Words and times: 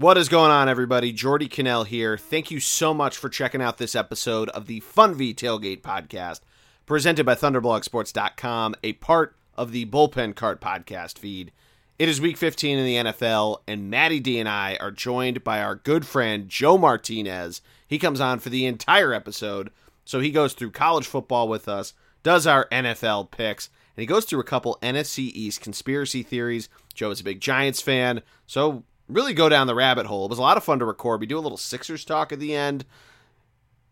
What 0.00 0.16
is 0.16 0.28
going 0.28 0.52
on, 0.52 0.68
everybody? 0.68 1.10
Geordie 1.10 1.48
Connell 1.48 1.82
here. 1.82 2.16
Thank 2.16 2.52
you 2.52 2.60
so 2.60 2.94
much 2.94 3.16
for 3.16 3.28
checking 3.28 3.60
out 3.60 3.78
this 3.78 3.96
episode 3.96 4.48
of 4.50 4.66
the 4.66 4.78
Fun 4.78 5.16
V 5.16 5.34
Tailgate 5.34 5.80
podcast, 5.80 6.38
presented 6.86 7.26
by 7.26 7.34
ThunderblogSports.com, 7.34 8.76
a 8.84 8.92
part 8.92 9.34
of 9.56 9.72
the 9.72 9.86
Bullpen 9.86 10.36
Cart 10.36 10.60
podcast 10.60 11.18
feed. 11.18 11.50
It 11.98 12.08
is 12.08 12.20
week 12.20 12.36
15 12.36 12.78
in 12.78 12.84
the 12.86 13.10
NFL, 13.10 13.62
and 13.66 13.90
Maddie 13.90 14.20
D 14.20 14.38
and 14.38 14.48
I 14.48 14.76
are 14.80 14.92
joined 14.92 15.42
by 15.42 15.60
our 15.60 15.74
good 15.74 16.06
friend 16.06 16.48
Joe 16.48 16.78
Martinez. 16.78 17.60
He 17.84 17.98
comes 17.98 18.20
on 18.20 18.38
for 18.38 18.50
the 18.50 18.66
entire 18.66 19.12
episode, 19.12 19.72
so 20.04 20.20
he 20.20 20.30
goes 20.30 20.52
through 20.52 20.70
college 20.70 21.08
football 21.08 21.48
with 21.48 21.66
us, 21.66 21.92
does 22.22 22.46
our 22.46 22.68
NFL 22.70 23.32
picks, 23.32 23.68
and 23.96 24.02
he 24.02 24.06
goes 24.06 24.26
through 24.26 24.38
a 24.38 24.44
couple 24.44 24.78
NFC 24.80 25.32
East 25.34 25.60
conspiracy 25.60 26.22
theories. 26.22 26.68
Joe 26.94 27.10
is 27.10 27.18
a 27.18 27.24
big 27.24 27.40
Giants 27.40 27.80
fan, 27.82 28.22
so 28.46 28.84
really 29.08 29.34
go 29.34 29.48
down 29.48 29.66
the 29.66 29.74
rabbit 29.74 30.06
hole. 30.06 30.24
It 30.26 30.30
was 30.30 30.38
a 30.38 30.42
lot 30.42 30.56
of 30.56 30.64
fun 30.64 30.78
to 30.78 30.84
record. 30.84 31.20
We 31.20 31.26
do 31.26 31.38
a 31.38 31.40
little 31.40 31.58
Sixers 31.58 32.04
talk 32.04 32.32
at 32.32 32.40
the 32.40 32.54
end. 32.54 32.84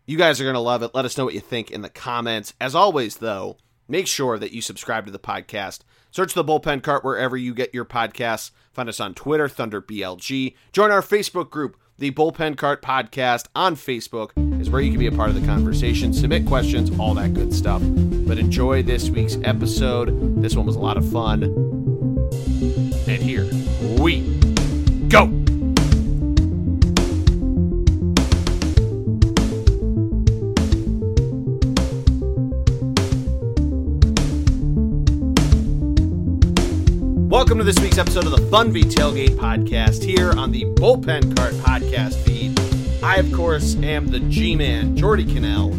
You 0.05 0.17
guys 0.17 0.39
are 0.39 0.45
going 0.45 0.53
to 0.53 0.59
love 0.59 0.83
it. 0.83 0.91
Let 0.93 1.05
us 1.05 1.17
know 1.17 1.25
what 1.25 1.33
you 1.33 1.39
think 1.39 1.69
in 1.71 1.81
the 1.81 1.89
comments. 1.89 2.53
As 2.61 2.75
always, 2.75 3.17
though, 3.17 3.57
make 3.87 4.07
sure 4.07 4.39
that 4.39 4.53
you 4.53 4.61
subscribe 4.61 5.05
to 5.05 5.11
the 5.11 5.19
podcast. 5.19 5.81
Search 6.11 6.33
the 6.33 6.45
bullpen 6.45 6.81
cart 6.81 7.03
wherever 7.03 7.35
you 7.35 7.53
get 7.53 7.73
your 7.73 7.85
podcasts. 7.85 8.51
Find 8.71 8.87
us 8.87 8.99
on 8.99 9.13
Twitter, 9.13 9.47
ThunderBLG. 9.47 10.55
Join 10.71 10.91
our 10.91 11.01
Facebook 11.01 11.49
group, 11.49 11.77
the 11.97 12.11
Bullpen 12.11 12.57
Cart 12.57 12.83
Podcast 12.83 13.47
on 13.55 13.75
Facebook 13.75 14.31
is 14.61 14.69
where 14.69 14.81
you 14.81 14.91
can 14.91 14.99
be 14.99 15.07
a 15.07 15.11
part 15.11 15.29
of 15.29 15.39
the 15.39 15.45
conversation, 15.47 16.13
submit 16.13 16.45
questions, 16.45 16.97
all 16.99 17.15
that 17.15 17.33
good 17.33 17.53
stuff. 17.53 17.81
But 17.83 18.37
enjoy 18.37 18.83
this 18.83 19.09
week's 19.09 19.37
episode. 19.43 20.41
This 20.41 20.55
one 20.55 20.65
was 20.65 20.75
a 20.75 20.79
lot 20.79 20.97
of 20.97 21.11
fun. 21.11 21.43
And 23.07 23.23
here 23.23 23.49
we 23.99 24.36
go. 25.09 25.25
Welcome 37.29 37.59
to 37.59 37.63
this 37.63 37.79
week's 37.79 37.97
episode 37.97 38.25
of 38.25 38.31
the 38.31 38.45
Fun 38.51 38.73
V 38.73 38.81
Tailgate 38.81 39.37
podcast 39.37 40.03
here 40.03 40.33
on 40.33 40.51
the 40.51 40.65
Bullpen 40.65 41.37
Cart 41.37 41.53
podcast 41.53 42.15
feed. 42.25 42.59
I, 43.01 43.17
of 43.17 43.31
course, 43.31 43.75
am 43.77 44.07
the 44.07 44.19
G 44.21 44.55
Man, 44.55 44.97
Geordie 44.97 45.25
Connell. 45.25 45.71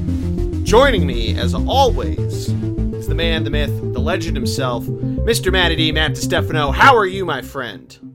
Joining 0.62 1.06
me, 1.06 1.36
as 1.38 1.54
always, 1.54 2.18
is 2.18 3.06
the 3.06 3.14
man, 3.14 3.44
the 3.44 3.50
myth, 3.50 3.92
the 3.92 4.00
legend 4.00 4.36
himself, 4.36 4.84
Mr. 4.84 5.52
Matty 5.52 5.76
D, 5.76 5.92
Matt 5.92 6.12
DeStefano. 6.12 6.72
How 6.72 6.96
are 6.96 7.06
you, 7.06 7.26
my 7.26 7.42
friend? 7.42 8.07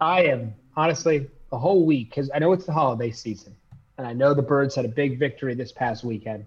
I 0.00 0.24
am 0.24 0.54
honestly 0.76 1.28
the 1.50 1.58
whole 1.58 1.86
week 1.86 2.10
because 2.10 2.30
I 2.34 2.38
know 2.38 2.52
it's 2.52 2.66
the 2.66 2.72
holiday 2.72 3.10
season, 3.10 3.54
and 3.98 4.06
I 4.06 4.12
know 4.12 4.34
the 4.34 4.42
Birds 4.42 4.74
had 4.74 4.84
a 4.84 4.88
big 4.88 5.18
victory 5.18 5.54
this 5.54 5.72
past 5.72 6.04
weekend. 6.04 6.44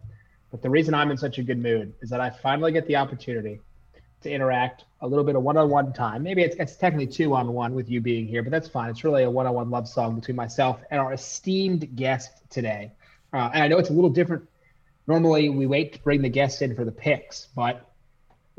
But 0.51 0.61
the 0.61 0.69
reason 0.69 0.93
I'm 0.93 1.11
in 1.11 1.17
such 1.17 1.37
a 1.37 1.43
good 1.43 1.59
mood 1.59 1.93
is 2.01 2.09
that 2.09 2.19
I 2.19 2.29
finally 2.29 2.71
get 2.71 2.87
the 2.87 2.95
opportunity 2.95 3.59
to 4.21 4.31
interact 4.31 4.85
a 5.01 5.07
little 5.07 5.23
bit 5.23 5.35
of 5.35 5.43
one-on-one 5.43 5.93
time. 5.93 6.23
Maybe 6.23 6.43
it's, 6.43 6.55
it's 6.57 6.75
technically 6.75 7.07
two-on-one 7.07 7.73
with 7.73 7.89
you 7.89 8.01
being 8.01 8.27
here, 8.27 8.43
but 8.43 8.51
that's 8.51 8.67
fine. 8.67 8.89
It's 8.89 9.03
really 9.03 9.23
a 9.23 9.29
one-on-one 9.29 9.69
love 9.69 9.87
song 9.87 10.15
between 10.19 10.35
myself 10.35 10.81
and 10.91 10.99
our 10.99 11.13
esteemed 11.13 11.95
guest 11.95 12.31
today. 12.49 12.91
Uh, 13.31 13.49
and 13.53 13.63
I 13.63 13.67
know 13.67 13.77
it's 13.77 13.89
a 13.89 13.93
little 13.93 14.09
different. 14.09 14.47
Normally, 15.07 15.49
we 15.49 15.65
wait 15.67 15.93
to 15.93 15.99
bring 15.99 16.21
the 16.21 16.29
guests 16.29 16.61
in 16.61 16.75
for 16.75 16.83
the 16.83 16.91
picks, 16.91 17.47
but 17.55 17.88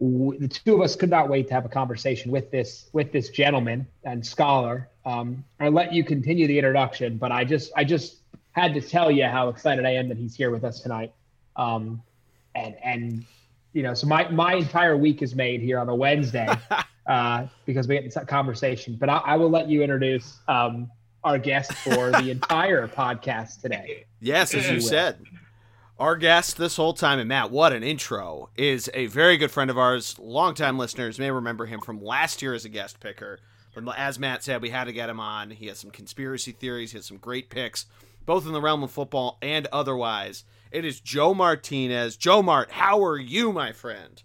the 0.00 0.48
two 0.48 0.74
of 0.74 0.80
us 0.80 0.96
could 0.96 1.10
not 1.10 1.28
wait 1.28 1.48
to 1.48 1.54
have 1.54 1.66
a 1.66 1.68
conversation 1.68 2.30
with 2.30 2.50
this 2.50 2.88
with 2.92 3.12
this 3.12 3.28
gentleman 3.28 3.86
and 4.04 4.24
scholar. 4.24 4.88
Um, 5.04 5.44
I'll 5.60 5.70
let 5.70 5.92
you 5.92 6.04
continue 6.04 6.46
the 6.46 6.58
introduction, 6.58 7.18
but 7.18 7.32
I 7.32 7.44
just 7.44 7.70
I 7.76 7.84
just 7.84 8.16
had 8.52 8.72
to 8.74 8.80
tell 8.80 9.10
you 9.10 9.26
how 9.26 9.48
excited 9.48 9.84
I 9.84 9.90
am 9.90 10.08
that 10.08 10.16
he's 10.16 10.34
here 10.34 10.50
with 10.50 10.64
us 10.64 10.80
tonight. 10.80 11.12
Um, 11.56 12.02
and 12.54 12.76
and 12.82 13.24
you 13.74 13.82
know, 13.82 13.92
so 13.92 14.06
my 14.06 14.28
my 14.30 14.54
entire 14.54 14.96
week 14.96 15.20
is 15.20 15.34
made 15.34 15.60
here 15.60 15.78
on 15.78 15.88
a 15.90 15.94
Wednesday 15.94 16.48
uh, 17.06 17.46
because 17.66 17.86
we 17.86 17.96
get 17.96 18.04
this 18.04 18.24
conversation. 18.26 18.96
But 18.98 19.10
I, 19.10 19.18
I 19.18 19.36
will 19.36 19.50
let 19.50 19.68
you 19.68 19.82
introduce 19.82 20.38
um, 20.48 20.90
our 21.24 21.38
guest 21.38 21.74
for 21.74 22.10
the 22.10 22.30
entire 22.30 22.88
podcast 23.02 23.60
today. 23.60 24.06
Yes, 24.18 24.54
as 24.54 24.70
you 24.70 24.80
said. 24.80 25.18
Our 26.00 26.16
guest 26.16 26.56
this 26.56 26.76
whole 26.76 26.94
time, 26.94 27.18
and 27.18 27.28
Matt, 27.28 27.50
what 27.50 27.74
an 27.74 27.82
intro, 27.82 28.48
is 28.56 28.88
a 28.94 29.04
very 29.08 29.36
good 29.36 29.50
friend 29.50 29.68
of 29.68 29.76
ours. 29.76 30.18
Longtime 30.18 30.78
listeners 30.78 31.18
may 31.18 31.30
remember 31.30 31.66
him 31.66 31.78
from 31.82 32.02
last 32.02 32.40
year 32.40 32.54
as 32.54 32.64
a 32.64 32.70
guest 32.70 33.00
picker. 33.00 33.38
But 33.76 33.98
as 33.98 34.18
Matt 34.18 34.42
said, 34.42 34.62
we 34.62 34.70
had 34.70 34.84
to 34.84 34.94
get 34.94 35.10
him 35.10 35.20
on. 35.20 35.50
He 35.50 35.66
has 35.66 35.78
some 35.78 35.90
conspiracy 35.90 36.52
theories, 36.52 36.92
he 36.92 36.96
has 36.96 37.04
some 37.04 37.18
great 37.18 37.50
picks, 37.50 37.84
both 38.24 38.46
in 38.46 38.54
the 38.54 38.62
realm 38.62 38.82
of 38.82 38.90
football 38.90 39.36
and 39.42 39.66
otherwise. 39.74 40.44
It 40.72 40.86
is 40.86 41.00
Joe 41.00 41.34
Martinez. 41.34 42.16
Joe 42.16 42.42
Mart, 42.42 42.70
how 42.70 43.04
are 43.04 43.18
you, 43.18 43.52
my 43.52 43.72
friend? 43.72 44.22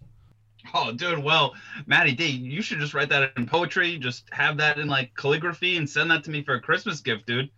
Oh, 0.74 0.94
doing 0.94 1.24
well. 1.26 1.56
Matty 1.88 2.14
D, 2.14 2.26
you 2.28 2.62
should 2.62 2.80
just 2.80 2.94
write 2.94 3.10
that 3.10 3.34
in 3.36 3.48
poetry. 3.48 3.98
Just 3.98 4.24
have 4.32 4.56
that 4.58 4.78
in 4.78 4.88
like 4.88 5.14
calligraphy 5.16 5.76
and 5.76 5.90
send 5.90 6.10
that 6.10 6.24
to 6.24 6.32
me 6.32 6.42
for 6.42 6.54
a 6.54 6.62
Christmas 6.62 7.02
gift, 7.02 7.26
dude. 7.26 7.50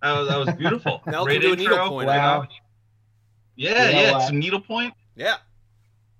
That 0.00 0.12
was, 0.12 0.28
that 0.28 0.38
was 0.38 0.54
beautiful. 0.54 1.02
Now 1.06 1.24
Great 1.24 1.40
do 1.40 1.48
a 1.48 1.52
intro. 1.52 1.74
needlepoint. 1.74 2.06
Wow. 2.06 2.46
Yeah, 3.56 3.88
You 3.88 3.94
know 3.94 4.00
yeah, 4.02 4.12
what? 4.12 4.26
some 4.26 4.38
needlepoint. 4.38 4.94
Yeah. 5.16 5.36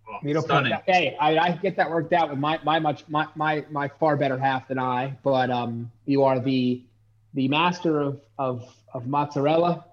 Oh, 0.08 0.18
You 0.22 0.34
know, 0.34 0.40
stunning. 0.40 0.72
hey, 0.86 1.16
I, 1.20 1.38
I 1.38 1.50
get 1.52 1.76
that 1.76 1.90
worked 1.90 2.12
out 2.12 2.30
with 2.30 2.38
my 2.38 2.58
my 2.64 2.78
much 2.78 3.04
my, 3.08 3.26
my 3.34 3.64
my 3.70 3.88
far 3.88 4.16
better 4.16 4.38
half 4.38 4.68
than 4.68 4.78
I. 4.78 5.16
But 5.22 5.50
um, 5.50 5.90
you 6.06 6.22
are 6.24 6.38
the 6.38 6.82
the 7.34 7.48
master 7.48 8.00
of 8.00 8.20
of 8.38 8.62
of 8.92 9.06
mozzarella, 9.06 9.84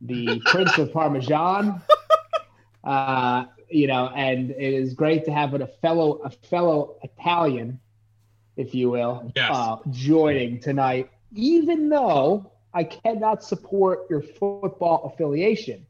the 0.00 0.40
prince 0.46 0.76
of 0.78 0.92
parmesan. 0.92 1.80
Uh, 2.84 3.44
you 3.68 3.86
know, 3.86 4.08
and 4.14 4.50
it 4.52 4.72
is 4.74 4.94
great 4.94 5.24
to 5.26 5.30
have 5.32 5.52
a 5.54 5.66
fellow 5.66 6.20
a 6.24 6.30
fellow 6.30 6.96
Italian, 7.02 7.78
if 8.56 8.74
you 8.74 8.90
will, 8.90 9.30
Yes. 9.36 9.50
uh, 9.52 9.76
joining 9.90 10.58
tonight. 10.58 11.10
Even 11.34 11.90
though 11.90 12.50
I 12.72 12.84
cannot 12.84 13.44
support 13.44 14.08
your 14.08 14.22
football 14.22 15.04
affiliation, 15.12 15.84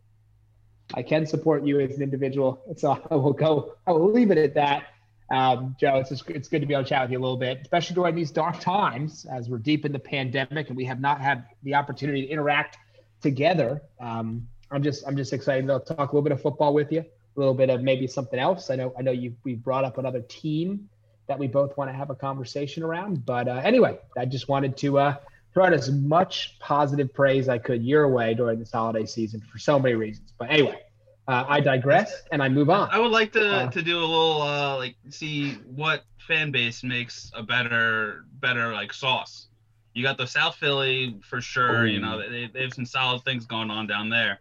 I 0.94 1.03
can 1.03 1.26
support 1.26 1.65
you 1.65 1.81
as 1.81 1.97
an 1.97 2.03
individual. 2.03 2.62
So 2.76 3.03
I 3.10 3.15
will 3.15 3.32
go. 3.32 3.75
I 3.87 3.93
will 3.93 4.10
leave 4.10 4.31
it 4.31 4.38
at 4.38 4.54
that. 4.54 4.84
Um, 5.31 5.76
Joe, 5.78 5.97
it's 5.97 6.09
just, 6.09 6.28
it's 6.31 6.49
good 6.49 6.60
to 6.60 6.66
be 6.66 6.72
able 6.72 6.84
to 6.84 6.88
chat 6.88 7.03
with 7.03 7.10
you 7.10 7.19
a 7.19 7.21
little 7.21 7.37
bit, 7.37 7.59
especially 7.60 7.94
during 7.94 8.15
these 8.15 8.31
dark 8.31 8.60
times 8.60 9.26
as 9.31 9.50
we're 9.50 9.59
deep 9.59 9.84
in 9.84 9.93
the 9.93 9.99
pandemic 9.99 10.69
and 10.69 10.76
we 10.76 10.87
have 10.87 11.00
not 11.00 11.21
had 11.21 11.44
the 11.62 11.75
opportunity 11.75 12.22
to 12.22 12.28
interact 12.28 12.78
together. 13.21 13.82
Um, 14.00 14.49
I'm 14.71 14.82
just 14.82 15.06
I'm 15.06 15.16
just 15.16 15.32
excited 15.32 15.66
to 15.66 15.81
talk 15.81 16.12
a 16.12 16.15
little 16.15 16.22
bit 16.22 16.32
of 16.32 16.41
football 16.41 16.72
with 16.72 16.93
you, 16.93 17.00
a 17.00 17.38
little 17.38 17.55
bit 17.55 17.69
of 17.69 17.82
maybe 17.82 18.06
something 18.06 18.38
else. 18.38 18.70
I 18.70 18.76
know 18.76 18.94
I 18.99 19.03
know 19.03 19.12
you 19.12 19.34
we 19.44 19.55
brought 19.55 19.84
up 19.84 19.99
another 19.99 20.20
team 20.22 20.88
that 21.26 21.38
we 21.38 21.47
both 21.47 21.76
want 21.76 21.91
to 21.91 21.94
have 21.97 22.10
a 22.10 22.15
conversation 22.15 22.82
around. 22.82 23.25
But 23.25 23.49
uh, 23.49 23.60
anyway, 23.65 23.99
I 24.16 24.25
just 24.25 24.49
wanted 24.49 24.76
to 24.78 24.99
uh, 24.99 25.16
throw 25.59 25.67
out 25.67 25.73
as 25.73 25.91
much 25.91 26.57
positive 26.61 27.13
praise 27.13 27.49
I 27.49 27.59
could 27.59 27.83
your 27.83 28.07
way 28.07 28.33
during 28.33 28.61
this 28.61 28.71
holiday 28.71 29.05
season 29.05 29.41
for 29.41 29.59
so 29.59 29.77
many 29.77 29.97
reasons. 29.97 30.33
But 30.39 30.51
anyway, 30.51 30.81
uh, 31.27 31.47
I 31.49 31.59
digress 31.59 32.23
and 32.31 32.41
I 32.41 32.49
move 32.49 32.71
on. 32.71 32.89
I 32.93 33.01
would 33.01 33.11
like 33.11 33.33
to 33.33 33.55
Uh, 33.55 33.71
to 33.73 33.83
do 33.83 33.99
a 33.99 34.07
little 34.07 34.43
uh 34.43 34.77
like 34.77 34.95
see 35.11 35.55
what 35.75 36.05
fan 36.29 36.53
base 36.53 36.85
makes 36.85 37.33
a 37.35 37.43
better 37.43 38.25
better 38.35 38.73
like 38.73 38.93
sauce. 38.93 39.49
You 39.95 40.05
got 40.05 40.17
the 40.17 40.29
South 40.29 40.55
Philly 40.55 41.19
for 41.23 41.41
sure. 41.41 41.87
You 41.87 41.99
know 41.99 42.21
they, 42.21 42.49
they 42.55 42.63
have 42.63 42.73
some 42.73 42.87
solid 42.87 43.25
things 43.25 43.45
going 43.45 43.73
on 43.73 43.89
down 43.89 44.11
there. 44.11 44.39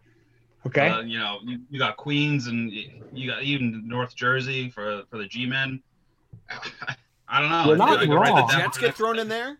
Okay. 0.66 0.88
Uh, 0.88 1.00
you 1.00 1.18
know, 1.18 1.38
you, 1.44 1.58
you 1.68 1.78
got 1.80 1.96
Queens 1.96 2.46
and 2.46 2.70
you 2.70 3.28
got 3.28 3.42
even 3.42 3.88
North 3.88 4.14
Jersey 4.14 4.70
for 4.70 5.02
for 5.10 5.18
the 5.18 5.26
G-men. 5.26 5.82
I 7.28 7.40
don't 7.40 7.50
know. 7.50 7.64
You're 7.66 7.76
not 7.76 7.88
feel 7.88 8.08
like 8.08 8.28
I 8.28 8.30
wrong. 8.30 8.46
that 8.46 8.58
Jets 8.58 8.78
get 8.78 8.94
thrown 8.94 9.18
in 9.18 9.28
there? 9.28 9.58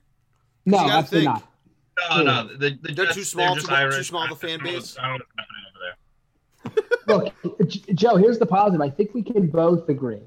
no, 0.69 0.85
you 0.85 0.91
absolutely 0.91 1.27
think. 1.27 1.41
not. 1.41 1.48
No, 2.11 2.17
hmm. 2.19 2.25
no, 2.25 2.47
the, 2.57 2.57
the 2.83 2.93
They're 2.95 3.05
Jets, 3.07 3.17
too 3.17 3.25
small 3.25 3.55
just 3.55 3.67
to- 3.67 3.73
too 3.73 3.77
Irish. 3.79 4.09
small, 4.09 4.29
the 4.29 4.37
fan 4.37 4.61
base? 4.63 4.97
I 4.99 5.09
don't 5.09 5.19
know 5.19 5.25
what's 5.35 5.35
happening 5.39 5.65
over 5.71 6.85
there. 7.09 7.35
Look, 7.63 7.69
Joe, 7.95 8.17
here's 8.17 8.39
the 8.39 8.47
positive. 8.47 8.81
I 8.81 8.91
think 8.91 9.15
we 9.15 9.23
can 9.23 9.49
both 9.49 9.89
agree 9.89 10.21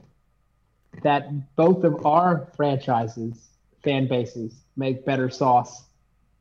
that 1.03 1.55
both 1.55 1.83
of 1.83 2.05
our 2.05 2.47
franchises, 2.55 3.49
fan 3.83 4.07
bases, 4.07 4.53
make 4.75 5.05
better 5.05 5.29
sauce 5.29 5.83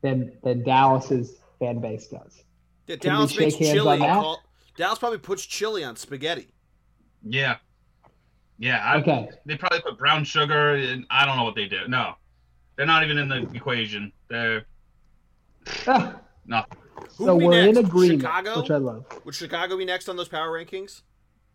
than 0.03 0.33
than 0.43 0.63
Dallas's 0.65 1.37
fan 1.59 1.81
base 1.81 2.07
does. 2.09 2.43
Yeah, 2.87 2.97
Can 2.97 3.11
Dallas 3.13 3.39
makes 3.39 3.57
chili. 3.57 3.81
on 3.95 3.99
that? 4.01 4.15
call- 4.15 4.43
Dallas 4.77 4.99
probably 4.99 5.19
puts 5.19 5.45
chili 5.45 5.85
on 5.85 5.95
spaghetti. 5.97 6.49
Yeah, 7.23 7.57
yeah. 8.59 8.79
I, 8.83 8.97
Okay. 8.99 9.29
They 9.45 9.57
probably 9.57 9.81
put 9.83 9.99
brown 9.99 10.25
sugar, 10.25 10.75
and 10.77 11.05
I 11.11 11.27
don't 11.27 11.37
know 11.37 11.45
what 11.45 11.55
they 11.55 11.67
do. 11.67 11.87
No, 11.87 12.15
they're 12.77 12.87
not 12.87 13.05
even 13.05 13.19
in 13.19 13.29
the 13.29 13.47
equation. 13.55 14.11
They're 14.29 14.65
Ah, 15.87 16.17
nothing. 16.47 16.79
Who 17.17 17.27
so 17.27 17.35
would 17.35 17.41
be 17.41 17.47
we're 17.47 17.59
in 17.69 17.75
next? 17.75 17.89
agreement, 17.89 18.21
Chicago? 18.23 18.61
which 18.63 18.71
I 18.71 18.77
love. 18.77 19.05
Would 19.25 19.35
Chicago 19.35 19.77
be 19.77 19.85
next 19.85 20.09
on 20.09 20.17
those 20.17 20.29
power 20.29 20.49
rankings? 20.51 21.03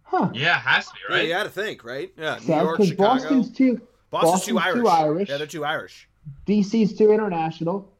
Huh. 0.03 0.29
Yeah, 0.33 0.59
has 0.59 0.87
to 0.87 0.93
be 0.93 0.99
right. 1.09 1.09
Yeah, 1.09 1.15
right. 1.17 1.27
you 1.27 1.33
got 1.33 1.43
to 1.43 1.49
think, 1.49 1.83
right? 1.83 2.13
Yeah, 2.17 2.35
New 2.39 2.45
So, 2.45 2.61
York, 2.61 2.77
'cause 2.77 2.87
Chicago. 2.89 3.09
Boston's 3.13 3.51
too 3.51 3.81
Boston's, 4.11 4.45
too 4.45 4.53
Boston's 4.53 4.65
Irish. 4.75 4.83
too 4.83 4.87
Irish. 4.87 5.29
Yeah, 5.29 5.37
they're 5.37 5.47
too 5.47 5.65
Irish. 5.65 6.09
DC's 6.45 6.95
too 6.97 7.11
international. 7.11 7.91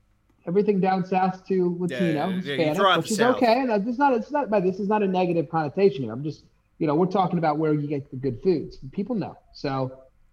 everything 0.48 0.80
down 0.80 1.04
south 1.04 1.44
to 1.48 1.75
Latino, 1.80 1.98
Yeah, 1.98 2.13
yeah, 2.13 2.28
you 2.28 2.34
Hispanic, 2.42 2.75
throw 2.78 2.98
which 2.98 3.10
is 3.10 3.18
South. 3.18 3.38
okay. 3.38 3.66
That- 3.66 3.84
This 3.84 3.94
is 3.94 3.98
not. 4.00 4.13
It's 4.13 4.30
not. 4.30 4.52
But 4.52 4.62
this 4.63 4.80
is 4.80 4.88
not 4.88 5.02
a 5.02 5.07
negative 5.07 5.50
connotation 5.50 6.04
here. 6.04 6.13
I'm 6.13 6.24
just, 6.24 6.44
you 6.78 6.86
know, 6.86 6.94
we're 6.94 7.07
talking 7.07 7.40
about 7.40 7.57
where 7.57 7.74
you 7.74 7.88
get 7.88 8.12
the 8.12 8.16
good 8.18 8.40
foods. 8.44 8.78
People 8.92 9.16
know. 9.16 9.36
So, 9.54 9.92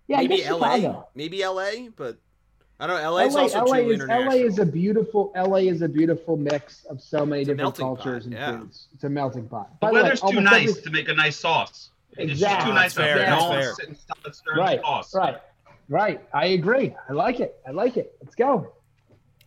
yeah, 0.08 0.18
I 0.18 0.22
maybe 0.26 0.36
guess 0.42 0.50
LA, 0.50 0.74
Chicago. 0.76 1.08
maybe 1.14 1.42
LA, 1.42 1.88
but 1.96 2.18
I 2.82 2.86
don't 2.88 3.00
know. 3.00 3.12
LA 3.12 3.18
is 3.26 3.34
LA, 3.34 3.40
also 3.42 3.64
LA 3.64 3.76
too 3.76 3.90
is 3.90 4.00
LA 4.08 4.32
is 4.32 4.58
a 4.58 4.66
beautiful 4.66 5.32
LA 5.36 5.58
is 5.58 5.82
a 5.82 5.88
beautiful 5.88 6.36
mix 6.36 6.84
of 6.86 7.00
so 7.00 7.24
many 7.24 7.42
It's 7.42 7.48
a 7.50 7.54
different 7.54 7.78
melting 7.78 7.84
cultures 7.86 8.24
pot, 8.24 8.32
and 8.32 8.32
yeah. 8.32 8.58
foods. 8.58 8.88
It's 8.92 9.04
a 9.04 9.08
melting 9.08 9.48
pot. 9.48 9.70
The 9.70 9.76
By 9.86 9.88
the 9.92 10.04
way, 10.26 10.32
too 10.32 10.40
nice 10.40 10.70
every- 10.70 10.82
to 10.82 10.90
make 10.90 11.08
a 11.08 11.14
nice 11.14 11.36
sauce. 11.38 11.90
It's 12.16 12.18
just 12.18 12.42
Exactly. 12.42 12.70
too 12.70 12.74
nice 12.74 12.94
That's 12.94 12.98
out 12.98 13.04
fair, 13.04 13.18
there. 13.18 13.26
that's 13.30 13.42
No 13.42 13.48
one's 13.50 13.76
sitting 13.76 13.94
still 13.94 14.32
stirring 14.32 14.58
Right, 14.58 14.80
sauce. 14.80 15.14
right, 15.14 15.36
right. 15.88 16.20
I 16.34 16.46
agree. 16.46 16.92
I 17.08 17.12
like 17.12 17.38
it. 17.38 17.60
I 17.66 17.70
like 17.70 17.96
it. 17.96 18.16
Let's 18.20 18.34
go. 18.34 18.48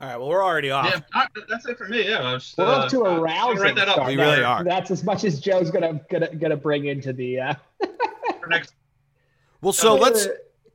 All 0.01 0.07
right, 0.09 0.17
well, 0.17 0.29
we're 0.29 0.43
already 0.43 0.71
off. 0.71 0.85
Yeah, 1.13 1.25
that's 1.49 1.65
it 1.65 1.77
for 1.77 1.89
me. 1.89 2.07
Yeah, 2.09 2.35
just, 2.35 2.57
We're 2.57 2.63
uh, 2.65 2.85
off 2.85 2.91
to 2.91 3.05
uh, 3.05 3.09
a 3.17 3.19
rousing 3.19 3.61
Write 3.61 3.75
that 3.75 3.89
up 3.89 3.95
start. 3.95 4.07
We 4.07 4.15
really 4.15 4.37
That- 4.37 4.43
are. 4.45 4.63
That's 4.63 4.91
as 4.91 5.03
much 5.03 5.25
as 5.25 5.41
Joe's 5.41 5.71
gonna 5.71 5.99
gonna 6.09 6.33
gonna 6.35 6.55
bring 6.57 6.85
into 6.85 7.11
the. 7.11 7.39
Uh, 7.41 7.53
for 8.39 8.47
next. 8.47 8.73
Well, 9.61 9.73
so 9.73 9.93
uh, 9.97 9.99
let's 9.99 10.27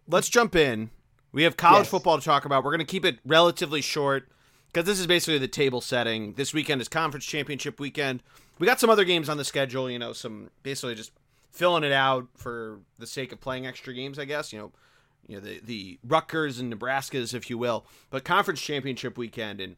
let's 0.09 0.29
jump 0.29 0.55
in. 0.55 0.91
We 1.33 1.45
have 1.45 1.57
college 1.57 1.83
Yes. 1.83 1.91
football 1.91 2.19
to 2.19 2.25
talk 2.25 2.45
about. 2.45 2.65
We're 2.65 2.73
going 2.73 2.81
to 2.81 2.85
keep 2.85 3.05
it 3.05 3.19
relatively 3.25 3.81
short 3.81 4.29
because 4.67 4.87
this 4.87 4.99
is 4.99 5.07
basically 5.07 5.39
the 5.39 5.49
table 5.49 5.81
setting. 5.81 6.35
This 6.35 6.53
weekend 6.53 6.81
is 6.81 6.89
conference 6.89 7.25
championship 7.25 7.81
weekend. 7.81 8.23
We 8.59 8.67
got 8.67 8.81
some 8.81 8.91
other 8.91 9.05
games 9.05 9.29
on 9.29 9.37
the 9.37 9.45
schedule. 9.45 9.91
You 9.91 9.99
know, 9.99 10.13
some 10.13 10.51
basically 10.63 10.95
just 10.95 11.13
filling 11.51 11.85
it 11.85 11.93
out 11.93 12.29
for 12.37 12.81
the 12.99 13.07
sake 13.07 13.33
of 13.33 13.41
playing 13.41 13.67
extra 13.67 13.95
games. 13.95 14.19
I 14.19 14.25
guess 14.25 14.53
you 14.53 14.59
know, 14.59 14.73
you 15.27 15.37
know 15.37 15.41
the 15.41 15.61
the 15.65 15.99
Rutgers 16.07 16.59
and 16.59 16.73
Nebraskas, 16.73 17.35
if 17.35 17.49
you 17.49 17.59
will. 17.59 17.87
But 18.11 18.25
conference 18.25 18.61
championship 18.61 19.17
weekend, 19.17 19.61
and 19.61 19.77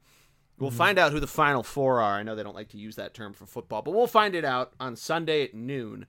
we'll 0.58 0.70
mm-hmm. 0.70 0.78
find 0.78 0.98
out 0.98 1.12
who 1.12 1.20
the 1.20 1.26
final 1.26 1.62
four 1.62 2.00
are. 2.00 2.14
I 2.14 2.22
know 2.22 2.34
they 2.34 2.42
don't 2.42 2.56
like 2.56 2.70
to 2.70 2.78
use 2.78 2.96
that 2.96 3.14
term 3.14 3.32
for 3.34 3.46
football, 3.46 3.82
but 3.82 3.92
we'll 3.92 4.06
find 4.06 4.34
it 4.34 4.44
out 4.44 4.72
on 4.80 4.96
Sunday 4.96 5.42
at 5.42 5.54
noon. 5.54 6.06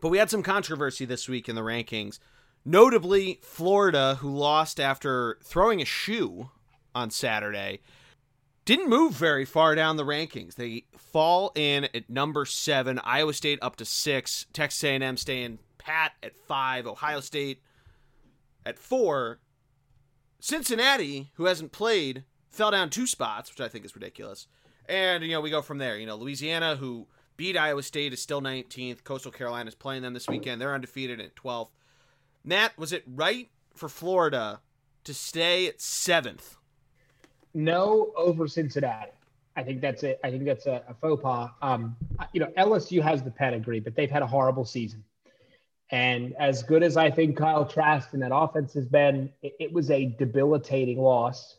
But 0.00 0.08
we 0.08 0.18
had 0.18 0.30
some 0.30 0.42
controversy 0.42 1.04
this 1.04 1.28
week 1.28 1.48
in 1.48 1.56
the 1.56 1.62
rankings. 1.62 2.20
Notably, 2.64 3.40
Florida, 3.42 4.16
who 4.20 4.30
lost 4.30 4.78
after 4.78 5.38
throwing 5.42 5.80
a 5.80 5.86
shoe 5.86 6.50
on 6.94 7.10
Saturday, 7.10 7.80
didn't 8.64 8.88
move 8.90 9.14
very 9.14 9.44
far 9.44 9.74
down 9.74 9.96
the 9.96 10.04
rankings. 10.04 10.54
They 10.54 10.84
fall 10.96 11.52
in 11.54 11.88
at 11.94 12.10
number 12.10 12.44
seven. 12.44 13.00
Iowa 13.02 13.32
State 13.32 13.58
up 13.62 13.76
to 13.76 13.84
six. 13.84 14.46
Texas 14.52 14.84
A&M 14.84 15.16
staying 15.16 15.58
pat 15.78 16.12
at 16.22 16.36
five. 16.36 16.86
Ohio 16.86 17.20
State 17.20 17.62
at 18.64 18.78
four. 18.78 19.40
Cincinnati, 20.38 21.30
who 21.34 21.46
hasn't 21.46 21.72
played, 21.72 22.24
fell 22.48 22.70
down 22.70 22.90
two 22.90 23.06
spots, 23.06 23.50
which 23.50 23.60
I 23.60 23.68
think 23.68 23.84
is 23.84 23.94
ridiculous. 23.94 24.46
And 24.88 25.22
you 25.24 25.30
know 25.30 25.40
we 25.40 25.50
go 25.50 25.62
from 25.62 25.78
there. 25.78 25.98
You 25.98 26.06
know 26.06 26.16
Louisiana, 26.16 26.76
who 26.76 27.06
beat 27.36 27.56
Iowa 27.56 27.82
State, 27.82 28.12
is 28.12 28.20
still 28.20 28.42
19th. 28.42 29.04
Coastal 29.04 29.32
Carolina 29.32 29.68
is 29.68 29.74
playing 29.74 30.02
them 30.02 30.14
this 30.14 30.28
weekend. 30.28 30.60
They're 30.60 30.74
undefeated 30.74 31.20
at 31.20 31.36
12th. 31.36 31.70
Matt, 32.44 32.78
was 32.78 32.92
it 32.92 33.04
right 33.06 33.50
for 33.74 33.88
Florida 33.88 34.60
to 35.04 35.14
stay 35.14 35.66
at 35.66 35.80
seventh? 35.80 36.56
no 37.54 38.12
over 38.16 38.46
Cincinnati. 38.46 39.10
I 39.56 39.62
think 39.62 39.80
that's 39.80 40.02
it. 40.02 40.20
I 40.22 40.30
think 40.30 40.44
that's 40.44 40.66
a, 40.66 40.82
a 40.88 40.94
faux 40.94 41.22
pas. 41.22 41.50
Um, 41.60 41.96
you 42.32 42.40
know, 42.40 42.52
LSU 42.56 43.02
has 43.02 43.22
the 43.22 43.30
pedigree, 43.30 43.80
but 43.80 43.94
they've 43.94 44.10
had 44.10 44.22
a 44.22 44.26
horrible 44.26 44.64
season. 44.64 45.04
And 45.90 46.34
as 46.38 46.62
good 46.62 46.84
as 46.84 46.96
I 46.96 47.10
think 47.10 47.36
Kyle 47.36 47.66
Trask 47.66 48.12
and 48.12 48.22
that 48.22 48.34
offense 48.34 48.72
has 48.74 48.86
been, 48.86 49.32
it, 49.42 49.54
it 49.58 49.72
was 49.72 49.90
a 49.90 50.14
debilitating 50.18 51.00
loss 51.00 51.58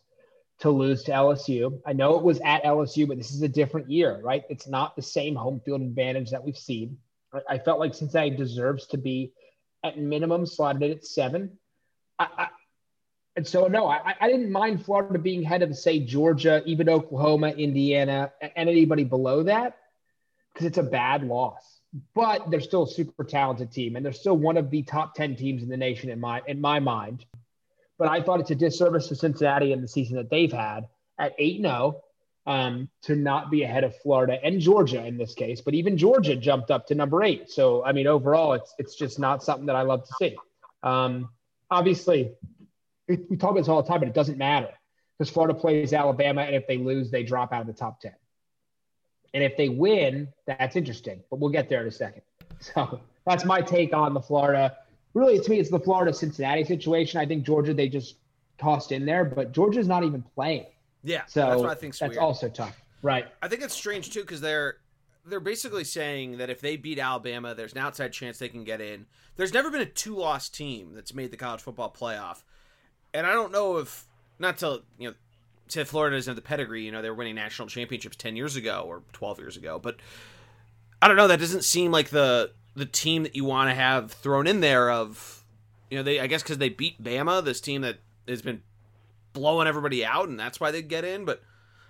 to 0.60 0.70
lose 0.70 1.04
to 1.04 1.12
LSU. 1.12 1.82
I 1.86 1.92
know 1.92 2.18
it 2.18 2.24
was 2.24 2.40
at 2.46 2.64
LSU, 2.64 3.08
but 3.08 3.18
this 3.18 3.32
is 3.32 3.42
a 3.42 3.50
different 3.50 3.92
year, 3.92 4.22
right? 4.24 4.44
It's 4.50 4.68
not 4.68 4.96
the 4.96 5.02
same 5.02 5.36
home 5.36 5.60
field 5.66 5.82
advantage 5.82 6.32
that 6.32 6.44
we've 6.44 6.58
seen. 6.58 6.98
I, 7.34 7.42
I 7.50 7.58
felt 7.58 7.80
like 7.80 7.94
Cincinnati 7.94 8.30
deserves 8.30 8.88
to 8.88 8.98
be 8.98 9.34
at 9.84 9.98
minimum 9.98 10.46
slotted 10.46 10.84
in 10.84 10.92
at 10.92 11.06
seven. 11.06 11.58
I, 12.20 12.28
I, 12.38 12.48
and 13.36 13.48
so, 13.48 13.68
no, 13.68 13.88
I, 13.88 14.14
I 14.20 14.28
didn't 14.28 14.52
mind 14.52 14.84
Florida 14.86 15.18
being 15.18 15.46
ahead 15.46 15.62
of, 15.62 15.76
say, 15.76 16.00
Georgia, 16.00 16.62
even 16.66 16.90
Oklahoma, 16.90 17.50
Indiana, 17.50 18.32
and 18.42 18.70
anybody 18.70 19.06
below 19.06 19.44
that, 19.44 19.78
because 20.54 20.68
it's 20.68 20.78
a 20.78 20.84
bad 20.84 21.24
loss. 21.24 21.80
But 22.14 22.52
they're 22.52 22.62
still 22.62 22.84
a 22.84 22.88
super 22.90 23.24
talented 23.24 23.72
team, 23.72 23.96
and 23.96 24.06
they're 24.06 24.14
still 24.14 24.38
one 24.38 24.58
of 24.58 24.70
the 24.70 24.84
top 24.84 25.16
ten 25.16 25.36
teams 25.36 25.64
in 25.64 25.70
the 25.70 25.78
nation 25.78 26.10
in 26.10 26.20
my 26.20 26.42
in 26.48 26.62
my 26.62 26.80
mind. 26.80 27.26
But 27.98 28.08
I 28.08 28.22
thought 28.22 28.40
it's 28.40 28.52
a 28.52 28.56
disservice 28.56 29.08
to 29.08 29.16
Cincinnati 29.16 29.74
in 29.74 29.82
the 29.82 29.88
season 29.88 30.16
that 30.16 30.30
they've 30.30 30.52
had 30.52 30.88
at 31.20 31.34
eight 31.38 31.62
zero 31.62 32.02
um, 32.46 32.90
to 33.04 33.16
not 33.16 33.52
be 33.52 33.64
ahead 33.64 33.84
of 33.84 33.96
Florida 33.98 34.40
and 34.44 34.60
Georgia 34.60 35.06
in 35.06 35.18
this 35.18 35.34
case. 35.34 35.62
But 35.62 35.74
even 35.74 35.98
Georgia 35.98 36.36
jumped 36.36 36.72
up 36.72 36.88
to 36.88 36.96
number 36.96 37.24
eight. 37.24 37.50
So 37.50 37.84
I 37.86 37.92
mean, 37.92 38.08
overall, 38.08 38.54
it's 38.54 38.74
it's 38.78 38.96
just 38.96 39.20
not 39.20 39.44
something 39.44 39.68
that 39.68 39.76
I 39.76 39.84
love 39.84 40.06
to 40.08 40.14
see. 40.20 40.36
Um, 40.84 41.30
obviously, 41.70 42.32
we 43.08 43.38
talk 43.38 43.52
about 43.52 43.62
this 43.62 43.68
all 43.68 43.82
the 43.82 43.88
time, 43.88 44.00
but 44.00 44.08
it 44.08 44.16
doesn't 44.16 44.38
matter 44.38 44.70
because 45.18 45.32
Florida 45.32 45.54
plays 45.54 45.94
Alabama, 45.94 46.42
and 46.42 46.56
if 46.56 46.66
they 46.68 46.78
lose, 46.78 47.12
they 47.12 47.24
drop 47.24 47.54
out 47.54 47.62
of 47.62 47.68
the 47.68 47.74
top 47.74 48.02
10. 48.02 48.12
And 49.34 49.44
if 49.44 49.56
they 49.56 49.70
win, 49.70 50.30
that's 50.46 50.76
interesting, 50.76 51.22
but 51.30 51.40
we'll 51.40 51.52
get 51.52 51.70
there 51.70 51.82
in 51.82 51.88
a 51.88 51.92
second. 51.92 52.24
So 52.60 53.02
that's 53.26 53.44
my 53.44 53.62
take 53.62 53.92
on 53.92 54.14
the 54.14 54.22
Florida. 54.22 54.78
Really, 55.16 55.40
to 55.40 55.50
me, 55.50 55.60
it's 55.60 55.72
the 55.72 55.80
Florida 55.80 56.14
Cincinnati 56.14 56.64
situation. 56.64 57.20
I 57.20 57.26
think 57.26 57.44
Georgia, 57.44 57.74
they 57.74 57.90
just 57.90 58.18
tossed 58.60 58.92
in 58.92 59.04
there, 59.04 59.26
but 59.26 59.52
Georgia's 59.52 59.88
not 59.88 60.04
even 60.04 60.22
playing. 60.36 60.68
Yeah, 61.04 61.24
So 61.28 61.42
that's 61.42 61.62
what 61.62 61.70
I 61.70 61.76
think's 61.76 62.00
that's 62.00 62.12
weird. 62.12 62.22
also 62.22 62.50
tough. 62.50 62.82
Right. 63.02 63.28
I 63.42 63.48
think 63.48 63.64
it's 63.64 63.74
strange 63.74 64.12
too 64.12 64.22
because 64.22 64.42
they're 64.42 64.78
they're 65.26 65.40
basically 65.40 65.84
saying 65.84 66.38
that 66.38 66.50
if 66.50 66.62
they 66.62 66.78
beat 66.78 67.00
Alabama, 67.00 67.54
there's 67.56 67.74
an 67.74 67.80
outside 67.80 68.12
chance 68.14 68.38
they 68.40 68.50
can 68.50 68.64
get 68.64 68.82
in. 68.82 69.06
There's 69.36 69.54
never 69.54 69.70
been 69.72 69.82
a 69.82 69.86
two 69.86 70.16
loss 70.16 70.50
team 70.50 70.94
that's 70.94 71.14
made 71.14 71.32
the 71.32 71.38
college 71.38 71.62
football 71.62 71.92
playoff, 71.96 72.44
and 73.14 73.26
I 73.26 73.32
don't 73.32 73.52
know 73.52 73.78
if 73.78 74.06
not 74.40 74.58
to 74.60 74.82
you 75.00 75.10
know 75.10 75.16
say 75.68 75.84
Florida 75.84 76.18
doesn't 76.18 76.32
have 76.32 76.36
the 76.36 76.48
pedigree. 76.48 76.84
You 76.84 76.92
know 76.92 77.02
they 77.02 77.10
were 77.10 77.16
winning 77.16 77.36
national 77.36 77.68
championships 77.68 78.16
ten 78.16 78.36
years 78.36 78.56
ago 78.56 78.84
or 78.86 79.02
twelve 79.14 79.40
years 79.40 79.58
ago, 79.58 79.80
but 79.80 79.98
I 81.02 81.08
don't 81.08 81.18
know. 81.18 81.28
That 81.28 81.40
doesn't 81.40 81.64
seem 81.64 81.92
like 81.92 82.10
the 82.10 82.52
the 82.76 82.86
team 82.86 83.24
that 83.24 83.36
you 83.36 83.46
want 83.46 83.70
to 83.70 83.76
have 83.76 84.12
thrown 84.12 84.46
in 84.48 84.60
there. 84.60 84.92
Of 84.92 85.44
you 85.90 85.98
know 85.98 86.04
they 86.04 86.20
I 86.20 86.28
guess 86.28 86.44
because 86.44 86.60
they 86.60 86.70
beat 86.70 87.02
Bama, 87.02 87.44
this 87.44 87.62
team 87.62 87.82
that 87.82 87.98
has 88.28 88.42
been 88.42 88.62
blowing 89.34 89.68
everybody 89.68 90.06
out, 90.06 90.30
and 90.30 90.40
that's 90.40 90.60
why 90.60 90.72
they 90.72 90.82
get 90.82 91.06
in, 91.06 91.26
but. 91.26 91.42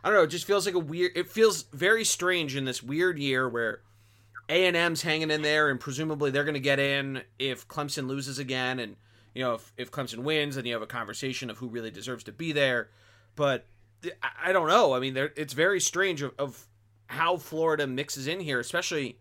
I 0.04 0.10
don't 0.10 0.18
know. 0.18 0.24
It 0.24 0.32
just 0.32 0.48
feels 0.48 0.66
like 0.66 0.74
a 0.74 0.80
weird. 0.80 1.12
It 1.16 1.30
feels 1.30 1.62
very 1.74 2.04
strange 2.04 2.56
in 2.56 2.66
this 2.66 2.82
weird 2.82 3.20
year 3.20 3.48
where 3.48 3.82
A 4.50 4.66
and 4.66 4.76
M's 4.76 5.04
hanging 5.04 5.30
in 5.30 5.44
there, 5.44 5.70
and 5.70 5.80
presumably 5.80 6.32
they're 6.32 6.44
going 6.44 6.56
to 6.56 6.60
get 6.60 6.80
in 6.80 7.22
if 7.38 7.68
Clemson 7.68 8.08
loses 8.08 8.40
again, 8.40 8.80
and 8.80 8.96
you 9.36 9.44
know 9.44 9.54
if, 9.54 9.72
if 9.78 9.92
Clemson 9.92 10.24
wins, 10.24 10.56
then 10.56 10.66
you 10.66 10.74
have 10.74 10.82
a 10.82 10.88
conversation 10.88 11.52
of 11.52 11.60
who 11.60 11.68
really 11.68 11.92
deserves 11.92 12.24
to 12.24 12.32
be 12.32 12.52
there. 12.52 12.90
But 13.36 13.68
I, 14.44 14.52
don't 14.52 14.68
know. 14.68 14.96
I 14.96 15.00
mean, 15.00 15.16
it's 15.16 15.54
very 15.54 15.80
strange 15.80 16.24
of, 16.24 16.34
of 16.40 16.66
how 17.06 17.38
Florida 17.38 17.86
mixes 17.86 18.26
in 18.26 18.40
here, 18.40 18.60
especially 18.60 19.20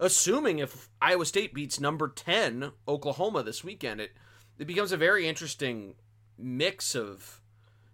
assuming 0.00 0.60
if 0.60 0.88
Iowa 1.02 1.26
State 1.26 1.52
beats 1.52 1.78
number 1.78 2.08
ten 2.08 2.72
Oklahoma 2.88 3.42
this 3.42 3.62
weekend. 3.62 4.00
It 4.00 4.12
it 4.58 4.66
becomes 4.66 4.92
a 4.92 4.96
very 4.96 5.28
interesting 5.28 5.96
mix 6.38 6.94
of 6.94 7.41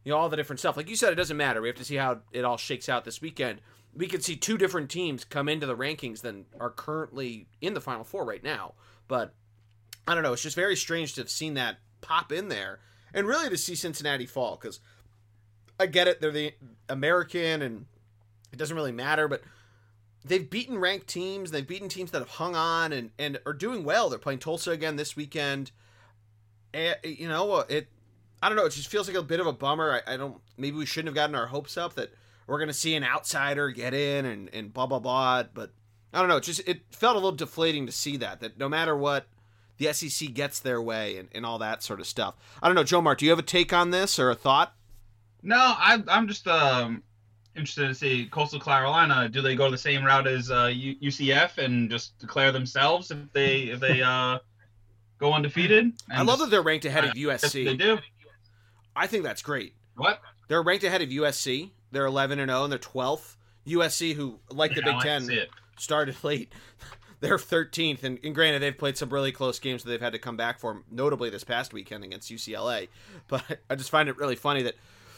you 0.09 0.15
know 0.15 0.21
all 0.21 0.31
the 0.31 0.39
different 0.39 0.59
stuff. 0.59 0.75
Like 0.75 0.89
you 0.89 0.97
said, 0.97 1.13
it 1.13 1.17
doesn't 1.17 1.37
matter. 1.37 1.61
We 1.61 1.69
have 1.69 1.77
to 1.77 1.85
see 1.85 1.97
how 1.97 2.21
it 2.33 2.43
all 2.43 2.57
shakes 2.57 2.89
out 2.89 3.05
this 3.05 3.21
weekend. 3.21 3.61
We 3.95 4.07
could 4.07 4.25
see 4.25 4.37
two 4.37 4.57
different 4.57 4.89
teams 4.89 5.23
come 5.23 5.51
into 5.51 5.67
the 5.67 5.77
rankings 5.77 6.23
than 6.23 6.47
are 6.59 6.71
currently 6.71 7.47
in 7.61 7.75
the 7.75 7.81
Final 7.83 8.05
Four 8.05 8.25
right 8.25 8.43
now. 8.43 8.73
But 9.07 9.35
I 10.07 10.15
don't 10.15 10.23
know. 10.23 10.33
It's 10.33 10.41
just 10.41 10.57
very 10.57 10.77
strange 10.77 11.13
to 11.17 11.21
have 11.21 11.29
seen 11.29 11.53
that 11.55 11.81
pop 12.01 12.33
in 12.33 12.49
there, 12.49 12.81
and 13.13 13.27
really 13.27 13.51
to 13.51 13.59
see 13.59 13.75
Cincinnati 13.75 14.25
fall 14.25 14.59
because 14.59 14.81
I 15.79 15.85
get 15.85 16.09
it. 16.09 16.23
They're 16.23 16.33
the 16.33 16.55
American, 16.89 17.61
and 17.61 17.85
it 18.51 18.59
doesn't 18.59 18.75
really 18.77 18.93
matter. 18.93 19.29
But 19.29 19.43
they've 20.25 20.49
beaten 20.49 20.79
ranked 20.79 21.07
teams. 21.07 21.51
They've 21.51 21.69
beaten 21.69 21.91
teams 21.91 22.13
that 22.13 22.21
have 22.21 22.31
hung 22.31 22.57
on 22.57 22.95
and 22.95 23.11
and 23.19 23.41
are 23.45 23.53
doing 23.53 23.85
well. 23.85 24.09
They're 24.09 24.19
playing 24.19 24.39
Tulsa 24.39 24.71
again 24.71 24.97
this 24.97 25.17
weekend. 25.17 25.71
And, 26.73 26.97
you 27.05 27.29
know, 27.29 27.59
it 27.59 27.89
I 28.43 28.49
don't 28.49 28.57
know. 28.57 28.67
It 28.67 28.71
just 28.71 28.89
feels 28.89 29.09
like 29.09 29.17
a 29.17 29.23
bit 29.23 29.41
of 29.41 29.47
a 29.47 29.53
bummer. 29.53 30.01
I, 30.07 30.15
I 30.15 30.17
don't. 30.17 30.37
Maybe 30.57 30.77
we 30.77 30.87
shouldn't 30.87 31.09
have 31.09 31.15
gotten 31.15 31.35
our 31.35 31.47
hopes 31.47 31.77
up 31.77 31.95
that 31.95 32.11
we're 32.47 32.59
going 32.59 32.69
to 32.69 32.75
see 32.75 32.95
an 32.95 33.05
outsider 33.05 33.71
get 33.71 33.95
in 33.95 34.25
and 34.27 34.49
and 34.53 34.73
blah 34.73 34.87
blah 34.87 34.99
blah. 35.01 35.43
But 35.53 35.73
I 36.13 36.21
don't 36.21 36.29
know. 36.29 36.37
It 36.37 36.45
just 36.45 36.61
it 36.67 36.83
felt 36.91 37.15
a 37.15 37.19
little 37.19 37.33
deflating 37.33 37.87
to 37.87 37.93
see 37.93 38.17
that 38.19 38.41
that 38.41 38.59
no 38.59 38.69
matter 38.69 38.97
what, 38.97 39.27
the 39.79 39.93
SEC 39.93 40.33
gets 40.35 40.61
their 40.61 40.81
way 40.81 41.17
and, 41.17 41.29
and 41.33 41.45
all 41.45 41.59
that 41.59 41.83
sort 41.83 42.01
of 42.01 42.07
stuff. 42.07 42.35
I 42.63 42.69
don't 42.69 42.75
know, 42.75 42.85
Joe 42.85 43.01
Mark. 43.01 43.19
Do 43.19 43.25
you 43.25 43.31
have 43.33 43.39
a 43.39 43.43
take 43.43 43.73
on 43.73 43.91
this 43.91 44.19
or 44.19 44.31
a 44.31 44.35
thought? 44.35 44.75
No, 45.43 45.57
I, 45.57 46.03
I'm 46.09 46.27
just 46.27 46.49
um, 46.49 47.03
interested 47.55 47.87
to 47.89 47.95
see 47.95 48.27
Coastal 48.27 48.59
Carolina. 48.61 49.29
Do 49.29 49.41
they 49.41 49.55
go 49.55 49.71
the 49.71 49.79
same 49.79 50.05
route 50.05 50.27
as 50.27 50.51
uh, 50.51 50.67
UCF 50.67 51.59
and 51.59 51.89
just 51.91 52.19
declare 52.19 52.51
themselves 52.53 53.11
if 53.11 53.19
they 53.33 53.63
if 53.63 53.79
they 53.81 54.03
uh, 54.03 54.39
go 55.19 55.33
undefeated? 55.33 55.93
I 56.11 56.23
love 56.23 56.39
that 56.41 56.51
they're 56.51 56.63
ranked 56.63 56.85
ahead 56.87 57.05
of 57.05 57.17
Yes, 57.17 57.53
they 57.53 57.65
USC. 57.65 57.79
do. 57.79 57.99
I 58.99 59.07
think 59.07 59.23
that's 59.25 59.43
great. 59.43 59.75
What? 59.97 60.21
They're 60.49 60.63
ranked 60.63 60.85
ahead 60.85 61.03
of 61.03 61.09
USC. 61.09 61.71
They're 61.93 62.07
11 62.07 62.39
and 62.39 62.51
0, 62.51 62.65
and 62.65 62.73
they're 62.73 62.79
12th. 62.79 63.37
USC, 63.67 64.15
who 64.15 64.39
like 64.51 64.75
the 64.75 64.83
Yeah, 64.85 64.93
Big 64.93 65.01
Ten, 65.01 65.23
see 65.23 65.45
started 65.79 66.17
late. 66.25 66.53
They're 67.21 67.37
13th, 67.37 68.05
and, 68.05 68.19
and 68.23 68.35
granted, 68.35 68.63
they've 68.63 68.77
played 68.77 68.97
some 68.97 69.11
really 69.11 69.33
close 69.33 69.59
games 69.59 69.83
that 69.83 69.91
they've 69.91 70.01
had 70.01 70.13
to 70.13 70.19
come 70.19 70.37
back 70.37 70.61
for, 70.61 70.83
notably 70.91 71.31
this 71.31 71.43
past 71.43 71.73
weekend 71.73 72.05
against 72.05 72.31
UCLA. 72.31 72.89
But 73.29 73.43
I 73.69 73.75
just 73.75 73.91
find 73.91 74.09
it 74.09 74.17
really 74.17 74.37
funny 74.37 74.63
that, 74.63 74.75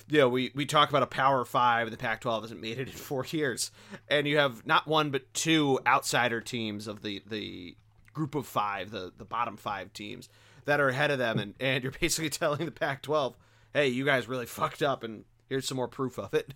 you 0.08 0.18
know, 0.18 0.28
we, 0.28 0.50
we 0.54 0.66
talk 0.66 0.88
about 0.88 1.02
a 1.02 1.06
Power 1.06 1.44
Five, 1.44 1.86
and 1.86 1.92
the 1.92 1.98
Pac 1.98 2.22
12 2.22 2.44
hasn't 2.44 2.60
made 2.60 2.78
it 2.78 2.88
in 2.88 2.94
four 2.94 3.24
years. 3.26 3.70
And 4.08 4.26
you 4.26 4.38
have 4.38 4.66
not 4.66 4.86
one, 4.86 5.10
but 5.10 5.32
two 5.34 5.78
outsider 5.86 6.40
teams 6.40 6.86
of 6.86 7.02
the, 7.02 7.22
the 7.26 7.76
group 8.14 8.34
of 8.34 8.46
five, 8.46 8.90
the, 8.90 9.12
the 9.16 9.24
bottom 9.24 9.56
five 9.56 9.92
teams 9.92 10.28
that 10.64 10.80
are 10.80 10.88
ahead 10.88 11.10
of 11.10 11.18
them. 11.18 11.38
And, 11.38 11.54
and 11.60 11.84
you're 11.84 11.92
basically 12.00 12.30
telling 12.30 12.64
the 12.64 12.72
Pac 12.72 13.02
12, 13.02 13.36
hey, 13.74 13.88
you 13.88 14.04
guys 14.04 14.28
really 14.28 14.46
fucked 14.46 14.82
up, 14.82 15.04
and 15.04 15.24
here's 15.48 15.66
some 15.66 15.76
more 15.76 15.88
proof 15.88 16.18
of 16.18 16.34
it. 16.34 16.54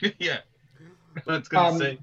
yeah. 0.18 0.38
That's 1.26 1.48
gonna 1.48 1.68
Um, 1.74 1.78
say. 1.78 1.98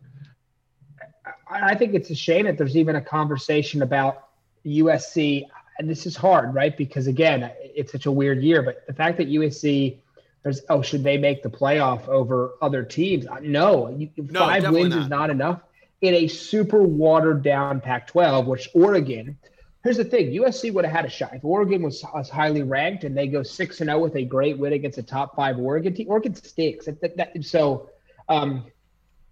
I 1.50 1.72
I 1.72 1.75
think 1.75 1.93
it's 1.93 2.10
a 2.10 2.15
shame 2.15 2.46
that 2.46 2.58
there's 2.58 2.77
even 2.77 2.96
a 2.96 3.01
conversation 3.01 3.81
about 3.81 4.27
USC, 4.65 5.46
and 5.77 5.89
this 5.89 6.05
is 6.05 6.15
hard, 6.15 6.53
right? 6.53 6.75
Because 6.75 7.08
again, 7.08 7.51
it's 7.62 7.91
such 7.91 8.05
a 8.05 8.12
weird 8.12 8.41
year. 8.41 8.62
But 8.62 8.86
the 8.88 8.93
fact 8.93 9.17
that 9.17 9.27
USC, 9.27 9.98
there's 10.43 10.62
oh, 10.70 10.81
should 10.81 11.03
they 11.03 11.17
make 11.17 11.43
the 11.43 11.50
playoff 11.50 12.08
over 12.08 12.51
other 12.62 12.84
teams? 12.84 13.27
Uh, 13.27 13.39
No, 13.41 13.89
you, 13.89 14.10
No, 14.17 14.39
five 14.41 14.70
wins 14.72 14.96
not. 14.96 15.01
is 15.03 15.10
not 15.10 15.29
enough 15.29 15.62
in 16.01 16.13
a 16.15 16.27
super 16.27 16.81
watered 16.81 17.43
down 17.43 17.79
Pac-12, 17.81 18.46
which 18.46 18.70
Oregon. 18.74 19.38
Here's 19.83 19.97
the 19.97 20.03
thing: 20.05 20.27
USC 20.31 20.71
would 20.73 20.85
have 20.85 20.93
had 20.93 21.05
a 21.05 21.09
shot 21.09 21.33
if 21.33 21.43
Oregon 21.43 21.81
was, 21.81 22.03
was 22.13 22.29
highly 22.29 22.61
ranked 22.61 23.03
and 23.03 23.17
they 23.17 23.27
go 23.27 23.41
six 23.43 23.81
and 23.81 23.88
zero 23.89 24.00
with 24.00 24.15
a 24.15 24.23
great 24.23 24.57
win 24.57 24.73
against 24.73 24.97
a 25.00 25.03
top 25.03 25.35
five 25.35 25.57
Oregon 25.57 25.93
team. 25.93 26.07
Oregon 26.09 26.35
stinks. 26.35 26.85
That, 26.85 27.01
that, 27.01 27.17
that- 27.17 27.43
so, 27.43 27.89
um, 28.29 28.65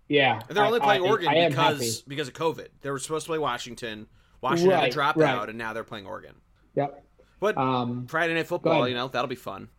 yeah, 0.08 0.41
And 0.48 0.58
they're 0.58 0.65
only 0.65 0.79
playing 0.79 1.03
I- 1.06 1.08
Oregon 1.08 1.27
I 1.29 1.50
because 1.50 1.79
happy. 1.79 2.03
because 2.08 2.27
of 2.27 2.34
COVID. 2.34 2.68
They 2.82 2.89
were 2.89 2.98
supposed 3.00 3.25
to 3.25 3.29
play 3.29 3.38
Washington. 3.38 4.08
Washington 4.41 4.70
Right, 4.77 4.86
to 4.86 4.91
drop 4.91 5.18
right. 5.18 5.29
out, 5.29 5.50
and 5.50 5.58
now 5.58 5.74
they're 5.74 5.84
playing 5.84 6.08
Oregon. 6.08 6.34
Yep. 6.75 7.03
But 7.39 7.58
Um, 7.58 8.08
Friday 8.08 8.34
Night 8.34 8.48
Football, 8.48 8.88
you 8.88 8.96
know, 8.96 9.08
that'll 9.08 9.27
be 9.27 9.36
fun. 9.36 9.70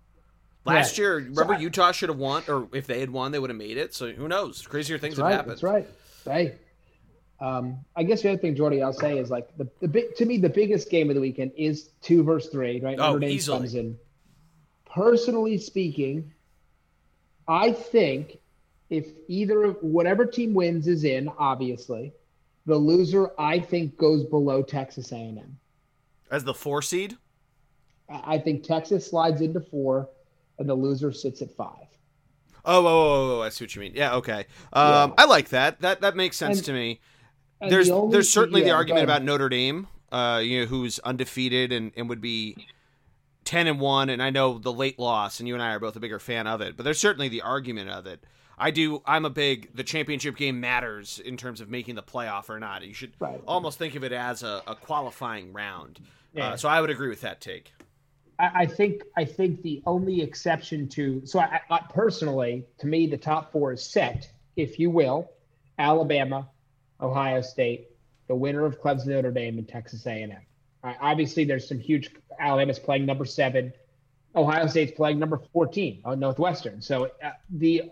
Last 0.66 0.98
year, 0.98 1.16
remember 1.16 1.54
I- 1.54 1.58
Utah 1.58 1.90
should 1.92 2.10
have 2.10 2.18
won, 2.18 2.42
or 2.46 2.68
if 2.72 2.86
they 2.86 3.00
had 3.00 3.10
won, 3.10 3.32
they 3.32 3.38
would 3.38 3.50
have 3.50 3.56
made 3.56 3.76
it. 3.78 3.92
So 3.94 4.12
who 4.12 4.28
knows? 4.28 4.62
Crazier 4.66 4.98
things 4.98 5.16
have 5.16 5.26
happened. 5.32 5.50
That's 5.52 5.62
right. 5.62 5.88
Hey, 6.24 6.54
um, 7.40 7.78
I 7.96 8.02
guess 8.02 8.22
the 8.22 8.30
other 8.30 8.38
thing, 8.38 8.54
Geordie, 8.54 8.82
I'll 8.82 8.92
say 8.92 9.18
is 9.18 9.30
like 9.30 9.56
the, 9.56 9.68
the 9.80 9.88
big 9.88 10.14
to 10.16 10.26
me 10.26 10.36
the 10.38 10.48
biggest 10.50 10.90
game 10.90 11.08
of 11.08 11.14
the 11.14 11.20
weekend 11.20 11.52
is 11.56 11.88
two 12.02 12.22
versus 12.22 12.50
three, 12.50 12.80
right? 12.80 12.98
Oh, 12.98 13.06
Notre 13.12 13.20
Dame 13.20 13.30
easily. 13.30 13.58
comes 13.58 13.74
in. 13.74 13.98
Personally 14.86 15.56
speaking, 15.58 16.32
I 17.46 17.72
think 17.72 18.38
if 18.90 19.06
either 19.28 19.64
of 19.64 19.76
whatever 19.82 20.26
team 20.26 20.52
wins 20.52 20.88
is 20.88 21.04
in, 21.04 21.30
obviously, 21.38 22.12
the 22.66 22.74
loser 22.76 23.30
I 23.38 23.60
think 23.60 23.96
goes 23.96 24.24
below 24.24 24.62
Texas 24.62 25.12
A&M. 25.12 25.56
As 26.30 26.44
the 26.44 26.54
four 26.54 26.82
seed, 26.82 27.16
I 28.08 28.38
think 28.38 28.64
Texas 28.64 29.08
slides 29.08 29.40
into 29.40 29.60
four, 29.60 30.08
and 30.58 30.68
the 30.68 30.74
loser 30.74 31.12
sits 31.12 31.40
at 31.42 31.50
five. 31.56 31.86
oh, 32.64 32.84
oh, 32.84 32.86
oh, 32.86 33.38
oh, 33.38 33.42
I 33.42 33.48
see 33.48 33.64
what 33.64 33.74
you 33.74 33.80
mean. 33.80 33.92
Yeah, 33.94 34.16
okay. 34.16 34.46
Um, 34.72 35.10
Yeah. 35.10 35.14
I 35.18 35.24
like 35.26 35.48
that. 35.50 35.80
That 35.80 36.00
that 36.02 36.16
makes 36.16 36.36
sense 36.36 36.58
And- 36.58 36.66
to 36.66 36.72
me. 36.72 37.00
There's 37.68 37.88
the 37.88 38.08
there's 38.08 38.30
certainly 38.30 38.60
the 38.62 38.68
yeah, 38.68 38.72
go 38.72 38.76
argument 38.76 39.04
about 39.04 39.22
Notre 39.22 39.48
Dame, 39.48 39.86
uh, 40.12 40.40
you 40.42 40.60
know, 40.60 40.66
who's 40.66 40.98
undefeated 41.00 41.72
and, 41.72 41.92
and 41.96 42.08
would 42.08 42.20
be 42.20 42.66
ten 43.44 43.66
and 43.66 43.80
one. 43.80 44.08
And 44.08 44.22
I 44.22 44.30
know 44.30 44.58
the 44.58 44.72
late 44.72 44.98
loss, 44.98 45.40
and 45.40 45.48
you 45.48 45.54
and 45.54 45.62
I 45.62 45.72
are 45.74 45.80
both 45.80 45.96
a 45.96 46.00
bigger 46.00 46.18
fan 46.18 46.46
of 46.46 46.60
it. 46.60 46.76
But 46.76 46.84
there's 46.84 47.00
certainly 47.00 47.28
the 47.28 47.42
argument 47.42 47.90
of 47.90 48.06
it. 48.06 48.24
I 48.56 48.70
do. 48.70 49.02
I'm 49.06 49.24
a 49.24 49.30
big. 49.30 49.74
The 49.74 49.84
championship 49.84 50.36
game 50.36 50.60
matters 50.60 51.18
in 51.18 51.36
terms 51.36 51.60
of 51.60 51.68
making 51.68 51.94
the 51.94 52.02
playoff 52.02 52.48
or 52.48 52.58
not. 52.60 52.84
You 52.84 52.94
should 52.94 53.12
Right. 53.18 53.40
almost 53.46 53.78
think 53.78 53.94
of 53.94 54.04
it 54.04 54.12
as 54.12 54.42
a, 54.42 54.62
a 54.66 54.74
qualifying 54.74 55.52
round. 55.52 56.00
Yeah. 56.34 56.50
Uh, 56.50 56.56
so 56.56 56.68
I 56.68 56.80
would 56.80 56.90
agree 56.90 57.08
with 57.08 57.22
that 57.22 57.40
take. 57.40 57.72
I, 58.38 58.50
I 58.62 58.66
think 58.66 59.02
I 59.16 59.24
think 59.24 59.62
the 59.62 59.82
only 59.86 60.22
exception 60.22 60.88
to 60.90 61.24
so 61.26 61.40
I, 61.40 61.60
I 61.70 61.80
personally 61.92 62.64
to 62.78 62.86
me 62.86 63.06
the 63.06 63.16
top 63.16 63.52
four 63.52 63.72
is 63.72 63.82
set, 63.82 64.30
if 64.56 64.78
you 64.78 64.90
will, 64.90 65.30
Alabama, 65.78 66.48
Ohio 67.02 67.40
State, 67.40 67.88
the 68.28 68.34
winner 68.34 68.64
of 68.64 68.80
Clemson, 68.80 69.08
Notre 69.08 69.30
Dame, 69.30 69.58
and 69.58 69.68
Texas 69.68 70.06
A&M. 70.06 70.32
Obviously, 70.82 71.44
there's 71.44 71.68
some 71.68 71.78
huge. 71.78 72.10
Alabama's 72.38 72.78
playing 72.78 73.04
number 73.04 73.26
seven, 73.26 73.72
Ohio 74.34 74.66
State's 74.66 74.92
playing 74.92 75.18
number 75.18 75.38
fourteen 75.52 76.00
on 76.04 76.20
Northwestern. 76.20 76.80
So 76.80 77.10
uh, 77.22 77.30
the 77.50 77.90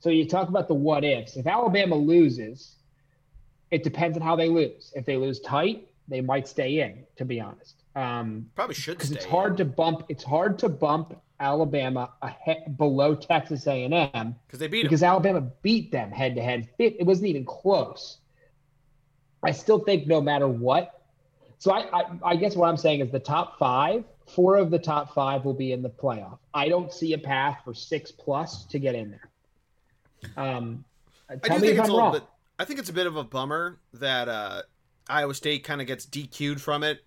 so 0.00 0.10
you 0.10 0.26
talk 0.26 0.48
about 0.48 0.68
the 0.68 0.74
what 0.74 1.04
ifs. 1.04 1.36
If 1.36 1.46
Alabama 1.46 1.94
loses, 1.94 2.76
it 3.70 3.82
depends 3.82 4.16
on 4.16 4.22
how 4.22 4.36
they 4.36 4.48
lose. 4.48 4.92
If 4.94 5.06
they 5.06 5.16
lose 5.16 5.40
tight, 5.40 5.88
they 6.08 6.20
might 6.20 6.48
stay 6.48 6.80
in. 6.80 7.04
To 7.16 7.24
be 7.24 7.40
honest. 7.40 7.76
Um, 7.96 8.50
Probably 8.54 8.74
should 8.74 8.98
because 8.98 9.10
it's 9.10 9.24
hard 9.24 9.56
to 9.56 9.64
bump. 9.64 10.04
It's 10.08 10.24
hard 10.24 10.58
to 10.60 10.68
bump 10.68 11.18
Alabama 11.40 12.10
ahead, 12.22 12.76
below 12.76 13.14
Texas 13.14 13.66
A&M 13.66 14.36
because 14.46 14.60
they 14.60 14.68
beat 14.68 14.82
because 14.82 15.02
Alabama 15.02 15.40
beat 15.62 15.90
them 15.90 16.10
head 16.10 16.34
to 16.36 16.42
head. 16.42 16.68
It 16.78 17.04
wasn't 17.06 17.28
even 17.28 17.44
close. 17.44 18.18
I 19.42 19.52
still 19.52 19.78
think 19.78 20.06
no 20.06 20.20
matter 20.20 20.46
what. 20.46 21.00
So 21.58 21.72
I, 21.72 22.00
I, 22.00 22.04
I 22.24 22.36
guess 22.36 22.56
what 22.56 22.68
I'm 22.68 22.76
saying 22.76 23.00
is 23.00 23.10
the 23.10 23.18
top 23.18 23.58
five, 23.58 24.04
four 24.26 24.56
of 24.56 24.70
the 24.70 24.78
top 24.78 25.14
five 25.14 25.44
will 25.44 25.54
be 25.54 25.72
in 25.72 25.82
the 25.82 25.90
playoff. 25.90 26.38
I 26.54 26.68
don't 26.68 26.92
see 26.92 27.12
a 27.14 27.18
path 27.18 27.58
for 27.64 27.74
six 27.74 28.10
plus 28.12 28.64
to 28.66 28.78
get 28.78 28.94
in 28.94 29.10
there. 29.10 29.30
Um, 30.36 30.84
I 31.28 31.36
tell 31.36 31.58
do 31.58 31.62
me 31.62 31.68
think 31.68 31.78
if 31.78 31.80
it's 31.80 31.88
a 31.88 31.92
I'm 31.92 31.94
little 31.94 31.98
wrong. 31.98 32.12
bit. 32.12 32.22
I 32.58 32.64
think 32.64 32.78
it's 32.78 32.90
a 32.90 32.94
bit 32.94 33.06
of 33.06 33.16
a 33.16 33.24
bummer 33.24 33.78
that 33.94 34.28
uh, 34.28 34.62
Iowa 35.08 35.34
State 35.34 35.64
kind 35.64 35.80
of 35.80 35.86
gets 35.86 36.04
DQ'd 36.06 36.60
from 36.60 36.82
it, 36.82 37.00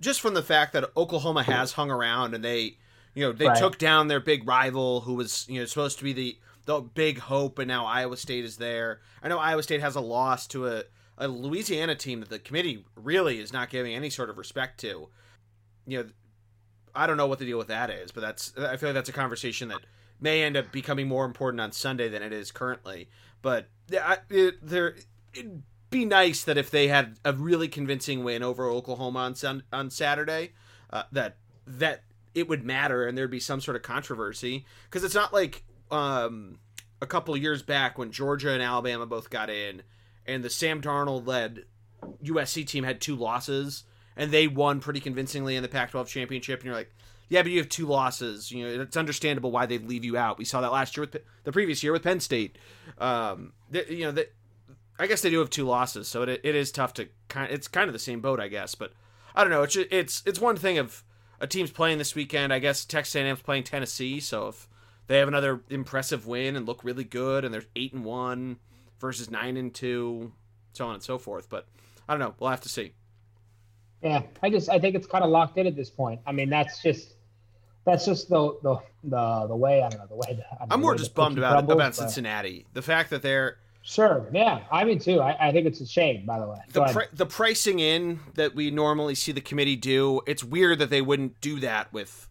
just 0.00 0.20
from 0.20 0.34
the 0.34 0.42
fact 0.42 0.72
that 0.72 0.90
Oklahoma 0.96 1.42
has 1.42 1.72
hung 1.72 1.90
around 1.90 2.34
and 2.34 2.42
they, 2.42 2.78
you 3.14 3.24
know, 3.24 3.32
they 3.32 3.46
Right. 3.46 3.58
took 3.58 3.78
down 3.78 4.08
their 4.08 4.20
big 4.20 4.46
rival 4.46 5.02
who 5.02 5.14
was 5.14 5.46
you 5.48 5.60
know 5.60 5.66
supposed 5.66 5.98
to 5.98 6.04
be 6.04 6.12
the 6.12 6.38
the 6.66 6.80
big 6.80 7.18
hope, 7.18 7.58
and 7.58 7.68
now 7.68 7.84
Iowa 7.84 8.16
State 8.16 8.44
is 8.44 8.56
there. 8.56 9.00
I 9.22 9.28
know 9.28 9.38
Iowa 9.38 9.62
State 9.62 9.80
has 9.80 9.96
a 9.96 10.00
loss 10.00 10.46
to 10.48 10.66
a 10.66 10.84
a 11.18 11.28
Louisiana 11.28 11.94
team 11.94 12.20
that 12.20 12.28
the 12.30 12.38
committee 12.40 12.84
really 12.96 13.38
is 13.38 13.52
not 13.52 13.70
giving 13.70 13.94
any 13.94 14.10
sort 14.10 14.30
of 14.30 14.36
respect 14.38 14.80
to. 14.80 15.08
You 15.86 15.98
know, 16.02 16.08
I 16.94 17.06
don't 17.06 17.16
know 17.16 17.26
what 17.26 17.38
the 17.38 17.44
deal 17.44 17.58
with 17.58 17.68
that 17.68 17.90
is, 17.90 18.10
but 18.10 18.20
that's 18.22 18.52
I 18.56 18.76
feel 18.76 18.88
like 18.90 18.94
that's 18.94 19.08
a 19.08 19.12
conversation 19.12 19.68
that 19.68 19.80
may 20.20 20.42
end 20.42 20.56
up 20.56 20.72
becoming 20.72 21.06
more 21.06 21.24
important 21.24 21.60
on 21.60 21.70
Sunday 21.72 22.08
than 22.08 22.22
it 22.22 22.32
is 22.32 22.50
currently. 22.50 23.08
But 23.42 23.68
yeah, 23.88 24.06
I- 24.08 24.18
it, 24.34 24.66
there 24.66 24.96
it'd 25.34 25.62
be 25.90 26.04
nice 26.04 26.42
that 26.44 26.56
if 26.56 26.70
they 26.70 26.88
had 26.88 27.18
a 27.24 27.32
really 27.32 27.68
convincing 27.68 28.24
win 28.24 28.42
over 28.42 28.68
Oklahoma 28.68 29.18
on 29.20 29.34
Sun, 29.34 29.62
on 29.72 29.90
Saturday, 29.90 30.52
uh, 30.90 31.02
that 31.12 31.36
that 31.66 32.02
it 32.34 32.48
would 32.48 32.64
matter 32.64 33.06
and 33.06 33.16
there'd 33.16 33.30
be 33.30 33.40
some 33.40 33.60
sort 33.60 33.76
of 33.76 33.82
controversy. 33.82 34.64
Because 34.84 35.04
it's 35.04 35.14
not 35.14 35.32
like 35.32 35.64
um, 35.90 36.58
a 37.00 37.06
couple 37.06 37.34
of 37.34 37.42
years 37.42 37.62
back 37.62 37.98
when 37.98 38.10
Georgia 38.10 38.52
and 38.52 38.62
Alabama 38.62 39.06
both 39.06 39.30
got 39.30 39.50
in 39.50 39.82
and 40.26 40.42
the 40.42 40.50
Sam 40.50 40.80
Darnold 40.80 41.26
led 41.26 41.64
USC 42.22 42.66
team 42.66 42.84
had 42.84 43.00
two 43.00 43.16
losses 43.16 43.84
and 44.16 44.30
they 44.30 44.48
won 44.48 44.80
pretty 44.80 45.00
convincingly 45.00 45.56
in 45.56 45.62
the 45.62 45.68
Pac-12 45.68 46.06
championship 46.06 46.60
and 46.60 46.66
you're 46.66 46.74
like 46.74 46.92
yeah 47.28 47.42
but 47.42 47.50
you 47.50 47.58
have 47.58 47.68
two 47.68 47.86
losses. 47.86 48.50
You 48.50 48.64
know 48.64 48.82
it's 48.82 48.96
understandable 48.96 49.50
why 49.50 49.66
they'd 49.66 49.86
leave 49.86 50.04
you 50.04 50.16
out. 50.16 50.38
We 50.38 50.44
saw 50.44 50.60
that 50.60 50.72
last 50.72 50.96
year 50.96 51.02
with 51.02 51.22
the 51.44 51.52
previous 51.52 51.82
year 51.82 51.92
with 51.92 52.02
Penn 52.02 52.20
State. 52.20 52.58
Um 52.98 53.52
th- 53.72 53.88
you 53.88 54.04
know 54.04 54.12
that 54.12 54.32
I 54.98 55.06
guess 55.06 55.22
they 55.22 55.30
do 55.30 55.38
have 55.38 55.50
two 55.50 55.64
losses 55.64 56.08
so 56.08 56.22
it, 56.22 56.40
it 56.42 56.54
is 56.54 56.70
tough 56.70 56.94
to 56.94 57.08
kind 57.28 57.50
it's 57.50 57.68
kind 57.68 57.88
of 57.88 57.92
the 57.92 57.98
same 57.98 58.20
boat 58.20 58.40
I 58.40 58.48
guess 58.48 58.74
but 58.74 58.92
I 59.34 59.42
don't 59.42 59.50
know. 59.50 59.62
It's 59.62 59.76
it's 59.76 60.22
it's 60.26 60.40
one 60.40 60.56
thing 60.56 60.78
of 60.78 61.02
a 61.40 61.46
team's 61.46 61.70
playing 61.70 61.98
this 61.98 62.14
weekend 62.14 62.52
I 62.52 62.58
guess 62.58 62.84
Texas 62.84 63.14
A&M's 63.16 63.42
playing 63.42 63.64
Tennessee 63.64 64.20
so 64.20 64.48
if 64.48 64.68
they 65.06 65.18
have 65.18 65.28
another 65.28 65.60
impressive 65.68 66.26
win 66.26 66.56
and 66.56 66.66
look 66.66 66.82
really 66.84 67.04
good 67.04 67.44
and 67.44 67.52
they're 67.52 67.64
8 67.76 67.92
and 67.94 68.04
1 68.04 68.56
versus 69.00 69.30
9 69.30 69.56
and 69.56 69.74
2 69.74 70.32
so 70.72 70.86
on 70.86 70.94
and 70.94 71.02
so 71.02 71.18
forth 71.18 71.48
but 71.48 71.66
I 72.08 72.12
don't 72.12 72.20
know 72.20 72.34
we'll 72.38 72.50
have 72.50 72.60
to 72.62 72.68
see 72.68 72.92
Yeah, 74.02 74.22
I 74.42 74.50
just 74.50 74.68
I 74.68 74.78
think 74.78 74.94
it's 74.94 75.06
kind 75.06 75.24
of 75.24 75.30
locked 75.30 75.56
in 75.58 75.66
at 75.66 75.76
this 75.76 75.88
point. 75.90 76.20
I 76.26 76.32
mean, 76.32 76.50
that's 76.50 76.82
just 76.82 77.14
that's 77.86 78.04
just 78.04 78.28
the 78.28 78.58
the 78.62 78.76
the, 79.04 79.46
the 79.48 79.56
way 79.56 79.82
I 79.82 79.88
don't 79.88 80.00
know 80.00 80.06
the 80.06 80.14
way. 80.16 80.34
The, 80.36 80.44
I 80.62 80.66
I'm 80.70 80.80
more 80.82 80.94
just 80.94 81.14
bummed 81.14 81.38
about 81.38 81.52
crumbles, 81.52 81.74
about 81.74 81.86
but- 81.92 81.94
Cincinnati. 81.96 82.66
The 82.74 82.82
fact 82.82 83.10
that 83.10 83.22
they're 83.22 83.56
Sure, 83.86 84.26
yeah, 84.32 84.62
I 84.72 84.84
mean 84.84 84.98
too. 84.98 85.20
I, 85.20 85.48
I 85.48 85.52
think 85.52 85.66
it's 85.66 85.80
a 85.82 85.86
shame. 85.86 86.24
By 86.24 86.40
the 86.40 86.46
way, 86.46 86.56
Go 86.72 86.86
the 86.86 86.92
pri- 86.92 87.08
the 87.12 87.26
pricing 87.26 87.80
in 87.80 88.20
that 88.34 88.54
we 88.54 88.70
normally 88.70 89.14
see 89.14 89.30
the 89.30 89.42
committee 89.42 89.76
do. 89.76 90.22
It's 90.26 90.42
weird 90.42 90.78
that 90.78 90.88
they 90.88 91.02
wouldn't 91.02 91.38
do 91.42 91.60
that 91.60 91.92
with 91.92 92.26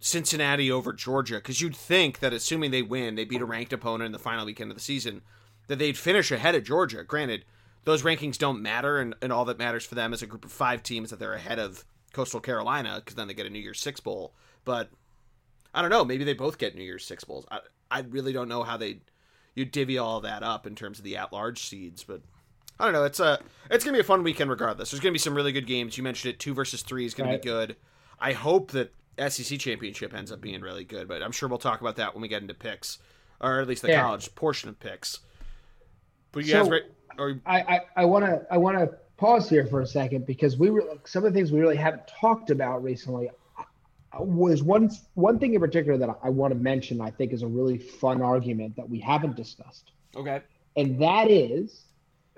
Cincinnati 0.00 0.72
over 0.72 0.92
Georgia 0.92 1.36
because 1.36 1.60
you'd 1.60 1.76
think 1.76 2.18
that 2.18 2.32
assuming 2.32 2.72
they 2.72 2.82
win, 2.82 3.14
they 3.14 3.24
beat 3.24 3.40
a 3.40 3.44
ranked 3.44 3.72
opponent 3.72 4.06
in 4.06 4.12
the 4.12 4.18
final 4.18 4.44
weekend 4.44 4.72
of 4.72 4.76
the 4.76 4.82
season, 4.82 5.22
that 5.68 5.78
they'd 5.78 5.96
finish 5.96 6.32
ahead 6.32 6.56
of 6.56 6.64
Georgia. 6.64 7.04
Granted, 7.04 7.44
those 7.84 8.02
rankings 8.02 8.36
don't 8.36 8.60
matter, 8.60 8.98
and, 8.98 9.14
and 9.22 9.32
all 9.32 9.44
that 9.44 9.58
matters 9.58 9.84
for 9.86 9.94
them 9.94 10.12
is 10.12 10.20
a 10.20 10.26
group 10.26 10.44
of 10.44 10.50
five 10.50 10.82
teams 10.82 11.10
that 11.10 11.20
they're 11.20 11.34
ahead 11.34 11.60
of 11.60 11.84
Coastal 12.12 12.40
Carolina 12.40 12.96
because 12.96 13.14
then 13.14 13.28
they 13.28 13.34
get 13.34 13.46
a 13.46 13.50
New 13.50 13.60
Year's 13.60 13.80
Six 13.80 14.00
bowl. 14.00 14.32
But 14.64 14.90
I 15.72 15.80
don't 15.80 15.90
know. 15.90 16.04
Maybe 16.04 16.24
they 16.24 16.34
both 16.34 16.58
get 16.58 16.74
New 16.74 16.82
Year's 16.82 17.04
Six 17.04 17.22
bowls. 17.22 17.46
I 17.52 17.60
I 17.88 18.00
really 18.00 18.32
don't 18.32 18.48
know 18.48 18.64
how 18.64 18.76
they 18.76 18.98
you 19.54 19.64
divvy 19.64 19.98
all 19.98 20.20
that 20.20 20.42
up 20.42 20.66
in 20.66 20.74
terms 20.74 20.98
of 20.98 21.04
the 21.04 21.16
at 21.16 21.32
large 21.32 21.62
seeds, 21.66 22.04
but 22.04 22.20
I 22.78 22.84
don't 22.84 22.92
know. 22.92 23.04
It's 23.04 23.20
a 23.20 23.40
it's 23.70 23.84
gonna 23.84 23.96
be 23.96 24.00
a 24.00 24.04
fun 24.04 24.22
weekend 24.22 24.50
regardless. 24.50 24.90
There's 24.90 25.00
gonna 25.00 25.12
be 25.12 25.18
some 25.18 25.34
really 25.34 25.52
good 25.52 25.66
games. 25.66 25.96
You 25.96 26.04
mentioned 26.04 26.34
it. 26.34 26.38
Two 26.38 26.54
versus 26.54 26.82
three 26.82 27.04
is 27.04 27.14
gonna 27.14 27.30
Right. 27.30 27.42
be 27.42 27.48
good. 27.48 27.76
I 28.20 28.32
hope 28.32 28.70
that 28.72 28.92
SEC 29.18 29.58
championship 29.58 30.14
ends 30.14 30.30
up 30.30 30.40
being 30.40 30.60
really 30.60 30.84
good, 30.84 31.08
but 31.08 31.22
I'm 31.22 31.32
sure 31.32 31.48
we'll 31.48 31.58
talk 31.58 31.80
about 31.80 31.96
that 31.96 32.14
when 32.14 32.22
we 32.22 32.28
get 32.28 32.40
into 32.42 32.54
picks, 32.54 32.98
or 33.40 33.60
at 33.60 33.66
least 33.66 33.82
the 33.82 33.88
Yeah. 33.88 34.02
college 34.02 34.32
portion 34.36 34.68
of 34.68 34.78
picks. 34.78 35.20
But 36.32 36.44
you 36.44 36.52
So- 36.52 36.68
guys, 36.68 36.80
or 37.18 37.40
I 37.46 37.60
I- 37.60 37.86
I 37.96 38.04
want 38.04 38.24
to 38.26 38.46
I 38.50 38.58
want 38.58 38.78
to 38.78 38.96
pause 39.16 39.48
here 39.50 39.66
for 39.66 39.80
a 39.80 39.86
second 39.86 40.24
because 40.26 40.56
we 40.56 40.70
were 40.70 40.84
some 41.04 41.24
of 41.24 41.32
the 41.32 41.36
things 41.36 41.50
we 41.50 41.58
really 41.60 41.74
haven't 41.76 42.06
talked 42.06 42.50
about 42.50 42.84
recently 42.84 43.28
uh, 43.28 43.32
was 44.18 44.62
one 44.62 44.90
one 45.14 45.38
thing 45.38 45.54
in 45.54 45.60
particular 45.60 45.98
that 45.98 46.18
I 46.22 46.30
want 46.30 46.52
to 46.52 46.58
mention. 46.58 47.00
I 47.00 47.10
think 47.10 47.32
is 47.32 47.42
a 47.42 47.46
really 47.46 47.78
fun 47.78 48.22
argument 48.22 48.76
that 48.76 48.88
we 48.88 48.98
haven't 49.00 49.36
discussed, 49.36 49.92
okay. 50.16 50.40
and 50.76 51.00
that 51.00 51.30
is 51.30 51.84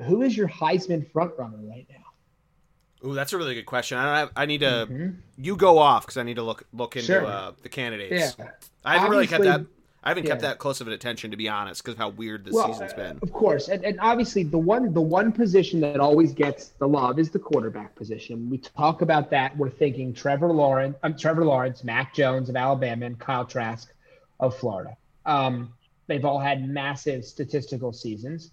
who 0.03 0.23
is 0.23 0.37
your 0.37 0.49
Heisman 0.49 1.11
frontrunner 1.11 1.69
right 1.69 1.87
now? 1.91 3.09
Ooh, 3.09 3.15
that's 3.15 3.33
a 3.33 3.39
really 3.39 3.55
good 3.55 3.67
question. 3.67 3.99
I 3.99 4.05
don't 4.05 4.15
have. 4.17 4.31
I 4.37 4.47
need 4.47 4.61
to. 4.61 4.87
Mhm. 4.91 5.17
You 5.39 5.57
go 5.57 5.79
off 5.79 6.03
because 6.05 6.17
I 6.17 6.23
need 6.23 6.37
to 6.37 6.43
look 6.43 6.67
look 6.73 6.97
into 6.97 7.07
Sure. 7.07 7.25
uh, 7.27 7.53
the 7.63 7.69
candidates. 7.69 8.37
Yeah, 8.39 8.51
I 8.85 8.95
haven't 8.99 9.11
really 9.11 9.27
kept 9.27 9.45
that. 9.45 9.65
I 10.03 10.09
haven't 10.09 10.27
kept 10.27 10.41
that 10.43 10.59
close 10.59 10.81
of 10.81 10.87
an 10.87 10.95
attention 10.95 11.31
to 11.31 11.37
be 11.37 11.49
honest, 11.49 11.83
because 11.83 11.95
of 11.95 11.99
how 11.99 12.09
weird 12.09 12.45
this 12.45 12.55
Well, 12.55 12.73
season's 12.73 12.95
been. 12.95 13.19
Of 13.23 13.33
course, 13.33 13.69
and, 13.69 13.85
and 13.85 14.01
obviously 14.01 14.43
the 14.45 14.59
one 14.59 14.93
the 14.95 15.01
one 15.01 15.31
position 15.31 15.81
that 15.81 16.01
always 16.01 16.33
gets 16.33 16.69
the 16.79 16.89
love 16.89 17.19
is 17.19 17.31
the 17.31 17.39
quarterback 17.39 17.95
position. 17.97 18.49
We 18.49 18.59
talk 18.59 19.03
about 19.03 19.31
that, 19.31 19.57
we're 19.57 19.69
thinking 19.71 20.15
Trevor 20.15 20.53
Lawrence, 20.53 20.97
um, 21.03 21.17
Trevor 21.17 21.45
Lawrence, 21.45 21.85
Mac 21.85 22.15
Jones 22.15 22.49
of 22.49 22.57
Alabama, 22.57 23.07
and 23.07 23.19
Kyle 23.19 23.45
Trask 23.45 23.93
of 24.39 24.57
Florida. 24.57 24.97
Um, 25.27 25.75
they've 26.07 26.25
all 26.25 26.39
had 26.39 26.67
massive 26.67 27.25
statistical 27.25 27.93
seasons, 27.93 28.53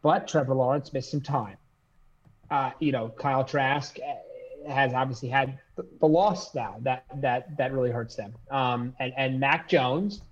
but 0.00 0.28
Trevor 0.28 0.54
Lawrence 0.54 0.92
missed 0.92 1.10
some 1.10 1.20
time. 1.20 1.56
Uh, 2.50 2.70
you 2.78 2.92
know, 2.92 3.08
Kyle 3.08 3.42
Trask 3.44 3.98
uh, 3.98 4.70
has 4.72 4.94
obviously 4.94 5.28
had 5.28 5.58
the, 5.74 5.84
the 5.98 6.06
loss 6.06 6.54
now 6.54 6.76
that 6.82 7.04
that 7.16 7.56
that 7.56 7.72
really 7.72 7.90
hurts 7.90 8.14
them. 8.14 8.32
Um, 8.48 8.94
and 9.00 9.12
and 9.16 9.40
Mac 9.40 9.68
Jones 9.68 10.22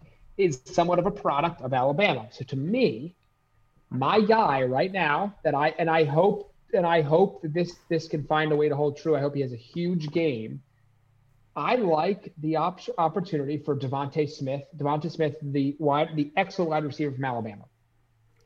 is 0.45 0.61
somewhat 0.65 0.99
of 0.99 1.07
a 1.07 1.11
product 1.11 1.61
of 1.63 1.73
Alabama. 1.73 2.29
So 2.31 2.45
to 2.47 2.57
me, 2.57 3.15
my 3.91 4.21
guy 4.21 4.63
right 4.63 4.91
now 4.91 5.35
that 5.45 5.55
I 5.55 5.75
and 5.79 5.89
I 5.91 6.05
hope 6.05 6.53
and 6.73 6.87
I 6.87 7.03
hope 7.03 7.43
that 7.43 7.53
this 7.53 7.75
this 7.89 8.09
can 8.09 8.25
find 8.25 8.53
a 8.53 8.57
way 8.57 8.69
to 8.69 8.77
hold 8.77 8.97
true. 8.97 9.17
I 9.17 9.21
hope 9.21 9.35
he 9.35 9.43
has 9.43 9.53
a 9.53 9.57
huge 9.57 10.11
game. 10.11 10.63
I 11.55 11.77
like 11.77 12.33
the 12.39 12.57
op- 12.57 12.81
opportunity 12.97 13.59
for 13.59 13.77
DeVonta 13.77 14.31
Smith. 14.31 14.63
DeVonta 14.75 15.11
Smith, 15.11 15.37
the 15.43 15.77
wide, 15.79 16.17
the 16.17 16.33
excellent 16.35 16.71
wide 16.71 16.85
receiver 16.85 17.13
from 17.15 17.25
Alabama. 17.25 17.65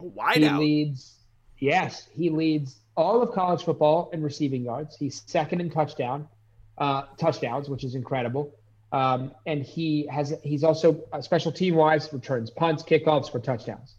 Wide 0.01 0.39
he 0.39 0.47
out. 0.47 0.61
leads. 0.61 1.15
Yes, 1.59 2.07
he 2.13 2.31
leads 2.31 2.77
all 2.97 3.23
of 3.23 3.33
college 3.33 3.63
football 3.63 4.11
in 4.13 4.23
receiving 4.23 4.65
yards. 4.65 4.97
He's 4.97 5.23
second 5.27 5.61
in 5.61 5.71
touchdown 5.71 6.29
uh, 6.79 7.03
touchdowns, 7.19 7.69
which 7.69 7.85
is 7.85 7.95
incredible. 7.95 8.55
Um, 8.93 9.33
and 9.47 9.63
he 9.63 10.07
has 10.11 10.35
he's 10.43 10.63
also 10.63 11.05
uh, 11.13 11.21
special 11.21 11.53
team 11.53 11.75
wise 11.75 12.13
returns 12.13 12.51
punts, 12.51 12.83
kickoffs 12.83 13.31
for 13.31 13.41
touchdowns. 13.41 13.97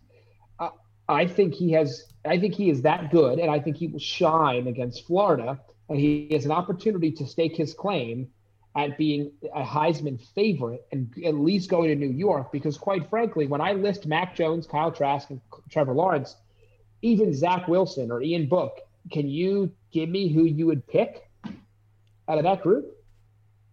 Uh, 0.60 0.70
I 1.08 1.28
think 1.28 1.54
he 1.54 1.74
has. 1.74 2.06
I 2.26 2.40
think 2.40 2.56
he 2.56 2.70
is 2.70 2.82
that 2.84 3.12
good, 3.12 3.40
and 3.40 3.52
I 3.52 3.60
think 3.60 3.78
he 3.78 3.88
will 3.88 4.00
shine 4.00 4.68
against 4.68 5.06
Florida. 5.06 5.60
And 5.90 6.00
he 6.00 6.28
has 6.32 6.46
an 6.46 6.52
opportunity 6.52 7.12
to 7.14 7.26
stake 7.26 7.56
his 7.56 7.74
claim 7.74 8.30
at 8.76 8.98
being 8.98 9.32
a 9.56 9.64
Heisman 9.64 10.22
favorite 10.36 10.86
and 10.92 11.12
at 11.26 11.34
least 11.34 11.70
going 11.70 11.90
to 11.90 11.96
New 11.96 12.12
York. 12.12 12.52
Because 12.52 12.78
quite 12.78 13.10
frankly, 13.10 13.48
when 13.48 13.60
I 13.62 13.74
list 13.74 14.06
Mac 14.06 14.36
Jones, 14.36 14.68
Kyle 14.68 14.92
Trask, 14.92 15.30
and 15.30 15.42
Trevor 15.72 15.94
Lawrence, 15.94 16.36
even 17.02 17.34
Zach 17.34 17.68
Wilson 17.68 18.12
or 18.12 18.22
Ian 18.22 18.48
Book, 18.48 18.80
can 19.12 19.28
you 19.28 19.72
give 19.92 20.10
me 20.10 20.32
who 20.32 20.44
you 20.44 20.68
would 20.68 20.86
pick 20.86 21.28
out 22.28 22.38
of 22.38 22.44
that 22.44 22.62
group? 22.62 22.97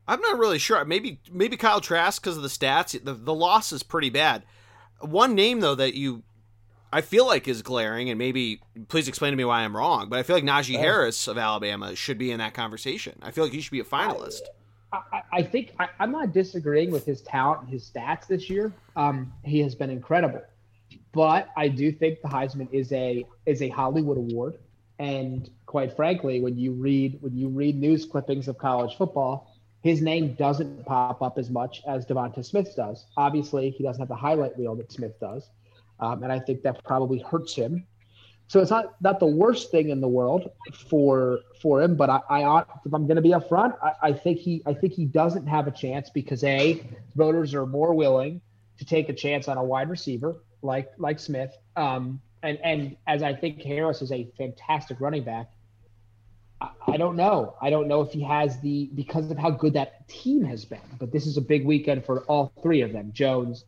I'm 0.06 0.20
not 0.20 0.38
really 0.38 0.58
sure. 0.58 0.84
Maybe 0.84 1.18
maybe 1.32 1.56
Kyle 1.56 1.80
Trask 1.80 2.20
because 2.22 2.36
of 2.36 2.42
the 2.42 2.48
stats. 2.48 3.02
The 3.02 3.14
the 3.14 3.34
loss 3.34 3.72
is 3.72 3.82
pretty 3.82 4.10
bad. 4.10 4.44
One 5.00 5.34
name 5.34 5.60
though 5.60 5.74
that 5.74 5.94
you 5.94 6.22
I 6.92 7.00
feel 7.00 7.26
like 7.26 7.48
is 7.48 7.62
glaring, 7.62 8.08
and 8.10 8.18
maybe 8.18 8.60
please 8.88 9.08
explain 9.08 9.32
to 9.32 9.36
me 9.36 9.44
why 9.44 9.60
I'm 9.62 9.76
wrong. 9.76 10.08
But 10.08 10.18
I 10.18 10.22
feel 10.22 10.36
like 10.36 10.44
Najee 10.44 10.74
Yeah. 10.74 10.80
Harris 10.80 11.26
of 11.26 11.38
Alabama 11.38 11.96
should 11.96 12.18
be 12.18 12.30
in 12.30 12.38
that 12.38 12.54
conversation. 12.54 13.18
I 13.22 13.30
feel 13.30 13.44
like 13.44 13.52
he 13.52 13.60
should 13.60 13.72
be 13.72 13.80
a 13.80 13.84
finalist. 13.84 14.42
I, 14.92 14.98
I- 15.12 15.22
I 15.32 15.42
think 15.42 15.72
I, 15.80 15.88
I'm 15.98 16.12
not 16.12 16.32
disagreeing 16.32 16.90
with 16.92 17.04
his 17.04 17.20
talent 17.22 17.62
and 17.62 17.70
his 17.70 17.90
stats 17.90 18.28
this 18.28 18.48
year. 18.48 18.72
Um, 18.94 19.32
he 19.44 19.58
has 19.60 19.74
been 19.74 19.90
incredible, 19.90 20.42
but 21.12 21.48
I 21.56 21.66
do 21.68 21.90
think 21.90 22.20
the 22.22 22.28
Heisman 22.28 22.68
is 22.72 22.92
a 22.92 23.24
is 23.46 23.62
a 23.62 23.68
Hollywood 23.70 24.18
award. 24.18 24.58
And 25.00 25.50
quite 25.66 25.96
frankly, 25.96 26.40
when 26.40 26.56
you 26.56 26.70
read 26.72 27.18
when 27.22 27.36
you 27.36 27.48
read 27.48 27.74
news 27.80 28.04
clippings 28.04 28.46
of 28.46 28.56
college 28.58 28.96
football, 28.96 29.53
his 29.84 30.00
name 30.00 30.32
doesn't 30.32 30.86
pop 30.86 31.20
up 31.20 31.36
as 31.36 31.50
much 31.50 31.82
as 31.86 32.06
Devonta 32.06 32.42
Smith 32.42 32.74
does. 32.74 33.04
Obviously, 33.18 33.68
he 33.68 33.84
doesn't 33.84 34.00
have 34.00 34.08
the 34.08 34.16
highlight 34.16 34.58
reel 34.58 34.74
that 34.76 34.90
Smith 34.90 35.20
does, 35.20 35.50
um, 36.00 36.22
and 36.22 36.32
I 36.32 36.40
think 36.40 36.62
that 36.62 36.82
probably 36.84 37.18
hurts 37.18 37.54
him. 37.54 37.86
So 38.48 38.60
it's 38.60 38.70
not 38.70 38.94
not 39.02 39.20
the 39.20 39.26
worst 39.26 39.70
thing 39.70 39.90
in 39.90 40.00
the 40.00 40.08
world 40.08 40.50
for 40.88 41.40
for 41.60 41.82
him, 41.82 41.96
but 41.96 42.08
I, 42.08 42.20
I 42.30 42.60
if 42.86 42.94
I'm 42.94 43.06
going 43.06 43.16
to 43.16 43.22
be 43.22 43.30
upfront, 43.30 43.76
I, 43.82 43.92
I 44.08 44.12
think 44.14 44.38
he 44.38 44.62
I 44.64 44.72
think 44.72 44.94
he 44.94 45.04
doesn't 45.04 45.46
have 45.46 45.66
a 45.66 45.70
chance 45.70 46.08
because 46.08 46.42
a 46.44 46.82
voters 47.14 47.52
are 47.52 47.66
more 47.66 47.92
willing 47.92 48.40
to 48.78 48.86
take 48.86 49.10
a 49.10 49.14
chance 49.14 49.48
on 49.48 49.58
a 49.58 49.62
wide 49.62 49.90
receiver 49.90 50.36
like 50.62 50.92
like 50.96 51.18
Smith, 51.20 51.54
um, 51.76 52.22
and 52.42 52.58
and 52.64 52.96
as 53.06 53.22
I 53.22 53.34
think 53.34 53.60
Harris 53.60 54.00
is 54.00 54.12
a 54.12 54.30
fantastic 54.38 54.98
running 54.98 55.24
back. 55.24 55.50
I, 56.60 56.96
don't 56.96 57.16
know. 57.16 57.56
I 57.60 57.70
don't 57.70 57.88
know 57.88 58.00
if 58.00 58.12
he 58.12 58.22
has 58.22 58.60
the 58.60 58.90
because 58.94 59.30
of 59.30 59.38
how 59.38 59.50
good 59.50 59.74
that 59.74 60.08
team 60.08 60.44
has 60.44 60.64
been. 60.64 60.80
But 60.98 61.12
this 61.12 61.26
is 61.26 61.36
a 61.36 61.40
big 61.40 61.64
weekend 61.64 62.04
for 62.04 62.20
all 62.22 62.52
three 62.62 62.80
of 62.80 62.92
them: 62.92 63.10
Jones, 63.12 63.64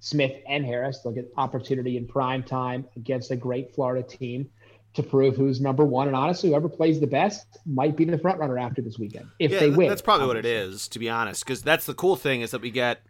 Smith, 0.00 0.32
and 0.48 0.64
Harris. 0.64 1.00
They'll 1.00 1.12
get 1.12 1.32
opportunity 1.36 1.96
in 1.96 2.06
prime 2.06 2.42
time 2.42 2.86
against 2.96 3.30
a 3.30 3.36
great 3.36 3.74
Florida 3.74 4.06
team 4.06 4.48
to 4.94 5.02
prove 5.02 5.36
who's 5.36 5.60
number 5.60 5.84
one. 5.84 6.08
And 6.08 6.16
honestly, 6.16 6.50
whoever 6.50 6.68
plays 6.68 7.00
the 7.00 7.06
best 7.06 7.46
might 7.66 7.96
be 7.96 8.04
the 8.04 8.18
front 8.18 8.38
runner 8.38 8.58
after 8.58 8.80
this 8.80 8.98
weekend 8.98 9.28
if 9.38 9.50
yeah, 9.50 9.60
they 9.60 9.70
win. 9.70 9.88
that's 9.88 10.02
probably 10.02 10.26
what 10.26 10.36
it 10.36 10.46
is, 10.46 10.88
to 10.88 10.98
be 10.98 11.08
honest. 11.08 11.44
Because 11.44 11.62
that's 11.62 11.86
the 11.86 11.94
cool 11.94 12.16
thing 12.16 12.40
is 12.40 12.50
that 12.52 12.62
we 12.62 12.70
get, 12.70 13.00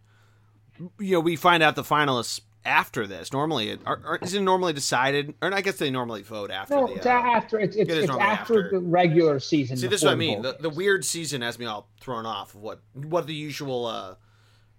you 0.99 1.13
know, 1.13 1.21
we 1.21 1.37
find 1.37 1.63
out 1.63 1.77
the 1.77 1.85
finalists 1.85 2.41
after 2.67 3.07
this. 3.07 3.33
Normally, 3.33 3.71
it 3.71 3.81
are, 3.87 4.01
are, 4.05 4.19
isn't 4.23 4.43
it 4.43 4.45
normally 4.45 4.73
decided, 4.73 5.35
or 5.41 5.53
I 5.55 5.61
guess 5.61 5.77
they 5.77 5.91
normally 5.91 6.23
vote 6.23 6.51
after 6.51 6.75
No, 6.75 6.87
the. 6.89 7.09
uh, 7.09 7.13
after 7.13 7.59
it's 7.59 7.77
it's, 7.77 7.91
it 7.91 7.97
is 7.97 8.05
it's 8.05 8.13
after, 8.13 8.67
after. 8.67 8.71
the 8.73 8.81
regular 8.81 9.39
season. 9.41 9.77
See, 9.77 9.87
this 9.87 10.01
is 10.01 10.05
what 10.05 10.13
I 10.13 10.17
mean. 10.17 10.43
The, 10.43 10.57
the 10.61 10.71
weird 10.71 11.05
season 11.05 11.43
has 11.43 11.59
me 11.59 11.67
all 11.67 11.89
thrown 12.01 12.27
off 12.27 12.55
of 12.55 12.61
what 12.61 12.81
what 12.93 13.27
the 13.27 13.35
usual 13.35 13.87
uh, 13.87 14.15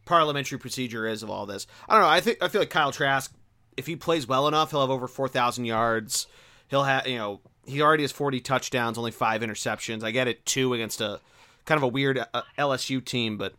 parliamentary 0.06 0.60
procedure 0.60 1.08
is 1.08 1.24
of 1.24 1.30
all 1.30 1.46
this. 1.46 1.66
I 1.88 1.94
don't 1.94 2.04
know. 2.04 2.10
I 2.10 2.20
think 2.22 2.38
I 2.42 2.48
feel 2.48 2.62
like 2.62 2.70
Kyle 2.70 2.92
Trask, 2.92 3.34
if 3.78 3.88
he 3.88 3.96
plays 3.96 4.28
well 4.28 4.48
enough, 4.48 4.72
he'll 4.72 4.82
have 4.82 4.90
over 4.90 5.08
four 5.08 5.28
thousand 5.28 5.66
yards. 5.66 6.28
He'll 6.68 6.84
have 6.84 7.08
you 7.08 7.18
know 7.18 7.42
he 7.66 7.82
already 7.82 8.04
has 8.04 8.12
forty 8.12 8.40
touchdowns, 8.40 8.98
only 8.98 9.12
five 9.12 9.42
interceptions. 9.42 10.04
I 10.04 10.12
get 10.12 10.28
it, 10.28 10.46
two 10.46 10.74
against 10.74 11.02
a 11.02 11.20
kind 11.66 11.78
of 11.78 11.84
a 11.84 11.88
weird 11.88 12.18
uh, 12.34 12.42
LSU 12.58 13.04
team, 13.04 13.38
but 13.38 13.54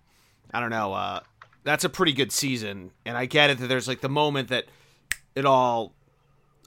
I 0.52 0.60
don't 0.60 0.70
know. 0.70 0.92
Uh, 0.94 1.20
that's 1.68 1.84
a 1.84 1.88
pretty 1.90 2.12
good 2.14 2.32
season, 2.32 2.92
and 3.04 3.16
I 3.16 3.26
get 3.26 3.50
it 3.50 3.58
that 3.58 3.66
there's 3.66 3.86
like 3.86 4.00
the 4.00 4.08
moment 4.08 4.48
that 4.48 4.64
it 5.34 5.44
all 5.44 5.92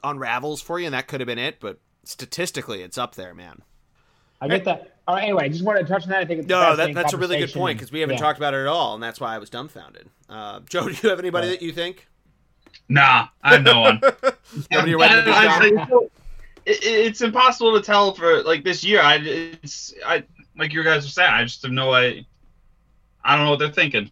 unravels 0.04 0.62
for 0.62 0.80
you, 0.80 0.86
and 0.86 0.94
that 0.94 1.08
could 1.08 1.20
have 1.22 1.28
been 1.28 1.40
it. 1.40 1.60
But 1.60 1.80
statistically, 2.04 2.84
it's 2.84 2.98
up 3.00 3.16
there, 3.16 3.34
man. 3.34 3.64
I 4.40 4.48
get 4.48 4.64
that. 4.66 4.98
All 5.08 5.16
right, 5.16 5.24
anyway, 5.24 5.46
I 5.46 5.50
just 5.50 5.64
wanted 5.64 5.82
to 5.82 5.88
touch 5.88 6.04
on 6.04 6.10
that. 6.10 6.20
I 6.20 6.26
think 6.26 6.42
it's 6.42 6.48
No, 6.48 6.76
that, 6.76 6.94
that's 6.94 7.14
a 7.14 7.18
really 7.18 7.40
good 7.40 7.52
point 7.52 7.80
because 7.80 7.92
we 7.92 8.00
haven't 8.00 8.16
Yeah. 8.18 8.22
talked 8.22 8.38
about 8.38 8.54
it 8.54 8.58
at 8.62 8.68
all, 8.68 8.94
and 8.94 9.02
that's 9.02 9.20
why 9.20 9.34
I 9.34 9.40
was 9.40 9.50
dumbfounded. 9.50 10.08
Uh, 10.30 10.60
Joe, 10.70 10.88
do 10.90 10.96
you 11.02 11.10
have 11.10 11.20
anybody 11.20 11.48
Right. 11.48 11.60
that 11.60 11.66
you 11.66 11.72
think? 11.72 12.08
Nah, 12.88 13.28
I 13.44 13.54
have 13.56 13.64
no 13.64 13.82
one. 13.82 14.02
Nobody 14.72 14.92
you're 14.92 15.02
I- 15.02 15.08
I- 15.08 15.88
I- 15.92 16.08
it's 16.66 17.22
impossible 17.22 17.74
to 17.74 17.82
tell 17.84 18.14
for 18.14 18.44
like 18.44 18.64
this 18.64 18.84
year. 18.84 19.02
I 19.02 19.16
it's 19.16 19.94
I 20.06 20.24
like 20.56 20.74
you 20.74 20.84
guys 20.84 21.04
are 21.06 21.10
saying. 21.10 21.32
I 21.34 21.44
just 21.44 21.64
have 21.64 21.72
no 21.72 21.92
I. 21.92 22.24
I 23.24 23.36
don't 23.36 23.46
know 23.46 23.50
what 23.52 23.60
they're 23.60 23.72
thinking. 23.72 24.12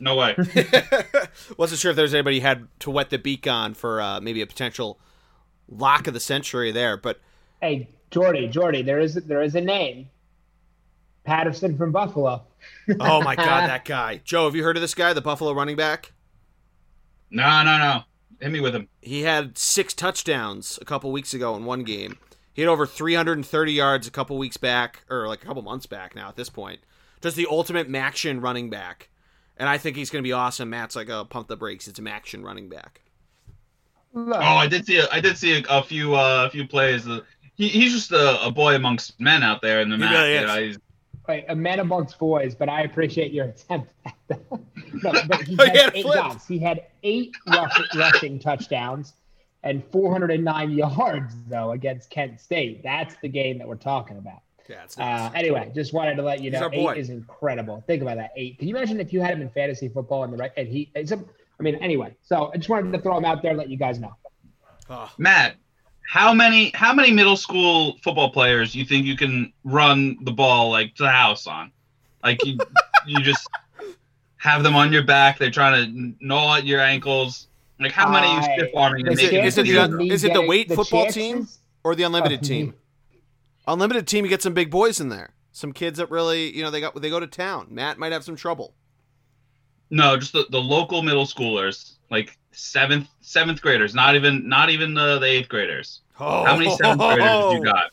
No 0.00 0.16
way. 0.16 0.34
Wasn't 1.58 1.78
sure 1.78 1.90
if 1.90 1.96
there's 1.96 2.14
anybody 2.14 2.36
you 2.36 2.42
had 2.42 2.66
to 2.80 2.90
wet 2.90 3.10
the 3.10 3.18
beak 3.18 3.46
on 3.46 3.74
for 3.74 4.00
uh, 4.00 4.20
maybe 4.20 4.40
a 4.40 4.46
potential 4.46 4.98
lock 5.68 6.06
of 6.06 6.14
the 6.14 6.20
century 6.20 6.72
there, 6.72 6.96
but 6.96 7.20
Hey, 7.60 7.88
Geordie, 8.10 8.48
Geordie, 8.48 8.82
there 8.82 8.98
is 8.98 9.14
there 9.14 9.42
is 9.42 9.54
a 9.54 9.60
name. 9.60 10.08
Patterson 11.24 11.76
from 11.76 11.92
Buffalo. 11.92 12.42
oh 13.00 13.20
my 13.22 13.36
god, 13.36 13.68
that 13.68 13.84
guy, 13.84 14.22
Joe, 14.24 14.46
have 14.46 14.56
you 14.56 14.64
heard 14.64 14.76
of 14.76 14.80
this 14.80 14.94
guy, 14.94 15.12
the 15.12 15.20
Buffalo 15.20 15.52
running 15.52 15.76
back? 15.76 16.12
No, 17.30 17.62
no, 17.62 17.78
no. 17.78 18.02
Hit 18.40 18.50
me 18.50 18.60
with 18.60 18.74
him. 18.74 18.88
He 19.02 19.22
had 19.22 19.58
six 19.58 19.92
touchdowns 19.92 20.78
a 20.80 20.86
couple 20.86 21.12
weeks 21.12 21.34
ago 21.34 21.54
in 21.54 21.66
one 21.66 21.84
game. 21.84 22.16
He 22.54 22.62
had 22.62 22.68
over 22.68 22.86
330 22.86 23.72
yards 23.72 24.06
a 24.06 24.10
couple 24.10 24.38
weeks 24.38 24.56
back, 24.56 25.02
or 25.10 25.28
like 25.28 25.42
a 25.42 25.46
couple 25.46 25.62
months 25.62 25.86
back 25.86 26.16
now 26.16 26.28
at 26.28 26.36
this 26.36 26.48
point. 26.48 26.80
Just 27.20 27.36
the 27.36 27.46
ultimate 27.48 27.88
MACtion 27.88 28.42
running 28.42 28.70
back. 28.70 29.09
And 29.60 29.68
I 29.68 29.78
think 29.78 29.96
he's 29.96 30.08
going 30.10 30.24
to 30.24 30.26
be 30.26 30.32
awesome. 30.32 30.70
Matt's 30.70 30.96
like, 30.96 31.10
oh, 31.10 31.24
pump 31.24 31.46
the 31.46 31.56
brakes. 31.56 31.86
It's 31.86 31.98
an 31.98 32.08
action 32.08 32.42
running 32.42 32.68
back. 32.68 33.02
Oh, 34.16 34.32
I 34.32 34.66
did 34.66 34.86
see 34.86 34.98
a, 34.98 35.06
I 35.12 35.20
did 35.20 35.36
see 35.38 35.60
a, 35.60 35.64
a 35.68 35.82
few 35.84 36.16
uh, 36.16 36.46
a 36.46 36.50
few 36.50 36.66
plays. 36.66 37.06
Uh, 37.06 37.20
he, 37.54 37.68
he's 37.68 37.92
just 37.92 38.10
a, 38.10 38.42
a, 38.44 38.50
boy 38.50 38.74
amongst 38.74 39.20
men 39.20 39.42
out 39.44 39.62
there 39.62 39.80
in 39.82 39.90
the 39.90 39.96
He 39.96 40.00
mat. 40.00 40.12
really 40.12 40.34
you 40.34 40.46
know, 40.46 40.62
he's- 40.62 40.78
Wait, 41.28 41.44
a 41.48 41.54
man 41.54 41.78
amongst 41.78 42.18
boys, 42.18 42.56
but 42.56 42.68
I 42.68 42.80
appreciate 42.82 43.32
your 43.32 43.44
attempt. 43.44 43.92
At 44.04 44.14
that. 44.28 44.40
no, 44.50 45.12
but 45.28 45.42
he 45.42 45.54
had 45.58 45.68
he 45.72 45.78
had 45.78 45.90
eight 45.94 46.02
flipped. 46.02 46.28
guys. 46.28 46.46
He 46.48 46.58
had 46.58 46.86
eight 47.04 47.36
rushing, 47.46 47.84
rushing 47.94 48.38
touchdowns 48.40 49.12
and 49.62 49.84
409 49.92 50.70
yards 50.96 51.34
though 51.48 51.72
against 51.72 52.10
Kent 52.10 52.40
State. 52.40 52.82
That's 52.82 53.14
the 53.22 53.28
game 53.28 53.58
that 53.58 53.68
we're 53.68 53.76
talking 53.76 54.16
about. 54.16 54.40
Yeah, 54.68 54.84
it's 54.84 54.96
nice. 54.98 55.30
Uh, 55.30 55.32
anyway, 55.34 55.70
just 55.74 55.92
wanted 55.92 56.14
to 56.16 56.22
let 56.22 56.40
you 56.40 56.50
He's 56.50 56.60
know 56.60 56.70
eight 56.72 56.96
is 56.98 57.10
incredible. 57.10 57.82
Think 57.86 58.02
about 58.02 58.16
that 58.16 58.32
eight. 58.36 58.58
Can 58.58 58.68
you 58.68 58.76
imagine 58.76 59.00
if 59.00 59.12
you 59.12 59.20
had 59.20 59.32
him 59.32 59.42
in 59.42 59.50
fantasy 59.50 59.88
football 59.88 60.22
and 60.24 60.32
the 60.32 60.36
right 60.36 60.52
and 60.56 60.68
he? 60.68 60.90
It's 60.94 61.10
a, 61.12 61.16
I 61.58 61.62
mean, 61.62 61.76
anyway. 61.76 62.14
So 62.22 62.50
I 62.54 62.56
just 62.56 62.68
wanted 62.68 62.92
to 62.92 63.00
throw 63.02 63.16
him 63.18 63.24
out 63.24 63.42
there, 63.42 63.50
and 63.50 63.58
let 63.58 63.68
you 63.68 63.76
guys 63.76 63.98
know. 63.98 64.14
Oh, 64.88 65.10
Matt, 65.18 65.56
how 66.08 66.32
many 66.32 66.70
how 66.74 66.92
many 66.92 67.10
middle 67.12 67.36
school 67.36 67.96
football 68.02 68.30
players 68.30 68.74
you 68.74 68.84
think 68.84 69.06
you 69.06 69.16
can 69.16 69.52
run 69.64 70.16
the 70.22 70.32
ball 70.32 70.70
like 70.70 70.94
to 70.96 71.04
the 71.04 71.10
house 71.10 71.46
on? 71.46 71.72
Like 72.22 72.44
you 72.44 72.58
you 73.06 73.20
just 73.20 73.48
have 74.36 74.62
them 74.62 74.74
on 74.74 74.92
your 74.92 75.02
back. 75.04 75.38
They're 75.38 75.50
trying 75.50 75.84
to 76.18 76.24
gnaw 76.24 76.56
at 76.56 76.64
your 76.64 76.80
ankles. 76.80 77.48
Like 77.78 77.92
how 77.92 78.10
many 78.10 78.26
are 78.26 78.34
you 78.34 78.40
I- 78.40 78.56
stiff 78.56 78.70
arming 78.76 79.06
Is 79.06 79.20
it- 79.20 79.32
is 79.32 79.58
it 79.58 79.62
the- 79.66 79.72
chances 79.74 79.94
of 79.94 79.98
me 79.98 80.10
is 80.10 80.24
it 80.24 80.28
the 80.28 80.34
getting- 80.34 80.48
weight 80.48 80.72
football 80.72 81.06
team? 81.06 81.48
or 81.82 81.94
the 81.94 82.02
unlimited 82.02 82.42
team. 82.42 82.74
Me- 83.66 83.72
Unlimited 83.72 84.06
team, 84.06 84.24
you 84.24 84.28
get 84.28 84.42
some 84.42 84.54
big 84.54 84.70
boys 84.70 85.00
in 85.00 85.08
there. 85.08 85.34
Some 85.52 85.72
kids 85.72 85.98
that 85.98 86.10
really, 86.10 86.54
you 86.56 86.62
know, 86.62 86.70
they 86.70 86.80
got 86.80 87.00
they 87.00 87.10
go 87.10 87.20
to 87.20 87.26
town. 87.26 87.68
Matt 87.70 87.98
might 87.98 88.12
have 88.12 88.24
some 88.24 88.36
trouble. 88.36 88.74
No, 89.90 90.16
just 90.16 90.32
the, 90.32 90.46
the 90.50 90.60
local 90.60 91.02
middle 91.02 91.26
schoolers, 91.26 91.94
like 92.10 92.38
seventh 92.52 93.08
seventh 93.20 93.60
graders, 93.60 93.94
not 93.94 94.14
even 94.14 94.48
not 94.48 94.70
even 94.70 94.94
the, 94.94 95.18
the 95.18 95.26
eighth 95.26 95.48
graders. 95.48 96.00
Oh, 96.18 96.44
How 96.44 96.56
many 96.56 96.74
seventh 96.76 97.00
graders 97.00 97.52
you 97.52 97.60
got? 97.64 97.90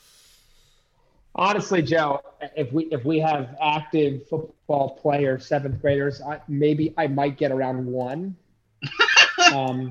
Honestly, 1.34 1.82
Joe, 1.82 2.22
if 2.56 2.72
we 2.72 2.86
if 2.86 3.04
we 3.04 3.20
have 3.20 3.56
active 3.62 4.28
football 4.28 4.98
players, 5.02 5.48
seventh 5.48 5.82
graders, 5.82 6.22
I, 6.22 6.40
maybe 6.48 6.94
I 6.98 7.08
might 7.08 7.38
get 7.38 7.52
around 7.52 7.86
one. 7.86 8.36
um, 9.54 9.90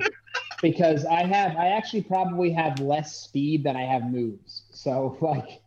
because 0.63 1.05
I 1.05 1.25
have, 1.25 1.57
I 1.57 1.69
actually 1.69 2.03
probably 2.03 2.51
have 2.53 2.81
less 2.81 3.17
speed 3.17 3.65
than 3.65 3.77
I 3.77 3.83
have 3.83 4.11
moves. 4.11 4.63
So 4.71 5.17
like, 5.21 5.61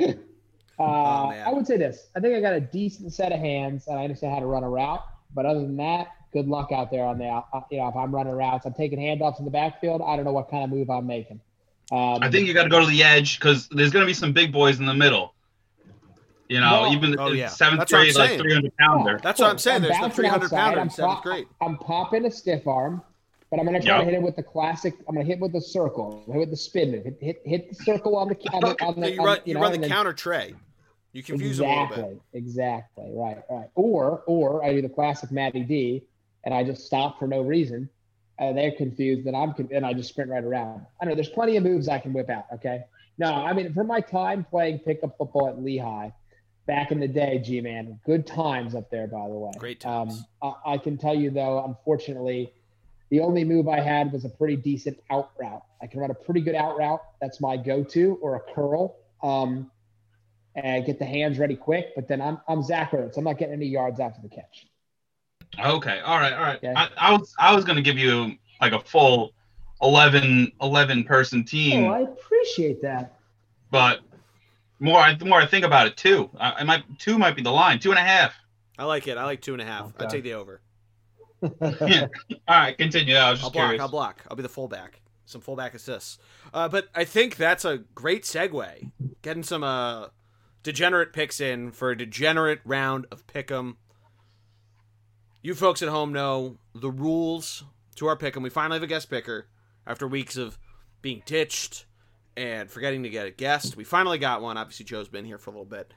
uh, 0.78 0.82
Oh. 0.82 1.28
I 1.30 1.52
would 1.52 1.66
say 1.66 1.76
this: 1.76 2.08
I 2.16 2.20
think 2.20 2.34
I 2.34 2.40
got 2.40 2.54
a 2.54 2.60
decent 2.60 3.12
set 3.12 3.32
of 3.32 3.38
hands, 3.40 3.86
and 3.86 3.98
I 3.98 4.04
understand 4.04 4.32
how 4.34 4.40
to 4.40 4.46
run 4.46 4.64
a 4.64 4.68
route. 4.70 5.04
But 5.34 5.46
other 5.46 5.60
than 5.60 5.76
that, 5.76 6.08
good 6.32 6.48
luck 6.48 6.72
out 6.72 6.90
there 6.90 7.04
on 7.04 7.18
the, 7.18 7.26
uh, 7.26 7.42
you 7.70 7.78
know, 7.78 7.88
if 7.88 7.96
I'm 7.96 8.14
running 8.14 8.32
routes, 8.32 8.66
I'm 8.66 8.72
taking 8.74 8.98
handoffs 8.98 9.38
in 9.38 9.44
the 9.44 9.50
backfield. 9.50 10.02
I 10.04 10.16
don't 10.16 10.24
know 10.24 10.32
what 10.32 10.50
kind 10.50 10.64
of 10.64 10.70
move 10.70 10.90
I'm 10.90 11.06
making. 11.06 11.40
Um, 11.92 12.18
I 12.22 12.30
think 12.30 12.46
you 12.48 12.54
got 12.54 12.64
to 12.64 12.68
go 12.68 12.80
to 12.80 12.86
the 12.86 13.02
edge 13.02 13.38
because 13.38 13.68
there's 13.70 13.90
going 13.90 14.02
to 14.04 14.06
be 14.06 14.14
some 14.14 14.32
big 14.32 14.52
boys 14.52 14.78
in 14.80 14.86
the 14.86 14.94
middle. 14.94 15.34
You 16.48 16.60
know, 16.60 16.82
Well- 16.82 16.92
even 16.92 17.18
Oh, 17.18 17.28
in 17.28 17.36
yeah. 17.38 17.48
seventh 17.48 17.80
That's 17.80 17.92
grade, 17.92 18.14
like 18.16 18.38
300 18.40 18.72
pounder. 18.76 19.20
That's 19.22 19.40
what 19.40 19.50
I'm 19.50 19.58
saying. 19.58 19.82
There's 19.82 19.98
the 20.00 20.10
300 20.10 20.44
outside. 20.44 20.56
pounder 20.58 20.80
in 20.80 20.90
seventh 20.90 21.14
pop- 21.16 21.22
grade. 21.24 21.46
I'm 21.60 21.76
popping 21.78 22.24
a 22.26 22.30
stiff 22.30 22.66
arm, 22.66 23.02
but 23.50 23.58
I'm 23.58 23.66
gonna 23.66 23.80
try 23.80 23.96
Yep. 23.96 24.00
to 24.00 24.04
hit 24.04 24.14
it 24.14 24.22
with 24.22 24.36
the 24.36 24.42
classic. 24.42 24.94
I'm 25.08 25.14
gonna 25.14 25.26
hit 25.26 25.40
with 25.40 25.52
the 25.52 25.60
circle, 25.60 26.22
hit 26.26 26.38
with 26.38 26.50
the 26.50 26.56
spin 26.56 26.92
move, 26.92 27.04
hit 27.04 27.18
hit, 27.20 27.42
hit 27.44 27.68
the 27.70 27.74
circle 27.74 28.16
on 28.16 28.28
the 28.28 28.36
on 28.52 28.60
the, 28.60 28.84
on 28.84 29.00
the 29.00 29.10
you 29.14 29.20
on- 29.20 29.26
run, 29.26 29.38
you 29.44 29.54
know, 29.54 29.60
run 29.60 29.72
and 29.74 29.82
the 29.82 29.88
then- 29.88 29.96
counter 29.96 30.12
trey. 30.12 30.54
You 31.12 31.24
confuse 31.24 31.56
them 31.58 31.66
a 31.66 31.70
little 31.70 31.84
exactly, 31.86 32.14
bit. 32.32 32.38
exactly, 32.38 33.10
right, 33.12 33.38
right. 33.50 33.68
Or 33.74 34.22
or 34.26 34.64
I 34.64 34.72
do 34.74 34.82
the 34.82 34.88
classic 34.88 35.32
Matty 35.32 35.64
D, 35.64 36.04
and 36.44 36.54
I 36.54 36.62
just 36.62 36.86
stop 36.86 37.18
for 37.18 37.26
no 37.26 37.40
reason. 37.42 37.88
Uh, 38.38 38.52
they're 38.52 38.70
confused, 38.72 39.26
and 39.26 39.36
I'm 39.36 39.52
and 39.72 39.84
I 39.84 39.92
just 39.92 40.10
sprint 40.10 40.30
right 40.30 40.44
around. 40.44 40.86
I 41.02 41.06
know 41.06 41.14
there's 41.16 41.28
plenty 41.28 41.56
of 41.56 41.64
moves 41.64 41.88
I 41.88 41.98
can 41.98 42.12
whip 42.12 42.30
out. 42.30 42.44
Okay, 42.54 42.84
no, 43.18 43.26
I 43.34 43.52
mean 43.52 43.74
for 43.74 43.82
my 43.82 44.00
time 44.00 44.44
playing 44.48 44.78
pickup 44.78 45.18
football 45.18 45.48
at 45.48 45.60
Lehigh. 45.60 46.10
Back 46.66 46.92
in 46.92 47.00
the 47.00 47.08
day, 47.08 47.38
G 47.38 47.60
man, 47.60 47.98
good 48.06 48.24
times 48.24 48.76
up 48.76 48.88
there, 48.90 49.08
by 49.08 49.26
the 49.26 49.34
way. 49.34 49.50
Great 49.58 49.80
times. 49.80 50.22
Um, 50.40 50.54
I, 50.64 50.74
I 50.74 50.78
can 50.78 50.96
tell 50.96 51.14
you 51.16 51.30
though, 51.30 51.64
unfortunately, 51.64 52.52
the 53.10 53.20
only 53.20 53.44
move 53.44 53.68
I 53.68 53.80
had 53.80 54.12
was 54.12 54.24
a 54.24 54.28
pretty 54.28 54.56
decent 54.56 54.98
out 55.10 55.30
route. 55.40 55.62
I 55.82 55.86
can 55.86 56.00
run 56.00 56.10
a 56.10 56.14
pretty 56.14 56.40
good 56.40 56.54
out 56.54 56.78
route. 56.78 57.02
That's 57.20 57.40
my 57.40 57.56
go-to, 57.56 58.18
or 58.22 58.36
a 58.36 58.40
curl. 58.54 58.96
Um, 59.22 59.70
and 60.56 60.84
get 60.84 60.98
the 60.98 61.04
hands 61.04 61.38
ready 61.38 61.54
quick. 61.56 61.88
But 61.94 62.08
then 62.08 62.20
I'm 62.20 62.40
I'm 62.48 62.62
Zach 62.62 62.90
Ertz. 62.92 63.16
I'm 63.16 63.24
not 63.24 63.38
getting 63.38 63.54
any 63.54 63.66
yards 63.66 64.00
after 64.00 64.20
the 64.22 64.28
catch. 64.28 64.66
Okay, 65.58 66.00
all 66.00 66.18
right, 66.18 66.32
all 66.32 66.40
right. 66.40 66.58
Yeah. 66.62 66.72
I, 66.76 67.10
I 67.10 67.12
was 67.12 67.34
I 67.38 67.54
was 67.54 67.64
going 67.64 67.76
to 67.76 67.82
give 67.82 67.98
you 67.98 68.34
like 68.60 68.72
a 68.72 68.80
full 68.80 69.32
11, 69.82 70.52
11 70.60 71.04
person 71.04 71.44
team, 71.44 71.84
Oh, 71.84 71.90
I 71.92 72.00
appreciate 72.00 72.82
that. 72.82 73.18
but 73.70 74.00
more 74.78 74.98
I 75.00 75.14
the 75.14 75.24
more 75.24 75.40
I 75.40 75.46
think 75.46 75.64
about 75.64 75.86
it, 75.86 75.96
two. 75.96 76.30
I, 76.38 76.52
I 76.58 76.64
might 76.64 76.84
two 76.98 77.18
might 77.18 77.34
be 77.36 77.42
the 77.42 77.50
line, 77.50 77.78
two 77.78 77.90
and 77.90 77.98
a 77.98 78.02
half. 78.02 78.34
I 78.78 78.84
like 78.84 79.06
it. 79.08 79.16
I 79.18 79.24
like 79.24 79.40
two 79.42 79.52
and 79.52 79.60
a 79.62 79.64
half. 79.64 79.92
I 79.98 80.06
take 80.06 80.22
the 80.24 80.34
over. 80.34 80.60
Yeah. 81.42 82.06
All 82.48 82.60
right, 82.60 82.76
continue. 82.76 83.14
I 83.16 83.30
was 83.30 83.40
just 83.40 83.44
I'll 83.46 83.50
block. 83.52 83.64
curious. 83.66 83.80
I'll 83.82 83.88
block. 83.88 84.24
I'll 84.30 84.36
be 84.36 84.42
the 84.42 84.48
fullback. 84.48 85.00
Some 85.26 85.40
fullback 85.40 85.74
assists. 85.74 86.18
Uh, 86.52 86.68
but 86.68 86.88
I 86.94 87.04
think 87.04 87.36
that's 87.36 87.64
a 87.64 87.78
great 87.94 88.24
segue. 88.24 88.90
Getting 89.22 89.42
some 89.42 89.62
uh, 89.62 90.06
degenerate 90.62 91.12
picks 91.12 91.40
in 91.40 91.70
for 91.72 91.90
a 91.90 91.96
degenerate 91.96 92.60
round 92.64 93.06
of 93.12 93.26
pick'em. 93.26 93.76
You 95.42 95.54
folks 95.54 95.82
at 95.82 95.88
home 95.88 96.12
know 96.12 96.58
the 96.74 96.90
rules 96.90 97.64
to 97.96 98.06
our 98.06 98.16
pick'em. 98.16 98.42
We 98.42 98.50
finally 98.50 98.76
have 98.76 98.82
a 98.82 98.88
guest 98.88 99.08
picker 99.08 99.46
after 99.86 100.06
weeks 100.06 100.36
of 100.36 100.58
being 101.00 101.22
ditched 101.24 101.86
and 102.36 102.70
forgetting 102.70 103.02
to 103.04 103.08
get 103.08 103.26
a 103.26 103.30
guest. 103.30 103.76
We 103.76 103.84
finally 103.84 104.18
got 104.18 104.42
one. 104.42 104.56
Obviously, 104.56 104.84
Joe's 104.84 105.08
been 105.08 105.24
here 105.24 105.38
for 105.38 105.50
a 105.50 105.52
little 105.52 105.64
bit. 105.64 105.92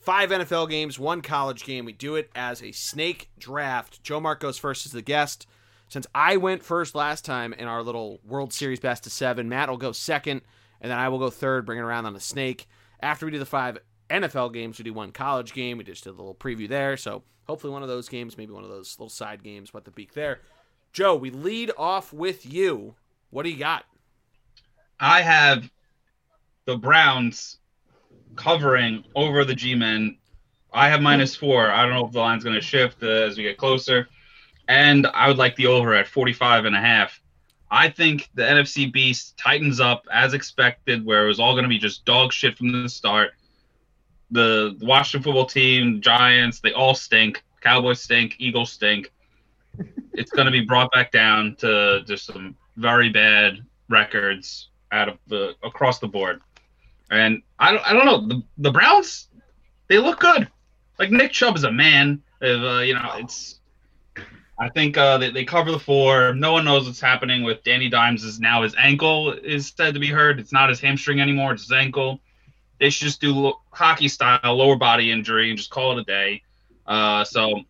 Five 0.00 0.30
NFL 0.30 0.70
games, 0.70 0.98
one 0.98 1.20
college 1.20 1.64
game. 1.64 1.84
We 1.84 1.92
do 1.92 2.16
it 2.16 2.30
as 2.34 2.62
a 2.62 2.72
snake 2.72 3.28
draft. 3.38 4.02
Joe 4.02 4.18
Mark 4.18 4.40
goes 4.40 4.56
first 4.56 4.86
as 4.86 4.92
the 4.92 5.02
guest. 5.02 5.46
Since 5.88 6.06
I 6.14 6.38
went 6.38 6.62
first 6.62 6.94
last 6.94 7.24
time 7.24 7.52
in 7.52 7.68
our 7.68 7.82
little 7.82 8.20
World 8.24 8.52
Series 8.54 8.80
best 8.80 9.06
of 9.06 9.12
seven, 9.12 9.48
Matt 9.48 9.68
will 9.68 9.76
go 9.76 9.92
second, 9.92 10.40
and 10.80 10.90
then 10.90 10.98
I 10.98 11.10
will 11.10 11.18
go 11.18 11.28
third, 11.28 11.66
bringing 11.66 11.84
around 11.84 12.06
on 12.06 12.16
a 12.16 12.20
snake. 12.20 12.66
After 13.00 13.26
we 13.26 13.32
do 13.32 13.38
the 13.38 13.44
five 13.44 13.78
NFL 14.08 14.54
games, 14.54 14.78
we 14.78 14.84
do 14.84 14.94
one 14.94 15.12
college 15.12 15.52
game. 15.52 15.76
We 15.76 15.84
just 15.84 16.04
did 16.04 16.10
a 16.10 16.16
little 16.16 16.34
preview 16.34 16.68
there. 16.68 16.96
So 16.96 17.22
hopefully 17.46 17.72
one 17.72 17.82
of 17.82 17.88
those 17.88 18.08
games, 18.08 18.38
maybe 18.38 18.52
one 18.52 18.64
of 18.64 18.70
those 18.70 18.98
little 18.98 19.10
side 19.10 19.42
games, 19.42 19.74
what 19.74 19.84
the 19.84 19.90
beak 19.90 20.14
there. 20.14 20.40
Joe, 20.92 21.14
we 21.14 21.30
lead 21.30 21.72
off 21.76 22.12
with 22.12 22.50
you. 22.50 22.94
What 23.30 23.42
do 23.42 23.50
you 23.50 23.58
got? 23.58 23.84
I 24.98 25.20
have 25.22 25.70
the 26.64 26.76
Browns 26.76 27.58
covering 28.36 29.04
over 29.14 29.44
the 29.44 29.54
G-men. 29.54 30.16
I 30.72 30.88
have 30.88 31.02
minus 31.02 31.34
four. 31.34 31.70
I 31.70 31.82
don't 31.82 31.94
know 31.94 32.06
if 32.06 32.12
the 32.12 32.20
line's 32.20 32.44
going 32.44 32.54
to 32.54 32.62
shift 32.62 33.02
uh, 33.02 33.06
as 33.06 33.36
we 33.36 33.44
get 33.44 33.58
closer. 33.58 34.08
And 34.68 35.06
I 35.08 35.28
would 35.28 35.36
like 35.36 35.56
the 35.56 35.66
over 35.66 35.94
at 35.94 36.06
45 36.06 36.64
and 36.64 36.76
a 36.76 36.80
half. 36.80 37.20
I 37.70 37.88
think 37.88 38.28
the 38.34 38.42
NFC 38.42 38.92
Beast 38.92 39.36
tightens 39.36 39.80
up 39.80 40.06
as 40.12 40.34
expected, 40.34 41.04
where 41.04 41.24
it 41.24 41.28
was 41.28 41.38
all 41.38 41.54
going 41.54 41.64
to 41.64 41.68
be 41.68 41.78
just 41.78 42.04
dog 42.04 42.32
shit 42.32 42.56
from 42.56 42.72
the 42.72 42.88
start. 42.88 43.32
The 44.32 44.76
Washington 44.80 45.24
football 45.24 45.46
team, 45.46 46.00
Giants, 46.00 46.60
they 46.60 46.72
all 46.72 46.94
stink. 46.94 47.42
Cowboys 47.60 48.00
stink. 48.00 48.36
Eagles 48.38 48.72
stink. 48.72 49.12
it's 50.12 50.30
going 50.30 50.46
to 50.46 50.52
be 50.52 50.60
brought 50.60 50.90
back 50.92 51.12
down 51.12 51.56
to 51.56 52.02
just 52.06 52.26
some 52.26 52.56
very 52.76 53.08
bad 53.08 53.64
records 53.88 54.70
out 54.92 55.08
of 55.08 55.18
the 55.28 55.54
across 55.62 55.98
the 55.98 56.08
board. 56.08 56.40
And 57.10 57.42
I 57.58 57.72
don't, 57.72 57.86
I 57.86 57.92
don't 57.92 58.06
know 58.06 58.26
the, 58.26 58.42
the 58.58 58.70
Browns, 58.70 59.28
they 59.88 59.98
look 59.98 60.20
good. 60.20 60.48
Like 60.98 61.10
Nick 61.10 61.32
Chubb 61.32 61.56
is 61.56 61.64
a 61.64 61.72
man. 61.72 62.22
Uh, 62.42 62.78
you 62.80 62.94
know, 62.94 63.12
it's. 63.16 63.56
I 64.58 64.68
think 64.68 64.98
uh, 64.98 65.16
they, 65.16 65.30
they 65.30 65.44
cover 65.44 65.72
the 65.72 65.78
four. 65.78 66.34
No 66.34 66.52
one 66.52 66.66
knows 66.66 66.86
what's 66.86 67.00
happening 67.00 67.44
with 67.44 67.64
Danny 67.64 67.88
Dimes. 67.88 68.24
Is 68.24 68.38
now 68.40 68.62
his 68.62 68.74
ankle 68.76 69.32
is 69.32 69.72
said 69.74 69.94
to 69.94 70.00
be 70.00 70.08
hurt. 70.08 70.38
It's 70.38 70.52
not 70.52 70.68
his 70.68 70.80
hamstring 70.80 71.20
anymore. 71.20 71.52
It's 71.52 71.62
his 71.62 71.72
ankle. 71.72 72.20
They 72.78 72.90
should 72.90 73.06
just 73.06 73.20
do 73.20 73.34
lo- 73.34 73.60
hockey 73.72 74.08
style 74.08 74.54
lower 74.54 74.76
body 74.76 75.10
injury 75.10 75.48
and 75.48 75.58
just 75.58 75.70
call 75.70 75.98
it 75.98 76.02
a 76.02 76.04
day. 76.04 76.42
Uh, 76.86 77.24
so 77.24 77.62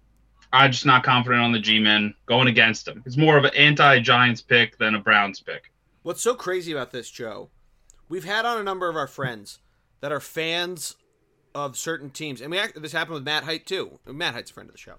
I'm 0.53 0.72
just 0.72 0.87
not 0.87 1.05
confident 1.05 1.42
on 1.42 1.53
the 1.53 1.61
G-men 1.61 2.14
going 2.26 2.48
against 2.48 2.87
them. 2.87 3.03
It's 3.07 3.16
more 3.16 3.37
of 3.37 3.44
an 3.44 3.55
anti-Giants 3.57 4.42
pick 4.42 4.76
than 4.79 4.96
a 4.96 4.98
Browns 4.98 5.40
pick. 5.40 5.70
What's 6.03 6.22
so 6.22 6.35
crazy 6.35 6.72
about 6.72 6.90
this, 6.90 7.11
Joe? 7.11 7.50
We've 8.11 8.25
had 8.25 8.44
on 8.44 8.59
a 8.59 8.62
number 8.62 8.88
of 8.88 8.96
our 8.96 9.07
friends 9.07 9.61
that 10.01 10.11
are 10.11 10.20
fans 10.20 10.96
of 11.55 11.79
certain 11.79 12.11
teams, 12.11 12.40
and 12.40 12.51
we 12.51 12.59
act, 12.59 12.81
this 12.83 12.92
happened 12.92 13.14
with 13.14 13.25
Matt 13.25 13.44
Height 13.44 13.64
too. 13.66 14.01
Matt 14.05 14.35
Height's 14.35 14.51
a 14.51 14.55
friend 14.55 14.68
of 14.68 14.75
the 14.75 14.79
show. 14.79 14.96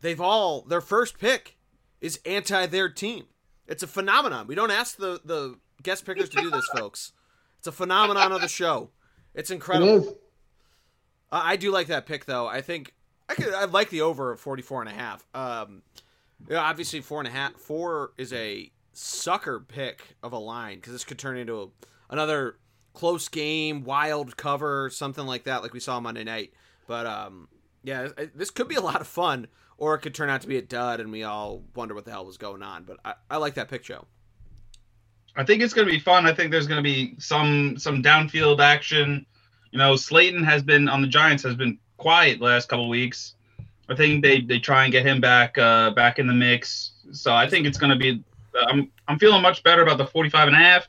They've 0.00 0.20
all 0.20 0.62
their 0.62 0.80
first 0.80 1.18
pick 1.18 1.56
is 2.00 2.18
anti 2.26 2.66
their 2.66 2.88
team. 2.88 3.26
It's 3.68 3.84
a 3.84 3.86
phenomenon. 3.86 4.48
We 4.48 4.56
don't 4.56 4.72
ask 4.72 4.96
the 4.96 5.20
the 5.24 5.58
guest 5.82 6.04
pickers 6.04 6.28
to 6.30 6.40
do 6.40 6.50
this, 6.50 6.68
folks. 6.76 7.12
It's 7.58 7.68
a 7.68 7.72
phenomenon 7.72 8.32
of 8.32 8.40
the 8.40 8.48
show. 8.48 8.90
It's 9.32 9.50
incredible. 9.50 10.18
I 11.30 11.52
I 11.52 11.56
do 11.56 11.70
like 11.70 11.86
that 11.86 12.06
pick 12.06 12.24
though. 12.24 12.48
I 12.48 12.62
think 12.62 12.94
I 13.28 13.34
could. 13.34 13.54
I 13.54 13.64
like 13.66 13.90
the 13.90 14.00
over 14.02 14.32
of 14.32 14.40
44 14.40 14.82
and 14.82 14.90
a 14.90 14.92
half. 14.92 15.24
Um, 15.34 15.82
yeah, 16.50 16.58
obviously 16.58 17.00
four 17.00 17.20
and 17.20 17.28
a 17.28 17.30
half. 17.30 17.54
Four 17.54 18.12
is 18.18 18.32
a 18.32 18.72
sucker 18.92 19.60
pick 19.60 20.16
of 20.22 20.32
a 20.32 20.38
line 20.38 20.76
because 20.76 20.92
this 20.92 21.04
could 21.04 21.18
turn 21.18 21.36
into 21.38 21.60
a, 21.60 21.66
another 22.12 22.56
close 22.92 23.28
game, 23.28 23.82
wild 23.82 24.36
cover, 24.36 24.90
something 24.90 25.26
like 25.26 25.44
that, 25.44 25.62
like 25.62 25.72
we 25.72 25.80
saw 25.80 25.98
Monday 25.98 26.22
night. 26.22 26.52
But 26.86 27.06
um, 27.06 27.48
yeah, 27.82 28.08
this 28.34 28.50
could 28.50 28.68
be 28.68 28.76
a 28.76 28.80
lot 28.80 29.00
of 29.00 29.08
fun, 29.08 29.48
or 29.78 29.94
it 29.94 30.00
could 30.00 30.14
turn 30.14 30.30
out 30.30 30.42
to 30.42 30.48
be 30.48 30.58
a 30.58 30.62
dud, 30.62 31.00
and 31.00 31.10
we 31.10 31.24
all 31.24 31.64
wonder 31.74 31.94
what 31.94 32.04
the 32.04 32.12
hell 32.12 32.26
was 32.26 32.36
going 32.36 32.62
on. 32.62 32.84
But 32.84 32.98
I, 33.04 33.14
I 33.30 33.36
like 33.38 33.54
that 33.54 33.68
pick, 33.68 33.82
Joe. 33.82 34.06
I 35.34 35.44
think 35.44 35.62
it's 35.62 35.72
going 35.72 35.88
to 35.88 35.92
be 35.92 35.98
fun. 35.98 36.26
I 36.26 36.34
think 36.34 36.50
there's 36.50 36.66
going 36.66 36.78
to 36.78 36.82
be 36.82 37.14
some 37.18 37.78
some 37.78 38.02
downfield 38.02 38.60
action. 38.60 39.24
You 39.70 39.78
know, 39.78 39.96
Slayton 39.96 40.44
has 40.44 40.62
been 40.62 40.88
on 40.88 41.00
the 41.00 41.08
Giants 41.08 41.42
has 41.44 41.56
been 41.56 41.78
quiet 41.96 42.40
last 42.40 42.68
couple 42.68 42.88
weeks. 42.90 43.34
I 43.88 43.96
think 43.96 44.22
they, 44.22 44.40
they 44.40 44.58
try 44.58 44.84
and 44.84 44.92
get 44.92 45.06
him 45.06 45.20
back 45.20 45.56
uh, 45.56 45.90
back 45.90 46.18
in 46.18 46.26
the 46.26 46.34
mix. 46.34 46.92
So 47.12 47.34
I 47.34 47.48
think 47.48 47.66
it's 47.66 47.78
going 47.78 47.90
to 47.90 47.96
be. 47.96 48.22
I'm 48.54 48.90
I'm 49.08 49.18
feeling 49.18 49.40
much 49.40 49.62
better 49.62 49.82
about 49.82 49.96
the 49.96 50.06
45 50.06 50.48
and 50.48 50.56
a 50.56 50.60
half. 50.60 50.86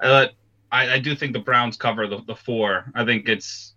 Uh, 0.00 0.26
I, 0.72 0.94
I 0.94 0.98
do 0.98 1.14
think 1.14 1.34
the 1.34 1.38
Browns 1.38 1.76
cover 1.76 2.06
the, 2.06 2.22
the 2.26 2.34
four. 2.34 2.90
I 2.94 3.04
think 3.04 3.28
it's 3.28 3.74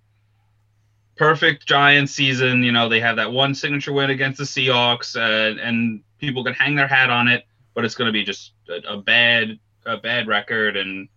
perfect 1.18 1.68
Giants 1.68 2.14
season. 2.14 2.64
You 2.64 2.72
know, 2.72 2.88
they 2.88 3.02
have 3.02 3.18
that 3.18 3.32
one 3.32 3.54
signature 3.54 3.94
win 3.94 4.10
against 4.10 4.38
the 4.38 4.46
Seahawks, 4.46 5.16
uh, 5.16 5.60
and 5.62 6.02
people 6.18 6.44
can 6.44 6.54
hang 6.54 6.76
their 6.76 6.88
hat 6.88 7.10
on 7.10 7.28
it. 7.28 7.46
But 7.74 7.84
it's 7.84 7.96
going 7.96 8.08
to 8.08 8.14
be 8.14 8.24
just 8.24 8.54
a, 8.70 8.94
a 8.94 8.98
bad 8.98 9.60
a 9.86 9.98
bad 9.98 10.28
record 10.28 10.78
and 10.78 11.10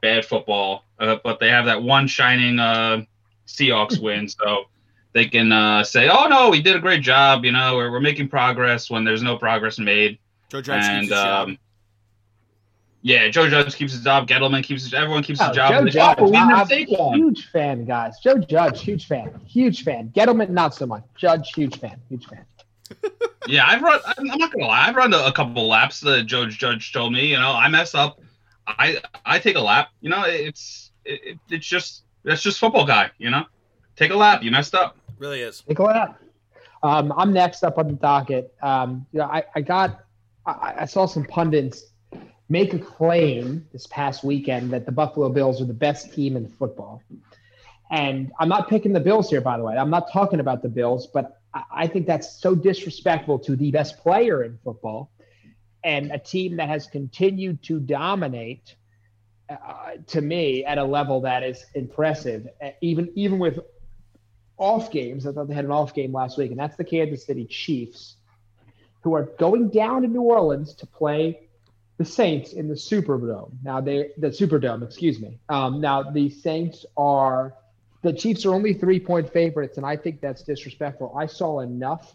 bad 0.00 0.24
football. 0.24 0.84
Uh, 0.98 1.16
but 1.22 1.40
they 1.40 1.50
have 1.50 1.66
that 1.66 1.82
one 1.82 2.06
shining 2.06 2.60
uh, 2.60 3.02
Seahawks 3.48 3.98
win, 4.02 4.28
so 4.28 4.66
they 5.12 5.26
can 5.26 5.50
uh, 5.50 5.82
say, 5.82 6.08
"Oh 6.08 6.28
no, 6.28 6.50
we 6.50 6.62
did 6.62 6.76
a 6.76 6.80
great 6.80 7.02
job." 7.02 7.44
You 7.44 7.50
know, 7.50 7.74
we're, 7.76 7.90
we're 7.90 8.00
making 8.00 8.28
progress 8.28 8.88
when 8.88 9.04
there's 9.04 9.22
no 9.22 9.36
progress 9.36 9.80
made. 9.80 10.18
Joe 10.48 10.62
Judge 10.62 10.84
and, 10.84 11.02
keeps 11.02 11.12
his 11.12 11.20
um, 11.20 11.48
job. 11.48 11.58
Yeah, 13.06 13.28
Joe 13.28 13.48
Judge 13.48 13.76
keeps 13.76 13.92
his 13.92 14.02
job. 14.02 14.26
Gettleman 14.26 14.64
keeps 14.64 14.82
his. 14.82 14.92
Everyone 14.92 15.22
keeps 15.22 15.40
oh, 15.40 15.46
his 15.46 15.54
job. 15.54 15.70
Joe 15.70 15.84
Judge, 15.84 16.16
oh, 16.18 16.34
I'm 16.34 16.68
a 16.68 16.84
huge 17.14 17.46
fan, 17.50 17.84
guys. 17.84 18.18
Joe 18.18 18.36
Judge, 18.36 18.82
huge 18.82 19.06
fan, 19.06 19.30
huge 19.46 19.84
fan. 19.84 20.10
Gettleman, 20.12 20.50
not 20.50 20.74
so 20.74 20.86
much. 20.86 21.04
Judge, 21.14 21.52
huge 21.54 21.78
fan, 21.78 22.00
huge 22.08 22.26
fan. 22.26 22.44
yeah, 23.46 23.64
I've 23.64 23.80
run. 23.80 24.00
I'm 24.18 24.24
not 24.24 24.50
gonna 24.50 24.66
lie. 24.66 24.88
I've 24.88 24.96
run 24.96 25.14
a, 25.14 25.30
couple 25.30 25.68
laps. 25.68 26.00
The 26.00 26.24
Judge 26.24 26.58
Judge 26.58 26.92
told 26.92 27.12
me, 27.12 27.28
you 27.28 27.36
know, 27.36 27.52
I 27.52 27.68
mess 27.68 27.94
up. 27.94 28.20
I 28.66 29.00
I 29.24 29.38
take 29.38 29.54
a 29.54 29.60
lap. 29.60 29.90
You 30.00 30.10
know, 30.10 30.24
it's 30.26 30.90
it, 31.04 31.38
it's 31.48 31.64
just 31.64 32.02
that's 32.24 32.42
just 32.42 32.58
football 32.58 32.86
guy. 32.86 33.12
You 33.18 33.30
know, 33.30 33.44
take 33.94 34.10
a 34.10 34.16
lap. 34.16 34.42
You 34.42 34.50
messed 34.50 34.74
up. 34.74 34.98
Really 35.18 35.42
is. 35.42 35.62
Take 35.68 35.78
a 35.78 35.84
lap. 35.84 36.20
Um, 36.82 37.14
I'm 37.16 37.32
next 37.32 37.62
up 37.62 37.78
on 37.78 37.86
the 37.86 37.94
docket. 37.94 38.52
Um, 38.62 39.06
you 39.12 39.20
know, 39.20 39.26
I, 39.26 39.44
I 39.54 39.60
got 39.60 40.00
I, 40.44 40.74
I 40.78 40.84
saw 40.86 41.06
some 41.06 41.24
pundits 41.24 41.92
make 42.48 42.74
a 42.74 42.78
claim 42.78 43.66
this 43.72 43.86
past 43.88 44.22
weekend 44.22 44.70
that 44.70 44.86
the 44.86 44.92
Buffalo 44.92 45.28
Bills 45.28 45.60
are 45.60 45.64
the 45.64 45.74
best 45.74 46.12
team 46.12 46.36
in 46.36 46.48
football. 46.48 47.02
And 47.90 48.32
I'm 48.38 48.48
not 48.48 48.68
picking 48.68 48.92
the 48.92 49.00
Bills 49.00 49.30
here, 49.30 49.40
by 49.40 49.56
the 49.56 49.64
way. 49.64 49.76
I'm 49.76 49.90
not 49.90 50.10
talking 50.12 50.40
about 50.40 50.62
the 50.62 50.68
Bills, 50.68 51.06
but 51.06 51.40
I 51.70 51.86
think 51.86 52.06
that's 52.06 52.40
so 52.40 52.54
disrespectful 52.54 53.38
to 53.40 53.56
the 53.56 53.70
best 53.70 53.98
player 53.98 54.42
in 54.42 54.58
football 54.62 55.10
and 55.86 56.10
a 56.10 56.18
team 56.18 56.56
that 56.56 56.68
has 56.68 56.88
continued 56.88 57.62
to 57.62 57.78
dominate 57.78 58.74
uh, 59.48 59.92
to 60.08 60.20
me 60.20 60.64
at 60.64 60.78
a 60.78 60.84
level 60.84 61.20
that 61.20 61.44
is 61.44 61.64
impressive 61.74 62.48
even 62.80 63.08
even 63.14 63.38
with 63.38 63.60
off 64.58 64.90
games 64.90 65.24
i 65.24 65.32
thought 65.32 65.46
they 65.46 65.54
had 65.54 65.64
an 65.64 65.70
off 65.70 65.94
game 65.94 66.12
last 66.12 66.36
week 66.36 66.50
and 66.50 66.58
that's 66.58 66.76
the 66.76 66.82
kansas 66.82 67.24
city 67.24 67.44
chiefs 67.44 68.16
who 69.02 69.14
are 69.14 69.26
going 69.38 69.68
down 69.68 70.02
to 70.02 70.08
new 70.08 70.22
orleans 70.22 70.74
to 70.74 70.84
play 70.86 71.45
the 71.98 72.04
saints 72.04 72.52
in 72.52 72.68
the 72.68 72.74
superdome 72.74 73.50
now 73.62 73.80
they 73.80 74.10
the 74.18 74.28
superdome 74.28 74.82
excuse 74.82 75.20
me 75.20 75.38
um, 75.48 75.80
now 75.80 76.02
the 76.02 76.28
saints 76.28 76.84
are 76.96 77.54
the 78.02 78.12
chiefs 78.12 78.44
are 78.44 78.54
only 78.54 78.74
three 78.74 79.00
point 79.00 79.32
favorites 79.32 79.76
and 79.76 79.86
i 79.86 79.96
think 79.96 80.20
that's 80.20 80.42
disrespectful 80.42 81.14
i 81.18 81.26
saw 81.26 81.60
enough 81.60 82.14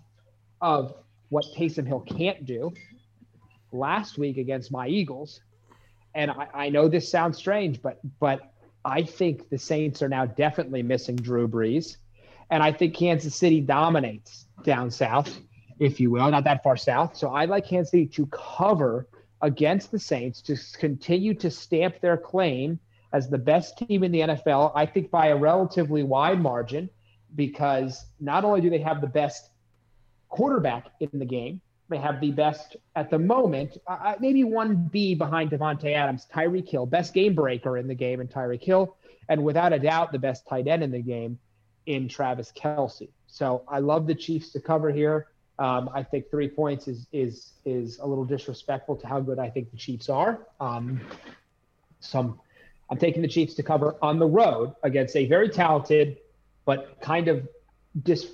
of 0.61 0.93
what 1.29 1.45
taysom 1.57 1.87
hill 1.87 2.01
can't 2.01 2.45
do 2.45 2.71
last 3.71 4.17
week 4.17 4.37
against 4.37 4.71
my 4.71 4.87
Eagles. 4.87 5.41
And 6.13 6.29
I, 6.29 6.47
I 6.53 6.69
know 6.69 6.87
this 6.87 7.09
sounds 7.09 7.37
strange, 7.37 7.81
but 7.81 7.99
but 8.19 8.53
I 8.83 9.03
think 9.03 9.49
the 9.49 9.57
Saints 9.57 10.01
are 10.01 10.09
now 10.09 10.25
definitely 10.25 10.83
missing 10.83 11.15
Drew 11.15 11.47
Brees. 11.47 11.97
And 12.49 12.61
I 12.61 12.71
think 12.71 12.95
Kansas 12.95 13.35
City 13.35 13.61
dominates 13.61 14.45
down 14.63 14.91
south, 14.91 15.39
if 15.79 15.99
you 15.99 16.11
will, 16.11 16.29
not 16.29 16.43
that 16.43 16.63
far 16.63 16.75
south. 16.75 17.15
So 17.15 17.29
I 17.29 17.45
like 17.45 17.65
Kansas 17.65 17.91
City 17.91 18.07
to 18.07 18.25
cover 18.27 19.07
against 19.41 19.91
the 19.91 19.99
Saints 19.99 20.41
to 20.43 20.57
continue 20.77 21.33
to 21.35 21.49
stamp 21.49 21.99
their 22.01 22.17
claim 22.17 22.79
as 23.13 23.29
the 23.29 23.37
best 23.37 23.77
team 23.77 24.03
in 24.03 24.11
the 24.11 24.21
NFL, 24.21 24.71
I 24.75 24.85
think 24.85 25.11
by 25.11 25.27
a 25.27 25.35
relatively 25.35 26.03
wide 26.03 26.41
margin, 26.41 26.89
because 27.35 28.05
not 28.19 28.45
only 28.45 28.61
do 28.61 28.69
they 28.69 28.79
have 28.79 29.01
the 29.01 29.07
best 29.07 29.49
quarterback 30.29 30.87
in 30.99 31.09
the 31.13 31.25
game, 31.25 31.61
they 31.89 31.97
have 31.97 32.21
the 32.21 32.31
best 32.31 32.77
at 32.95 33.09
the 33.09 33.19
moment, 33.19 33.77
uh, 33.85 33.97
uh 34.01 34.15
maybe 34.19 34.45
one 34.45 34.89
B 34.91 35.13
behind 35.13 35.51
Davante 35.51 35.93
Adams, 35.93 36.25
Tyreek 36.33 36.69
Hill, 36.69 36.85
best 36.85 37.13
game 37.13 37.35
breaker 37.35 37.77
in 37.77 37.87
the 37.87 37.95
game, 37.95 38.21
and 38.21 38.29
Tyreek 38.29 38.63
Hill, 38.63 38.95
and 39.27 39.43
without 39.43 39.73
a 39.73 39.79
doubt 39.79 40.13
the 40.13 40.19
best 40.19 40.47
tight 40.47 40.67
end 40.67 40.83
in 40.83 40.91
the 40.91 41.01
game 41.01 41.37
in 41.85 42.07
Travis 42.07 42.53
Kelce. 42.55 43.09
So 43.27 43.63
I 43.67 43.79
love 43.79 44.07
the 44.07 44.15
Chiefs 44.15 44.51
to 44.51 44.61
cover 44.61 44.89
here. 44.89 45.27
Um, 45.59 45.89
I 45.93 46.01
think 46.03 46.29
three 46.31 46.47
points 46.47 46.87
is 46.87 47.07
is 47.11 47.53
is 47.65 47.99
a 47.99 48.05
little 48.05 48.25
disrespectful 48.25 48.95
to 48.97 49.07
how 49.07 49.19
good 49.19 49.39
I 49.39 49.49
think 49.49 49.71
the 49.71 49.77
Chiefs 49.77 50.09
are. 50.09 50.47
Um, 50.59 51.01
some, 51.99 52.39
I'm 52.89 52.97
taking 52.97 53.21
the 53.21 53.27
Chiefs 53.27 53.53
to 53.55 53.63
cover 53.63 53.95
on 54.01 54.17
the 54.17 54.25
road 54.25 54.73
against 54.83 55.15
a 55.15 55.27
very 55.27 55.49
talented, 55.49 56.17
but 56.65 56.99
kind 57.01 57.27
of 57.27 57.47
dis 58.03 58.27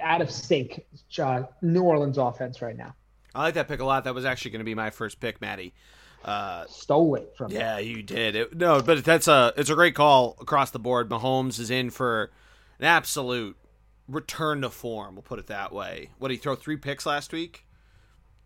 out 0.00 0.20
of 0.20 0.30
sync 0.30 0.84
uh, 1.18 1.44
New 1.62 1.82
Orleans 1.82 2.18
offense 2.18 2.60
right 2.60 2.76
now. 2.76 2.94
I 3.34 3.42
like 3.42 3.54
that 3.54 3.68
pick 3.68 3.80
a 3.80 3.84
lot. 3.84 4.04
That 4.04 4.14
was 4.14 4.24
actually 4.24 4.50
going 4.50 4.60
to 4.60 4.64
be 4.64 4.74
my 4.74 4.90
first 4.90 5.20
pick, 5.20 5.40
Maddie. 5.40 5.72
Uh, 6.24 6.66
Stole 6.68 7.16
it 7.16 7.32
from 7.36 7.50
me. 7.50 7.58
yeah, 7.58 7.78
you 7.78 8.02
did. 8.02 8.36
It, 8.36 8.56
no, 8.56 8.80
but 8.82 9.04
that's 9.04 9.28
a 9.28 9.52
it's 9.56 9.70
a 9.70 9.74
great 9.74 9.94
call 9.94 10.36
across 10.40 10.70
the 10.70 10.78
board. 10.78 11.08
Mahomes 11.08 11.58
is 11.58 11.70
in 11.70 11.90
for 11.90 12.30
an 12.78 12.84
absolute 12.84 13.56
return 14.08 14.62
to 14.62 14.70
form. 14.70 15.14
We'll 15.14 15.22
put 15.22 15.38
it 15.38 15.46
that 15.46 15.72
way. 15.72 16.10
What 16.18 16.28
did 16.28 16.34
he 16.34 16.40
throw 16.40 16.54
three 16.54 16.76
picks 16.76 17.06
last 17.06 17.32
week? 17.32 17.66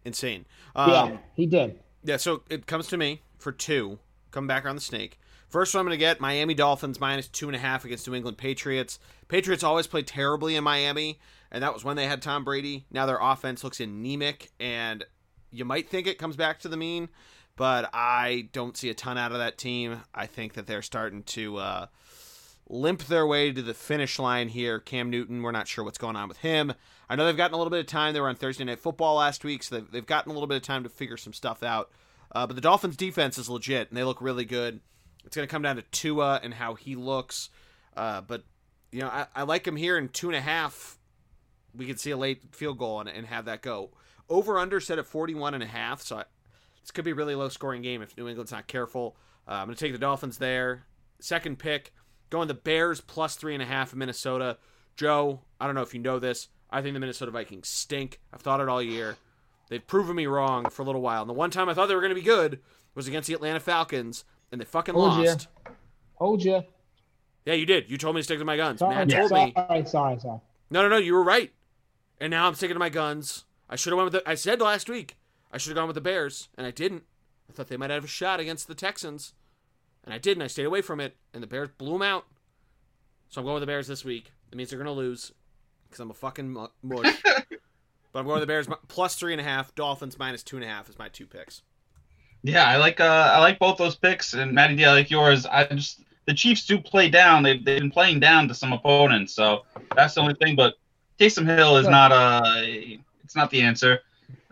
Insane. 0.05 0.47
Um, 0.75 0.91
yeah, 0.91 1.17
he 1.35 1.47
did. 1.47 1.81
Yeah, 2.05 2.17
so 2.17 2.43
it 2.49 2.67
comes 2.67 2.87
to 2.89 2.97
me 2.97 3.23
for 3.39 3.53
two. 3.53 3.99
Come 4.31 4.47
back 4.47 4.65
around 4.65 4.77
the 4.77 4.83
snake. 4.83 5.19
First 5.49 5.75
one 5.75 5.81
I'm 5.81 5.87
going 5.87 5.99
to 5.99 5.99
get 5.99 6.21
Miami 6.21 6.55
Dolphins 6.55 7.01
minus 7.01 7.29
two 7.29 7.47
and 7.47 7.57
a 7.57 7.59
half 7.59 7.85
against 7.85 8.07
New 8.09 8.15
England 8.15 8.37
Patriots. 8.37 8.99
Patriots 9.29 9.63
always 9.63 9.87
play 9.87 10.03
terribly 10.03 10.57
in 10.57 10.65
Miami, 10.65 11.19
and 11.51 11.63
that 11.63 11.73
was 11.73 11.85
when 11.85 11.97
they 11.97 12.07
had 12.07 12.21
Tom 12.21 12.45
Brady. 12.45 12.85
Now 12.91 13.07
their 13.07 13.19
offense 13.21 13.65
looks 13.65 13.81
anemic, 13.81 14.51
and 14.61 15.05
you 15.51 15.65
might 15.65 15.89
think 15.89 16.07
it 16.07 16.19
comes 16.19 16.37
back 16.37 16.61
to 16.61 16.69
the 16.69 16.77
mean, 16.77 17.09
but 17.57 17.89
I 17.93 18.49
don't 18.53 18.77
see 18.77 18.91
a 18.91 18.95
ton 18.95 19.19
out 19.19 19.33
of 19.33 19.39
that 19.39 19.57
team. 19.57 20.03
I 20.15 20.27
think 20.27 20.55
that 20.55 20.67
they're 20.67 20.83
starting 20.83 21.23
to 21.25 21.57
uh, 21.57 21.87
limp 22.69 23.05
their 23.05 23.27
way 23.27 23.53
to 23.53 23.63
the 23.63 23.75
finish 23.75 24.19
line 24.19 24.49
here. 24.49 24.81
Cam 24.81 25.11
Newton, 25.11 25.43
we're 25.43 25.53
not 25.53 25.69
sure 25.69 25.85
what's 25.85 25.99
going 25.99 26.17
on 26.17 26.29
with 26.29 26.39
him. 26.39 26.75
I 27.09 27.15
know 27.15 27.27
they've 27.27 27.37
gotten 27.37 27.55
a 27.55 27.59
little 27.59 27.71
bit 27.71 27.81
of 27.81 27.87
time. 27.87 28.15
They 28.15 28.21
were 28.21 28.29
on 28.29 28.37
Thursday 28.37 28.65
Night 28.65 28.81
Football 28.81 29.17
last 29.17 29.45
week, 29.45 29.63
so 29.63 29.77
they've, 29.77 29.91
they've 29.91 30.07
gotten 30.07 30.31
a 30.31 30.35
little 30.35 30.49
bit 30.49 30.57
of 30.57 30.63
time 30.63 30.83
to 30.83 30.89
figure 30.89 31.17
some 31.17 31.33
stuff 31.33 31.63
out. 31.63 31.91
Uh, 32.33 32.47
but 32.47 32.57
the 32.57 32.63
Dolphins' 32.63 32.97
defense 32.97 33.39
is 33.39 33.49
legit, 33.49 33.89
and 33.89 33.97
they 33.97 34.05
look 34.05 34.21
really 34.21 34.45
good. 34.45 34.81
It's 35.25 35.37
going 35.37 35.47
to 35.47 35.51
come 35.51 35.63
down 35.63 35.77
to 35.77 35.83
Tua 35.83 36.41
and 36.43 36.55
how 36.55 36.75
he 36.75 36.97
looks. 36.97 37.51
Uh, 37.97 38.21
but, 38.21 38.43
you 38.91 39.01
know, 39.01 39.09
I, 39.09 39.27
I, 39.35 39.43
like 39.45 39.67
him 39.67 39.77
here 39.77 39.97
in 39.97 40.09
two 40.09 40.29
and 40.29 40.37
a 40.37 40.41
half. 40.41 40.99
We 41.75 41.87
could 41.87 42.01
see 42.01 42.11
a 42.11 42.17
late 42.17 42.55
field 42.55 42.79
goal 42.79 43.01
and, 43.01 43.09
and 43.09 43.27
have 43.27 43.47
that 43.47 43.63
go. 43.63 43.91
Over 44.29 44.59
under 44.59 44.81
set 44.81 44.99
at 44.99 45.07
41 45.07 45.55
and 45.55 45.63
a 45.63 45.67
half. 45.67 46.03
So 46.03 46.19
I, 46.19 46.25
this 46.83 46.91
could 46.91 47.05
be 47.05 47.13
a 47.13 47.15
really 47.15 47.35
low 47.35 47.49
scoring 47.49 47.83
game 47.83 48.03
if 48.03 48.17
New 48.17 48.29
England's 48.29 48.53
not 48.53 48.67
careful. 48.67 49.17
Uh, 49.49 49.53
I'm 49.53 49.67
going 49.67 49.77
to 49.77 49.85
take 49.85 49.93
the 49.93 49.99
Dolphins 49.99 50.39
there. 50.39 50.85
Second 51.21 51.59
pick, 51.59 51.93
going 52.31 52.49
the 52.49 52.55
Bears 52.55 53.01
plus 53.01 53.37
three 53.37 53.55
and 53.55 53.63
a 53.63 53.67
half 53.67 53.93
in 53.93 53.99
Minnesota. 53.99 54.59
Joe, 54.97 55.41
I 55.61 55.67
don't 55.67 55.75
know 55.75 55.83
if 55.83 55.95
you 55.95 56.01
know 56.01 56.19
this. 56.19 56.49
I 56.71 56.83
think 56.83 56.95
the 56.95 57.01
Minnesota 57.01 57.31
Vikings 57.31 57.69
stink. 57.69 58.21
I've 58.33 58.41
thought 58.41 58.61
it 58.61 58.69
all 58.69 58.83
year. 58.83 59.17
They've 59.69 59.87
proven 59.87 60.17
me 60.17 60.27
wrong 60.27 60.69
for 60.71 60.83
a 60.83 60.85
little 60.85 61.01
while. 61.01 61.23
And 61.23 61.29
the 61.29 61.35
one 61.35 61.51
time 61.51 61.69
I 61.69 61.75
thought 61.75 61.87
they 61.87 61.95
were 61.95 62.01
going 62.01 62.15
to 62.15 62.21
be 62.21 62.23
good 62.23 62.61
was 62.95 63.09
against 63.09 63.29
the 63.29 63.35
Atlanta 63.35 63.61
Falcons 63.61 64.25
and 64.51 64.61
they 64.61 64.65
fucking 64.65 64.95
Told 64.95 65.19
lost. 65.19 65.49
You. 65.65 65.73
Told 66.19 66.45
you. 66.45 66.63
Yeah, 67.45 67.55
you 67.55 67.67
did. 67.67 67.91
You 67.91 67.99
told 67.99 68.15
me 68.15 68.21
to 68.21 68.25
stick 68.25 68.39
to 68.39 68.45
my 68.45 68.57
guns. 68.57 68.81
Sorry, 68.81 68.95
Matt 68.95 69.09
told 69.09 69.29
sorry, 69.29 69.47
me. 69.47 69.53
Sorry, 69.55 69.87
sorry, 69.87 70.19
sorry. 70.19 70.41
No, 70.71 70.83
no, 70.83 70.89
no. 70.89 70.97
You 70.97 71.15
were 71.15 71.23
right. 71.23 71.53
And 72.21 72.31
now 72.31 72.47
I'm 72.47 72.55
sticking 72.55 72.75
to 72.75 72.81
my 72.81 72.89
guns. 72.89 73.45
I 73.69 73.77
should 73.77 73.93
have 73.93 73.99
went 73.99 74.13
with 74.13 74.25
the. 74.25 74.29
I 74.29 74.35
said 74.35 74.61
last 74.61 74.89
week 74.89 75.17
I 75.53 75.59
should 75.59 75.71
have 75.71 75.77
gone 75.77 75.89
with 75.89 75.95
the 75.95 76.01
Bears, 76.01 76.49
and 76.57 76.67
I 76.67 76.71
didn't. 76.71 77.05
I 77.49 77.53
thought 77.53 77.69
they 77.69 77.77
might 77.77 77.91
have 77.91 78.05
a 78.05 78.09
shot 78.09 78.41
against 78.41 78.67
the 78.67 78.75
Texans, 78.75 79.35
and 80.07 80.15
I 80.15 80.19
didn't. 80.19 80.43
I 80.43 80.47
stayed 80.47 80.65
away 80.65 80.81
from 80.81 81.01
it, 81.01 81.17
and 81.35 81.43
the 81.43 81.47
Bears 81.47 81.69
blew 81.77 81.93
them 81.93 82.03
out. 82.03 82.25
So 83.29 83.41
I'm 83.41 83.45
going 83.45 83.55
with 83.55 83.63
the 83.63 83.67
Bears 83.67 83.89
this 83.89 84.05
week. 84.05 84.31
It 84.51 84.57
means 84.57 84.71
they're 84.71 84.79
going 84.79 84.87
to 84.87 84.93
lose. 84.93 85.33
because 85.89 86.01
I'm 86.01 86.11
a 86.11 86.15
fucking 86.15 86.49
mu- 86.49 86.69
mush. 86.83 87.21
but 87.25 88.21
I'm 88.21 88.25
going 88.25 88.41
with 88.41 88.43
the 88.43 88.47
Bears 88.47 88.69
plus 88.89 89.17
three 89.17 89.33
and 89.33 89.41
a 89.41 89.45
half. 89.45 89.75
Dolphins 89.75 90.19
minus 90.19 90.43
two 90.43 90.57
and 90.57 90.65
a 90.65 90.69
half 90.69 90.89
is 90.89 90.99
my 90.99 91.09
two 91.09 91.27
picks. 91.27 91.63
Yeah, 92.43 92.65
I 92.65 92.77
like 92.77 93.01
uh, 93.01 93.33
I 93.35 93.39
like 93.41 93.59
both 93.59 93.77
those 93.77 93.97
picks, 93.97 94.33
and 94.35 94.53
Matty 94.53 94.77
D, 94.77 94.85
I 94.85 94.93
like 94.93 95.11
yours. 95.11 95.45
I 95.47 95.67
just 95.67 96.05
the 96.27 96.35
Chiefs 96.35 96.65
do 96.67 96.79
play 96.79 97.11
down. 97.11 97.43
They've, 97.43 97.65
they've 97.65 97.81
been 97.81 97.91
playing 97.91 98.21
down 98.21 98.47
to 98.49 98.55
some 98.55 98.73
opponents, 98.73 99.35
so 99.35 99.65
that's 99.97 100.15
the 100.15 100.21
only 100.21 100.35
thing. 100.35 100.55
But 100.55 100.75
Taysom 101.19 101.47
Hill 101.47 101.77
is 101.79 101.89
not 101.89 102.13
uh 102.13 102.43
it's 103.25 103.35
not 103.35 103.51
the 103.51 103.63
answer. 103.63 104.01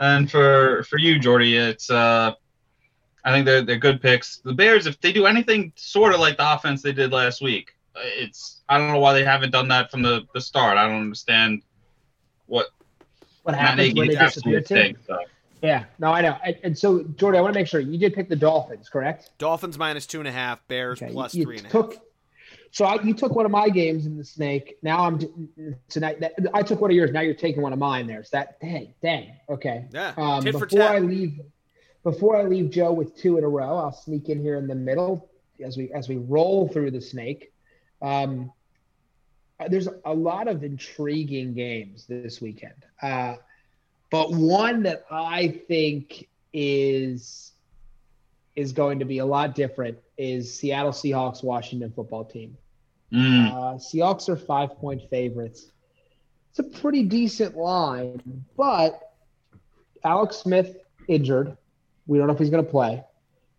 And 0.00 0.28
for 0.28 0.82
for 0.84 0.98
you, 0.98 1.20
Geordie, 1.20 1.56
it's 1.56 1.88
uh 1.90 2.34
I 3.24 3.32
think 3.32 3.46
they're 3.46 3.62
they're 3.62 3.78
good 3.78 4.02
picks. 4.02 4.38
The 4.38 4.52
Bears, 4.52 4.86
if 4.86 5.00
they 5.00 5.12
do 5.12 5.26
anything 5.26 5.72
sort 5.76 6.12
of 6.14 6.20
like 6.20 6.36
the 6.36 6.52
offense 6.54 6.82
they 6.82 6.92
did 6.92 7.12
last 7.12 7.40
week, 7.40 7.74
it's 7.96 8.62
I 8.68 8.78
don't 8.78 8.92
know 8.92 8.98
why 8.98 9.12
they 9.14 9.24
haven't 9.24 9.50
done 9.50 9.68
that 9.68 9.90
from 9.90 10.02
the 10.02 10.22
the 10.34 10.40
start. 10.40 10.76
I 10.76 10.86
don't 10.86 11.00
understand 11.00 11.62
what 12.46 12.66
What 13.42 13.52
Matt 13.52 13.78
happens 13.78 13.94
when 13.94 14.08
they 14.08 14.14
is 14.14 14.20
absolutely 14.20 14.60
disappear? 14.60 14.84
Tim? 14.84 14.96
stink, 14.96 15.06
so. 15.06 15.18
Yeah, 15.62 15.84
no, 15.98 16.12
I 16.12 16.20
know. 16.20 16.36
And, 16.44 16.56
and 16.62 16.78
so, 16.78 17.04
Geordie, 17.16 17.38
I 17.38 17.40
want 17.40 17.54
to 17.54 17.60
make 17.60 17.66
sure 17.66 17.80
you 17.80 17.96
did 17.96 18.12
pick 18.12 18.28
the 18.28 18.36
Dolphins, 18.36 18.90
correct? 18.90 19.30
Dolphins 19.38 19.78
minus 19.78 20.04
two 20.04 20.18
and 20.18 20.28
a 20.28 20.32
half. 20.32 20.66
Bears 20.68 21.00
Okay, 21.00 21.10
plus 21.10 21.34
you, 21.34 21.44
three 21.44 21.56
and 21.56 21.66
a 21.66 21.68
half. 21.70 21.72
took, 21.72 21.96
So 22.70 22.84
I, 22.84 23.00
you 23.02 23.14
took 23.14 23.34
one 23.34 23.46
of 23.46 23.50
my 23.50 23.70
games 23.70 24.04
in 24.04 24.18
the 24.18 24.24
snake. 24.24 24.76
Now 24.82 25.06
I'm 25.06 25.18
tonight. 25.88 26.20
That, 26.20 26.34
I 26.52 26.62
took 26.62 26.82
one 26.82 26.90
of 26.90 26.96
yours. 26.96 27.12
Now 27.12 27.22
you're 27.22 27.32
taking 27.32 27.62
one 27.62 27.72
of 27.72 27.78
mine. 27.78 28.06
There. 28.06 28.20
Is 28.20 28.28
that 28.30 28.60
dang, 28.60 28.92
dang. 29.00 29.36
Okay. 29.48 29.86
Yeah. 29.90 30.12
Um, 30.18 30.44
before. 30.44 30.82
I 30.82 30.98
leave, 30.98 31.40
before 32.04 32.36
I 32.36 32.44
leave 32.44 32.70
Joe 32.70 32.92
with 32.92 33.16
two 33.16 33.38
in 33.38 33.44
a 33.44 33.48
row, 33.48 33.78
I'll 33.78 33.92
sneak 33.92 34.28
in 34.28 34.40
here 34.40 34.56
in 34.56 34.68
the 34.68 34.74
middle 34.74 35.28
as 35.60 35.76
we 35.76 35.90
as 35.92 36.08
we 36.08 36.18
roll 36.18 36.68
through 36.68 36.90
the 36.90 37.00
snake. 37.00 37.52
Um, 38.02 38.52
there's 39.68 39.88
a 40.04 40.12
lot 40.12 40.46
of 40.46 40.62
intriguing 40.62 41.54
games 41.54 42.06
this 42.06 42.40
weekend, 42.40 42.84
uh, 43.02 43.36
but 44.10 44.32
one 44.32 44.82
that 44.82 45.06
I 45.10 45.60
think 45.66 46.28
is 46.52 47.52
is 48.54 48.72
going 48.72 48.98
to 49.00 49.04
be 49.04 49.18
a 49.18 49.26
lot 49.26 49.54
different 49.54 49.98
is 50.16 50.56
Seattle 50.56 50.92
Seahawks 50.92 51.42
Washington 51.42 51.90
football 51.90 52.24
team. 52.24 52.56
Mm. 53.12 53.50
Uh, 53.50 53.74
Seahawks 53.78 54.28
are 54.28 54.36
five 54.36 54.76
point 54.76 55.02
favorites. 55.08 55.70
It's 56.50 56.58
a 56.58 56.80
pretty 56.80 57.02
decent 57.02 57.56
line, 57.56 58.44
but 58.56 59.14
Alex 60.04 60.36
Smith 60.36 60.76
injured. 61.08 61.56
We 62.06 62.18
don't 62.18 62.26
know 62.26 62.32
if 62.32 62.38
he's 62.38 62.50
going 62.50 62.64
to 62.64 62.70
play. 62.70 63.02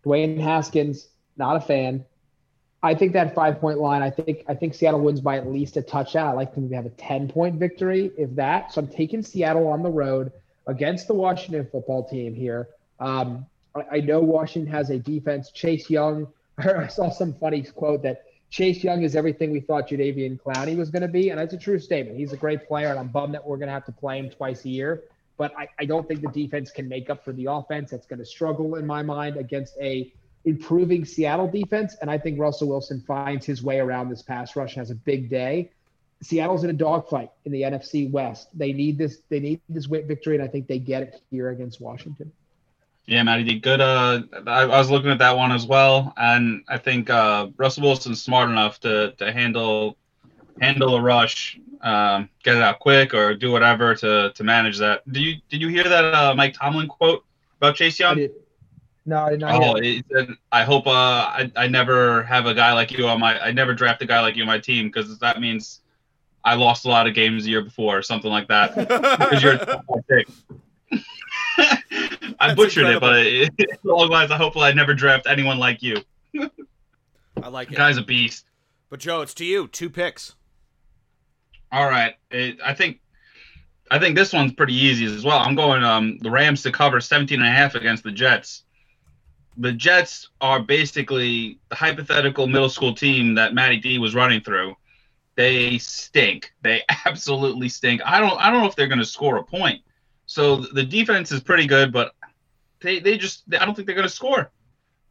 Dwayne 0.04 0.40
Haskins, 0.40 1.08
not 1.36 1.56
a 1.56 1.60
fan. 1.60 2.04
I 2.82 2.94
think 2.94 3.14
that 3.14 3.34
five 3.34 3.60
point 3.60 3.78
line. 3.78 4.02
I 4.02 4.10
think 4.10 4.44
I 4.48 4.54
think 4.54 4.74
Seattle 4.74 5.00
wins 5.00 5.20
by 5.20 5.36
at 5.36 5.48
least 5.48 5.76
a 5.76 5.82
touchdown. 5.82 6.28
I 6.28 6.32
like 6.32 6.54
them 6.54 6.68
to 6.68 6.76
have 6.76 6.86
a 6.86 6.90
ten 6.90 7.28
point 7.28 7.56
victory, 7.56 8.12
if 8.16 8.34
that. 8.36 8.72
So 8.72 8.80
I'm 8.80 8.88
taking 8.88 9.22
Seattle 9.22 9.66
on 9.66 9.82
the 9.82 9.90
road 9.90 10.30
against 10.66 11.08
the 11.08 11.14
Washington 11.14 11.66
football 11.70 12.08
team 12.08 12.34
here. 12.34 12.68
Um, 13.00 13.46
I, 13.74 13.96
I 13.96 14.00
know 14.00 14.20
Washington 14.20 14.72
has 14.72 14.90
a 14.90 14.98
defense. 14.98 15.50
Chase 15.50 15.90
Young. 15.90 16.28
I 16.58 16.86
saw 16.86 17.10
some 17.10 17.34
funny 17.34 17.62
quote 17.62 18.02
that 18.02 18.24
Chase 18.50 18.84
Young 18.84 19.02
is 19.02 19.16
everything 19.16 19.50
we 19.50 19.60
thought 19.60 19.88
Jadeveon 19.88 20.40
Clowney 20.40 20.76
was 20.76 20.90
going 20.90 21.02
to 21.02 21.08
be, 21.08 21.30
and 21.30 21.38
that's 21.38 21.54
a 21.54 21.58
true 21.58 21.78
statement. 21.78 22.16
He's 22.16 22.32
a 22.32 22.36
great 22.36 22.68
player, 22.68 22.88
and 22.88 22.98
I'm 22.98 23.08
bummed 23.08 23.34
that 23.34 23.44
we're 23.44 23.56
going 23.56 23.68
to 23.68 23.74
have 23.74 23.86
to 23.86 23.92
play 23.92 24.18
him 24.18 24.30
twice 24.30 24.64
a 24.64 24.68
year. 24.68 25.02
But 25.38 25.52
I, 25.58 25.68
I 25.78 25.84
don't 25.84 26.08
think 26.08 26.22
the 26.22 26.28
defense 26.28 26.70
can 26.70 26.88
make 26.88 27.10
up 27.10 27.24
for 27.24 27.32
the 27.32 27.46
offense. 27.46 27.90
That's 27.90 28.06
going 28.06 28.20
to 28.20 28.24
struggle 28.24 28.76
in 28.76 28.86
my 28.86 29.02
mind 29.02 29.36
against 29.36 29.76
a 29.80 30.12
improving 30.46 31.04
Seattle 31.04 31.48
defense, 31.48 31.96
and 32.00 32.10
I 32.10 32.18
think 32.18 32.38
Russell 32.38 32.68
Wilson 32.68 33.02
finds 33.06 33.44
his 33.44 33.62
way 33.62 33.80
around 33.80 34.08
this 34.08 34.22
pass 34.22 34.56
rush 34.56 34.76
and 34.76 34.80
has 34.80 34.90
a 34.90 34.94
big 34.94 35.28
day. 35.28 35.70
Seattle's 36.22 36.64
in 36.64 36.70
a 36.70 36.72
dogfight 36.72 37.30
in 37.44 37.52
the 37.52 37.62
NFC 37.62 38.10
West. 38.10 38.48
They 38.54 38.72
need 38.72 38.96
this. 38.96 39.18
They 39.28 39.40
need 39.40 39.60
this 39.68 39.86
victory, 39.86 40.36
and 40.36 40.44
I 40.44 40.48
think 40.48 40.66
they 40.66 40.78
get 40.78 41.02
it 41.02 41.20
here 41.30 41.50
against 41.50 41.80
Washington. 41.80 42.32
Yeah, 43.06 43.22
Matty 43.22 43.58
good. 43.58 43.80
Uh, 43.80 44.22
I, 44.46 44.62
I 44.62 44.78
was 44.78 44.90
looking 44.90 45.10
at 45.10 45.18
that 45.18 45.36
one 45.36 45.52
as 45.52 45.66
well, 45.66 46.14
and 46.16 46.64
I 46.68 46.78
think 46.78 47.10
uh, 47.10 47.48
Russell 47.56 47.84
Wilson's 47.84 48.22
smart 48.22 48.48
enough 48.48 48.80
to 48.80 49.12
to 49.18 49.32
handle 49.32 49.96
handle 50.60 50.96
a 50.96 51.00
rush, 51.00 51.58
um, 51.82 52.28
get 52.42 52.56
it 52.56 52.62
out 52.62 52.78
quick, 52.80 53.14
or 53.14 53.34
do 53.34 53.50
whatever 53.50 53.94
to 53.96 54.32
to 54.34 54.44
manage 54.44 54.78
that. 54.78 55.10
Did 55.12 55.22
you 55.22 55.34
did 55.48 55.60
you 55.60 55.68
hear 55.68 55.84
that 55.84 56.14
uh, 56.14 56.34
Mike 56.34 56.54
Tomlin 56.54 56.88
quote 56.88 57.24
about 57.60 57.76
Chase 57.76 58.00
I 58.00 58.04
Young? 58.04 58.16
did. 58.16 58.32
No, 59.08 59.22
I 59.22 59.30
did 59.30 59.40
not. 59.40 59.62
Oh, 59.62 59.74
hear 59.76 59.84
he 59.84 60.04
said, 60.12 60.30
I 60.50 60.64
hope 60.64 60.86
uh, 60.88 60.90
I, 60.90 61.52
I 61.54 61.68
never 61.68 62.24
have 62.24 62.46
a 62.46 62.54
guy 62.54 62.72
like 62.72 62.90
you 62.90 63.06
on 63.06 63.20
my 63.20 63.38
I 63.40 63.52
never 63.52 63.72
draft 63.74 64.02
a 64.02 64.06
guy 64.06 64.20
like 64.20 64.34
you 64.36 64.42
on 64.42 64.48
my 64.48 64.58
team 64.58 64.86
because 64.88 65.18
that 65.20 65.40
means 65.40 65.80
I 66.44 66.54
lost 66.54 66.86
a 66.86 66.88
lot 66.88 67.06
of 67.06 67.14
games 67.14 67.44
the 67.44 67.50
year 67.50 67.62
before 67.62 67.98
or 67.98 68.02
something 68.02 68.30
like 68.30 68.48
that 68.48 68.74
because 68.76 69.42
you're 69.42 69.54
a 69.54 69.58
top 69.66 69.84
pick. 70.08 70.28
I 71.58 72.48
That's 72.48 72.54
butchered 72.56 72.86
it, 72.86 73.00
but 73.00 73.26
it, 73.26 73.50
otherwise 73.88 74.30
I 74.32 74.36
hope 74.36 74.56
I 74.56 74.72
never 74.72 74.92
draft 74.94 75.26
anyone 75.26 75.58
like 75.58 75.82
you. 75.82 75.96
I 77.42 77.48
like 77.48 77.68
The 77.68 77.74
it. 77.74 77.78
guy's 77.78 77.96
a 77.96 78.02
beast. 78.02 78.44
But 78.90 79.00
Joe, 79.00 79.22
it's 79.22 79.34
to 79.34 79.44
you. 79.44 79.68
Two 79.68 79.88
picks. 79.90 80.34
All 81.72 81.86
right, 81.88 82.14
it, 82.30 82.58
I 82.64 82.74
think 82.74 83.00
I 83.90 83.98
think 83.98 84.16
this 84.16 84.32
one's 84.32 84.52
pretty 84.52 84.74
easy 84.74 85.04
as 85.04 85.24
well. 85.24 85.38
I'm 85.38 85.54
going 85.54 85.82
um 85.82 86.18
the 86.18 86.30
Rams 86.30 86.62
to 86.62 86.72
cover 86.72 87.00
17 87.00 87.38
and 87.38 87.48
a 87.48 87.50
half 87.50 87.74
against 87.74 88.02
the 88.02 88.12
Jets. 88.12 88.64
The 89.58 89.72
Jets 89.72 90.28
are 90.40 90.60
basically 90.60 91.58
the 91.70 91.76
hypothetical 91.76 92.46
middle 92.46 92.68
school 92.68 92.94
team 92.94 93.34
that 93.36 93.54
Matty 93.54 93.78
D 93.78 93.98
was 93.98 94.14
running 94.14 94.40
through. 94.40 94.76
They 95.34 95.78
stink. 95.78 96.52
They 96.62 96.82
absolutely 97.06 97.68
stink. 97.68 98.00
I 98.04 98.20
don't 98.20 98.38
I 98.38 98.50
don't 98.50 98.62
know 98.62 98.68
if 98.68 98.76
they're 98.76 98.86
going 98.88 98.98
to 98.98 99.04
score 99.04 99.36
a 99.36 99.44
point. 99.44 99.82
So 100.26 100.56
the 100.56 100.82
defense 100.82 101.30
is 101.30 101.40
pretty 101.40 101.66
good, 101.66 101.92
but 101.92 102.12
they 102.80 102.98
they 102.98 103.16
just 103.16 103.44
I 103.58 103.64
don't 103.64 103.74
think 103.74 103.86
they're 103.86 103.94
going 103.94 104.08
to 104.08 104.14
score. 104.14 104.50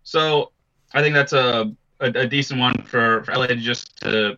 So 0.03 0.51
I 0.93 1.01
think 1.01 1.15
that's 1.15 1.33
a, 1.33 1.71
a 1.99 2.07
a 2.07 2.27
decent 2.27 2.59
one 2.59 2.81
for 2.83 3.23
for 3.23 3.33
LA 3.33 3.47
to 3.47 3.55
just 3.55 3.97
to 4.01 4.37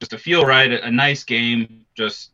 just 0.00 0.10
to 0.10 0.18
feel 0.18 0.44
right, 0.44 0.70
a, 0.72 0.90
nice 0.90 1.24
game, 1.24 1.84
just 1.96 2.30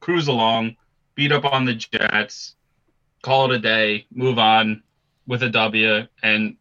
cruise 0.00 0.28
along, 0.28 0.76
beat 1.14 1.32
up 1.32 1.44
on 1.44 1.64
the 1.64 1.74
Jets, 1.74 2.54
call 3.22 3.50
it 3.50 3.56
a 3.56 3.58
day, 3.58 4.06
move 4.12 4.38
on 4.38 4.82
with 5.26 5.42
a 5.42 5.48
W. 5.48 6.06
And 6.22 6.56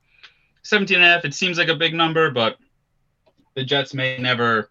17 0.64 0.96
and 0.98 1.06
a 1.06 1.08
half, 1.08 1.26
it 1.26 1.34
seems 1.34 1.58
like 1.58 1.68
a 1.70 1.76
big 1.76 1.94
number, 1.94 2.32
but 2.32 2.58
the 3.56 3.64
Jets 3.64 3.94
may 3.94 4.18
never 4.18 4.70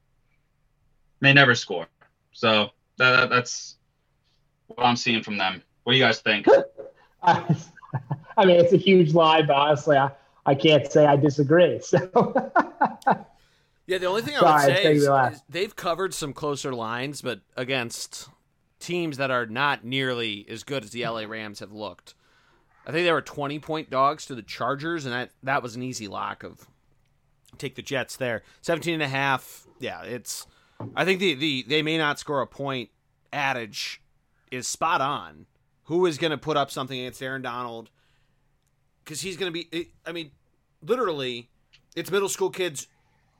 may 1.20 1.32
never 1.32 1.54
score. 1.54 1.86
So 2.32 2.70
that, 2.98 3.10
that- 3.16 3.30
that's 3.30 3.76
what 4.68 4.84
I'm 4.84 4.96
seeing 4.96 5.22
from 5.22 5.38
them. 5.38 5.62
What 5.84 5.92
do 5.92 5.98
you 5.98 6.04
guys 6.04 6.20
think? 6.20 6.46
I, 7.22 7.56
I 8.36 8.44
mean, 8.44 8.60
it's 8.60 8.72
a 8.72 8.76
huge 8.76 9.14
lie, 9.14 9.42
but 9.42 9.54
honestly, 9.56 9.96
I, 9.96 10.10
I 10.44 10.54
can't 10.54 10.90
say 10.90 11.06
I 11.06 11.16
disagree. 11.16 11.80
So, 11.80 11.98
Yeah, 13.86 13.98
the 13.98 14.06
only 14.06 14.22
thing 14.22 14.34
I 14.36 14.42
would 14.42 14.70
it's 14.70 14.82
say 14.82 14.92
is, 14.94 15.04
is 15.04 15.42
they've 15.48 15.74
covered 15.74 16.12
some 16.12 16.32
closer 16.32 16.74
lines, 16.74 17.22
but 17.22 17.40
against 17.56 18.28
teams 18.80 19.16
that 19.16 19.30
are 19.30 19.46
not 19.46 19.84
nearly 19.84 20.44
as 20.48 20.64
good 20.64 20.84
as 20.84 20.90
the 20.90 21.06
LA 21.06 21.22
Rams 21.22 21.60
have 21.60 21.72
looked. 21.72 22.14
I 22.86 22.92
think 22.92 23.04
they 23.04 23.12
were 23.12 23.22
20 23.22 23.58
point 23.60 23.90
dogs 23.90 24.26
to 24.26 24.34
the 24.34 24.42
Chargers, 24.42 25.04
and 25.04 25.14
that, 25.14 25.30
that 25.42 25.62
was 25.62 25.76
an 25.76 25.82
easy 25.82 26.08
lock 26.08 26.42
of 26.42 26.66
take 27.58 27.74
the 27.74 27.82
Jets 27.82 28.16
there. 28.16 28.42
17 28.62 28.94
and 28.94 29.02
a 29.02 29.08
half. 29.08 29.66
Yeah, 29.78 30.02
it's. 30.02 30.46
I 30.94 31.04
think 31.04 31.20
the, 31.20 31.34
the 31.34 31.64
they 31.66 31.82
may 31.82 31.96
not 31.96 32.18
score 32.18 32.42
a 32.42 32.46
point 32.46 32.90
adage 33.32 34.02
is 34.50 34.68
spot 34.68 35.00
on. 35.00 35.46
Who 35.84 36.06
is 36.06 36.18
going 36.18 36.32
to 36.32 36.38
put 36.38 36.56
up 36.56 36.70
something 36.70 36.98
against 36.98 37.22
Aaron 37.22 37.42
Donald? 37.42 37.90
Because 39.04 39.20
he's 39.20 39.36
going 39.36 39.52
to 39.52 39.64
be. 39.64 39.92
I 40.04 40.12
mean, 40.12 40.32
literally, 40.82 41.48
it's 41.94 42.10
middle 42.10 42.28
school 42.28 42.50
kids 42.50 42.88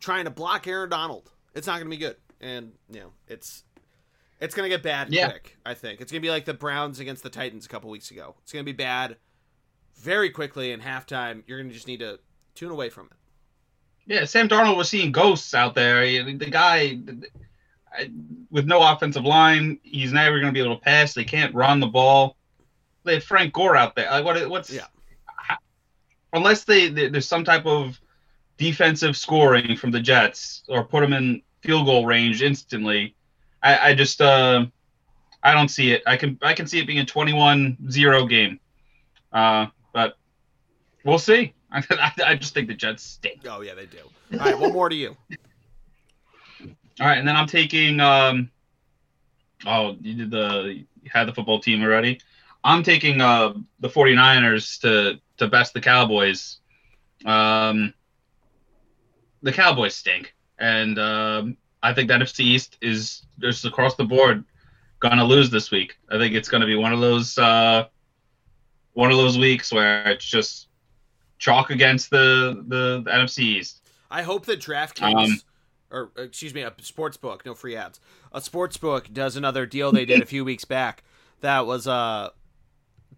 trying 0.01 0.25
to 0.25 0.31
block 0.31 0.67
Aaron 0.67 0.91
Donald. 0.91 1.31
It's 1.55 1.67
not 1.67 1.75
going 1.75 1.87
to 1.87 1.91
be 1.91 1.97
good, 1.97 2.17
and 2.41 2.73
you 2.91 3.01
know 3.01 3.13
it's 3.29 3.65
it's 4.41 4.55
going 4.55 4.69
to 4.69 4.75
get 4.75 4.83
bad 4.83 5.13
Yeah. 5.13 5.31
quick. 5.31 5.57
I 5.65 5.75
think 5.75 6.01
it's 6.01 6.13
going 6.13 6.21
to 6.21 6.27
be 6.27 6.31
like 6.31 6.45
the 6.45 6.55
Browns 6.55 7.01
against 7.01 7.23
the 7.23 7.31
Titans 7.31 7.65
a 7.67 7.69
couple 7.69 7.89
weeks 7.91 8.11
ago. 8.11 8.35
It's 8.43 8.53
going 8.53 8.65
to 8.65 8.71
be 8.71 8.77
bad 8.77 9.17
very 9.99 10.29
quickly 10.31 10.73
in 10.73 10.81
halftime. 10.81 11.43
You're 11.47 11.59
going 11.59 11.69
to 11.71 11.75
just 11.75 11.87
need 11.87 12.01
to 12.01 12.19
tune 12.55 12.71
away 12.71 12.91
from 12.91 13.07
it. 13.07 13.13
Yeah, 14.09 14.25
Sam 14.27 14.49
Darnold 14.49 14.77
was 14.77 14.89
seeing 14.91 15.11
ghosts 15.11 15.55
out 15.55 15.75
there. 15.75 16.03
The 16.23 16.51
guy 16.51 16.99
with 18.51 18.67
no 18.67 18.83
offensive 18.93 19.25
line, 19.25 19.79
he's 19.83 20.13
never 20.13 20.37
going 20.39 20.53
to 20.53 20.53
be 20.53 20.61
able 20.65 20.77
to 20.77 20.83
pass. 20.83 21.15
They 21.15 21.25
can't 21.25 21.55
run 21.55 21.81
the 21.81 21.87
ball. 21.87 22.37
They 23.05 23.15
have 23.15 23.25
Frank 23.25 23.53
Gore 23.55 23.75
out 23.77 23.97
there. 23.97 24.11
Like, 24.11 24.25
what? 24.25 24.49
What's 24.51 24.71
Yeah. 24.71 24.87
how- 25.37 25.57
unless 26.33 26.65
they, 26.65 26.89
they 26.89 27.09
there's 27.09 27.27
some 27.27 27.45
type 27.45 27.65
of 27.67 27.99
defensive 28.59 29.17
scoring 29.17 29.77
from 29.77 29.91
the 29.91 30.01
Jets 30.01 30.63
or 30.69 30.85
put 30.85 31.01
them 31.01 31.13
in 31.13 31.43
field 31.61 31.87
goal 31.87 32.07
range 32.07 32.43
instantly. 32.43 33.15
I, 33.63 33.91
I 33.91 33.95
just 33.95 34.21
uh, 34.21 34.67
I 35.43 35.53
don't 35.53 35.69
see 35.69 35.93
it. 35.93 36.03
I 36.07 36.17
can 36.17 36.39
I 36.43 36.55
can 36.55 36.67
see 36.67 36.79
it 36.79 36.87
being 36.87 37.01
a 37.01 37.05
21-0 37.05 38.31
game. 38.31 38.61
Uh, 39.33 39.67
but 39.93 40.17
we'll 41.05 41.19
see. 41.19 41.53
I, 41.73 42.13
I 42.25 42.35
just 42.37 42.55
think 42.55 42.69
the 42.69 42.75
Jets 42.75 43.03
stink. 43.03 43.41
Oh 43.49 43.61
yeah, 43.61 43.75
they 43.75 43.87
do. 43.87 43.99
All 44.33 44.39
right, 44.39 44.59
one 44.59 44.73
more 44.73 44.89
to 44.89 44.97
you. 44.97 45.17
All 47.01 47.07
right, 47.07 47.19
and 47.19 47.29
then 47.29 47.37
I'm 47.37 47.47
taking 47.47 48.01
um, 48.01 48.51
Oh, 49.65 49.97
you 50.01 50.15
did 50.15 50.31
the 50.31 50.85
you 51.03 51.11
had 51.11 51.27
the 51.27 51.33
football 51.33 51.61
team 51.61 51.83
already. 51.83 52.21
I'm 52.65 52.83
taking 52.83 53.21
uh 53.21 53.55
the 53.81 53.89
49ers 53.89 54.81
to 54.81 55.21
to 55.39 55.49
best 55.49 55.73
the 55.73 55.81
Cowboys. 55.81 56.59
Um, 57.25 57.95
the 59.47 59.53
Cowboys 59.53 59.95
stink, 59.95 60.35
and 60.59 60.99
um, 60.99 61.57
I 61.83 61.95
think 61.95 62.09
that 62.09 62.21
NFC 62.21 62.41
East 62.41 62.77
is 62.83 63.23
just 63.39 63.65
across 63.65 63.95
the 63.95 64.05
board 64.05 64.45
gonna 64.99 65.25
lose 65.25 65.51
this 65.51 65.71
week. 65.71 65.97
I 66.11 66.19
think 66.19 66.35
it's 66.35 66.49
gonna 66.49 66.67
be 66.67 66.75
one 66.75 66.93
of 66.93 67.01
those 67.01 67.39
uh, 67.39 67.87
one 68.95 69.13
of 69.13 69.17
those 69.17 69.39
weeks 69.39 69.73
where 69.73 70.09
it's 70.09 70.25
just 70.25 70.69
chalk 71.39 71.71
against 71.71 72.11
the 72.11 72.65
the, 72.67 73.03
the 73.05 73.11
NFC 73.11 73.39
East. 73.39 73.83
I 74.11 74.23
hope 74.23 74.47
that 74.47 74.61
DraftKings, 74.61 75.31
um, 75.31 75.41
or 75.93 76.11
excuse 76.17 76.53
me, 76.53 76.63
a 76.63 76.73
sports 76.83 77.17
book, 77.17 77.47
no 77.47 77.55
free 77.55 77.77
ads. 77.77 78.01
A 78.33 78.41
sports 78.41 78.77
book 78.77 79.13
does 79.13 79.37
another 79.37 79.65
deal 79.65 79.93
they 79.93 80.05
did 80.05 80.21
a 80.21 80.27
few 80.27 80.45
weeks 80.45 80.65
back. 80.65 81.05
That 81.41 81.67
was 81.67 81.87
a 81.87 81.93
uh, 81.93 82.29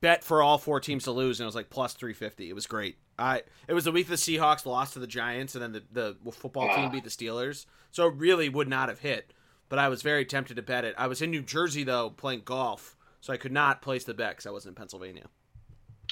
bet 0.01 0.25
for 0.25 0.43
all 0.43 0.59
four 0.59 0.81
teams 0.81 1.05
to 1.05 1.13
lose, 1.13 1.41
and 1.41 1.45
it 1.45 1.49
was 1.49 1.55
like 1.55 1.71
plus 1.71 1.95
three 1.95 2.13
fifty. 2.13 2.49
It 2.49 2.55
was 2.55 2.67
great. 2.67 2.97
I 3.19 3.43
it 3.67 3.75
was 3.75 3.85
the 3.85 3.93
week 3.93 4.09
the 4.09 4.15
Seahawks 4.15 4.67
lost 4.67 4.93
to 4.95 4.99
the 4.99 5.07
Giants, 5.07 5.55
and 5.55 5.63
then 5.63 5.73
the 5.73 6.15
the 6.23 6.33
football 6.33 6.69
team 6.69 6.87
ah. 6.87 6.89
beat 6.91 7.05
the 7.05 7.11
Steelers. 7.11 7.67
So 7.91 8.07
it 8.07 8.15
really 8.15 8.49
would 8.49 8.69
not 8.69 8.89
have 8.89 9.01
hit. 9.01 9.33
But 9.69 9.79
I 9.79 9.89
was 9.89 10.01
very 10.03 10.25
tempted 10.25 10.55
to 10.57 10.63
bet 10.63 10.85
it. 10.85 10.95
I 10.97 11.09
was 11.09 11.21
in 11.21 11.31
New 11.31 11.43
Jersey 11.43 11.85
though 11.85 12.11
playing 12.11 12.43
golf, 12.45 12.97
so 13.21 13.33
I 13.33 13.37
could 13.37 13.53
not 13.53 13.83
place 13.83 14.05
the 14.05 14.15
bet 14.15 14.31
because 14.31 14.47
I 14.47 14.51
wasn't 14.51 14.73
in 14.73 14.77
Pennsylvania. 14.77 15.27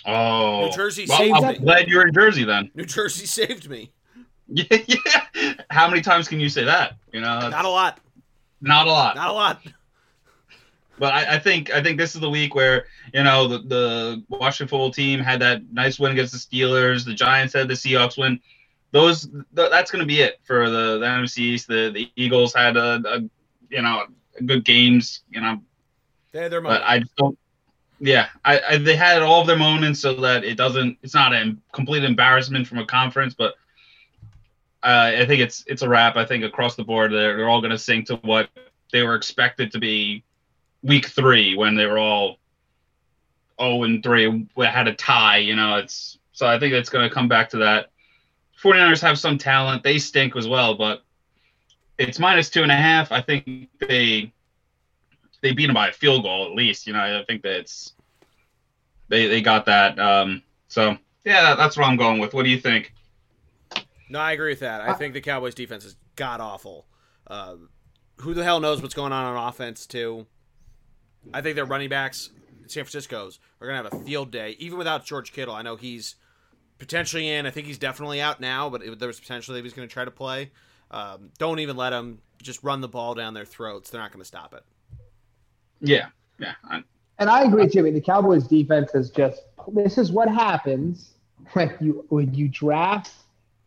Oh, 0.04 0.66
New 0.66 0.72
Jersey 0.72 1.06
well, 1.08 1.18
saved 1.18 1.36
I'm 1.36 1.52
me. 1.54 1.58
glad 1.58 1.88
you're 1.88 2.06
in 2.06 2.12
Jersey 2.12 2.44
then. 2.44 2.70
New 2.74 2.84
Jersey 2.84 3.26
saved 3.26 3.68
me. 3.70 3.92
Yeah, 4.48 4.64
yeah. 4.86 5.54
How 5.70 5.88
many 5.88 6.02
times 6.02 6.28
can 6.28 6.38
you 6.38 6.48
say 6.48 6.64
that? 6.64 6.96
You 7.12 7.20
know, 7.20 7.48
Not 7.48 7.64
a 7.64 7.68
lot. 7.68 8.00
not 8.60 8.86
a 8.86 8.90
lot. 8.90 9.16
Not 9.16 9.30
a 9.30 9.32
lot. 9.32 9.62
But 10.98 11.12
I, 11.12 11.36
I 11.36 11.38
think 11.38 11.70
I 11.70 11.82
think 11.82 11.98
this 11.98 12.14
is 12.14 12.20
the 12.20 12.30
week 12.30 12.54
where 12.54 12.86
you 13.12 13.22
know 13.22 13.48
the, 13.48 13.58
the 13.58 14.22
Washington 14.28 14.68
football 14.68 14.90
team 14.90 15.20
had 15.20 15.40
that 15.40 15.62
nice 15.72 15.98
win 15.98 16.12
against 16.12 16.32
the 16.32 16.38
Steelers. 16.38 17.04
The 17.04 17.14
Giants 17.14 17.52
had 17.54 17.68
the 17.68 17.74
Seahawks 17.74 18.16
win. 18.16 18.40
Those 18.92 19.26
th- 19.26 19.44
that's 19.70 19.90
going 19.90 20.00
to 20.00 20.06
be 20.06 20.22
it 20.22 20.40
for 20.44 20.70
the, 20.70 20.98
the 20.98 21.06
NFC 21.06 21.38
East. 21.38 21.68
The 21.68 21.90
the 21.92 22.10
Eagles 22.16 22.54
had 22.54 22.76
a, 22.76 23.02
a 23.04 23.20
you 23.68 23.82
know 23.82 24.06
good 24.44 24.64
games. 24.64 25.22
You 25.30 25.40
know, 25.42 25.60
They 26.32 26.42
had 26.42 26.52
their 26.52 26.60
but. 26.60 26.82
I 26.82 27.02
don't. 27.16 27.38
Yeah, 27.98 28.28
I, 28.44 28.60
I 28.68 28.76
they 28.78 28.96
had 28.96 29.22
all 29.22 29.40
of 29.40 29.46
their 29.46 29.56
moments 29.56 30.00
so 30.00 30.14
that 30.14 30.44
it 30.44 30.56
doesn't. 30.56 30.98
It's 31.02 31.14
not 31.14 31.34
a 31.34 31.56
complete 31.72 32.04
embarrassment 32.04 32.66
from 32.66 32.78
a 32.78 32.86
conference, 32.86 33.34
but 33.34 33.54
uh, 34.82 35.12
I 35.18 35.26
think 35.26 35.40
it's 35.40 35.64
it's 35.66 35.82
a 35.82 35.88
wrap. 35.88 36.16
I 36.16 36.24
think 36.24 36.44
across 36.44 36.76
the 36.76 36.84
board 36.84 37.12
they're, 37.12 37.36
they're 37.36 37.48
all 37.48 37.60
going 37.60 37.70
to 37.70 37.78
sink 37.78 38.06
to 38.06 38.16
what 38.16 38.48
they 38.92 39.02
were 39.02 39.14
expected 39.14 39.72
to 39.72 39.78
be 39.78 40.22
week 40.86 41.06
three 41.06 41.56
when 41.56 41.74
they 41.74 41.86
were 41.86 41.98
all 41.98 42.38
0 43.60 43.82
and 43.84 44.02
3 44.02 44.46
we 44.56 44.66
had 44.66 44.88
a 44.88 44.94
tie 44.94 45.38
you 45.38 45.56
know 45.56 45.76
it's 45.76 46.18
so 46.32 46.46
i 46.46 46.58
think 46.58 46.72
it's 46.72 46.90
going 46.90 47.08
to 47.08 47.14
come 47.14 47.28
back 47.28 47.48
to 47.50 47.58
that 47.58 47.90
49ers 48.62 49.00
have 49.00 49.18
some 49.18 49.38
talent 49.38 49.82
they 49.82 49.98
stink 49.98 50.36
as 50.36 50.46
well 50.46 50.74
but 50.74 51.02
it's 51.98 52.18
minus 52.18 52.50
two 52.50 52.62
and 52.62 52.72
a 52.72 52.76
half 52.76 53.12
i 53.12 53.20
think 53.20 53.68
they 53.80 54.32
they 55.40 55.52
beat 55.52 55.66
them 55.66 55.74
by 55.74 55.88
a 55.88 55.92
field 55.92 56.22
goal 56.22 56.46
at 56.46 56.52
least 56.52 56.86
you 56.86 56.92
know 56.92 57.00
i 57.00 57.24
think 57.26 57.42
that 57.42 57.60
it's 57.60 57.94
they 59.08 59.26
they 59.26 59.40
got 59.40 59.64
that 59.66 59.98
um 59.98 60.42
so 60.68 60.96
yeah 61.24 61.54
that's 61.54 61.76
what 61.76 61.86
i'm 61.86 61.96
going 61.96 62.20
with 62.20 62.34
what 62.34 62.44
do 62.44 62.50
you 62.50 62.60
think 62.60 62.92
No, 64.08 64.20
I 64.20 64.32
agree 64.32 64.52
with 64.52 64.60
that. 64.60 64.80
I 64.80 64.92
think 64.92 65.14
the 65.14 65.20
Cowboys 65.20 65.54
defense 65.54 65.84
is 65.84 65.96
god 66.14 66.40
awful. 66.40 66.86
Uh, 67.26 67.56
who 68.18 68.34
the 68.34 68.44
hell 68.44 68.60
knows 68.60 68.80
what's 68.80 68.94
going 68.94 69.12
on 69.12 69.24
on 69.24 69.48
offense 69.48 69.84
too? 69.84 70.26
I 71.32 71.42
think 71.42 71.56
their 71.56 71.64
running 71.64 71.88
backs, 71.88 72.30
San 72.66 72.84
Francisco's, 72.84 73.38
are 73.60 73.66
gonna 73.66 73.82
have 73.82 73.92
a 73.92 74.04
field 74.04 74.30
day, 74.30 74.56
even 74.58 74.78
without 74.78 75.04
George 75.04 75.32
Kittle. 75.32 75.54
I 75.54 75.62
know 75.62 75.76
he's 75.76 76.16
potentially 76.78 77.28
in. 77.28 77.46
I 77.46 77.50
think 77.50 77.66
he's 77.66 77.78
definitely 77.78 78.20
out 78.20 78.40
now, 78.40 78.68
but 78.68 78.82
it, 78.82 78.98
there 78.98 79.08
was 79.08 79.20
potential 79.20 79.54
that 79.54 79.60
he 79.60 79.62
was 79.62 79.72
going 79.72 79.88
to 79.88 79.92
try 79.92 80.04
to 80.04 80.10
play. 80.10 80.50
Um, 80.90 81.30
don't 81.38 81.58
even 81.58 81.76
let 81.76 81.92
him 81.92 82.18
just 82.42 82.62
run 82.62 82.80
the 82.80 82.88
ball 82.88 83.14
down 83.14 83.34
their 83.34 83.44
throats. 83.44 83.90
They're 83.90 84.00
not 84.00 84.12
going 84.12 84.20
to 84.20 84.26
stop 84.26 84.54
it. 84.54 84.62
yeah 85.80 86.06
yeah 86.38 86.52
I, 86.64 86.82
And 87.18 87.28
I 87.30 87.44
agree 87.44 87.68
too. 87.68 87.80
I 87.80 87.82
mean, 87.82 87.94
the 87.94 88.00
Cowboys 88.00 88.46
defense 88.46 88.94
is 88.94 89.10
just 89.10 89.42
this 89.68 89.98
is 89.98 90.12
what 90.12 90.28
happens 90.28 91.14
when 91.52 91.74
you 91.80 92.04
when 92.08 92.32
you 92.34 92.48
draft 92.48 93.12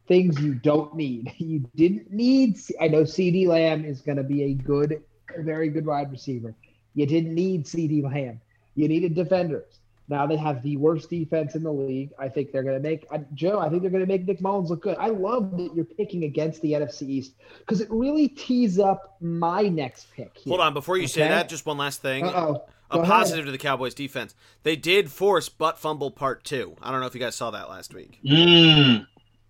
things 0.07 0.39
you 0.39 0.55
don't 0.55 0.95
need. 0.95 1.33
You 1.37 1.65
didn't 1.75 2.11
need. 2.11 2.57
I 2.79 2.87
know 2.87 3.03
CeeDee 3.03 3.47
Lamb 3.47 3.85
is 3.85 4.01
going 4.01 4.17
to 4.17 4.23
be 4.23 4.43
a 4.43 4.53
good, 4.53 5.01
a 5.35 5.41
very 5.41 5.69
good 5.69 5.85
wide 5.85 6.11
receiver. 6.11 6.53
You 6.95 7.05
didn't 7.05 7.33
need 7.35 7.65
CeeDee 7.65 8.03
Lamb. 8.03 8.41
You 8.75 8.87
needed 8.87 9.15
defenders. 9.15 9.79
Now 10.07 10.25
they 10.25 10.37
have 10.37 10.63
the 10.63 10.75
worst 10.77 11.09
defense 11.11 11.53
in 11.53 11.61
the 11.61 11.71
league. 11.71 12.09
I 12.17 12.29
think 12.29 12.51
they're 12.51 12.63
going 12.63 12.81
to 12.81 12.87
make 12.87 13.05
I- 13.11 13.23
Joe. 13.35 13.59
I 13.59 13.69
think 13.69 13.83
they're 13.83 13.91
going 13.91 14.01
to 14.03 14.07
make 14.07 14.25
Nick 14.25 14.41
Mullens 14.41 14.69
look 14.71 14.81
good. 14.81 14.97
I 14.97 15.09
love 15.09 15.55
that 15.57 15.75
you're 15.75 15.85
picking 15.85 16.23
against 16.23 16.61
the 16.63 16.71
NFC 16.73 17.03
East 17.03 17.33
because 17.59 17.79
it 17.79 17.87
really 17.91 18.27
tees 18.27 18.79
up 18.79 19.17
my 19.21 19.63
next 19.63 20.07
pick. 20.15 20.31
Here. 20.37 20.49
Hold 20.49 20.61
on, 20.61 20.73
before 20.73 20.97
you 20.97 21.07
say 21.07 21.27
that, 21.27 21.47
just 21.47 21.65
one 21.67 21.77
last 21.77 22.01
thing. 22.01 22.25
Uh-oh. 22.25 22.63
A 22.91 22.95
Go 22.95 23.01
ahead. 23.03 23.11
positive 23.11 23.45
to 23.45 23.51
the 23.51 23.59
Cowboys 23.59 23.93
defense. 23.93 24.33
They 24.63 24.75
did 24.75 25.11
force 25.11 25.47
butt 25.47 25.77
fumble 25.77 26.09
part 26.09 26.43
two. 26.43 26.75
I 26.81 26.89
don't 26.91 27.01
know 27.01 27.05
if 27.05 27.13
you 27.13 27.19
guys 27.21 27.35
saw 27.35 27.51
that 27.51 27.69
last 27.69 27.93
week. 27.93 28.17
mm, 28.25 29.05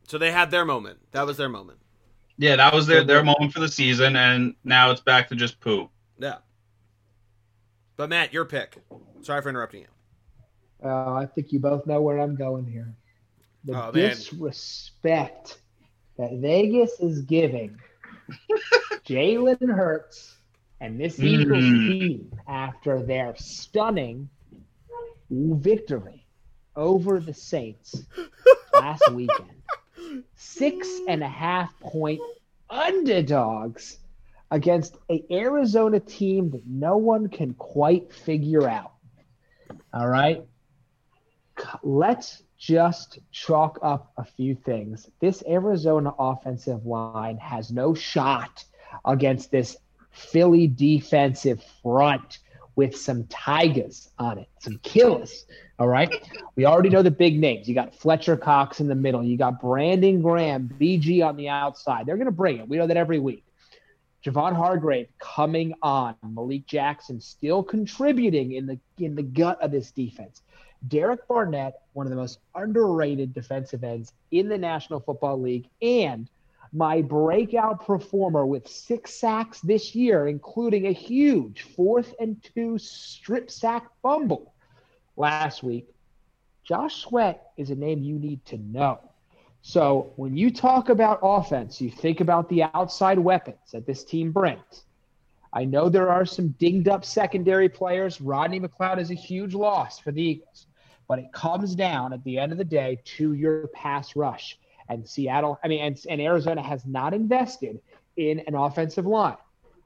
So 0.10 0.18
they 0.18 0.32
had 0.32 0.52
their 0.52 0.66
moment. 0.66 1.00
That 1.12 1.26
was 1.26 1.38
their 1.38 1.48
moment. 1.48 1.80
yeah 2.38 2.58
that 2.58 2.74
was 2.74 2.86
their, 2.86 3.06
their 3.06 3.24
moment 3.24 3.54
for 3.54 3.62
the 3.62 3.68
season 3.70 4.18
and 4.18 4.56
now 4.66 4.92
it's 4.92 5.00
back 5.02 5.30
to 5.30 5.36
just 5.36 5.60
poo 5.62 5.90
Yeah. 6.18 6.36
But 8.00 8.08
Matt, 8.08 8.32
your 8.32 8.46
pick. 8.46 8.78
Sorry 9.24 9.42
for 9.42 9.50
interrupting 9.50 9.82
you. 9.82 9.88
Uh, 10.90 11.16
I 11.16 11.26
think 11.26 11.52
you 11.52 11.60
both 11.60 11.86
know 11.86 12.02
where 12.02 12.18
I'm 12.18 12.34
going 12.34 12.66
here. 12.66 12.96
The 13.66 13.76
Oh, 13.76 13.92
disrespect 13.92 15.60
that 16.18 16.32
Vegas 16.36 16.98
is 17.02 17.24
giving 17.24 17.78
Jalen 19.06 19.70
Hurts 19.76 20.38
and 20.80 20.98
this 20.98 21.20
Eagles 21.20 21.62
Mm. 21.66 21.88
team 21.88 22.32
after 22.48 23.04
their 23.04 23.36
stunning 23.36 24.30
victory 25.30 26.26
over 26.78 27.20
the 27.20 27.34
Saints 27.34 28.06
last 28.74 29.04
weekend. 29.12 29.62
Six 30.38 31.02
and 31.10 31.22
a 31.22 31.28
half 31.28 31.78
point 31.82 32.22
underdogs 32.70 33.98
against 34.52 34.98
a 35.10 35.24
Arizona 35.32 36.00
team 36.00 36.52
that 36.52 36.66
no 36.66 36.98
one 36.98 37.30
can 37.30 37.54
quite 37.54 38.12
figure 38.12 38.68
out. 38.68 38.94
All 39.94 40.08
right. 40.08 40.44
Let's 41.84 42.44
just 42.58 43.20
chalk 43.32 43.80
up 43.82 44.12
a 44.18 44.24
few 44.24 44.56
things. 44.56 45.10
This 45.20 45.44
Arizona 45.48 46.14
offensive 46.18 46.86
line 46.86 47.38
has 47.38 47.72
no 47.72 47.94
shot 47.94 48.64
against 49.06 49.52
this 49.52 49.78
Philly 50.12 50.68
defensive 50.68 51.64
front 51.82 52.40
with 52.76 52.96
some 52.96 53.26
tigers 53.26 54.10
on 54.20 54.38
it, 54.40 54.48
some 54.60 54.80
killers. 54.84 55.46
All 55.80 55.88
right. 55.88 56.26
We 56.56 56.66
already 56.66 56.90
know 56.90 57.02
the 57.02 57.12
big 57.12 57.38
names. 57.38 57.68
You 57.68 57.76
got 57.76 57.94
Fletcher 57.94 58.38
Cox 58.38 58.80
in 58.80 58.88
the 58.88 58.96
middle. 58.96 59.24
You 59.24 59.38
got 59.38 59.62
Brandon 59.62 60.22
Graham, 60.22 60.74
BG 60.80 61.26
on 61.26 61.36
the 61.36 61.50
outside. 61.50 62.06
They're 62.06 62.18
going 62.18 62.26
to 62.26 62.32
bring 62.32 62.58
it. 62.58 62.68
We 62.68 62.78
know 62.78 62.88
that 62.88 62.98
every 62.98 63.20
week. 63.20 63.44
Javon 64.24 64.56
Hargrave 64.56 65.08
coming 65.20 65.74
on. 65.82 66.16
Malik 66.24 66.66
Jackson 66.66 67.22
still 67.22 67.64
contributing 67.64 68.54
in 68.54 68.66
the 68.66 68.80
in 68.98 69.16
the 69.16 69.24
gut 69.24 69.62
of 69.62 69.72
this 69.72 69.92
defense. 69.92 70.42
Derek 70.88 71.28
Barnett, 71.28 71.82
one 71.94 72.06
of 72.06 72.10
the 72.10 72.16
most 72.16 72.40
underrated 72.56 73.34
defensive 73.34 73.84
ends 73.84 74.14
in 74.32 74.48
the 74.48 74.58
National 74.58 75.00
Football 75.00 75.42
League, 75.42 75.70
and 75.82 76.30
my 76.72 77.02
breakout 77.02 77.86
performer 77.86 78.46
with 78.46 78.68
six 78.68 79.14
sacks 79.14 79.60
this 79.62 79.96
year, 79.96 80.28
including 80.28 80.88
a 80.88 80.92
huge 80.92 81.64
fourth 81.64 82.14
and 82.20 82.42
two 82.54 82.78
strip 82.78 83.50
sack 83.50 83.88
fumble 84.02 84.54
last 85.18 85.64
week. 85.64 85.88
Josh 86.64 87.02
Sweat 87.02 87.52
is 87.58 87.72
a 87.72 87.76
name 87.76 88.04
you 88.04 88.20
need 88.20 88.46
to 88.46 88.58
know. 88.58 89.00
So 89.62 90.14
when 90.16 90.38
you 90.38 90.52
talk 90.52 90.90
about 90.90 91.20
offense, 91.22 91.82
you 91.82 91.92
think 91.92 92.22
about 92.22 92.50
the 92.50 92.64
outside 92.74 93.20
weapons 93.20 93.72
that 93.72 93.86
this 93.86 94.04
team 94.04 94.32
brings. 94.32 94.84
I 95.52 95.66
know 95.66 95.90
there 95.90 96.10
are 96.10 96.26
some 96.26 96.50
dinged 96.60 96.88
up 96.88 97.04
secondary 97.04 97.70
players. 97.70 98.22
Rodney 98.22 98.60
McLeod 98.60 99.00
is 99.00 99.12
a 99.12 99.16
huge 99.16 99.54
loss 99.54 100.00
for 100.00 100.12
the 100.12 100.22
Eagles, 100.22 100.68
but 101.08 101.20
it 101.20 101.34
comes 101.34 101.76
down 101.76 102.14
at 102.14 102.24
the 102.24 102.38
end 102.38 102.52
of 102.52 102.58
the 102.58 102.64
day 102.64 103.00
to 103.18 103.34
your 103.34 103.68
pass 103.68 104.16
rush. 104.16 104.60
And 104.90 105.08
Seattle, 105.08 105.60
I 105.64 105.68
mean, 105.68 105.82
and, 105.82 106.00
and 106.10 106.22
Arizona 106.22 106.62
has 106.62 106.86
not 106.86 107.14
invested 107.14 107.80
in 108.16 108.40
an 108.48 108.56
offensive 108.56 109.06
line. 109.06 109.38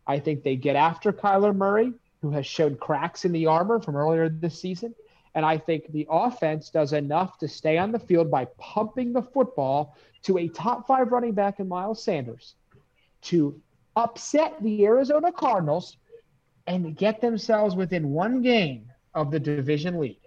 I 0.05 0.19
think 0.19 0.43
they 0.43 0.55
get 0.55 0.75
after 0.75 1.13
Kyler 1.13 1.55
Murray, 1.55 1.93
who 2.21 2.31
has 2.31 2.45
shown 2.45 2.75
cracks 2.75 3.25
in 3.25 3.31
the 3.31 3.47
armor 3.47 3.79
from 3.79 3.95
earlier 3.95 4.29
this 4.29 4.59
season. 4.59 4.93
And 5.35 5.45
I 5.45 5.57
think 5.57 5.91
the 5.91 6.07
offense 6.09 6.69
does 6.69 6.93
enough 6.93 7.37
to 7.39 7.47
stay 7.47 7.77
on 7.77 7.91
the 7.91 7.99
field 7.99 8.29
by 8.29 8.45
pumping 8.57 9.13
the 9.13 9.23
football 9.23 9.97
to 10.23 10.37
a 10.37 10.47
top 10.47 10.85
five 10.87 11.11
running 11.11 11.33
back 11.33 11.59
in 11.59 11.67
Miles 11.67 12.03
Sanders 12.03 12.55
to 13.23 13.59
upset 13.95 14.61
the 14.61 14.85
Arizona 14.85 15.31
Cardinals, 15.31 15.97
and 16.67 16.95
get 16.95 17.21
themselves 17.21 17.75
within 17.75 18.09
one 18.09 18.41
game 18.41 18.89
of 19.13 19.31
the 19.31 19.39
division 19.39 19.99
lead. 19.99 20.19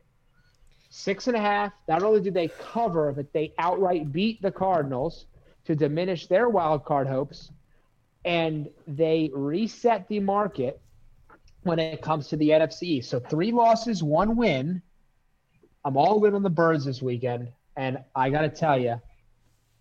Six 0.90 1.26
and 1.26 1.36
a 1.36 1.40
half. 1.40 1.72
Not 1.88 2.02
only 2.02 2.20
did 2.20 2.34
they 2.34 2.48
cover, 2.48 3.12
but 3.12 3.32
they 3.32 3.52
outright 3.59 4.12
beat 4.12 4.40
the 4.42 4.50
Cardinals 4.50 5.26
to 5.64 5.74
diminish 5.74 6.26
their 6.26 6.48
wild 6.48 6.84
card 6.84 7.07
hopes. 7.07 7.50
And 8.24 8.68
they 8.86 9.30
reset 9.34 10.07
the 10.09 10.20
market 10.20 10.80
when 11.62 11.78
it 11.78 12.02
comes 12.02 12.28
to 12.28 12.36
the 12.36 12.50
NFC. 12.50 13.04
So 13.04 13.18
three 13.18 13.52
losses, 13.52 14.02
one 14.02 14.36
win. 14.36 14.82
I'm 15.87 15.97
all 15.97 16.24
in 16.24 16.34
on 16.34 16.43
the 16.43 16.51
Birds 16.51 16.84
this 16.84 17.01
weekend. 17.01 17.53
And 17.76 17.99
I 18.12 18.30
got 18.30 18.41
to 18.41 18.49
tell 18.49 18.76
you, 18.76 19.01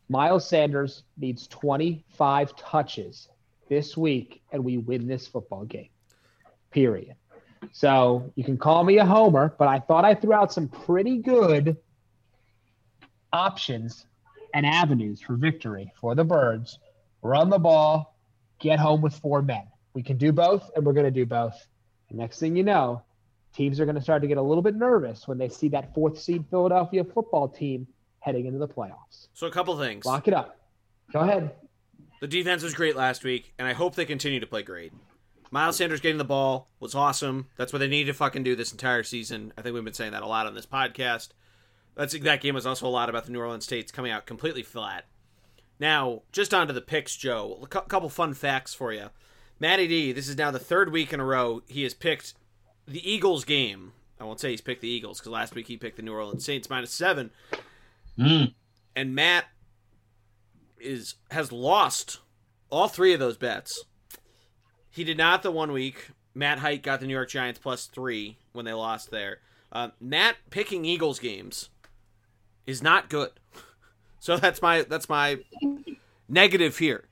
Miles 0.08 0.48
Sanders 0.48 1.02
needs 1.18 1.48
25 1.48 2.56
touches 2.56 3.28
this 3.70 3.98
week, 3.98 4.44
and 4.52 4.64
we 4.64 4.78
win 4.78 5.08
this 5.08 5.26
football 5.26 5.66
game. 5.66 5.90
Period. 6.70 7.16
So 7.72 8.32
you 8.36 8.44
can 8.44 8.60
call 8.60 8.84
me 8.84 9.00
a 9.00 9.06
homer, 9.06 9.56
but 9.58 9.68
I 9.68 9.80
thought 9.80 10.06
I 10.06 10.14
threw 10.14 10.34
out 10.34 10.54
some 10.54 10.68
pretty 10.68 11.18
good 11.18 11.76
options 13.34 14.06
and 14.54 14.64
avenues 14.64 15.22
for 15.22 15.36
victory 15.36 15.92
for 16.00 16.14
the 16.14 16.24
Birds. 16.24 16.78
Run 17.24 17.50
the 17.50 17.58
ball, 17.58 18.16
get 18.60 18.78
home 18.78 19.02
with 19.02 19.16
four 19.16 19.42
men. 19.42 19.64
We 19.96 20.04
can 20.04 20.18
do 20.18 20.32
both, 20.32 20.70
and 20.76 20.86
we're 20.86 20.94
going 20.94 21.06
to 21.06 21.12
do 21.12 21.26
both. 21.26 21.66
And 22.10 22.20
next 22.20 22.38
thing 22.38 22.56
you 22.56 22.64
know, 22.64 23.02
teams 23.56 23.80
are 23.80 23.86
going 23.86 23.96
to 23.96 24.02
start 24.02 24.22
to 24.22 24.28
get 24.28 24.38
a 24.38 24.42
little 24.42 24.62
bit 24.62 24.76
nervous 24.76 25.28
when 25.28 25.38
they 25.38 25.50
see 25.50 25.70
that 25.70 25.94
fourth 25.94 26.20
seed 26.20 26.44
Philadelphia 26.50 27.04
football 27.04 27.48
team 27.48 27.88
heading 28.20 28.46
into 28.46 28.60
the 28.60 28.68
playoffs. 28.68 29.28
So 29.34 29.48
a 29.48 29.52
couple 29.52 29.78
things. 29.78 30.06
Lock 30.06 30.28
it 30.28 30.34
up. 30.34 30.58
Go 31.14 31.20
ahead. 31.20 31.52
The 32.22 32.28
defense 32.28 32.64
was 32.64 32.74
great 32.74 32.96
last 32.96 33.24
week, 33.24 33.54
and 33.60 33.68
I 33.68 33.74
hope 33.74 33.96
they 33.96 34.06
continue 34.06 34.40
to 34.40 34.48
play 34.48 34.64
great. 34.64 34.92
Miles 35.52 35.78
Sanders 35.78 36.02
getting 36.02 36.18
the 36.18 36.26
ball 36.26 36.70
was 36.80 36.96
awesome. 36.96 37.48
That's 37.56 37.72
what 37.72 37.80
they 37.80 37.88
needed 37.88 38.12
to 38.12 38.18
fucking 38.18 38.44
do 38.44 38.56
this 38.56 38.72
entire 38.72 39.04
season. 39.04 39.54
I 39.58 39.62
think 39.62 39.74
we've 39.74 39.84
been 39.84 39.94
saying 39.94 40.12
that 40.12 40.24
a 40.24 40.28
lot 40.28 40.48
on 40.48 40.56
this 40.56 40.66
podcast. 40.66 41.30
That's 41.96 42.18
that 42.18 42.42
game 42.42 42.56
was 42.56 42.66
also 42.66 42.88
a 42.88 42.90
lot 42.90 43.10
about 43.10 43.26
the 43.26 43.32
New 43.32 43.40
Orleans 43.40 43.66
Saints 43.66 43.92
coming 43.92 44.12
out 44.12 44.26
completely 44.26 44.64
flat. 44.64 45.06
Now, 45.80 46.24
just 46.32 46.54
onto 46.54 46.74
the 46.74 46.82
picks, 46.82 47.16
Joe. 47.16 47.60
A 47.62 47.68
couple 47.68 48.10
fun 48.10 48.34
facts 48.34 48.74
for 48.74 48.92
you. 48.92 49.10
Matty 49.60 49.88
D, 49.88 50.12
this 50.12 50.28
is 50.28 50.38
now 50.38 50.52
the 50.52 50.60
third 50.60 50.92
week 50.92 51.14
in 51.14 51.20
a 51.20 51.26
row 51.26 51.62
he 51.68 51.84
has 51.84 51.94
picked 51.94 52.34
the 52.88 53.10
Eagles 53.10 53.46
game. 53.46 53.94
I 54.20 54.24
won't 54.24 54.40
say 54.40 54.52
he's 54.52 54.62
picked 54.62 54.82
the 54.82 54.90
Eagles 54.90 55.20
because 55.20 55.32
last 55.32 55.56
week 55.56 55.68
he 55.68 55.78
picked 55.78 55.98
the 55.98 56.02
New 56.02 56.14
Orleans 56.14 56.46
Saints 56.46 56.70
minus 56.70 56.92
seven. 56.92 57.32
Mm. 58.18 58.54
And 58.96 59.14
Matt 59.14 59.46
is 60.80 61.16
has 61.32 61.52
lost 61.52 62.20
all 62.70 62.88
three 62.88 63.14
of 63.14 63.20
those 63.20 63.38
bets. 63.38 63.86
He 64.90 65.04
did 65.04 65.18
not 65.18 65.44
the 65.44 65.52
one 65.52 65.72
week. 65.72 66.12
Matt 66.34 66.60
Height 66.60 66.84
got 66.84 67.00
the 67.00 67.08
New 67.08 67.14
York 67.14 67.30
Giants 67.30 67.60
plus 67.60 67.86
three 67.88 68.38
when 68.54 68.66
they 68.66 68.74
lost 68.74 69.12
there. 69.12 69.40
Uh, 69.72 69.90
Matt 70.00 70.38
picking 70.50 70.86
Eagles 70.86 71.20
games 71.20 71.70
is 72.66 72.82
not 72.82 73.10
good. 73.10 73.32
So 74.18 74.38
that's 74.38 74.60
my 74.60 74.82
that's 74.82 75.08
my 75.08 75.38
negative 76.28 76.80
here 76.80 77.04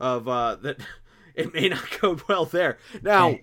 of 0.00 0.26
uh, 0.26 0.54
that 0.62 0.78
it 1.34 1.52
may 1.52 1.68
not 1.68 1.84
go 2.00 2.18
well 2.30 2.46
there. 2.46 2.78
Now, 3.02 3.36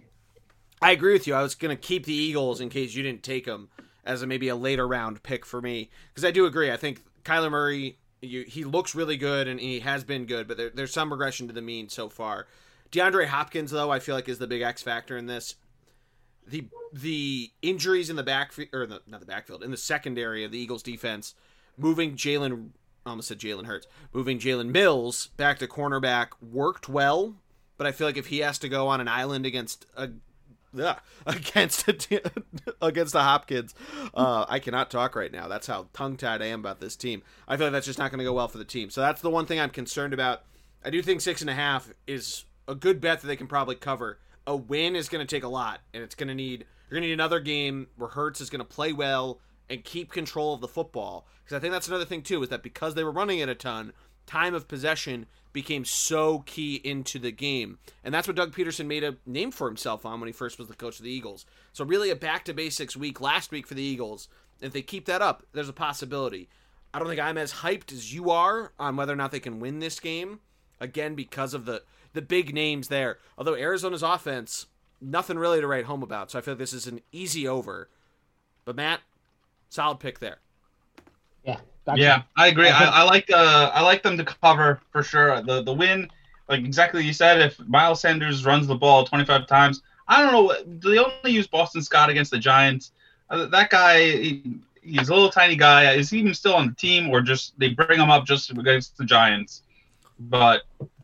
I 0.82 0.92
agree 0.92 1.14
with 1.14 1.28
you. 1.28 1.34
I 1.34 1.42
was 1.42 1.56
going 1.56 1.76
to 1.76 1.82
keep 1.82 2.06
the 2.06 2.14
Eagles 2.14 2.62
in 2.62 2.70
case 2.70 2.94
you 2.96 3.04
didn't 3.04 3.24
take 3.24 3.46
them 3.46 3.70
as 4.06 4.22
a, 4.22 4.28
maybe 4.28 4.48
a 4.48 4.56
later 4.56 4.88
round 4.88 5.22
pick 5.24 5.46
for 5.46 5.62
me 5.62 5.90
because 6.10 6.26
I 6.26 6.32
do 6.32 6.46
agree. 6.46 6.72
I 6.72 6.78
think 6.78 7.04
Kyler 7.24 7.52
Murray 7.52 7.98
you, 8.22 8.44
he 8.44 8.64
looks 8.64 8.96
really 8.96 9.18
good 9.18 9.48
and 9.48 9.60
he 9.60 9.80
has 9.80 10.04
been 10.04 10.26
good, 10.26 10.48
but 10.48 10.58
there, 10.58 10.70
there's 10.70 10.94
some 10.94 11.12
regression 11.12 11.48
to 11.48 11.54
the 11.54 11.62
mean 11.62 11.90
so 11.90 12.10
far. 12.10 12.48
DeAndre 12.92 13.28
Hopkins, 13.28 13.72
though, 13.72 13.92
I 13.92 14.00
feel 14.00 14.16
like 14.16 14.28
is 14.28 14.40
the 14.40 14.48
big 14.48 14.62
X 14.62 14.82
factor 14.82 15.18
in 15.18 15.28
this. 15.28 15.56
The 16.48 16.68
the 16.92 17.52
injuries 17.62 18.10
in 18.10 18.16
the 18.16 18.24
backfield 18.24 18.70
or 18.74 18.88
the, 18.88 19.02
not 19.06 19.20
the 19.20 19.26
backfield 19.28 19.64
in 19.64 19.70
the 19.70 19.78
secondary 19.78 20.44
of 20.44 20.52
the 20.52 20.58
Eagles 20.58 20.82
defense, 20.82 21.36
moving 21.78 22.16
Jalen 22.16 22.70
almost 23.06 23.28
said 23.28 23.38
Jalen 23.38 23.66
Hurts, 23.66 23.86
moving 24.12 24.40
Jalen 24.40 24.72
Mills 24.72 25.28
back 25.38 25.60
to 25.60 25.68
cornerback 25.68 26.30
worked 26.42 26.90
well, 26.90 27.36
but 27.78 27.86
I 27.86 27.92
feel 27.92 28.08
like 28.08 28.18
if 28.18 28.28
he 28.28 28.40
has 28.40 28.58
to 28.60 28.70
go 28.70 28.88
on 28.88 29.00
an 29.00 29.08
island 29.08 29.46
against 29.46 29.86
a 29.96 30.10
yeah, 30.74 31.00
against 31.26 31.88
a, 31.88 32.22
against 32.82 33.14
the 33.14 33.24
Hopkins. 33.24 33.74
Uh, 34.14 34.46
I 34.48 34.60
cannot 34.60 34.92
talk 34.92 35.16
right 35.16 35.32
now. 35.32 35.48
That's 35.48 35.68
how 35.68 35.88
tongue 35.94 36.18
tied 36.18 36.42
I 36.42 36.48
am 36.48 36.60
about 36.60 36.80
this 36.80 36.96
team. 36.96 37.24
I 37.48 37.58
feel 37.58 37.68
like 37.68 37.74
that's 37.74 37.86
just 37.86 38.00
not 38.00 38.12
going 38.12 38.20
to 38.20 38.26
go 38.26 38.34
well 38.34 38.48
for 38.48 38.58
the 38.58 38.66
team. 38.66 38.90
So 38.90 39.02
that's 39.02 39.22
the 39.22 39.30
one 39.30 39.46
thing 39.46 39.60
I'm 39.60 39.70
concerned 39.70 40.14
about. 40.14 40.44
I 40.84 40.90
do 40.90 41.02
think 41.02 41.22
six 41.22 41.42
and 41.42 41.50
a 41.50 41.56
half 41.56 41.92
is 42.08 42.46
a 42.68 42.76
good 42.76 43.02
bet 43.02 43.22
that 43.22 43.28
they 43.28 43.36
can 43.36 43.48
probably 43.48 43.76
cover. 43.76 44.20
A 44.48 44.56
win 44.56 44.96
is 44.96 45.10
going 45.10 45.26
to 45.26 45.36
take 45.36 45.44
a 45.44 45.50
lot, 45.50 45.82
and 45.94 46.02
it's 46.04 46.16
going 46.16 46.30
to 46.30 46.36
need 46.36 46.66
you're 46.90 46.96
going 46.96 47.04
to 47.04 47.08
need 47.10 47.14
another 47.14 47.40
game 47.40 47.88
where 47.98 48.10
Hurts 48.10 48.42
is 48.42 48.50
going 48.50 48.60
to 48.60 48.66
play 48.66 48.94
well 48.94 49.40
and 49.70 49.84
keep 49.84 50.12
control 50.12 50.56
of 50.56 50.62
the 50.62 50.68
football. 50.68 51.28
Because 51.44 51.56
I 51.56 51.60
think 51.60 51.72
that's 51.72 51.88
another 51.88 52.06
thing 52.06 52.24
too 52.24 52.42
is 52.42 52.50
that 52.50 52.64
because 52.64 52.96
they 52.96 53.04
were 53.04 53.12
running 53.12 53.40
it 53.40 53.50
a 53.50 53.56
ton, 53.56 53.94
time 54.30 54.54
of 54.54 54.68
possession 54.68 55.26
became 55.52 55.84
so 55.84 56.40
key 56.40 56.76
into 56.84 57.18
the 57.18 57.32
game. 57.32 57.80
And 58.04 58.14
that's 58.14 58.28
what 58.28 58.38
Doug 58.38 58.54
Pederson 58.54 58.86
made 58.86 59.04
a 59.04 59.18
name 59.26 59.52
for 59.52 59.68
himself 59.68 60.06
on 60.06 60.20
when 60.20 60.28
he 60.28 60.34
first 60.34 60.60
was 60.60 60.68
the 60.68 60.76
coach 60.76 61.00
of 61.00 61.04
the 61.04 61.12
Eagles. 61.12 61.46
So 61.74 61.84
really 61.84 62.12
a 62.12 62.16
back 62.16 62.46
to 62.46 62.54
basics 62.54 62.96
week 62.96 63.20
last 63.20 63.52
week 63.52 63.66
for 63.66 63.74
the 63.74 63.82
Eagles. 63.82 64.28
If 64.62 64.74
they 64.74 64.84
keep 64.84 65.06
that 65.06 65.22
up, 65.22 65.44
there's 65.54 65.70
a 65.70 65.74
possibility. 65.74 66.48
I 66.94 67.00
don't 67.00 67.08
think 67.08 67.20
I'm 67.20 67.38
as 67.38 67.54
hyped 67.54 67.92
as 67.92 68.14
you 68.14 68.30
are 68.30 68.72
on 68.80 68.96
whether 68.96 69.14
or 69.14 69.16
not 69.16 69.32
they 69.32 69.40
can 69.40 69.60
win 69.60 69.80
this 69.80 70.00
game. 70.00 70.40
Again, 70.80 71.16
because 71.16 71.54
of 71.54 71.66
the 71.66 71.84
the 72.14 72.22
big 72.22 72.54
names 72.54 72.88
there. 72.88 73.18
Although 73.38 73.56
Arizona's 73.56 74.02
offense, 74.02 74.66
nothing 75.02 75.38
really 75.38 75.62
to 75.62 75.68
write 75.68 75.86
home 75.86 76.02
about. 76.02 76.32
So 76.32 76.40
I 76.40 76.42
feel 76.42 76.54
like 76.54 76.60
this 76.60 76.74
is 76.74 76.88
an 76.88 77.02
easy 77.12 77.48
over. 77.48 77.90
But 78.66 78.76
Matt, 78.76 79.02
solid 79.70 80.00
pick 80.00 80.20
there. 80.20 80.40
Yeah. 81.44 81.60
Gotcha. 81.90 82.02
Yeah, 82.02 82.22
I 82.36 82.48
agree. 82.48 82.70
I, 82.70 82.86
I 82.86 83.04
like 83.04 83.32
uh, 83.32 83.72
I 83.74 83.82
like 83.82 84.04
them 84.04 84.16
to 84.18 84.24
cover 84.24 84.80
for 84.92 85.02
sure. 85.02 85.42
The 85.42 85.64
the 85.64 85.74
win, 85.74 86.08
like 86.48 86.60
exactly 86.60 87.04
you 87.04 87.14
said, 87.14 87.42
if 87.42 87.60
Miles 87.68 88.02
Sanders 88.02 88.46
runs 88.46 88.68
the 88.68 88.76
ball 88.76 89.06
25 89.06 89.48
times, 89.48 89.82
I 90.08 90.22
don't 90.22 90.32
know. 90.32 90.90
They 90.92 91.00
only 91.00 91.32
use 91.32 91.48
Boston 91.48 91.82
Scott 91.82 92.12
against 92.12 92.30
the 92.30 92.38
Giants. 92.38 92.92
Uh, 93.32 93.48
that 93.48 93.72
guy, 93.72 94.02
he, 94.02 94.60
he's 94.84 95.10
a 95.10 95.14
little 95.16 95.32
tiny 95.32 95.56
guy. 95.56 95.94
Is 95.94 96.12
he 96.12 96.20
even 96.20 96.36
still 96.36 96.54
on 96.54 96.68
the 96.68 96.76
team, 96.76 97.10
or 97.10 97.22
just 97.22 97.58
they 97.58 97.70
bring 97.70 98.00
him 98.00 98.12
up 98.12 98.24
just 98.24 98.52
against 98.52 98.96
the 98.96 99.06
Giants? 99.06 99.64
But 100.20 100.62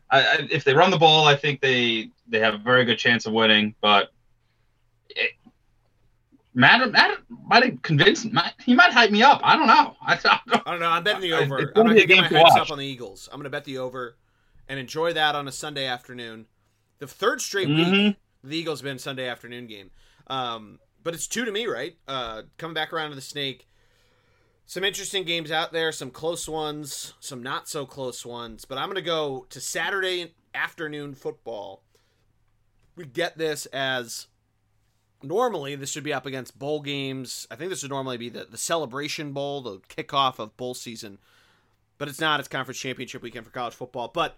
I, 0.08 0.20
I, 0.20 0.48
if 0.52 0.62
they 0.62 0.72
run 0.72 0.92
the 0.92 0.98
ball, 0.98 1.26
I 1.26 1.34
think 1.34 1.60
they 1.60 2.10
they 2.28 2.38
have 2.38 2.54
a 2.54 2.58
very 2.58 2.84
good 2.84 2.98
chance 2.98 3.26
of 3.26 3.32
winning. 3.32 3.74
But 3.80 4.12
Matt, 6.56 6.90
Matt 6.90 7.18
might 7.28 7.64
have 7.64 7.82
convinced. 7.82 8.32
Matt, 8.32 8.54
he 8.64 8.74
might 8.74 8.90
hype 8.90 9.10
me 9.10 9.22
up. 9.22 9.40
I 9.44 9.56
don't 9.56 9.66
know. 9.66 9.94
I, 10.00 10.14
I, 10.24 10.40
don't, 10.48 10.62
I 10.66 10.70
don't 10.70 10.80
know. 10.80 10.88
I'm 10.88 11.04
betting 11.04 11.20
the 11.20 11.34
over. 11.34 11.58
I'm 11.58 11.86
going 11.86 11.96
to 11.96 12.06
get 12.06 12.16
my 12.16 12.26
hopes 12.26 12.56
up 12.56 12.70
on 12.70 12.78
the 12.78 12.86
Eagles. 12.86 13.28
I'm 13.30 13.38
going 13.38 13.44
to 13.44 13.50
bet 13.50 13.64
the 13.64 13.78
over 13.78 14.16
and 14.66 14.80
enjoy 14.80 15.12
that 15.12 15.34
on 15.34 15.46
a 15.46 15.52
Sunday 15.52 15.86
afternoon. 15.86 16.46
The 16.98 17.06
third 17.06 17.42
straight 17.42 17.68
mm-hmm. 17.68 17.92
week 17.92 18.16
the 18.42 18.56
Eagles 18.56 18.82
been 18.82 18.98
Sunday 18.98 19.28
afternoon 19.28 19.66
game. 19.66 19.90
Um, 20.28 20.78
but 21.02 21.14
it's 21.14 21.26
two 21.26 21.44
to 21.44 21.52
me, 21.52 21.66
right? 21.66 21.96
Uh, 22.08 22.42
coming 22.58 22.74
back 22.74 22.92
around 22.92 23.10
to 23.10 23.16
the 23.16 23.22
snake. 23.22 23.66
Some 24.64 24.82
interesting 24.82 25.24
games 25.24 25.52
out 25.52 25.72
there, 25.72 25.92
some 25.92 26.10
close 26.10 26.48
ones, 26.48 27.14
some 27.20 27.42
not 27.42 27.68
so 27.68 27.86
close 27.86 28.26
ones. 28.26 28.64
But 28.64 28.78
I'm 28.78 28.86
going 28.86 28.96
to 28.96 29.02
go 29.02 29.46
to 29.50 29.60
Saturday 29.60 30.34
afternoon 30.54 31.14
football. 31.14 31.84
We 32.96 33.04
get 33.04 33.38
this 33.38 33.66
as 33.66 34.26
normally 35.22 35.74
this 35.76 35.90
should 35.90 36.04
be 36.04 36.12
up 36.12 36.26
against 36.26 36.58
bowl 36.58 36.80
games. 36.80 37.46
I 37.50 37.56
think 37.56 37.70
this 37.70 37.82
would 37.82 37.90
normally 37.90 38.16
be 38.16 38.28
the, 38.28 38.44
the 38.44 38.58
celebration 38.58 39.32
bowl, 39.32 39.60
the 39.60 39.78
kickoff 39.88 40.38
of 40.38 40.56
bowl 40.56 40.74
season. 40.74 41.18
But 41.98 42.08
it's 42.08 42.20
not. 42.20 42.40
It's 42.40 42.48
conference 42.48 42.78
championship 42.78 43.22
weekend 43.22 43.46
for 43.46 43.52
college 43.52 43.74
football. 43.74 44.08
But 44.12 44.36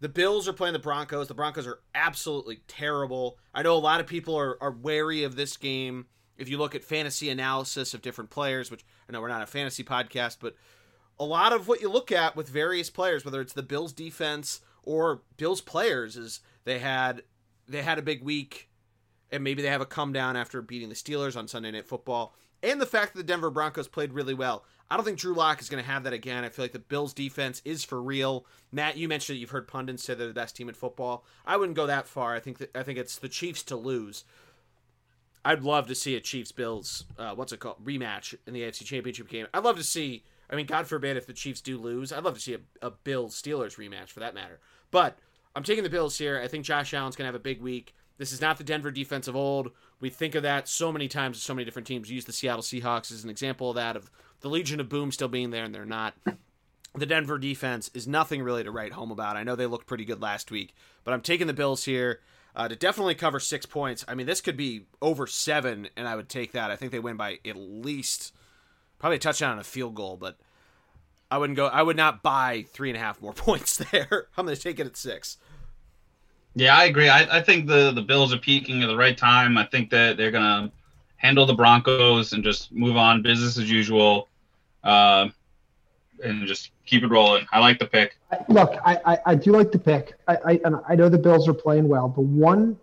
the 0.00 0.08
Bills 0.08 0.46
are 0.46 0.52
playing 0.52 0.74
the 0.74 0.78
Broncos. 0.78 1.28
The 1.28 1.34
Broncos 1.34 1.66
are 1.66 1.80
absolutely 1.94 2.60
terrible. 2.68 3.38
I 3.54 3.62
know 3.62 3.74
a 3.74 3.78
lot 3.78 4.00
of 4.00 4.06
people 4.06 4.36
are, 4.36 4.56
are 4.62 4.70
wary 4.70 5.24
of 5.24 5.36
this 5.36 5.56
game. 5.56 6.06
If 6.36 6.48
you 6.48 6.58
look 6.58 6.74
at 6.74 6.84
fantasy 6.84 7.30
analysis 7.30 7.94
of 7.94 8.02
different 8.02 8.30
players, 8.30 8.70
which 8.70 8.84
I 9.08 9.12
know 9.12 9.20
we're 9.20 9.28
not 9.28 9.42
a 9.42 9.46
fantasy 9.46 9.82
podcast, 9.82 10.36
but 10.40 10.54
a 11.18 11.24
lot 11.24 11.54
of 11.54 11.66
what 11.66 11.80
you 11.80 11.90
look 11.90 12.12
at 12.12 12.36
with 12.36 12.48
various 12.48 12.90
players, 12.90 13.24
whether 13.24 13.40
it's 13.40 13.54
the 13.54 13.62
Bills 13.62 13.92
defense 13.92 14.60
or 14.82 15.22
Bills 15.38 15.62
players, 15.62 16.16
is 16.16 16.40
they 16.64 16.78
had 16.78 17.22
they 17.66 17.82
had 17.82 17.98
a 17.98 18.02
big 18.02 18.22
week 18.22 18.68
and 19.36 19.44
maybe 19.44 19.62
they 19.62 19.68
have 19.68 19.80
a 19.80 19.86
come 19.86 20.12
down 20.12 20.36
after 20.36 20.60
beating 20.60 20.88
the 20.88 20.94
Steelers 20.94 21.36
on 21.36 21.46
Sunday 21.46 21.70
Night 21.70 21.86
Football, 21.86 22.34
and 22.62 22.80
the 22.80 22.86
fact 22.86 23.12
that 23.12 23.18
the 23.18 23.24
Denver 23.24 23.50
Broncos 23.50 23.86
played 23.86 24.12
really 24.12 24.34
well. 24.34 24.64
I 24.90 24.96
don't 24.96 25.04
think 25.04 25.18
Drew 25.18 25.34
Lock 25.34 25.60
is 25.60 25.68
going 25.68 25.82
to 25.82 25.90
have 25.90 26.04
that 26.04 26.12
again. 26.12 26.44
I 26.44 26.48
feel 26.48 26.64
like 26.64 26.72
the 26.72 26.78
Bills' 26.78 27.12
defense 27.12 27.60
is 27.64 27.84
for 27.84 28.00
real. 28.00 28.46
Matt, 28.72 28.96
you 28.96 29.08
mentioned 29.08 29.36
that 29.36 29.40
you've 29.40 29.50
heard 29.50 29.66
pundits 29.68 30.04
say 30.04 30.14
they're 30.14 30.28
the 30.28 30.32
best 30.32 30.56
team 30.56 30.68
in 30.68 30.74
football. 30.74 31.24
I 31.44 31.56
wouldn't 31.56 31.76
go 31.76 31.86
that 31.86 32.06
far. 32.06 32.34
I 32.34 32.40
think 32.40 32.58
that, 32.58 32.74
I 32.74 32.82
think 32.82 32.98
it's 32.98 33.18
the 33.18 33.28
Chiefs 33.28 33.62
to 33.64 33.76
lose. 33.76 34.24
I'd 35.44 35.62
love 35.62 35.86
to 35.88 35.94
see 35.94 36.16
a 36.16 36.20
Chiefs 36.20 36.50
Bills 36.50 37.04
uh, 37.18 37.34
what's 37.34 37.52
it 37.52 37.60
called 37.60 37.84
rematch 37.84 38.34
in 38.46 38.54
the 38.54 38.62
AFC 38.62 38.84
Championship 38.84 39.28
game. 39.28 39.46
I'd 39.54 39.64
love 39.64 39.76
to 39.76 39.84
see. 39.84 40.24
I 40.50 40.56
mean, 40.56 40.66
God 40.66 40.86
forbid 40.86 41.16
if 41.16 41.26
the 41.26 41.32
Chiefs 41.32 41.60
do 41.60 41.78
lose, 41.78 42.12
I'd 42.12 42.24
love 42.24 42.34
to 42.34 42.40
see 42.40 42.54
a, 42.54 42.60
a 42.82 42.90
Bills 42.90 43.40
Steelers 43.40 43.76
rematch 43.76 44.08
for 44.08 44.20
that 44.20 44.34
matter. 44.34 44.60
But 44.90 45.18
I'm 45.54 45.62
taking 45.62 45.84
the 45.84 45.90
Bills 45.90 46.18
here. 46.18 46.40
I 46.40 46.48
think 46.48 46.64
Josh 46.64 46.94
Allen's 46.94 47.16
gonna 47.16 47.28
have 47.28 47.34
a 47.34 47.40
big 47.40 47.60
week. 47.60 47.94
This 48.18 48.32
is 48.32 48.40
not 48.40 48.58
the 48.58 48.64
Denver 48.64 48.90
defense 48.90 49.28
of 49.28 49.36
old. 49.36 49.70
We 50.00 50.10
think 50.10 50.34
of 50.34 50.42
that 50.42 50.68
so 50.68 50.90
many 50.90 51.08
times 51.08 51.36
with 51.36 51.42
so 51.42 51.54
many 51.54 51.64
different 51.64 51.86
teams. 51.86 52.10
use 52.10 52.24
the 52.24 52.32
Seattle 52.32 52.62
Seahawks 52.62 53.12
as 53.12 53.24
an 53.24 53.30
example 53.30 53.70
of 53.70 53.76
that, 53.76 53.96
of 53.96 54.10
the 54.40 54.48
Legion 54.48 54.80
of 54.80 54.88
Boom 54.88 55.12
still 55.12 55.28
being 55.28 55.50
there, 55.50 55.64
and 55.64 55.74
they're 55.74 55.84
not. 55.84 56.14
The 56.94 57.06
Denver 57.06 57.38
defense 57.38 57.90
is 57.92 58.08
nothing 58.08 58.42
really 58.42 58.64
to 58.64 58.70
write 58.70 58.92
home 58.92 59.10
about. 59.10 59.36
I 59.36 59.42
know 59.42 59.54
they 59.54 59.66
looked 59.66 59.86
pretty 59.86 60.06
good 60.06 60.22
last 60.22 60.50
week, 60.50 60.74
but 61.04 61.12
I'm 61.12 61.20
taking 61.20 61.46
the 61.46 61.52
Bills 61.52 61.84
here 61.84 62.20
uh, 62.54 62.68
to 62.68 62.74
definitely 62.74 63.14
cover 63.14 63.38
six 63.38 63.66
points. 63.66 64.02
I 64.08 64.14
mean, 64.14 64.26
this 64.26 64.40
could 64.40 64.56
be 64.56 64.86
over 65.02 65.26
seven, 65.26 65.90
and 65.94 66.08
I 66.08 66.16
would 66.16 66.30
take 66.30 66.52
that. 66.52 66.70
I 66.70 66.76
think 66.76 66.92
they 66.92 66.98
win 66.98 67.18
by 67.18 67.38
at 67.44 67.56
least 67.56 68.34
probably 68.98 69.16
a 69.16 69.20
touchdown 69.20 69.52
and 69.52 69.60
a 69.60 69.64
field 69.64 69.94
goal, 69.94 70.16
but 70.16 70.38
I 71.30 71.36
wouldn't 71.36 71.58
go. 71.58 71.66
I 71.66 71.82
would 71.82 71.98
not 71.98 72.22
buy 72.22 72.64
three 72.72 72.88
and 72.88 72.96
a 72.96 73.00
half 73.00 73.20
more 73.20 73.32
points 73.34 73.76
there. 73.76 74.28
I'm 74.36 74.46
going 74.46 74.56
to 74.56 74.62
take 74.62 74.80
it 74.80 74.86
at 74.86 74.96
six. 74.96 75.36
Yeah, 76.56 76.74
I 76.74 76.84
agree. 76.86 77.10
I, 77.10 77.36
I 77.36 77.42
think 77.42 77.66
the 77.66 77.92
the 77.92 78.00
Bills 78.00 78.32
are 78.32 78.38
peaking 78.38 78.82
at 78.82 78.86
the 78.86 78.96
right 78.96 79.16
time. 79.16 79.58
I 79.58 79.66
think 79.66 79.90
that 79.90 80.16
they're 80.16 80.30
gonna 80.30 80.72
handle 81.18 81.44
the 81.44 81.52
Broncos 81.52 82.32
and 82.32 82.42
just 82.42 82.72
move 82.72 82.96
on, 82.96 83.20
business 83.20 83.58
as 83.58 83.70
usual, 83.70 84.28
uh, 84.82 85.28
and 86.24 86.46
just 86.46 86.70
keep 86.86 87.02
it 87.02 87.08
rolling. 87.08 87.46
I 87.52 87.58
like 87.58 87.78
the 87.78 87.84
pick. 87.84 88.16
Look, 88.48 88.74
I, 88.86 88.98
I, 89.04 89.18
I 89.26 89.34
do 89.34 89.52
like 89.52 89.70
the 89.70 89.78
pick. 89.78 90.14
I, 90.26 90.36
I 90.46 90.60
and 90.64 90.76
I 90.88 90.94
know 90.94 91.10
the 91.10 91.18
Bills 91.18 91.46
are 91.46 91.54
playing 91.54 91.88
well, 91.88 92.08
but 92.08 92.22
one, 92.22 92.78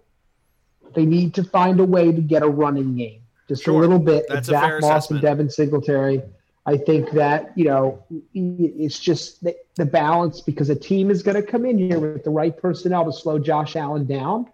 they 0.93 1.05
need 1.05 1.33
to 1.33 1.43
find 1.43 1.79
a 1.79 1.85
way 1.85 2.11
to 2.11 2.21
get 2.21 2.43
a 2.43 2.47
running 2.47 2.95
game, 2.95 3.21
just 3.49 3.63
sure. 3.63 3.73
a 3.73 3.77
little 3.79 3.97
bit. 3.97 4.25
That's 4.29 4.49
Zach 4.49 4.81
Moss 4.81 4.83
assessment. 4.83 5.23
and 5.23 5.31
Devin 5.31 5.49
Singletary 5.49 6.21
I 6.65 6.77
think 6.77 7.11
that 7.11 7.51
you 7.55 7.65
know 7.65 8.05
it's 8.33 8.99
just 8.99 9.43
the, 9.43 9.55
the 9.75 9.85
balance 9.85 10.41
because 10.41 10.69
a 10.69 10.75
team 10.75 11.11
is 11.11 11.21
going 11.21 11.35
to 11.35 11.43
come 11.43 11.65
in 11.65 11.77
here 11.77 11.99
with 11.99 12.23
the 12.23 12.29
right 12.29 12.55
personnel 12.55 13.05
to 13.05 13.13
slow 13.13 13.37
Josh 13.37 13.75
Allen 13.75 14.05
down, 14.05 14.47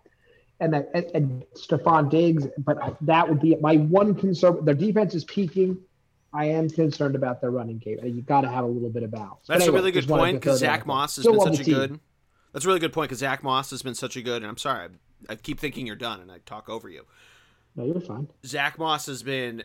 and 0.59 0.73
that 0.73 0.89
and, 0.95 1.05
and 1.13 1.45
Stefon 1.55 2.09
Diggs. 2.09 2.47
But 2.57 2.97
that 3.01 3.29
would 3.29 3.39
be 3.39 3.55
my 3.57 3.77
one 3.77 4.15
concern. 4.15 4.65
Their 4.65 4.75
defense 4.75 5.13
is 5.13 5.23
peaking. 5.23 5.77
I 6.33 6.45
am 6.45 6.69
concerned 6.69 7.15
about 7.15 7.41
their 7.41 7.51
running 7.51 7.79
game. 7.79 7.99
You 8.03 8.21
got 8.21 8.41
to 8.41 8.49
have 8.49 8.63
a 8.63 8.67
little 8.67 8.89
bit 8.89 9.03
of 9.03 9.11
balance. 9.11 9.47
That's 9.47 9.63
anyway, 9.63 9.77
a 9.77 9.81
really 9.81 9.91
good 9.91 10.07
point 10.07 10.39
because 10.39 10.59
Zach 10.59 10.85
Moss 10.85 11.15
has 11.15 11.23
Still 11.23 11.43
been 11.43 11.55
such 11.55 11.67
a 11.67 11.69
good. 11.69 11.99
That's 12.53 12.65
a 12.65 12.67
really 12.67 12.79
good 12.79 12.93
point 12.93 13.09
because 13.09 13.19
Zach 13.19 13.43
Moss 13.43 13.69
has 13.69 13.83
been 13.83 13.95
such 13.95 14.15
a 14.15 14.21
good. 14.21 14.41
And 14.41 14.47
I'm 14.47 14.57
sorry, 14.57 14.89
I, 15.29 15.33
I 15.33 15.35
keep 15.35 15.59
thinking 15.59 15.85
you're 15.85 15.95
done, 15.95 16.21
and 16.21 16.31
I 16.31 16.39
talk 16.45 16.69
over 16.69 16.89
you. 16.89 17.05
No, 17.75 17.85
you're 17.85 18.01
fine. 18.01 18.27
Zach 18.45 18.79
Moss 18.79 19.05
has 19.05 19.21
been 19.21 19.63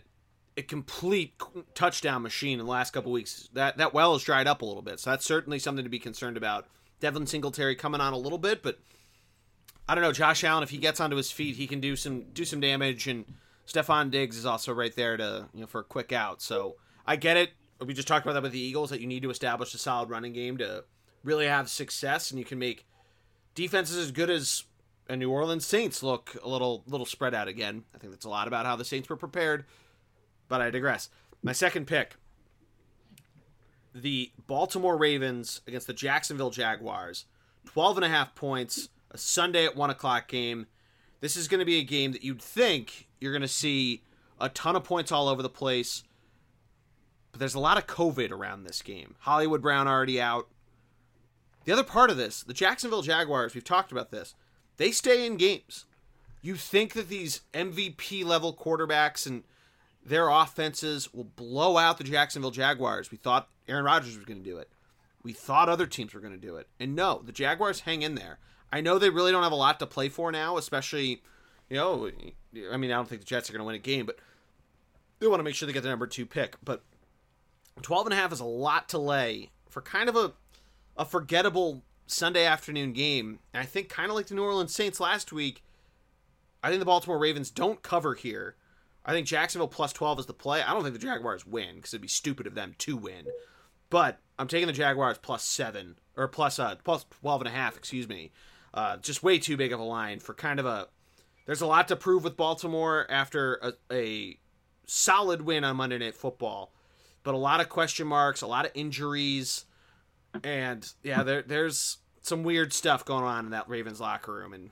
a 0.56 0.62
complete 0.62 1.34
touchdown 1.74 2.22
machine 2.22 2.58
in 2.58 2.64
the 2.64 2.70
last 2.70 2.92
couple 2.92 3.12
weeks. 3.12 3.48
That 3.52 3.78
that 3.78 3.92
well 3.92 4.12
has 4.12 4.22
dried 4.22 4.46
up 4.46 4.62
a 4.62 4.64
little 4.64 4.82
bit, 4.82 5.00
so 5.00 5.10
that's 5.10 5.24
certainly 5.24 5.58
something 5.58 5.84
to 5.84 5.90
be 5.90 5.98
concerned 5.98 6.36
about. 6.36 6.66
Devin 7.00 7.26
Singletary 7.26 7.74
coming 7.74 8.00
on 8.00 8.12
a 8.12 8.18
little 8.18 8.38
bit, 8.38 8.62
but 8.62 8.78
I 9.88 9.94
don't 9.94 10.02
know. 10.02 10.12
Josh 10.12 10.44
Allen, 10.44 10.62
if 10.62 10.70
he 10.70 10.78
gets 10.78 11.00
onto 11.00 11.16
his 11.16 11.30
feet, 11.30 11.56
he 11.56 11.66
can 11.66 11.80
do 11.80 11.96
some 11.96 12.24
do 12.32 12.44
some 12.44 12.60
damage, 12.60 13.08
and 13.08 13.24
Stefon 13.66 14.10
Diggs 14.10 14.36
is 14.36 14.46
also 14.46 14.72
right 14.72 14.94
there 14.94 15.16
to 15.16 15.48
you 15.52 15.62
know 15.62 15.66
for 15.66 15.80
a 15.80 15.84
quick 15.84 16.12
out. 16.12 16.40
So 16.40 16.76
I 17.06 17.16
get 17.16 17.36
it. 17.36 17.50
We 17.84 17.92
just 17.92 18.08
talked 18.08 18.24
about 18.24 18.34
that 18.34 18.42
with 18.42 18.52
the 18.52 18.60
Eagles 18.60 18.90
that 18.90 19.00
you 19.00 19.06
need 19.06 19.22
to 19.24 19.30
establish 19.30 19.74
a 19.74 19.78
solid 19.78 20.08
running 20.08 20.32
game 20.32 20.56
to 20.58 20.84
really 21.24 21.46
have 21.46 21.68
success, 21.68 22.30
and 22.30 22.38
you 22.38 22.44
can 22.44 22.58
make 22.58 22.86
defenses 23.54 23.96
as 23.96 24.12
good 24.12 24.30
as 24.30 24.64
a 25.08 25.16
New 25.16 25.30
Orleans 25.30 25.66
Saints 25.66 26.02
look 26.02 26.36
a 26.42 26.48
little 26.48 26.84
little 26.86 27.06
spread 27.06 27.34
out 27.34 27.48
again. 27.48 27.82
I 27.94 27.98
think 27.98 28.12
that's 28.12 28.24
a 28.24 28.30
lot 28.30 28.46
about 28.46 28.66
how 28.66 28.76
the 28.76 28.84
Saints 28.84 29.08
were 29.08 29.16
prepared 29.16 29.64
but 30.54 30.62
I 30.62 30.70
digress. 30.70 31.10
My 31.42 31.50
second 31.50 31.88
pick 31.88 32.14
the 33.92 34.30
Baltimore 34.46 34.96
Ravens 34.96 35.62
against 35.66 35.88
the 35.88 35.92
Jacksonville 35.92 36.50
Jaguars. 36.50 37.24
12 37.66 37.98
and 37.98 38.04
a 38.04 38.08
half 38.08 38.36
points, 38.36 38.88
a 39.10 39.18
Sunday 39.18 39.64
at 39.64 39.74
1 39.74 39.90
o'clock 39.90 40.28
game. 40.28 40.66
This 41.20 41.36
is 41.36 41.48
going 41.48 41.58
to 41.58 41.64
be 41.64 41.80
a 41.80 41.84
game 41.84 42.12
that 42.12 42.22
you'd 42.22 42.40
think 42.40 43.08
you're 43.20 43.32
going 43.32 43.42
to 43.42 43.48
see 43.48 44.02
a 44.40 44.48
ton 44.48 44.76
of 44.76 44.84
points 44.84 45.10
all 45.10 45.28
over 45.28 45.42
the 45.42 45.48
place. 45.48 46.04
But 47.32 47.40
there's 47.40 47.56
a 47.56 47.60
lot 47.60 47.78
of 47.78 47.88
COVID 47.88 48.30
around 48.30 48.62
this 48.62 48.80
game. 48.80 49.16
Hollywood 49.20 49.62
Brown 49.62 49.88
already 49.88 50.20
out. 50.20 50.46
The 51.64 51.72
other 51.72 51.82
part 51.82 52.10
of 52.10 52.16
this, 52.16 52.44
the 52.44 52.54
Jacksonville 52.54 53.02
Jaguars, 53.02 53.54
we've 53.54 53.64
talked 53.64 53.90
about 53.90 54.12
this, 54.12 54.36
they 54.76 54.92
stay 54.92 55.26
in 55.26 55.36
games. 55.36 55.86
You 56.42 56.54
think 56.54 56.92
that 56.92 57.08
these 57.08 57.40
MVP 57.54 58.24
level 58.24 58.54
quarterbacks 58.54 59.26
and 59.26 59.42
their 60.04 60.28
offenses 60.28 61.12
will 61.14 61.24
blow 61.24 61.78
out 61.78 61.98
the 61.98 62.04
Jacksonville 62.04 62.50
Jaguars. 62.50 63.10
We 63.10 63.16
thought 63.16 63.48
Aaron 63.66 63.84
Rodgers 63.84 64.16
was 64.16 64.26
going 64.26 64.42
to 64.42 64.48
do 64.48 64.58
it. 64.58 64.68
We 65.22 65.32
thought 65.32 65.68
other 65.68 65.86
teams 65.86 66.12
were 66.12 66.20
going 66.20 66.38
to 66.38 66.46
do 66.46 66.56
it. 66.56 66.68
And 66.78 66.94
no, 66.94 67.22
the 67.24 67.32
Jaguars 67.32 67.80
hang 67.80 68.02
in 68.02 68.14
there. 68.14 68.38
I 68.70 68.80
know 68.80 68.98
they 68.98 69.08
really 69.08 69.32
don't 69.32 69.42
have 69.42 69.52
a 69.52 69.56
lot 69.56 69.78
to 69.78 69.86
play 69.86 70.08
for 70.08 70.30
now, 70.30 70.58
especially, 70.58 71.22
you 71.70 71.76
know, 71.76 72.10
I 72.70 72.76
mean, 72.76 72.90
I 72.90 72.96
don't 72.96 73.08
think 73.08 73.22
the 73.22 73.26
Jets 73.26 73.48
are 73.48 73.52
going 73.52 73.60
to 73.60 73.66
win 73.66 73.76
a 73.76 73.78
game, 73.78 74.04
but 74.04 74.18
they 75.20 75.26
want 75.26 75.40
to 75.40 75.44
make 75.44 75.54
sure 75.54 75.66
they 75.66 75.72
get 75.72 75.82
the 75.82 75.88
number 75.88 76.06
two 76.06 76.26
pick. 76.26 76.56
But 76.62 76.82
12 77.80 78.08
and 78.08 78.12
a 78.12 78.16
half 78.16 78.32
is 78.32 78.40
a 78.40 78.44
lot 78.44 78.88
to 78.90 78.98
lay 78.98 79.50
for 79.70 79.80
kind 79.80 80.08
of 80.08 80.16
a, 80.16 80.32
a 80.96 81.04
forgettable 81.06 81.82
Sunday 82.06 82.44
afternoon 82.44 82.92
game. 82.92 83.38
And 83.54 83.62
I 83.62 83.66
think 83.66 83.88
kind 83.88 84.10
of 84.10 84.16
like 84.16 84.26
the 84.26 84.34
New 84.34 84.44
Orleans 84.44 84.74
Saints 84.74 85.00
last 85.00 85.32
week, 85.32 85.62
I 86.62 86.68
think 86.68 86.80
the 86.80 86.86
Baltimore 86.86 87.18
Ravens 87.18 87.50
don't 87.50 87.82
cover 87.82 88.14
here 88.14 88.56
I 89.04 89.12
think 89.12 89.26
Jacksonville 89.26 89.68
plus 89.68 89.92
12 89.92 90.20
is 90.20 90.26
the 90.26 90.32
play. 90.32 90.62
I 90.62 90.72
don't 90.72 90.82
think 90.82 90.94
the 90.94 91.06
Jaguars 91.06 91.46
win 91.46 91.76
because 91.76 91.92
it'd 91.92 92.02
be 92.02 92.08
stupid 92.08 92.46
of 92.46 92.54
them 92.54 92.74
to 92.78 92.96
win. 92.96 93.26
But 93.90 94.18
I'm 94.38 94.48
taking 94.48 94.66
the 94.66 94.72
Jaguars 94.72 95.18
plus 95.18 95.44
7 95.44 95.96
or 96.16 96.28
plus 96.28 96.58
uh 96.58 96.76
plus 96.84 97.04
12 97.20 97.42
and 97.42 97.48
a 97.48 97.52
half, 97.52 97.76
excuse 97.76 98.08
me. 98.08 98.32
Uh, 98.72 98.96
just 98.96 99.22
way 99.22 99.38
too 99.38 99.56
big 99.56 99.72
of 99.72 99.78
a 99.78 99.84
line 99.84 100.18
for 100.18 100.34
kind 100.34 100.58
of 100.58 100.66
a 100.66 100.88
there's 101.46 101.60
a 101.60 101.66
lot 101.66 101.88
to 101.88 101.96
prove 101.96 102.24
with 102.24 102.36
Baltimore 102.36 103.06
after 103.10 103.56
a, 103.56 103.72
a 103.92 104.38
solid 104.86 105.42
win 105.42 105.62
on 105.62 105.76
Monday 105.76 105.98
Night 105.98 106.14
Football, 106.14 106.72
but 107.22 107.34
a 107.34 107.38
lot 107.38 107.60
of 107.60 107.68
question 107.68 108.06
marks, 108.06 108.40
a 108.40 108.46
lot 108.46 108.64
of 108.64 108.72
injuries, 108.74 109.66
and 110.42 110.90
yeah, 111.02 111.22
there, 111.22 111.42
there's 111.42 111.98
some 112.22 112.42
weird 112.42 112.72
stuff 112.72 113.04
going 113.04 113.24
on 113.24 113.44
in 113.44 113.50
that 113.50 113.68
Ravens 113.68 114.00
locker 114.00 114.32
room, 114.32 114.54
and 114.54 114.70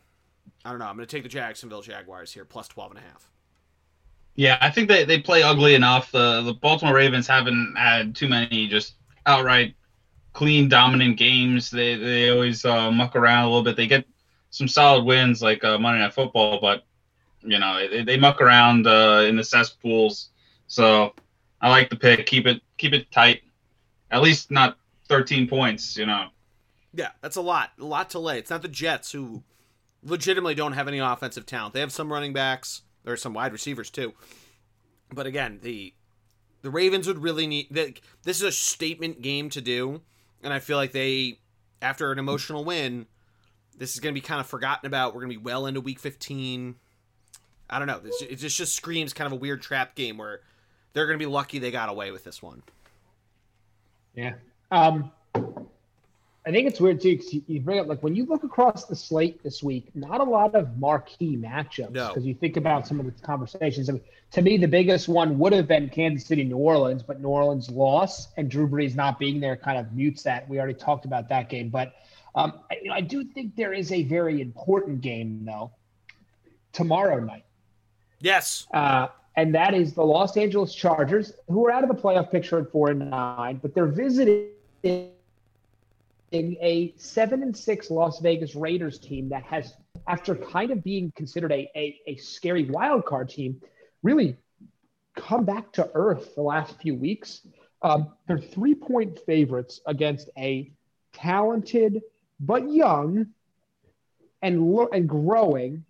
I 0.65 0.71
don't 0.71 0.79
know. 0.79 0.87
I'm 0.87 0.97
going 0.97 1.07
to 1.07 1.17
take 1.17 1.23
the 1.23 1.29
Jacksonville 1.29 1.83
Jaguars 1.83 2.33
here, 2.33 2.45
plus 2.45 2.69
12 2.69 2.93
and 2.93 3.01
a 3.01 3.03
half. 3.03 3.29
Yeah, 4.35 4.57
I 4.61 4.71
think 4.71 4.89
they, 4.89 5.05
they 5.05 5.21
play 5.21 5.43
ugly 5.43 5.75
enough. 5.75 6.11
The 6.11 6.43
the 6.43 6.55
Baltimore 6.55 6.95
Ravens 6.95 7.27
haven't 7.27 7.75
had 7.77 8.15
too 8.15 8.29
many 8.29 8.67
just 8.67 8.95
outright 9.27 9.75
clean 10.33 10.69
dominant 10.69 11.19
games. 11.19 11.71
They 11.71 11.97
they 11.97 12.31
always 12.31 12.65
uh, 12.65 12.91
muck 12.91 13.15
around 13.15 13.45
a 13.45 13.49
little 13.49 13.63
bit. 13.63 13.77
They 13.77 13.87
get 13.87 14.07
some 14.51 14.69
solid 14.69 15.05
wins 15.05 15.43
like 15.43 15.63
uh, 15.65 15.79
Monday 15.79 16.01
Night 16.01 16.15
Football, 16.15 16.61
but 16.61 16.85
you 17.43 17.59
know 17.59 17.87
they, 17.89 18.05
they 18.05 18.17
muck 18.17 18.41
around 18.41 18.87
uh, 18.87 19.25
in 19.29 19.37
the 19.37 19.45
cesspools. 19.45 20.31
So 20.67 21.15
I 21.61 21.69
like 21.69 21.91
the 21.91 21.97
pick. 21.97 22.25
Keep 22.27 22.47
it 22.47 22.63
keep 22.79 22.95
it 22.95 23.11
tight. 23.13 23.43
At 24.11 24.23
least 24.23 24.51
not 24.51 24.79
13 25.09 25.47
points. 25.47 25.97
You 25.97 26.07
know. 26.07 26.29
Yeah, 26.95 27.11
that's 27.21 27.37
a 27.37 27.43
lot. 27.43 27.73
A 27.79 27.85
lot 27.85 28.11
to 28.11 28.19
lay. 28.19 28.39
It's 28.39 28.51
not 28.51 28.63
the 28.63 28.69
Jets 28.69 29.13
who 29.13 29.43
legitimately 30.03 30.55
don't 30.55 30.73
have 30.73 30.89
any 30.89 30.99
offensive 30.99 31.45
talent. 31.45 31.75
They 31.75 31.81
have 31.81 31.93
some 31.93 32.13
running 32.13 32.33
backs 32.33 32.83
or 33.07 33.17
some 33.17 33.35
wide 33.35 33.53
receivers 33.53 33.91
too. 33.91 34.13
But 35.13 35.27
again, 35.27 35.61
the 35.63 35.95
the 36.63 36.71
Ravens 36.71 37.07
would 37.07 37.19
really 37.19 37.47
need 37.47 37.69
that. 37.73 38.01
This 38.23 38.39
is 38.39 38.43
a 38.43 38.53
statement 38.53 39.23
game 39.23 39.51
to 39.51 39.61
do, 39.61 40.01
and 40.43 40.53
I 40.53 40.61
feel 40.61 40.77
like 40.77 40.93
they, 40.93 41.39
after 41.81 42.13
an 42.13 42.19
emotional 42.19 42.65
win, 42.65 43.07
this 43.77 43.95
is 43.95 44.01
going 44.01 44.15
to 44.15 44.21
be 44.21 44.25
kind 44.25 44.41
of 44.41 44.47
forgotten 44.47 44.87
about. 44.87 45.15
We're 45.15 45.23
going 45.23 45.33
to 45.33 45.39
be 45.39 45.45
well 45.45 45.67
into 45.67 45.81
Week 45.81 45.99
15. 45.99 46.77
I 47.69 47.79
don't 47.79 47.89
know. 47.89 48.01
It 48.05 48.37
just 48.37 48.57
just 48.57 48.77
screams 48.77 49.13
kind 49.13 49.27
of 49.27 49.33
a 49.33 49.41
weird 49.41 49.63
trap 49.63 49.95
game 49.95 50.19
where 50.19 50.41
they're 50.93 51.07
going 51.07 51.19
to 51.19 51.25
be 51.25 51.31
lucky 51.31 51.59
they 51.59 51.71
got 51.71 51.89
away 51.89 52.11
with 52.11 52.25
this 52.25 52.43
one. 52.43 52.63
Yeah. 54.15 54.35
Um, 54.71 55.11
I 56.45 56.51
think 56.51 56.67
it's 56.67 56.81
weird 56.81 57.01
too 57.01 57.17
because 57.17 57.33
you, 57.33 57.61
bring 57.61 57.79
up 57.79 57.87
like 57.87 58.03
when 58.03 58.17
you 58.17 58.27
look 58.27 58.43
across 58.43 58.87
the 58.87 58.97
slate 58.97 59.43
this 59.45 59.63
week, 59.63 59.95
not 59.95 60.21
a 60.21 60.25
lot 60.25 60.57
of 60.57 60.77
marquee 60.77 61.37
matchups. 61.37 61.93
Because 61.93 62.17
no. 62.17 62.23
you 62.23 62.35
think 62.35 62.57
about 62.57 62.87
some 62.87 62.99
of 62.99 63.07
the 63.07 63.13
conversations. 63.25 63.89
I 63.89 63.93
mean, 63.93 64.03
to 64.33 64.43
me, 64.43 64.57
the 64.57 64.67
biggest 64.67 65.09
one 65.09 65.39
would 65.39 65.53
have 65.53 65.69
been 65.69 65.89
Kansas 65.89 66.27
City, 66.27 66.43
New 66.43 66.57
Orleans, 66.57 67.03
but 67.03 67.21
New 67.21 67.29
Orleans 67.29 67.71
lost, 67.71 68.31
and 68.37 68.51
Drew 68.51 68.67
Brees 68.67 68.97
not 68.97 69.21
being 69.21 69.39
there 69.39 69.57
kind 69.57 69.79
of 69.79 69.93
mutes 69.93 70.25
that. 70.25 70.49
We 70.49 70.59
already 70.59 70.75
talked 70.75 71.05
about 71.05 71.29
that 71.29 71.49
game, 71.49 71.69
but 71.69 71.95
um, 72.35 72.61
I, 72.71 72.79
you 72.83 72.89
know, 72.89 72.95
I 72.95 73.03
do 73.03 73.23
think 73.23 73.55
there 73.55 73.73
is 73.73 73.93
a 73.93 74.03
very 74.03 74.41
important 74.41 75.01
game 75.01 75.45
though 75.45 75.71
tomorrow 76.73 77.21
night. 77.21 77.45
Yes. 78.21 78.67
Uh, 78.73 79.09
and 79.37 79.55
that 79.55 79.75
is 79.75 79.95
the 79.95 80.03
Los 80.03 80.37
Angeles 80.37 80.75
Chargers, 80.75 81.33
who 81.49 81.67
are 81.67 81.71
out 81.71 81.83
of 81.83 81.89
the 81.89 81.95
playoff 81.95 82.31
picture 82.31 82.59
at 82.59 82.71
four 82.71 82.91
and 82.91 83.11
nine, 83.11 83.61
but 83.63 83.75
they're 83.75 83.87
visiting 83.87 84.49
a 86.33 86.95
seven 86.97 87.43
and 87.43 87.57
six 87.57 87.91
Las 87.91 88.21
Vegas 88.21 88.55
Raiders 88.55 88.99
team 88.99 89.29
that 89.31 89.43
has, 89.45 89.75
after 90.07 90.35
kind 90.35 90.71
of 90.71 90.83
being 90.83 91.13
considered 91.15 91.53
a, 91.53 91.71
a, 91.77 92.01
a 92.07 92.17
scary 92.17 92.65
wild 92.65 93.05
card 93.05 93.29
team, 93.29 93.61
really 94.03 94.37
come 95.15 95.45
back 95.45 95.73
to 95.73 95.91
earth 95.95 96.35
the 96.35 96.43
last 96.43 96.81
few 96.81 96.95
weeks. 96.95 97.47
Um, 97.83 98.13
they're 98.27 98.39
three 98.39 98.75
point 98.75 99.19
favorites 99.27 99.81
against 99.87 100.31
a 100.39 100.73
talented 101.13 102.01
but 102.41 102.71
young 102.71 103.27
and 104.41 104.73
lo- 104.73 104.89
and 104.93 105.09
growing 105.09 105.85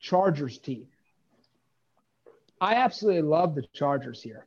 Chargers 0.00 0.58
team. 0.58 0.86
I 2.60 2.74
absolutely 2.74 3.22
love 3.22 3.54
the 3.54 3.64
Chargers 3.72 4.22
here. 4.22 4.46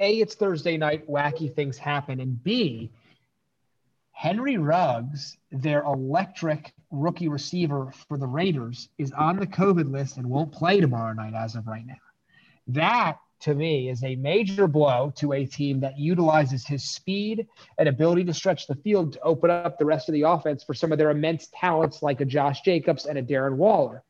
A, 0.00 0.20
it's 0.20 0.34
Thursday 0.34 0.76
night, 0.76 1.08
wacky 1.08 1.54
things 1.54 1.78
happen. 1.78 2.20
And 2.20 2.42
B, 2.42 2.90
Henry 4.14 4.56
Ruggs, 4.56 5.36
their 5.50 5.82
electric 5.82 6.72
rookie 6.90 7.28
receiver 7.28 7.92
for 8.08 8.16
the 8.16 8.26
Raiders, 8.26 8.88
is 8.96 9.12
on 9.12 9.36
the 9.36 9.46
COVID 9.46 9.90
list 9.90 10.16
and 10.16 10.30
won't 10.30 10.52
play 10.52 10.80
tomorrow 10.80 11.12
night 11.12 11.34
as 11.34 11.56
of 11.56 11.66
right 11.66 11.84
now. 11.84 11.96
That 12.68 13.18
to 13.40 13.54
me 13.54 13.90
is 13.90 14.02
a 14.04 14.14
major 14.14 14.66
blow 14.66 15.12
to 15.16 15.32
a 15.32 15.44
team 15.44 15.80
that 15.80 15.98
utilizes 15.98 16.64
his 16.64 16.84
speed 16.84 17.46
and 17.76 17.88
ability 17.88 18.24
to 18.24 18.32
stretch 18.32 18.66
the 18.66 18.76
field 18.76 19.12
to 19.12 19.20
open 19.20 19.50
up 19.50 19.78
the 19.78 19.84
rest 19.84 20.08
of 20.08 20.14
the 20.14 20.22
offense 20.22 20.62
for 20.62 20.74
some 20.74 20.92
of 20.92 20.96
their 20.96 21.10
immense 21.10 21.48
talents 21.52 22.00
like 22.00 22.20
a 22.20 22.24
Josh 22.24 22.62
Jacobs 22.62 23.06
and 23.06 23.18
a 23.18 23.22
Darren 23.22 23.56
Waller. 23.56 24.02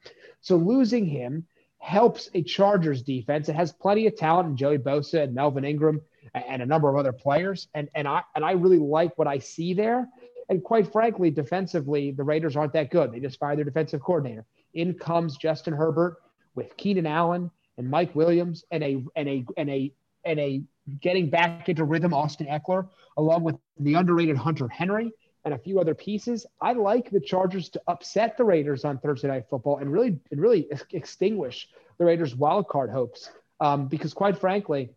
So 0.42 0.56
losing 0.56 1.06
him 1.06 1.46
helps 1.78 2.30
a 2.34 2.42
Chargers 2.42 3.02
defense. 3.02 3.48
It 3.48 3.56
has 3.56 3.72
plenty 3.72 4.06
of 4.06 4.16
talent 4.16 4.50
in 4.50 4.56
Joey 4.56 4.78
Bosa 4.78 5.22
and 5.22 5.34
Melvin 5.34 5.64
Ingram 5.64 6.02
and 6.34 6.62
a 6.62 6.66
number 6.66 6.88
of 6.88 6.96
other 6.96 7.12
players. 7.12 7.68
And 7.74 7.88
and 7.94 8.06
I 8.08 8.22
and 8.34 8.44
I 8.44 8.52
really 8.52 8.78
like 8.78 9.16
what 9.16 9.26
I 9.26 9.38
see 9.38 9.74
there. 9.74 10.08
And 10.48 10.62
quite 10.62 10.92
frankly, 10.92 11.30
defensively, 11.30 12.10
the 12.10 12.24
Raiders 12.24 12.56
aren't 12.56 12.74
that 12.74 12.90
good. 12.90 13.12
They 13.12 13.20
just 13.20 13.38
fired 13.38 13.58
their 13.58 13.64
defensive 13.64 14.02
coordinator. 14.02 14.44
In 14.74 14.94
comes 14.94 15.36
Justin 15.36 15.72
Herbert 15.72 16.18
with 16.54 16.76
Keenan 16.76 17.06
Allen 17.06 17.50
and 17.78 17.88
Mike 17.88 18.14
Williams 18.14 18.64
and 18.70 18.82
a 18.82 19.02
and 19.16 19.28
a 19.28 19.44
and 19.56 19.70
a 19.70 19.92
and 20.24 20.40
a 20.40 20.62
getting 21.00 21.30
back 21.30 21.68
into 21.68 21.84
rhythm 21.84 22.12
Austin 22.12 22.46
Ekeler, 22.46 22.88
along 23.16 23.42
with 23.42 23.56
the 23.78 23.94
underrated 23.94 24.36
Hunter 24.36 24.68
Henry 24.68 25.12
and 25.44 25.54
a 25.54 25.58
few 25.58 25.80
other 25.80 25.94
pieces. 25.94 26.46
I 26.60 26.72
like 26.72 27.10
the 27.10 27.20
Chargers 27.20 27.68
to 27.70 27.82
upset 27.86 28.36
the 28.36 28.44
Raiders 28.44 28.84
on 28.84 28.98
Thursday 28.98 29.28
Night 29.28 29.44
Football 29.48 29.78
and 29.78 29.92
really 29.92 30.18
and 30.30 30.40
really 30.40 30.68
extinguish 30.90 31.68
the 31.98 32.04
Raiders' 32.04 32.34
wild 32.34 32.68
card 32.68 32.90
hopes. 32.90 33.30
Um, 33.60 33.86
because 33.86 34.12
quite 34.12 34.38
frankly, 34.38 34.90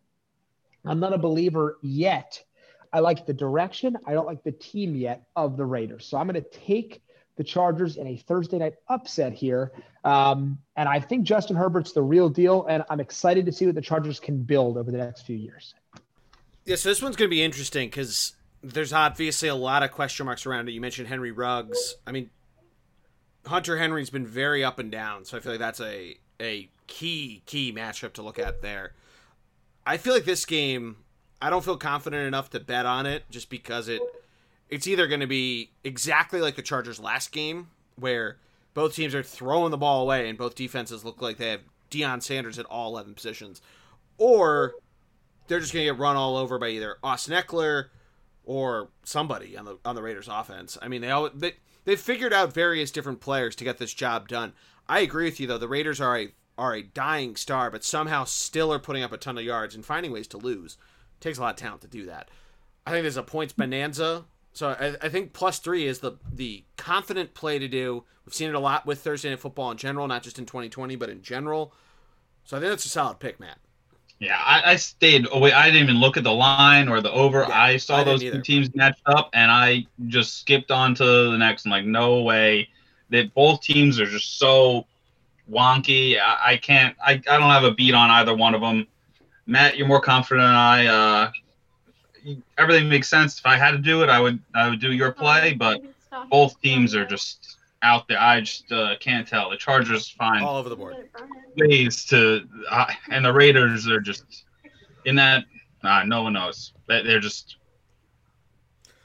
I'm 0.84 1.00
not 1.00 1.12
a 1.12 1.18
believer 1.18 1.78
yet. 1.82 2.42
I 2.92 3.00
like 3.00 3.26
the 3.26 3.34
direction. 3.34 3.96
I 4.06 4.12
don't 4.12 4.26
like 4.26 4.42
the 4.42 4.52
team 4.52 4.94
yet 4.94 5.24
of 5.36 5.56
the 5.56 5.64
Raiders. 5.64 6.06
So 6.06 6.16
I'm 6.16 6.26
going 6.26 6.42
to 6.42 6.48
take 6.50 7.02
the 7.36 7.44
Chargers 7.44 7.96
in 7.96 8.06
a 8.06 8.16
Thursday 8.16 8.58
night 8.58 8.74
upset 8.88 9.32
here. 9.32 9.72
Um, 10.04 10.58
and 10.76 10.88
I 10.88 10.98
think 10.98 11.24
Justin 11.24 11.56
Herbert's 11.56 11.92
the 11.92 12.02
real 12.02 12.28
deal. 12.28 12.66
And 12.66 12.82
I'm 12.90 13.00
excited 13.00 13.46
to 13.46 13.52
see 13.52 13.66
what 13.66 13.74
the 13.74 13.82
Chargers 13.82 14.18
can 14.18 14.42
build 14.42 14.76
over 14.76 14.90
the 14.90 14.98
next 14.98 15.22
few 15.22 15.36
years. 15.36 15.74
Yeah, 16.64 16.76
so 16.76 16.88
this 16.88 17.02
one's 17.02 17.16
going 17.16 17.28
to 17.28 17.34
be 17.34 17.42
interesting 17.42 17.88
because 17.88 18.34
there's 18.62 18.92
obviously 18.92 19.48
a 19.48 19.54
lot 19.54 19.82
of 19.82 19.92
question 19.92 20.26
marks 20.26 20.46
around 20.46 20.68
it. 20.68 20.72
You 20.72 20.80
mentioned 20.80 21.08
Henry 21.08 21.30
Ruggs. 21.30 21.96
I 22.06 22.12
mean, 22.12 22.30
Hunter 23.46 23.78
Henry's 23.78 24.10
been 24.10 24.26
very 24.26 24.64
up 24.64 24.78
and 24.78 24.90
down, 24.90 25.24
so 25.24 25.36
I 25.36 25.40
feel 25.40 25.52
like 25.52 25.60
that's 25.60 25.80
a 25.80 26.18
a 26.40 26.70
key 26.86 27.42
key 27.46 27.72
matchup 27.72 28.12
to 28.14 28.22
look 28.22 28.38
at 28.38 28.62
there. 28.62 28.94
I 29.88 29.96
feel 29.96 30.12
like 30.12 30.26
this 30.26 30.44
game, 30.44 30.96
I 31.40 31.48
don't 31.48 31.64
feel 31.64 31.78
confident 31.78 32.26
enough 32.26 32.50
to 32.50 32.60
bet 32.60 32.84
on 32.84 33.06
it, 33.06 33.24
just 33.30 33.48
because 33.48 33.88
it 33.88 34.02
it's 34.68 34.86
either 34.86 35.06
going 35.06 35.20
to 35.20 35.26
be 35.26 35.70
exactly 35.82 36.42
like 36.42 36.56
the 36.56 36.62
Chargers 36.62 37.00
last 37.00 37.32
game, 37.32 37.70
where 37.96 38.36
both 38.74 38.94
teams 38.94 39.14
are 39.14 39.22
throwing 39.22 39.70
the 39.70 39.78
ball 39.78 40.02
away 40.02 40.28
and 40.28 40.36
both 40.36 40.54
defenses 40.54 41.06
look 41.06 41.22
like 41.22 41.38
they 41.38 41.48
have 41.48 41.62
Deion 41.90 42.22
Sanders 42.22 42.58
at 42.58 42.66
all 42.66 42.90
eleven 42.90 43.14
positions, 43.14 43.62
or 44.18 44.74
they're 45.46 45.58
just 45.58 45.72
going 45.72 45.86
to 45.86 45.92
get 45.94 45.98
run 45.98 46.16
all 46.16 46.36
over 46.36 46.58
by 46.58 46.68
either 46.68 46.98
Austin 47.02 47.32
Ekeler 47.32 47.86
or 48.44 48.90
somebody 49.04 49.56
on 49.56 49.64
the 49.64 49.78
on 49.86 49.94
the 49.94 50.02
Raiders 50.02 50.28
offense. 50.30 50.76
I 50.82 50.88
mean, 50.88 51.00
they 51.00 51.10
all 51.10 51.30
they 51.34 51.54
they've 51.86 51.98
figured 51.98 52.34
out 52.34 52.52
various 52.52 52.90
different 52.90 53.20
players 53.20 53.56
to 53.56 53.64
get 53.64 53.78
this 53.78 53.94
job 53.94 54.28
done. 54.28 54.52
I 54.86 55.00
agree 55.00 55.24
with 55.24 55.40
you 55.40 55.46
though. 55.46 55.56
The 55.56 55.66
Raiders 55.66 55.98
are 55.98 56.18
a 56.18 56.28
are 56.58 56.74
a 56.74 56.82
dying 56.82 57.36
star, 57.36 57.70
but 57.70 57.84
somehow 57.84 58.24
still 58.24 58.72
are 58.72 58.78
putting 58.78 59.02
up 59.02 59.12
a 59.12 59.16
ton 59.16 59.38
of 59.38 59.44
yards 59.44 59.74
and 59.74 59.84
finding 59.84 60.12
ways 60.12 60.26
to 60.28 60.36
lose. 60.36 60.76
It 61.18 61.22
takes 61.22 61.38
a 61.38 61.40
lot 61.40 61.54
of 61.54 61.56
talent 61.56 61.82
to 61.82 61.88
do 61.88 62.04
that. 62.06 62.28
I 62.86 62.90
think 62.90 63.04
there's 63.04 63.16
a 63.16 63.22
points 63.22 63.52
bonanza. 63.52 64.24
So 64.52 64.68
I, 64.68 64.96
I 65.00 65.08
think 65.08 65.32
plus 65.32 65.58
three 65.58 65.86
is 65.86 66.00
the 66.00 66.12
the 66.32 66.64
confident 66.76 67.34
play 67.34 67.58
to 67.58 67.68
do. 67.68 68.04
We've 68.26 68.34
seen 68.34 68.48
it 68.48 68.54
a 68.54 68.60
lot 68.60 68.86
with 68.86 69.00
Thursday 69.00 69.30
Night 69.30 69.40
Football 69.40 69.70
in 69.70 69.76
general, 69.76 70.08
not 70.08 70.22
just 70.22 70.38
in 70.38 70.46
2020, 70.46 70.96
but 70.96 71.08
in 71.08 71.22
general. 71.22 71.72
So 72.44 72.56
I 72.56 72.60
think 72.60 72.70
that's 72.70 72.84
a 72.84 72.88
solid 72.88 73.20
pick, 73.20 73.38
Matt. 73.38 73.58
Yeah, 74.18 74.36
I, 74.36 74.72
I 74.72 74.76
stayed 74.76 75.28
away. 75.30 75.52
I 75.52 75.66
didn't 75.66 75.82
even 75.82 76.00
look 76.00 76.16
at 76.16 76.24
the 76.24 76.32
line 76.32 76.88
or 76.88 77.00
the 77.00 77.12
over. 77.12 77.46
Yeah, 77.48 77.60
I 77.60 77.76
saw 77.76 77.98
I 77.98 78.04
those 78.04 78.20
two 78.20 78.42
teams 78.42 78.74
matched 78.74 79.02
up, 79.06 79.30
and 79.32 79.50
I 79.50 79.86
just 80.08 80.40
skipped 80.40 80.70
on 80.70 80.94
to 80.96 81.04
the 81.04 81.38
next. 81.38 81.66
I'm 81.66 81.70
like, 81.70 81.84
no 81.84 82.22
way. 82.22 82.68
That 83.10 83.32
both 83.32 83.62
teams 83.62 84.00
are 84.00 84.06
just 84.06 84.38
so 84.38 84.86
wonky. 85.50 86.18
I, 86.18 86.52
I, 86.52 86.56
can't. 86.56 86.96
I, 87.04 87.12
I 87.12 87.38
don't 87.38 87.50
have 87.50 87.64
a 87.64 87.72
beat 87.72 87.94
on 87.94 88.10
either 88.10 88.34
one 88.34 88.54
of 88.54 88.60
them. 88.60 88.86
Matt, 89.46 89.76
you're 89.76 89.88
more 89.88 90.00
confident 90.00 90.46
than 90.46 90.54
I. 90.54 90.86
Uh, 90.86 91.30
everything 92.58 92.88
makes 92.88 93.08
sense. 93.08 93.38
If 93.38 93.46
I 93.46 93.56
had 93.56 93.72
to 93.72 93.78
do 93.78 94.02
it, 94.02 94.08
I 94.08 94.20
would. 94.20 94.38
I 94.54 94.68
would 94.68 94.80
do 94.80 94.92
your 94.92 95.12
play, 95.12 95.54
but 95.54 95.80
both 96.30 96.60
teams 96.60 96.94
are 96.94 97.06
just 97.06 97.58
out 97.82 98.08
there. 98.08 98.20
I 98.20 98.40
just 98.40 98.70
uh, 98.72 98.96
can't 99.00 99.26
tell. 99.26 99.50
The 99.50 99.56
Chargers 99.56 100.08
find 100.08 100.44
all 100.44 100.56
over 100.56 100.68
the 100.68 100.76
board 100.76 101.08
ways 101.56 102.04
to, 102.06 102.46
uh, 102.70 102.86
and 103.10 103.24
the 103.24 103.32
Raiders 103.32 103.88
are 103.88 104.00
just 104.00 104.44
in 105.04 105.16
that. 105.16 105.44
Uh, 105.82 106.02
no 106.04 106.22
one 106.22 106.32
knows. 106.34 106.72
They're 106.86 107.20
just. 107.20 107.56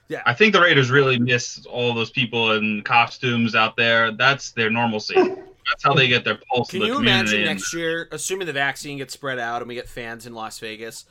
Yeah, 0.09 0.21
I 0.25 0.33
think 0.33 0.53
the 0.53 0.61
Raiders 0.61 0.91
really 0.91 1.17
miss 1.17 1.65
all 1.65 1.93
those 1.93 2.09
people 2.09 2.51
in 2.53 2.81
costumes 2.83 3.55
out 3.55 3.77
there. 3.77 4.11
That's 4.11 4.51
their 4.51 4.69
normalcy. 4.69 5.15
That's 5.69 5.83
how 5.83 5.93
they 5.93 6.07
get 6.07 6.23
their 6.23 6.39
pulse. 6.49 6.69
Can 6.69 6.81
you 6.81 6.97
imagine 6.97 7.43
next 7.43 7.73
year, 7.73 8.07
assuming 8.11 8.47
the 8.47 8.53
vaccine 8.53 8.97
gets 8.97 9.13
spread 9.13 9.39
out 9.39 9.61
and 9.61 9.69
we 9.69 9.75
get 9.75 9.87
fans 9.87 10.25
in 10.25 10.33
Las 10.33 10.59
Vegas? 10.59 11.05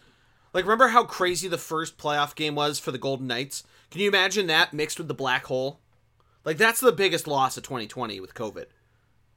Like, 0.52 0.64
remember 0.64 0.88
how 0.88 1.04
crazy 1.04 1.48
the 1.48 1.58
first 1.58 1.96
playoff 1.96 2.34
game 2.34 2.54
was 2.54 2.78
for 2.78 2.92
the 2.92 2.98
Golden 2.98 3.26
Knights? 3.26 3.64
Can 3.90 4.00
you 4.00 4.08
imagine 4.08 4.46
that 4.48 4.72
mixed 4.72 4.98
with 4.98 5.08
the 5.08 5.14
black 5.14 5.46
hole? 5.46 5.80
Like 6.44 6.56
that's 6.56 6.80
the 6.80 6.92
biggest 6.92 7.26
loss 7.26 7.56
of 7.56 7.62
2020 7.62 8.20
with 8.20 8.34
COVID 8.34 8.66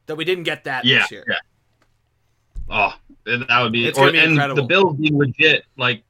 that 0.08 0.16
we 0.16 0.26
didn't 0.26 0.44
get 0.44 0.64
that 0.64 0.86
yeah, 0.86 1.00
this 1.00 1.12
year. 1.12 1.26
Yeah. 1.28 1.36
Oh, 2.68 2.94
that 3.26 3.62
would 3.62 3.72
be, 3.72 3.88
it's 3.88 3.98
or, 4.00 4.12
be 4.12 4.18
and 4.18 4.32
incredible. 4.32 4.64
the 4.64 4.68
Bills 4.68 4.98
being 4.98 5.18
legit, 5.18 5.66
like 5.78 6.04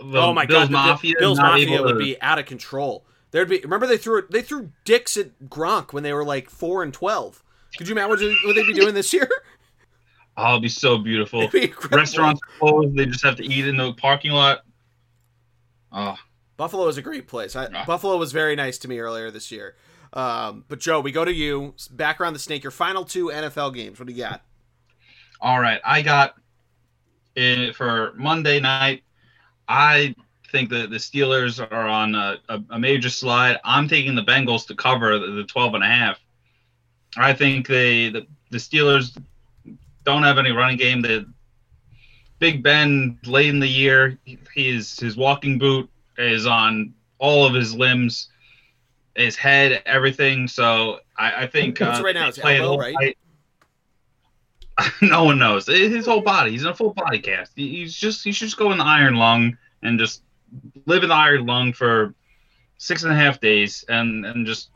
oh 0.00 0.32
my 0.32 0.46
Bills 0.46 0.68
god, 0.68 0.70
Mafia, 0.70 1.14
the 1.14 1.20
Bills 1.20 1.38
Mafia 1.38 1.78
to... 1.78 1.82
would 1.82 1.98
be 1.98 2.20
out 2.22 2.38
of 2.38 2.46
control. 2.46 3.04
There'd 3.32 3.48
be 3.48 3.60
remember 3.60 3.86
they 3.86 3.96
threw 3.96 4.18
it 4.18 4.30
they 4.30 4.42
threw 4.42 4.70
dicks 4.84 5.16
at 5.16 5.38
Gronk 5.48 5.92
when 5.92 6.02
they 6.02 6.12
were 6.12 6.24
like 6.24 6.48
four 6.48 6.82
and 6.82 6.92
twelve. 6.94 7.42
Could 7.76 7.88
you 7.88 7.94
imagine 7.94 8.28
what, 8.28 8.46
what 8.46 8.56
they'd 8.56 8.66
be 8.66 8.72
doing 8.72 8.94
this 8.94 9.12
year? 9.12 9.28
Oh, 10.36 10.52
it'd 10.52 10.62
be 10.62 10.68
so 10.68 10.96
beautiful. 10.98 11.48
Be 11.48 11.72
Restaurants 11.90 12.40
closed; 12.58 12.96
they 12.96 13.06
just 13.06 13.24
have 13.24 13.36
to 13.36 13.44
eat 13.44 13.66
in 13.66 13.76
the 13.76 13.92
parking 13.94 14.32
lot. 14.32 14.60
Oh, 15.92 16.16
Buffalo 16.56 16.86
is 16.88 16.96
a 16.96 17.02
great 17.02 17.26
place. 17.26 17.56
I, 17.56 17.66
oh. 17.66 17.84
Buffalo 17.86 18.16
was 18.16 18.32
very 18.32 18.56
nice 18.56 18.78
to 18.78 18.88
me 18.88 19.00
earlier 19.00 19.30
this 19.30 19.50
year. 19.50 19.76
Um, 20.12 20.64
but 20.68 20.78
Joe, 20.78 21.00
we 21.00 21.12
go 21.12 21.24
to 21.24 21.32
you. 21.32 21.74
Back 21.90 22.20
around 22.20 22.32
the 22.32 22.38
snake. 22.38 22.62
Your 22.62 22.70
final 22.70 23.04
two 23.04 23.26
NFL 23.26 23.74
games. 23.74 23.98
What 23.98 24.08
do 24.08 24.14
you 24.14 24.22
got? 24.22 24.42
All 25.40 25.60
right, 25.60 25.80
I 25.84 26.02
got 26.02 26.34
it 27.34 27.74
for 27.74 28.12
Monday 28.16 28.60
night. 28.60 29.02
I 29.68 30.14
think 30.50 30.68
that 30.70 30.90
the 30.90 30.96
Steelers 30.96 31.60
are 31.70 31.86
on 31.86 32.14
a, 32.14 32.38
a, 32.48 32.60
a, 32.70 32.78
major 32.78 33.08
slide. 33.08 33.58
I'm 33.64 33.88
taking 33.88 34.14
the 34.14 34.22
Bengals 34.22 34.66
to 34.66 34.74
cover 34.74 35.18
the, 35.18 35.28
the 35.28 35.44
12 35.44 35.74
and 35.74 35.84
a 35.84 35.86
half. 35.86 36.18
I 37.16 37.32
think 37.32 37.66
they 37.66 38.10
the, 38.10 38.26
the 38.50 38.58
Steelers 38.58 39.20
don't 40.04 40.22
have 40.22 40.38
any 40.38 40.52
running 40.52 40.76
game. 40.76 41.02
The 41.02 41.26
Big 42.38 42.62
Ben 42.62 43.18
late 43.26 43.48
in 43.48 43.60
the 43.60 43.68
year, 43.68 44.18
his 44.54 44.98
his 44.98 45.16
walking 45.16 45.58
boot 45.58 45.90
is 46.16 46.46
on 46.46 46.94
all 47.18 47.46
of 47.46 47.54
his 47.54 47.74
limbs 47.74 48.28
his 49.14 49.36
head, 49.36 49.82
everything. 49.86 50.48
So 50.48 51.00
I, 51.16 51.42
I 51.42 51.46
think 51.46 51.80
uh, 51.80 52.00
right 52.02 52.14
now 52.14 52.26
his 52.26 52.38
elbow, 52.38 52.78
right? 52.78 53.16
no 55.02 55.24
one 55.24 55.38
knows 55.38 55.66
his 55.66 56.06
whole 56.06 56.22
body. 56.22 56.52
He's 56.52 56.62
in 56.62 56.68
a 56.68 56.74
full 56.74 56.94
body 56.94 57.18
cast. 57.18 57.52
He's 57.54 57.94
just 57.94 58.24
he 58.24 58.32
should 58.32 58.46
just 58.46 58.56
go 58.56 58.72
in 58.72 58.78
the 58.78 58.84
iron 58.84 59.14
lung 59.14 59.56
and 59.82 59.98
just 59.98 60.22
live 60.86 61.02
in 61.02 61.10
the 61.10 61.14
iron 61.14 61.46
lung 61.46 61.72
for 61.72 62.14
six 62.78 63.02
and 63.02 63.12
a 63.12 63.16
half 63.16 63.40
days 63.40 63.84
and 63.88 64.24
and 64.24 64.46
just 64.46 64.70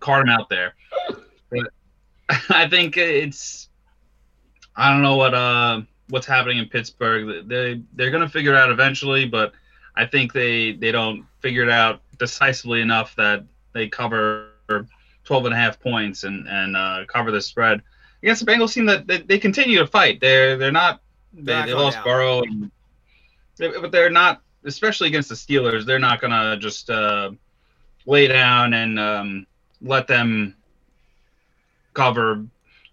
cart 0.00 0.22
him 0.22 0.28
out 0.28 0.48
there. 0.48 0.74
But 1.50 1.72
I 2.50 2.68
think 2.68 2.96
it's 2.96 3.68
I 4.76 4.92
don't 4.92 5.02
know 5.02 5.16
what 5.16 5.34
uh 5.34 5.82
what's 6.10 6.26
happening 6.26 6.58
in 6.58 6.68
Pittsburgh. 6.68 7.48
They 7.48 7.82
they're 7.94 8.10
gonna 8.10 8.28
figure 8.28 8.54
it 8.54 8.58
out 8.58 8.70
eventually, 8.70 9.26
but 9.26 9.52
I 9.96 10.06
think 10.06 10.32
they 10.32 10.72
they 10.72 10.92
don't 10.92 11.26
figure 11.40 11.62
it 11.62 11.70
out 11.70 12.02
decisively 12.18 12.80
enough 12.80 13.14
that 13.16 13.44
they 13.72 13.88
cover 13.88 14.50
12 15.24 15.46
and 15.46 15.54
a 15.54 15.56
half 15.56 15.80
points 15.80 16.24
and 16.24 16.46
and 16.48 16.76
uh, 16.76 17.04
cover 17.08 17.30
the 17.30 17.40
spread 17.40 17.82
against 18.22 18.44
the 18.44 18.50
Bengals 18.50 18.74
team 18.74 18.86
that 18.86 19.06
they, 19.06 19.18
they 19.22 19.38
continue 19.38 19.78
to 19.78 19.86
fight. 19.86 20.20
They're 20.20 20.56
they're 20.56 20.72
not 20.72 21.00
they, 21.32 21.66
they 21.66 21.74
lost 21.74 22.02
Burrow, 22.04 22.42
and, 22.42 22.70
but 23.58 23.92
they're 23.92 24.10
not 24.10 24.42
especially 24.64 25.08
against 25.08 25.28
the 25.28 25.34
Steelers. 25.34 25.84
They're 25.84 25.98
not 25.98 26.20
gonna 26.20 26.56
just 26.56 26.90
uh, 26.90 27.30
lay 28.06 28.26
down 28.26 28.74
and 28.74 28.98
um, 28.98 29.46
let 29.80 30.06
them 30.06 30.54
cover 31.94 32.44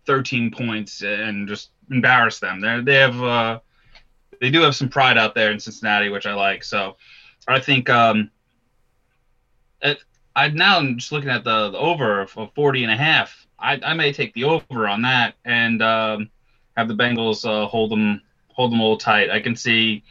13 0.05 0.51
points 0.51 1.01
and 1.01 1.47
just 1.47 1.71
embarrass 1.89 2.39
them. 2.39 2.61
They 2.61 2.81
they 2.81 2.95
have 2.95 3.21
uh, 3.21 3.59
they 4.39 4.49
do 4.49 4.61
have 4.61 4.75
some 4.75 4.89
pride 4.89 5.17
out 5.17 5.35
there 5.35 5.51
in 5.51 5.59
Cincinnati, 5.59 6.09
which 6.09 6.25
I 6.25 6.33
like. 6.33 6.63
So 6.63 6.97
I 7.47 7.59
think 7.59 7.89
um, 7.89 8.31
it, 9.81 9.99
I 10.35 10.49
now 10.49 10.77
I'm 10.77 10.97
just 10.97 11.11
looking 11.11 11.29
at 11.29 11.43
the, 11.43 11.71
the 11.71 11.77
over 11.77 12.21
of, 12.21 12.37
of 12.37 12.53
40 12.53 12.83
and 12.83 12.91
a 12.91 12.97
half. 12.97 13.47
I, 13.57 13.79
I 13.83 13.93
may 13.93 14.11
take 14.11 14.33
the 14.33 14.43
over 14.43 14.87
on 14.87 15.01
that 15.03 15.35
and 15.45 15.81
um, 15.81 16.29
have 16.75 16.87
the 16.87 16.95
Bengals 16.95 17.45
uh, 17.45 17.67
hold 17.67 17.91
them 17.91 18.21
hold 18.49 18.71
them 18.71 18.79
a 18.79 18.83
little 18.83 18.97
tight. 18.97 19.29
I 19.29 19.39
can 19.39 19.55
see 19.55 20.03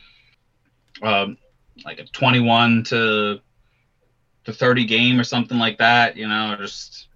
um, 1.02 1.36
like 1.84 1.98
a 1.98 2.04
21 2.04 2.84
to 2.84 3.40
to 4.44 4.52
30 4.52 4.84
game 4.84 5.18
or 5.18 5.24
something 5.24 5.58
like 5.58 5.78
that. 5.78 6.16
You 6.16 6.28
know, 6.28 6.56
just 6.58 7.08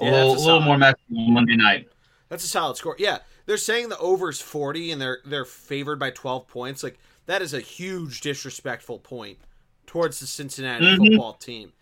a 0.00 0.04
Yeah, 0.04 0.10
little, 0.10 0.34
a 0.34 0.42
little 0.44 0.60
more 0.60 0.78
messy 0.78 0.96
on 1.16 1.34
Monday 1.34 1.56
night. 1.56 1.88
That's 2.28 2.44
a 2.44 2.48
solid 2.48 2.76
score. 2.76 2.96
Yeah, 2.98 3.18
they're 3.46 3.56
saying 3.56 3.88
the 3.88 3.98
over 3.98 4.28
is 4.30 4.40
40 4.40 4.92
and 4.92 5.00
they're 5.00 5.18
they're 5.24 5.44
favored 5.44 5.98
by 5.98 6.10
12 6.10 6.46
points. 6.46 6.82
Like 6.82 6.98
that 7.26 7.42
is 7.42 7.52
a 7.54 7.60
huge 7.60 8.20
disrespectful 8.20 8.98
point 8.98 9.38
towards 9.86 10.20
the 10.20 10.26
Cincinnati 10.26 10.86
Mhm. 10.86 10.96
football 10.96 11.34
team. 11.34 11.72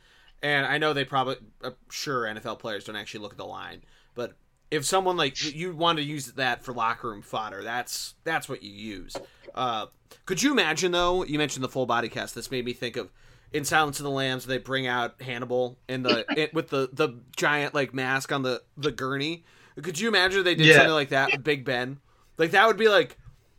And 0.43 0.67
I 0.67 0.79
know 0.79 0.93
they 0.93 1.05
probably 1.05 1.37
I'm 1.63 1.75
sure 1.91 2.27
NFL 2.27 2.57
players 2.57 2.85
don't 2.85 2.97
actually 2.97 3.21
look 3.21 3.33
at 3.33 3.39
the 3.39 3.45
line, 3.47 3.83
but 4.15 4.37
if 4.71 4.85
someone 4.85 5.17
like 5.17 5.41
you 5.55 5.75
want 5.75 5.99
to 5.99 6.05
use 6.05 6.27
that 6.33 6.63
for 6.65 6.73
locker 6.73 7.11
room 7.11 7.23
fodder, 7.23 7.63
that's 7.63 8.15
that's 8.25 8.49
what 8.49 8.63
you 8.63 8.73
use. 8.73 9.15
Uh, 9.55 9.87
could 10.27 10.43
you 10.43 10.53
imagine 10.53 10.93
though? 10.93 11.25
You 11.25 11.39
mentioned 11.39 11.65
the 11.65 11.69
full 11.69 11.87
body 11.87 12.09
cast. 12.09 12.35
This 12.35 12.51
made 12.51 12.65
me 12.65 12.73
think 12.73 12.97
of 12.97 13.11
in 13.53 13.65
Silence 13.65 13.99
of 13.99 14.05
the 14.05 14.11
Lambs. 14.11 14.47
They 14.47 14.59
bring 14.59 14.87
out 14.87 15.21
Hannibal 15.21 15.79
in 15.89 16.03
the 16.03 16.25
it, 16.37 16.53
with 16.55 16.69
the 16.69 16.89
the 16.93 17.21
giant 17.37 17.75
like 17.75 17.95
mask 17.95 18.33
on 18.33 18.43
the 18.43 18.63
the 18.77 18.93
gurney. 18.93 19.45
Could 19.83 19.99
you 19.99 20.09
imagine 20.09 20.41
if 20.41 20.45
they 20.45 20.55
did 20.55 20.67
Yeah. 20.67 20.77
something 20.77 20.93
like 20.93 21.11
that 21.11 21.33
with 21.33 21.45
Big 21.45 21.65
Ben? 21.65 21.99
Like 22.37 22.51
that 22.53 22.67
would 22.67 22.77
be 22.77 22.89
like 22.89 23.17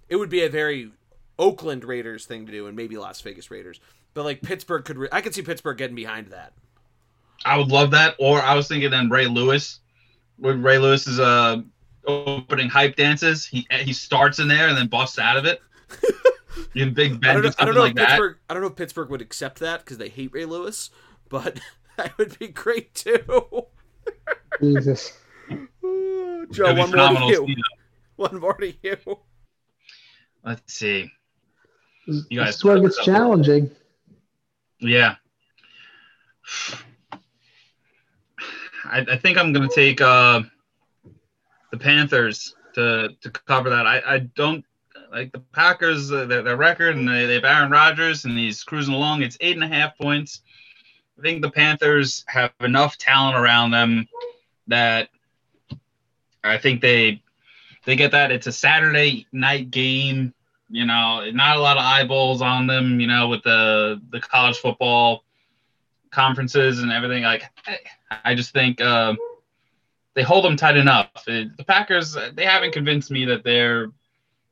it 0.09 0.15
would 0.15 0.29
be 0.29 0.43
a 0.43 0.49
very 0.49 0.91
Oakland 1.37 1.83
Raiders 1.85 2.25
thing 2.25 2.45
to 2.45 2.51
do, 2.51 2.67
and 2.67 2.75
maybe 2.75 2.97
Las 2.97 3.21
Vegas 3.21 3.49
Raiders. 3.49 3.79
But 4.13 4.25
like 4.25 4.41
Pittsburgh 4.41 4.83
could, 4.83 4.97
re- 4.97 5.09
I 5.11 5.21
could 5.21 5.33
see 5.35 5.41
Pittsburgh 5.43 5.77
getting 5.77 5.95
behind 5.95 6.27
that. 6.27 6.51
I 7.45 7.57
would 7.57 7.69
love 7.69 7.91
that. 7.91 8.15
Or 8.19 8.41
I 8.41 8.55
was 8.55 8.67
thinking 8.67 8.91
then 8.91 9.07
Ray 9.09 9.27
Lewis, 9.27 9.79
with 10.37 10.57
Ray 10.59 10.77
Lewis's 10.77 11.19
uh 11.19 11.61
opening 12.05 12.69
hype 12.69 12.95
dances. 12.95 13.45
He 13.45 13.67
he 13.71 13.93
starts 13.93 14.39
in 14.39 14.47
there 14.47 14.67
and 14.67 14.77
then 14.77 14.87
busts 14.87 15.19
out 15.19 15.37
of 15.37 15.45
it. 15.45 15.61
You 16.73 16.91
Big 16.91 17.13
I 17.13 17.17
Ben 17.17 17.33
don't 17.35 17.43
know, 17.43 17.51
I 17.59 17.65
don't 17.65 17.75
know 17.75 17.81
like 17.81 17.91
if 17.91 17.97
that. 17.97 18.07
Pittsburgh. 18.09 18.37
I 18.49 18.53
don't 18.53 18.63
know 18.63 18.69
if 18.69 18.75
Pittsburgh 18.75 19.09
would 19.09 19.21
accept 19.21 19.59
that 19.59 19.79
because 19.79 19.97
they 19.97 20.09
hate 20.09 20.31
Ray 20.33 20.45
Lewis, 20.45 20.89
but 21.29 21.59
that 21.97 22.17
would 22.17 22.37
be 22.39 22.47
great 22.47 22.93
too. 22.93 23.65
Jesus. 24.61 25.13
Joe, 26.51 26.73
one 26.73 26.91
more 26.91 27.09
to 27.09 27.25
you. 27.25 27.47
to 27.47 27.47
see. 27.47 27.55
One 28.15 28.39
more 28.41 28.55
to 28.55 28.73
you. 28.83 28.97
Let's 30.43 30.73
see. 30.73 31.09
You 32.05 32.39
guys 32.39 32.47
this 32.47 32.55
is 32.57 32.63
where 32.65 32.75
it 32.75 32.81
gets 32.81 33.01
challenging. 33.05 33.71
Yeah. 34.79 35.15
I, 38.83 39.05
I 39.09 39.17
think 39.17 39.37
I'm 39.37 39.53
gonna 39.53 39.69
take 39.73 40.01
uh, 40.01 40.41
the 41.71 41.77
Panthers 41.77 42.53
to 42.75 43.09
to 43.21 43.29
cover 43.29 43.69
that. 43.69 43.87
I, 43.87 44.01
I 44.05 44.19
don't 44.19 44.65
like 45.11 45.31
the 45.31 45.39
Packers 45.39 46.11
uh, 46.11 46.25
their, 46.25 46.41
their 46.41 46.57
record 46.57 46.95
and 46.95 47.07
they, 47.07 47.25
they 47.25 47.35
have 47.35 47.43
Aaron 47.43 47.71
Rodgers 47.71 48.25
and 48.25 48.37
he's 48.37 48.63
cruising 48.63 48.93
along. 48.93 49.21
It's 49.21 49.37
eight 49.41 49.55
and 49.55 49.63
a 49.63 49.67
half 49.67 49.97
points. 49.97 50.41
I 51.17 51.21
think 51.21 51.41
the 51.41 51.51
Panthers 51.51 52.23
have 52.27 52.51
enough 52.61 52.97
talent 52.97 53.35
around 53.37 53.71
them 53.71 54.07
that 54.67 55.09
I 56.43 56.57
think 56.57 56.81
they 56.81 57.21
they 57.85 57.95
get 57.95 58.11
that. 58.11 58.31
It's 58.31 58.47
a 58.47 58.51
Saturday 58.51 59.27
night 59.31 59.71
game. 59.71 60.33
You 60.69 60.85
know, 60.85 61.29
not 61.31 61.57
a 61.57 61.59
lot 61.59 61.77
of 61.77 61.83
eyeballs 61.83 62.41
on 62.41 62.67
them. 62.67 62.99
You 62.99 63.07
know, 63.07 63.27
with 63.27 63.43
the 63.43 64.01
the 64.11 64.21
college 64.21 64.57
football 64.57 65.23
conferences 66.11 66.79
and 66.79 66.91
everything. 66.91 67.23
Like, 67.23 67.43
I, 67.67 67.77
I 68.23 68.35
just 68.35 68.53
think 68.53 68.79
uh, 68.79 69.15
they 70.13 70.23
hold 70.23 70.45
them 70.45 70.55
tight 70.55 70.77
enough. 70.77 71.09
The 71.25 71.51
Packers 71.67 72.15
they 72.33 72.45
haven't 72.45 72.71
convinced 72.71 73.11
me 73.11 73.25
that 73.25 73.43
they're. 73.43 73.91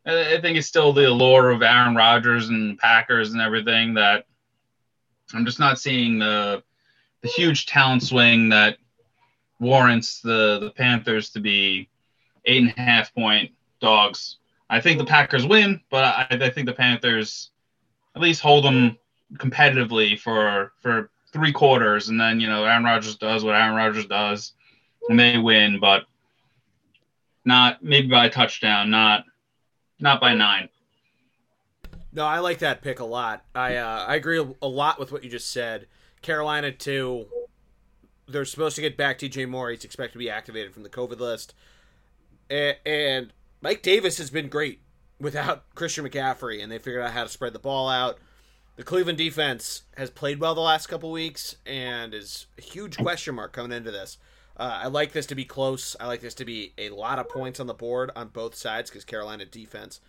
I 0.07 0.39
think 0.39 0.57
it's 0.57 0.67
still 0.67 0.93
the 0.93 1.09
allure 1.09 1.51
of 1.51 1.61
Aaron 1.61 1.95
Rodgers 1.95 2.47
and 2.47 2.77
Packers 2.79 3.33
and 3.33 3.41
everything 3.41 3.93
that 3.95 4.25
I'm 5.33 5.45
just 5.45 5.59
not 5.59 5.79
seeing 5.79 6.17
the 6.19 6.63
the 7.21 7.27
huge 7.27 7.65
talent 7.65 8.03
swing 8.03 8.49
that 8.49 8.77
warrants 9.59 10.21
the 10.21 10.59
the 10.59 10.71
Panthers 10.71 11.29
to 11.31 11.41
be 11.41 11.89
eight 12.45 12.61
and 12.61 12.73
a 12.77 12.81
half 12.81 13.13
point 13.13 13.51
dogs. 13.81 14.37
I 14.69 14.79
think 14.79 14.97
the 14.97 15.05
Packers 15.05 15.45
win, 15.45 15.81
but 15.89 16.03
I, 16.03 16.27
I 16.29 16.49
think 16.49 16.67
the 16.67 16.73
Panthers 16.73 17.51
at 18.15 18.21
least 18.21 18.41
hold 18.41 18.63
them 18.63 18.97
competitively 19.33 20.17
for 20.17 20.71
for 20.81 21.09
three 21.33 21.51
quarters, 21.51 22.07
and 22.07 22.19
then 22.19 22.39
you 22.39 22.47
know 22.47 22.63
Aaron 22.63 22.85
Rodgers 22.85 23.17
does 23.17 23.43
what 23.43 23.55
Aaron 23.55 23.75
Rodgers 23.75 24.05
does, 24.05 24.53
and 25.09 25.19
they 25.19 25.37
win, 25.37 25.79
but 25.81 26.05
not 27.43 27.83
maybe 27.83 28.07
by 28.07 28.27
a 28.27 28.29
touchdown, 28.29 28.89
not 28.89 29.25
not 29.99 30.19
by 30.21 30.33
nine. 30.33 30.69
No, 32.11 32.25
I 32.25 32.39
like 32.39 32.59
that 32.59 32.81
pick 32.81 32.99
a 32.99 33.05
lot. 33.05 33.45
I 33.53 33.75
uh, 33.75 34.05
I 34.07 34.15
agree 34.15 34.43
a 34.61 34.67
lot 34.67 34.99
with 34.99 35.11
what 35.11 35.23
you 35.23 35.29
just 35.29 35.51
said. 35.51 35.87
Carolina 36.21 36.71
too. 36.71 37.27
They're 38.27 38.45
supposed 38.45 38.75
to 38.75 38.81
get 38.81 38.97
back 38.97 39.19
DJ 39.19 39.47
Moore. 39.47 39.69
He's 39.69 39.85
expected 39.85 40.13
to 40.13 40.19
be 40.19 40.29
activated 40.29 40.73
from 40.73 40.83
the 40.83 40.89
COVID 40.89 41.19
list, 41.19 41.53
and, 42.49 42.75
and 42.85 43.33
Mike 43.61 43.81
Davis 43.81 44.17
has 44.17 44.29
been 44.29 44.49
great 44.49 44.81
without 45.19 45.63
Christian 45.75 46.07
McCaffrey, 46.07 46.61
and 46.61 46.71
they 46.71 46.79
figured 46.79 47.03
out 47.03 47.11
how 47.11 47.23
to 47.23 47.29
spread 47.29 47.53
the 47.53 47.59
ball 47.59 47.89
out. 47.89 48.17
The 48.75 48.83
Cleveland 48.83 49.17
defense 49.17 49.83
has 49.95 50.09
played 50.09 50.39
well 50.39 50.53
the 50.53 50.61
last 50.61 50.87
couple 50.87 51.11
weeks, 51.11 51.55
and 51.65 52.13
is 52.13 52.47
a 52.57 52.61
huge 52.61 52.97
question 52.97 53.35
mark 53.35 53.53
coming 53.53 53.75
into 53.75 53.91
this. 53.91 54.17
Uh, 54.57 54.81
I 54.83 54.87
like 54.87 55.11
this 55.11 55.27
to 55.27 55.35
be 55.35 55.45
close. 55.45 55.95
I 55.99 56.07
like 56.07 56.21
this 56.21 56.33
to 56.35 56.45
be 56.45 56.73
a 56.77 56.89
lot 56.89 57.19
of 57.19 57.29
points 57.29 57.59
on 57.59 57.67
the 57.67 57.73
board 57.73 58.11
on 58.15 58.29
both 58.29 58.55
sides 58.55 58.89
because 58.89 59.05
Carolina 59.05 59.45
defense 59.45 60.01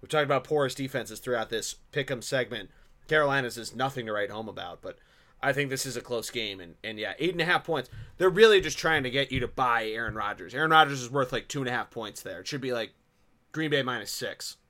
We've 0.00 0.10
talked 0.10 0.24
about 0.24 0.44
porous 0.44 0.74
defenses 0.74 1.18
throughout 1.18 1.50
this 1.50 1.76
pick'em 1.92 2.22
segment. 2.22 2.70
Carolina's 3.08 3.56
is 3.56 3.74
nothing 3.74 4.06
to 4.06 4.12
write 4.12 4.30
home 4.30 4.48
about, 4.48 4.82
but 4.82 4.98
I 5.42 5.52
think 5.52 5.70
this 5.70 5.86
is 5.86 5.96
a 5.96 6.00
close 6.00 6.30
game. 6.30 6.60
And, 6.60 6.74
and 6.84 6.98
yeah, 6.98 7.14
eight 7.18 7.32
and 7.32 7.40
a 7.40 7.44
half 7.44 7.64
points. 7.64 7.88
They're 8.18 8.30
really 8.30 8.60
just 8.60 8.78
trying 8.78 9.02
to 9.04 9.10
get 9.10 9.32
you 9.32 9.40
to 9.40 9.48
buy 9.48 9.86
Aaron 9.86 10.14
Rodgers. 10.14 10.54
Aaron 10.54 10.70
Rodgers 10.70 11.02
is 11.02 11.10
worth 11.10 11.32
like 11.32 11.48
two 11.48 11.60
and 11.60 11.68
a 11.68 11.72
half 11.72 11.90
points 11.90 12.22
there. 12.22 12.40
It 12.40 12.46
should 12.46 12.60
be 12.60 12.72
like 12.72 12.92
Green 13.52 13.70
Bay 13.70 13.82
minus 13.82 14.10
six. 14.10 14.56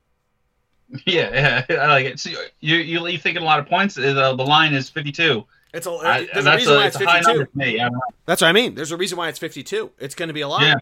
Yeah, 1.05 1.65
yeah, 1.69 1.77
I 1.81 1.87
like 1.89 2.07
it. 2.07 2.21
So 2.21 2.31
you 2.61 2.77
you 2.77 3.05
you 3.09 3.19
thinking 3.19 3.43
a 3.43 3.45
lot 3.45 3.59
of 3.59 3.67
points? 3.67 3.97
The, 3.97 4.13
the 4.13 4.45
line 4.45 4.73
is 4.73 4.89
fifty 4.89 5.11
two. 5.11 5.45
It's 5.77 5.87
a, 5.87 5.91
I, 5.91 6.27
there's 6.33 6.39
a 6.39 6.43
that's 6.43 6.57
reason 6.61 6.73
a, 6.75 6.77
why 6.77 6.87
it's 6.87 6.97
it's 6.97 7.05
a 7.05 7.07
high 7.09 7.19
52. 7.19 7.33
number 7.33 7.47
for 7.53 7.59
me. 7.59 7.83
That's 8.25 8.41
what 8.41 8.49
I 8.49 8.53
mean. 8.53 8.75
There's 8.75 8.93
a 8.93 8.97
reason 8.97 9.19
why 9.19 9.29
it's 9.29 9.39
52. 9.39 9.91
It's 9.99 10.15
going 10.15 10.29
to 10.29 10.35
be 10.35 10.41
a 10.41 10.49
lot. 10.49 10.63
Yeah. 10.63 10.75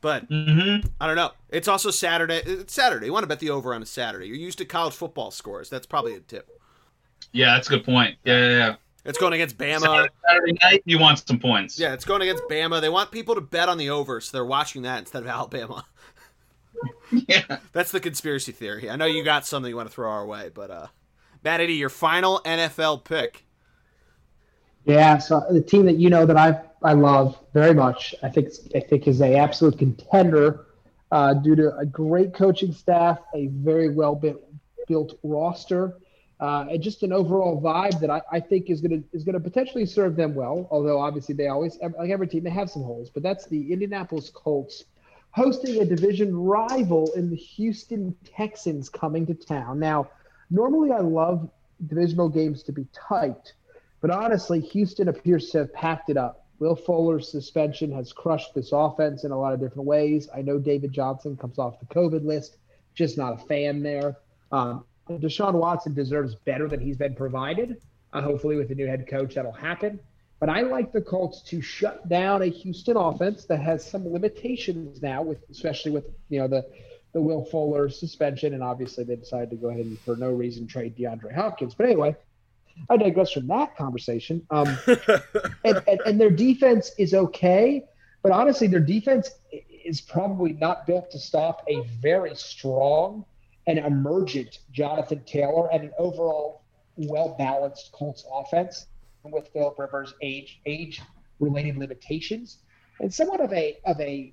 But 0.00 0.28
Mm-hmm. 0.30 0.88
I 1.00 1.06
don't 1.06 1.16
know. 1.16 1.32
It's 1.50 1.68
also 1.68 1.90
Saturday. 1.90 2.42
It's 2.44 2.72
Saturday. 2.72 3.06
You 3.06 3.12
want 3.12 3.24
to 3.24 3.28
bet 3.28 3.40
the 3.40 3.50
over 3.50 3.74
on 3.74 3.82
a 3.82 3.86
Saturday. 3.86 4.26
You're 4.26 4.36
used 4.36 4.58
to 4.58 4.64
college 4.64 4.94
football 4.94 5.30
scores. 5.30 5.68
That's 5.70 5.86
probably 5.86 6.14
a 6.14 6.20
tip. 6.20 6.48
Yeah, 7.32 7.54
that's 7.54 7.66
a 7.68 7.70
good 7.70 7.84
point. 7.84 8.16
Yeah, 8.24 8.38
yeah, 8.38 8.56
yeah. 8.56 8.74
It's 9.04 9.18
going 9.18 9.32
against 9.34 9.56
Bama. 9.56 9.80
Saturday, 9.80 10.08
Saturday 10.28 10.52
night, 10.62 10.82
you 10.84 10.98
want 10.98 11.26
some 11.26 11.38
points. 11.38 11.78
Yeah, 11.78 11.92
it's 11.92 12.04
going 12.04 12.22
against 12.22 12.42
Bama. 12.50 12.80
They 12.80 12.88
want 12.88 13.10
people 13.10 13.34
to 13.36 13.40
bet 13.40 13.68
on 13.68 13.78
the 13.78 13.90
over, 13.90 14.20
so 14.20 14.36
they're 14.36 14.44
watching 14.44 14.82
that 14.82 14.98
instead 14.98 15.22
of 15.22 15.28
Alabama. 15.28 15.84
yeah. 17.12 17.58
That's 17.72 17.90
the 17.90 18.00
conspiracy 18.00 18.52
theory. 18.52 18.90
I 18.90 18.96
know 18.96 19.06
you 19.06 19.24
got 19.24 19.46
something 19.46 19.70
you 19.70 19.76
want 19.76 19.88
to 19.88 19.94
throw 19.94 20.10
our 20.10 20.26
way, 20.26 20.50
but 20.52 20.70
uh 20.70 20.86
Matty 21.44 21.68
D, 21.68 21.72
your 21.74 21.88
final 21.88 22.40
NFL 22.44 23.04
pick. 23.04 23.45
Yeah, 24.86 25.18
so 25.18 25.44
the 25.50 25.60
team 25.60 25.84
that 25.86 25.96
you 25.96 26.10
know 26.10 26.24
that 26.26 26.36
I 26.36 26.60
I 26.82 26.92
love 26.92 27.38
very 27.52 27.74
much, 27.74 28.14
I 28.22 28.28
think 28.28 28.50
I 28.74 28.80
think 28.80 29.08
is 29.08 29.20
a 29.20 29.36
absolute 29.36 29.78
contender 29.78 30.66
uh, 31.10 31.34
due 31.34 31.56
to 31.56 31.76
a 31.76 31.84
great 31.84 32.32
coaching 32.32 32.72
staff, 32.72 33.18
a 33.34 33.48
very 33.48 33.90
well 33.90 34.14
built 34.14 34.42
built 34.86 35.18
roster, 35.24 35.98
uh, 36.38 36.66
and 36.70 36.80
just 36.80 37.02
an 37.02 37.12
overall 37.12 37.60
vibe 37.60 37.98
that 37.98 38.10
I, 38.10 38.22
I 38.30 38.38
think 38.38 38.70
is 38.70 38.80
gonna 38.80 39.02
is 39.12 39.24
gonna 39.24 39.40
potentially 39.40 39.86
serve 39.86 40.14
them 40.14 40.36
well. 40.36 40.68
Although 40.70 41.00
obviously 41.00 41.34
they 41.34 41.48
always 41.48 41.76
like 41.82 42.10
every 42.10 42.28
team 42.28 42.44
they 42.44 42.50
have 42.50 42.70
some 42.70 42.82
holes, 42.82 43.10
but 43.10 43.24
that's 43.24 43.46
the 43.46 43.72
Indianapolis 43.72 44.30
Colts 44.30 44.84
hosting 45.32 45.82
a 45.82 45.84
division 45.84 46.34
rival 46.34 47.12
in 47.16 47.28
the 47.28 47.36
Houston 47.36 48.16
Texans 48.24 48.88
coming 48.88 49.26
to 49.26 49.34
town. 49.34 49.80
Now, 49.80 50.10
normally 50.48 50.92
I 50.92 51.00
love 51.00 51.50
divisional 51.88 52.28
games 52.28 52.62
to 52.62 52.72
be 52.72 52.86
tight. 52.94 53.52
But 54.06 54.14
honestly, 54.14 54.60
Houston 54.60 55.08
appears 55.08 55.50
to 55.50 55.58
have 55.58 55.74
packed 55.74 56.10
it 56.10 56.16
up. 56.16 56.46
Will 56.60 56.76
Fuller's 56.76 57.28
suspension 57.28 57.90
has 57.90 58.12
crushed 58.12 58.54
this 58.54 58.70
offense 58.70 59.24
in 59.24 59.32
a 59.32 59.36
lot 59.36 59.52
of 59.52 59.58
different 59.58 59.84
ways. 59.84 60.28
I 60.32 60.42
know 60.42 60.60
David 60.60 60.92
Johnson 60.92 61.36
comes 61.36 61.58
off 61.58 61.80
the 61.80 61.86
COVID 61.86 62.24
list, 62.24 62.58
just 62.94 63.18
not 63.18 63.32
a 63.32 63.46
fan 63.46 63.82
there. 63.82 64.16
Um, 64.52 64.84
Deshaun 65.10 65.54
Watson 65.54 65.92
deserves 65.92 66.36
better 66.36 66.68
than 66.68 66.78
he's 66.78 66.96
been 66.96 67.16
provided. 67.16 67.82
Uh, 68.12 68.22
hopefully, 68.22 68.54
with 68.54 68.68
the 68.68 68.76
new 68.76 68.86
head 68.86 69.08
coach, 69.08 69.34
that'll 69.34 69.50
happen. 69.50 69.98
But 70.38 70.50
I 70.50 70.60
like 70.60 70.92
the 70.92 71.02
Colts 71.02 71.42
to 71.48 71.60
shut 71.60 72.08
down 72.08 72.42
a 72.42 72.46
Houston 72.46 72.96
offense 72.96 73.46
that 73.46 73.58
has 73.58 73.84
some 73.84 74.06
limitations 74.12 75.02
now, 75.02 75.22
with 75.22 75.38
especially 75.50 75.90
with 75.90 76.04
you 76.28 76.38
know 76.38 76.46
the 76.46 76.64
the 77.12 77.20
Will 77.20 77.44
Fuller 77.44 77.88
suspension, 77.88 78.54
and 78.54 78.62
obviously 78.62 79.02
they 79.02 79.16
decided 79.16 79.50
to 79.50 79.56
go 79.56 79.70
ahead 79.70 79.86
and 79.86 79.98
for 79.98 80.14
no 80.14 80.30
reason 80.30 80.68
trade 80.68 80.96
DeAndre 80.96 81.34
Hopkins. 81.34 81.74
But 81.74 81.86
anyway, 81.86 82.14
I 82.88 82.96
digress 82.96 83.32
from 83.32 83.46
that 83.48 83.76
conversation. 83.76 84.46
Um, 84.50 84.78
and, 85.64 85.82
and, 85.86 86.00
and 86.06 86.20
their 86.20 86.30
defense 86.30 86.92
is 86.98 87.14
okay, 87.14 87.84
but 88.22 88.32
honestly, 88.32 88.66
their 88.66 88.80
defense 88.80 89.30
is 89.84 90.00
probably 90.00 90.52
not 90.54 90.86
built 90.86 91.10
to 91.12 91.18
stop 91.18 91.64
a 91.68 91.80
very 92.00 92.34
strong 92.34 93.24
and 93.66 93.78
emergent 93.78 94.60
Jonathan 94.72 95.22
Taylor 95.24 95.68
and 95.72 95.84
an 95.84 95.92
overall 95.98 96.62
well 96.96 97.34
balanced 97.38 97.92
Colts 97.92 98.24
offense 98.32 98.86
with 99.24 99.48
Philip 99.48 99.78
Rivers' 99.78 100.14
age 100.22 100.60
age 100.66 101.02
related 101.40 101.76
limitations 101.76 102.58
and 103.00 103.12
somewhat 103.12 103.40
of 103.40 103.52
a 103.52 103.78
of 103.84 104.00
a 104.00 104.32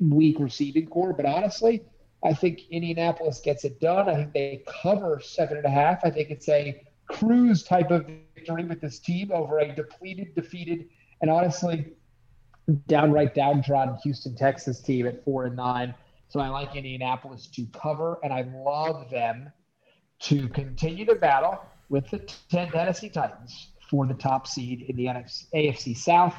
weak 0.00 0.38
receiving 0.38 0.86
corps. 0.86 1.12
But 1.12 1.26
honestly, 1.26 1.82
I 2.22 2.34
think 2.34 2.62
Indianapolis 2.70 3.40
gets 3.40 3.64
it 3.64 3.80
done. 3.80 4.08
I 4.08 4.14
think 4.16 4.32
they 4.32 4.62
cover 4.82 5.20
seven 5.20 5.56
and 5.56 5.66
a 5.66 5.70
half. 5.70 6.00
I 6.04 6.10
think 6.10 6.30
it's 6.30 6.48
a 6.48 6.83
cruise 7.08 7.62
type 7.62 7.90
of 7.90 8.06
victory 8.34 8.64
with 8.64 8.80
this 8.80 8.98
team 8.98 9.30
over 9.32 9.58
a 9.58 9.74
depleted, 9.74 10.34
defeated, 10.34 10.88
and 11.20 11.30
honestly 11.30 11.92
downright 12.86 13.34
downtrodden 13.34 13.96
Houston 14.02 14.34
Texans 14.34 14.80
team 14.80 15.06
at 15.06 15.24
four 15.24 15.46
and 15.46 15.56
nine. 15.56 15.94
So 16.28 16.40
I 16.40 16.48
like 16.48 16.74
Indianapolis 16.74 17.46
to 17.54 17.66
cover, 17.78 18.18
and 18.22 18.32
I 18.32 18.42
love 18.54 19.10
them 19.10 19.52
to 20.20 20.48
continue 20.48 21.04
to 21.04 21.14
battle 21.14 21.60
with 21.90 22.08
the 22.10 22.18
10 22.50 22.70
Tennessee 22.70 23.10
Titans 23.10 23.68
for 23.90 24.06
the 24.06 24.14
top 24.14 24.46
seed 24.46 24.86
in 24.88 24.96
the 24.96 25.06
NFC, 25.06 25.44
AFC 25.54 25.96
South 25.96 26.34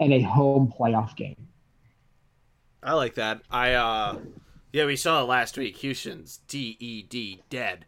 and 0.00 0.12
a 0.12 0.20
home 0.20 0.72
playoff 0.78 1.16
game. 1.16 1.48
I 2.82 2.94
like 2.94 3.14
that. 3.14 3.42
I 3.50 3.74
uh 3.74 4.18
yeah, 4.72 4.86
we 4.86 4.96
saw 4.96 5.22
it 5.22 5.24
last 5.24 5.56
week. 5.56 5.76
Houston's 5.78 6.38
DED 6.48 7.40
dead. 7.50 7.86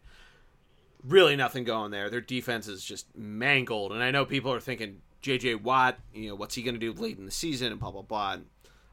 Really 1.07 1.35
nothing 1.35 1.63
going 1.63 1.91
there. 1.91 2.09
Their 2.09 2.21
defense 2.21 2.67
is 2.67 2.83
just 2.83 3.15
mangled. 3.15 3.91
And 3.91 4.03
I 4.03 4.11
know 4.11 4.25
people 4.25 4.51
are 4.51 4.59
thinking 4.59 5.01
JJ 5.21 5.61
Watt, 5.61 5.97
you 6.13 6.29
know, 6.29 6.35
what's 6.35 6.55
he 6.55 6.63
going 6.63 6.75
to 6.75 6.79
do 6.79 6.93
late 6.93 7.17
in 7.17 7.25
the 7.25 7.31
season 7.31 7.71
and 7.71 7.79
blah 7.79 7.91
blah 7.91 8.01
blah. 8.01 8.33
And 8.33 8.45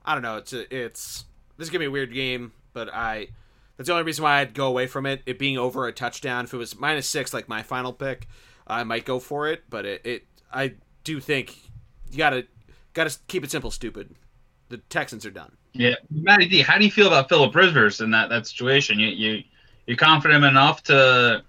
I 0.04 0.14
don't 0.14 0.22
know. 0.22 0.36
It's 0.36 0.52
a, 0.52 0.74
it's 0.74 1.24
this 1.56 1.66
is 1.66 1.70
going 1.70 1.80
to 1.80 1.84
be 1.84 1.86
a 1.86 1.90
weird 1.90 2.12
game, 2.12 2.52
but 2.72 2.88
I 2.92 3.28
that's 3.76 3.86
the 3.86 3.92
only 3.92 4.04
reason 4.04 4.22
why 4.22 4.40
I'd 4.40 4.54
go 4.54 4.66
away 4.66 4.86
from 4.86 5.06
it. 5.06 5.22
It 5.26 5.38
being 5.38 5.58
over 5.58 5.86
a 5.86 5.92
touchdown. 5.92 6.44
If 6.44 6.54
it 6.54 6.56
was 6.56 6.78
minus 6.78 7.08
six, 7.08 7.32
like 7.32 7.48
my 7.48 7.62
final 7.62 7.92
pick, 7.92 8.28
I 8.66 8.84
might 8.84 9.04
go 9.04 9.18
for 9.18 9.48
it. 9.48 9.64
But 9.68 9.86
it, 9.86 10.06
it 10.06 10.26
I 10.52 10.74
do 11.04 11.20
think 11.20 11.56
you 12.10 12.18
gotta 12.18 12.46
gotta 12.92 13.16
keep 13.28 13.44
it 13.44 13.50
simple, 13.50 13.70
stupid. 13.70 14.14
The 14.68 14.78
Texans 14.78 15.26
are 15.26 15.30
done. 15.30 15.52
Yeah, 15.72 15.94
Matty 16.10 16.48
D, 16.48 16.62
how 16.62 16.78
do 16.78 16.84
you 16.84 16.90
feel 16.90 17.06
about 17.06 17.28
Philip 17.28 17.54
Rivers 17.54 18.00
in 18.00 18.10
that 18.10 18.28
that 18.28 18.46
situation? 18.46 18.98
You 18.98 19.08
you 19.08 19.42
you 19.86 19.96
confident 19.96 20.44
enough 20.44 20.82
to 20.84 21.42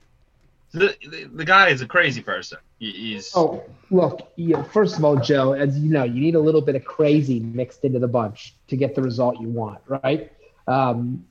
the, 0.74 0.95
the, 1.09 1.30
the 1.32 1.45
guy 1.45 1.69
is 1.69 1.82
a 1.82 1.88
crazy 1.88 2.21
person. 2.21 2.57
He's 2.80 3.32
oh 3.36 3.63
look, 3.91 4.32
you 4.36 4.53
know, 4.53 4.63
first 4.63 4.97
of 4.97 5.05
all, 5.05 5.15
Joe, 5.15 5.53
as 5.53 5.80
you 5.80 5.89
know, 5.89 6.03
you 6.03 6.19
need 6.19 6.36
a 6.36 6.39
little 6.39 6.61
bit 6.61 6.76
of 6.76 6.84
crazy 6.84 7.39
mixed 7.39 7.86
into 7.86 7.99
the 7.99 8.07
bunch 8.07 8.55
to 8.67 8.76
get 8.76 8.95
the 8.95 9.01
result 9.01 9.39
you 9.39 9.47
want, 9.47 9.80
right? 9.88 10.32
Um, 10.67 11.26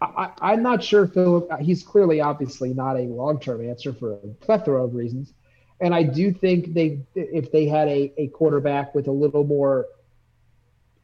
I, 0.00 0.32
I'm 0.40 0.62
not 0.62 0.82
sure 0.82 1.06
Philip. 1.06 1.50
He's 1.60 1.82
clearly, 1.82 2.20
obviously, 2.20 2.72
not 2.72 2.96
a 2.96 3.02
long-term 3.02 3.68
answer 3.68 3.92
for 3.92 4.12
a 4.12 4.16
plethora 4.40 4.84
of 4.84 4.94
reasons, 4.94 5.32
and 5.80 5.94
I 5.94 6.02
do 6.02 6.32
think 6.32 6.72
they, 6.72 7.00
if 7.14 7.50
they 7.52 7.66
had 7.66 7.88
a, 7.88 8.12
a 8.16 8.28
quarterback 8.28 8.94
with 8.94 9.08
a 9.08 9.12
little 9.12 9.44
more, 9.44 9.86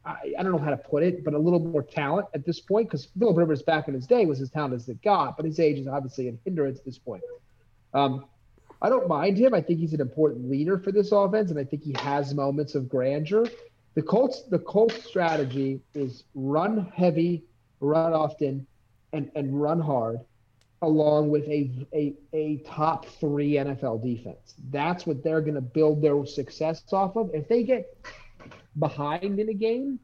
I, 0.05 0.33
I 0.37 0.43
don't 0.43 0.51
know 0.51 0.57
how 0.57 0.71
to 0.71 0.77
put 0.77 1.03
it, 1.03 1.23
but 1.23 1.33
a 1.33 1.37
little 1.37 1.59
more 1.59 1.83
talent 1.83 2.27
at 2.33 2.45
this 2.45 2.59
point, 2.59 2.87
because 2.87 3.07
Philip 3.19 3.37
Rivers 3.37 3.61
back 3.61 3.87
in 3.87 3.93
his 3.93 4.07
day 4.07 4.25
was 4.25 4.39
as 4.41 4.49
talented 4.49 4.79
as 4.79 4.89
it 4.89 5.01
got, 5.01 5.35
but 5.35 5.45
his 5.45 5.59
age 5.59 5.77
is 5.77 5.87
obviously 5.87 6.29
a 6.29 6.33
hindrance 6.45 6.79
at 6.79 6.85
this 6.85 6.97
point. 6.97 7.23
Um, 7.93 8.25
I 8.81 8.89
don't 8.89 9.07
mind 9.07 9.37
him. 9.37 9.53
I 9.53 9.61
think 9.61 9.79
he's 9.79 9.93
an 9.93 10.01
important 10.01 10.49
leader 10.49 10.77
for 10.77 10.91
this 10.91 11.11
offense, 11.11 11.51
and 11.51 11.59
I 11.59 11.63
think 11.63 11.83
he 11.83 11.95
has 11.99 12.33
moments 12.33 12.75
of 12.75 12.89
grandeur. 12.89 13.45
The 13.95 14.01
Colts, 14.01 14.43
the 14.49 14.59
Colts 14.59 15.05
strategy 15.05 15.79
is 15.93 16.23
run 16.35 16.91
heavy, 16.93 17.45
run 17.79 18.13
often, 18.13 18.67
and, 19.13 19.31
and 19.35 19.61
run 19.61 19.79
hard, 19.79 20.19
along 20.81 21.29
with 21.29 21.47
a, 21.47 21.87
a, 21.93 22.13
a 22.33 22.57
top 22.65 23.05
three 23.05 23.53
NFL 23.53 24.03
defense. 24.03 24.55
That's 24.69 25.05
what 25.05 25.23
they're 25.23 25.41
going 25.41 25.55
to 25.55 25.61
build 25.61 26.01
their 26.01 26.25
success 26.25 26.83
off 26.91 27.15
of. 27.15 27.29
If 27.33 27.47
they 27.47 27.63
get 27.63 27.85
behind 28.77 29.39
in 29.39 29.47
a 29.47 29.53
game, 29.53 29.99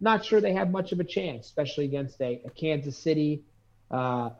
not 0.00 0.24
sure 0.24 0.40
they 0.40 0.52
have 0.52 0.70
much 0.70 0.92
of 0.92 1.00
a 1.00 1.04
chance, 1.04 1.46
especially 1.46 1.84
against 1.86 2.20
a, 2.20 2.42
a 2.44 2.50
Kansas 2.50 2.98
City, 2.98 3.42
uh, 3.90 4.30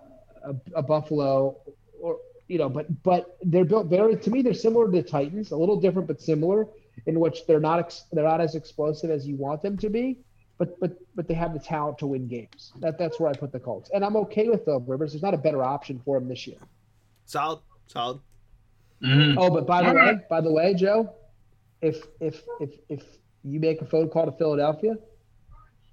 a, 0.45 0.55
a 0.75 0.83
Buffalo, 0.83 1.57
or 2.01 2.19
you 2.49 2.59
know, 2.59 2.69
but 2.69 3.03
but 3.03 3.37
they're 3.43 3.65
built 3.65 3.87
very 3.87 4.17
to 4.17 4.31
me 4.31 4.43
they're 4.43 4.55
similar 4.55 4.87
to 4.87 4.91
the 4.91 5.03
Titans, 5.03 5.53
a 5.53 5.57
little 5.57 5.79
different 5.79 6.09
but 6.09 6.21
similar 6.21 6.67
in 7.07 7.21
which 7.21 7.47
they're 7.47 7.61
not 7.61 7.79
ex, 7.79 8.05
they're 8.13 8.25
not 8.25 8.41
as 8.41 8.55
explosive 8.55 9.11
as 9.11 9.27
you 9.27 9.37
want 9.37 9.63
them 9.63 9.77
to 9.77 9.89
be, 9.89 10.19
but 10.57 10.81
but 10.81 10.97
but 11.15 11.29
they 11.29 11.35
have 11.35 11.53
the 11.53 11.61
talent 11.61 11.99
to 11.99 12.07
win 12.07 12.27
games. 12.27 12.73
That 12.81 12.99
that's 12.99 13.21
where 13.21 13.31
I 13.31 13.35
put 13.35 13.53
the 13.53 13.61
Colts, 13.61 13.91
and 13.95 14.05
I'm 14.05 14.17
okay 14.17 14.49
with 14.49 14.65
the 14.65 14.81
Rivers. 14.81 15.13
There's 15.13 15.23
not 15.23 15.35
a 15.35 15.39
better 15.39 15.63
option 15.63 16.01
for 16.05 16.17
him 16.17 16.27
this 16.29 16.47
year. 16.47 16.59
Solid, 17.27 17.61
solid. 17.87 18.21
Mm-hmm. 19.03 19.39
Oh, 19.39 19.51
but 19.51 19.67
by 19.67 19.83
the 19.83 19.95
way, 19.95 20.19
by 20.29 20.41
the 20.41 20.51
way, 20.51 20.75
Joe, 20.75 21.15
if 21.83 22.03
if 22.21 22.43
if 22.61 22.71
if 22.89 23.05
you 23.45 23.61
make 23.61 23.81
a 23.83 23.87
phone 23.87 24.09
call 24.09 24.25
to 24.25 24.33
Philadelphia, 24.33 24.97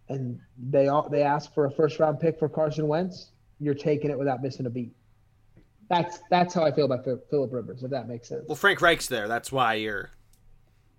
and 0.09 0.39
they 0.57 0.87
all 0.87 1.07
they 1.09 1.21
ask 1.21 1.53
for 1.53 1.65
a 1.65 1.71
first 1.71 1.99
round 1.99 2.19
pick 2.19 2.39
for 2.39 2.47
Carson 2.47 2.87
Wentz, 2.87 3.31
you're 3.59 3.75
taking 3.75 4.09
it 4.09 4.17
without 4.17 4.41
missing 4.41 4.65
a 4.65 4.69
beat. 4.69 4.95
That's 5.89 6.19
that's 6.29 6.53
how 6.53 6.63
I 6.63 6.71
feel 6.71 6.85
about 6.85 7.05
Philip 7.29 7.53
Rivers, 7.53 7.83
if 7.83 7.91
that 7.91 8.07
makes 8.07 8.29
sense. 8.29 8.43
Well, 8.47 8.55
Frank 8.55 8.81
Reich's 8.81 9.07
there. 9.07 9.27
That's 9.27 9.51
why 9.51 9.75
you're 9.75 10.09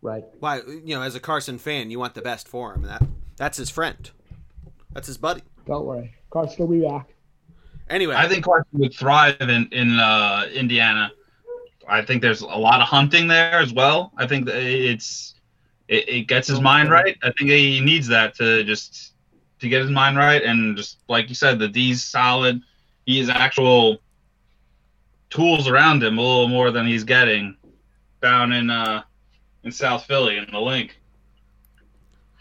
right. 0.01 0.25
Why 0.39 0.63
you 0.67 0.95
know, 0.95 1.03
as 1.03 1.15
a 1.15 1.21
Carson 1.21 1.59
fan, 1.59 1.91
you 1.91 1.99
want 1.99 2.15
the 2.15 2.23
best 2.23 2.47
for 2.47 2.75
him. 2.75 2.83
That 2.83 3.03
that's 3.37 3.59
his 3.59 3.71
friend. 3.71 4.11
That's 4.93 5.09
his 5.09 5.19
buddy. 5.19 5.43
Don't 5.67 5.85
worry, 5.85 6.15
Carson 6.31 6.57
will 6.59 6.73
be 6.73 6.87
back. 6.87 7.09
Anyway, 7.91 8.15
I 8.17 8.29
think 8.29 8.45
Carson 8.45 8.79
would 8.79 8.95
thrive 8.95 9.41
in 9.41 9.69
in 9.73 9.99
uh, 9.99 10.47
Indiana. 10.53 11.11
I 11.89 12.03
think 12.03 12.23
there's 12.23 12.41
a 12.41 12.47
lot 12.47 12.81
of 12.81 12.87
hunting 12.87 13.29
there 13.29 13.55
as 13.55 13.73
well. 13.73 14.13
I 14.17 14.27
think 14.27 14.49
it's 14.49 15.35
it, 15.89 16.09
it 16.09 16.23
gets 16.23 16.49
his 16.49 16.61
mind 16.61 16.91
right. 16.91 17.17
I 17.23 17.33
think 17.33 17.51
he 17.51 17.81
needs 17.81 18.07
that 18.09 18.35
to 18.37 18.65
just 18.65 19.15
to 19.61 19.69
get 19.69 19.83
his 19.83 19.91
mind 19.91 20.17
right 20.17 20.43
and 20.43 20.77
just 20.77 20.99
like 21.09 21.29
you 21.29 21.35
said, 21.35 21.59
the 21.59 21.69
D's 21.69 22.05
solid. 22.05 22.61
He 23.05 23.21
is 23.21 23.29
actual 23.29 23.99
tools 25.37 25.69
around 25.69 26.03
him 26.03 26.17
a 26.17 26.23
little 26.23 26.49
more 26.49 26.71
than 26.71 26.87
he's 26.87 27.05
getting 27.05 27.57
down 28.23 28.53
in 28.53 28.71
uh 28.71 29.03
in 29.65 29.71
South 29.71 30.05
Philly 30.05 30.39
in 30.39 30.47
the 30.51 30.61
link. 30.61 30.99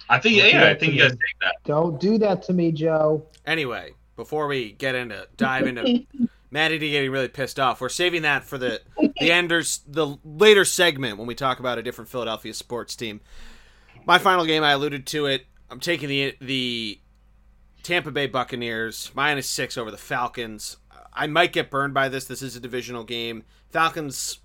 I 0.07 0.19
think 0.19 0.37
yeah, 0.37 0.69
I 0.69 0.75
think 0.75 0.93
you 0.93 1.01
guys 1.01 1.11
take 1.11 1.39
that. 1.41 1.55
Don't 1.65 1.99
do 1.99 2.17
that 2.19 2.43
to 2.43 2.53
me, 2.53 2.71
Joe. 2.71 3.25
Anyway, 3.45 3.91
before 4.15 4.47
we 4.47 4.71
get 4.71 4.95
into 4.95 5.27
dive 5.35 5.67
into 5.67 6.05
Matty 6.51 6.77
D 6.77 6.91
getting 6.91 7.11
really 7.11 7.27
pissed 7.27 7.59
off, 7.59 7.81
we're 7.81 7.89
saving 7.89 8.21
that 8.21 8.45
for 8.45 8.57
the 8.57 8.81
the 9.19 9.31
enders 9.31 9.81
the 9.87 10.17
later 10.23 10.63
segment 10.63 11.17
when 11.17 11.27
we 11.27 11.35
talk 11.35 11.59
about 11.59 11.77
a 11.77 11.83
different 11.83 12.09
Philadelphia 12.09 12.53
sports 12.53 12.95
team. 12.95 13.19
My 14.05 14.19
final 14.19 14.45
game, 14.45 14.63
I 14.63 14.71
alluded 14.71 15.05
to 15.07 15.25
it. 15.25 15.47
I'm 15.69 15.79
taking 15.81 16.07
the 16.07 16.37
the 16.39 16.99
Tampa 17.83 18.11
Bay 18.11 18.27
Buccaneers 18.27 19.11
minus 19.15 19.49
six 19.49 19.77
over 19.77 19.91
the 19.91 19.97
Falcons. 19.97 20.77
I 21.15 21.27
might 21.27 21.53
get 21.53 21.71
burned 21.71 21.93
by 21.93 22.09
this. 22.09 22.25
This 22.25 22.41
is 22.41 22.55
a 22.55 22.59
divisional 22.59 23.03
game. 23.03 23.43
Falcons, 23.69 24.39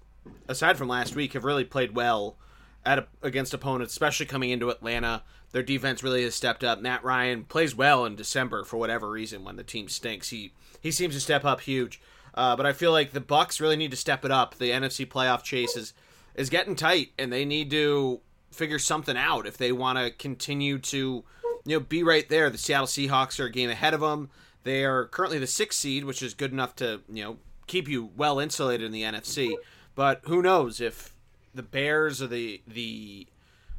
aside 0.48 0.78
from 0.78 0.88
last 0.88 1.16
week, 1.16 1.32
have 1.32 1.44
really 1.44 1.64
played 1.64 1.94
well 1.94 2.36
at 2.84 2.98
a, 2.98 3.06
against 3.22 3.54
opponents, 3.54 3.92
especially 3.92 4.26
coming 4.26 4.50
into 4.50 4.70
Atlanta. 4.70 5.22
Their 5.52 5.62
defense 5.62 6.02
really 6.02 6.22
has 6.22 6.34
stepped 6.34 6.62
up. 6.62 6.80
Matt 6.80 7.02
Ryan 7.02 7.44
plays 7.44 7.74
well 7.74 8.04
in 8.04 8.14
December 8.14 8.64
for 8.64 8.76
whatever 8.76 9.10
reason 9.10 9.44
when 9.44 9.56
the 9.56 9.64
team 9.64 9.88
stinks. 9.88 10.30
He 10.30 10.52
he 10.80 10.90
seems 10.90 11.14
to 11.14 11.20
step 11.20 11.44
up 11.44 11.60
huge. 11.60 12.00
Uh, 12.34 12.54
but 12.56 12.66
I 12.66 12.72
feel 12.72 12.92
like 12.92 13.12
the 13.12 13.20
Bucks 13.20 13.60
really 13.60 13.76
need 13.76 13.90
to 13.90 13.96
step 13.96 14.24
it 14.24 14.30
up. 14.30 14.54
The 14.54 14.70
NFC 14.70 15.06
playoff 15.06 15.42
chase 15.42 15.76
is 15.76 15.92
is 16.34 16.50
getting 16.50 16.76
tight, 16.76 17.10
and 17.18 17.32
they 17.32 17.44
need 17.44 17.70
to 17.72 18.20
figure 18.52 18.78
something 18.78 19.16
out 19.16 19.46
if 19.46 19.56
they 19.56 19.72
want 19.72 19.98
to 19.98 20.10
continue 20.10 20.78
to 20.78 21.24
you 21.64 21.78
know 21.78 21.80
be 21.80 22.02
right 22.02 22.28
there. 22.28 22.48
The 22.48 22.58
Seattle 22.58 22.86
Seahawks 22.86 23.40
are 23.40 23.46
a 23.46 23.50
game 23.50 23.70
ahead 23.70 23.94
of 23.94 24.00
them. 24.00 24.30
They 24.62 24.84
are 24.84 25.06
currently 25.06 25.38
the 25.38 25.46
sixth 25.46 25.80
seed, 25.80 26.04
which 26.04 26.22
is 26.22 26.34
good 26.34 26.52
enough 26.52 26.76
to 26.76 27.00
you 27.08 27.24
know 27.24 27.36
keep 27.66 27.88
you 27.88 28.10
well 28.16 28.38
insulated 28.38 28.86
in 28.86 28.92
the 28.92 29.02
NFC. 29.02 29.54
But 29.94 30.22
who 30.24 30.42
knows 30.42 30.80
if 30.80 31.14
the 31.54 31.62
Bears 31.62 32.20
or 32.22 32.26
the 32.26 32.62
the 32.66 33.26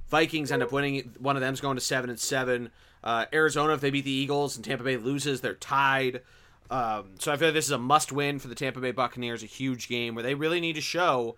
Vikings 0.10 0.52
end 0.52 0.62
up 0.62 0.72
winning, 0.72 1.14
one 1.20 1.36
of 1.36 1.42
them's 1.42 1.62
going 1.62 1.78
to 1.78 1.82
seven 1.82 2.10
and 2.10 2.20
seven. 2.20 2.72
Uh, 3.04 3.26
Arizona, 3.34 3.74
if 3.74 3.82
they 3.82 3.90
beat 3.90 4.06
the 4.06 4.12
Eagles 4.12 4.56
and 4.56 4.64
Tampa 4.64 4.84
Bay 4.84 4.98
loses, 4.98 5.42
they're 5.42 5.56
tied. 5.56 6.22
Um, 6.70 7.12
so 7.20 7.32
I 7.32 7.38
feel 7.38 7.50
like 7.50 7.56
this 7.56 7.66
is 7.66 7.72
a 7.72 7.78
must 7.78 8.12
win 8.12 8.40
for 8.40 8.48
the 8.48 8.56
Tampa 8.56 8.80
Bay 8.80 8.92
Buccaneers, 8.92 9.44
a 9.44 9.48
huge 9.48 9.90
game 9.90 10.16
where 10.16 10.24
they 10.24 10.36
really 10.36 10.62
need 10.62 10.76
to 10.76 10.82
show, 10.82 11.36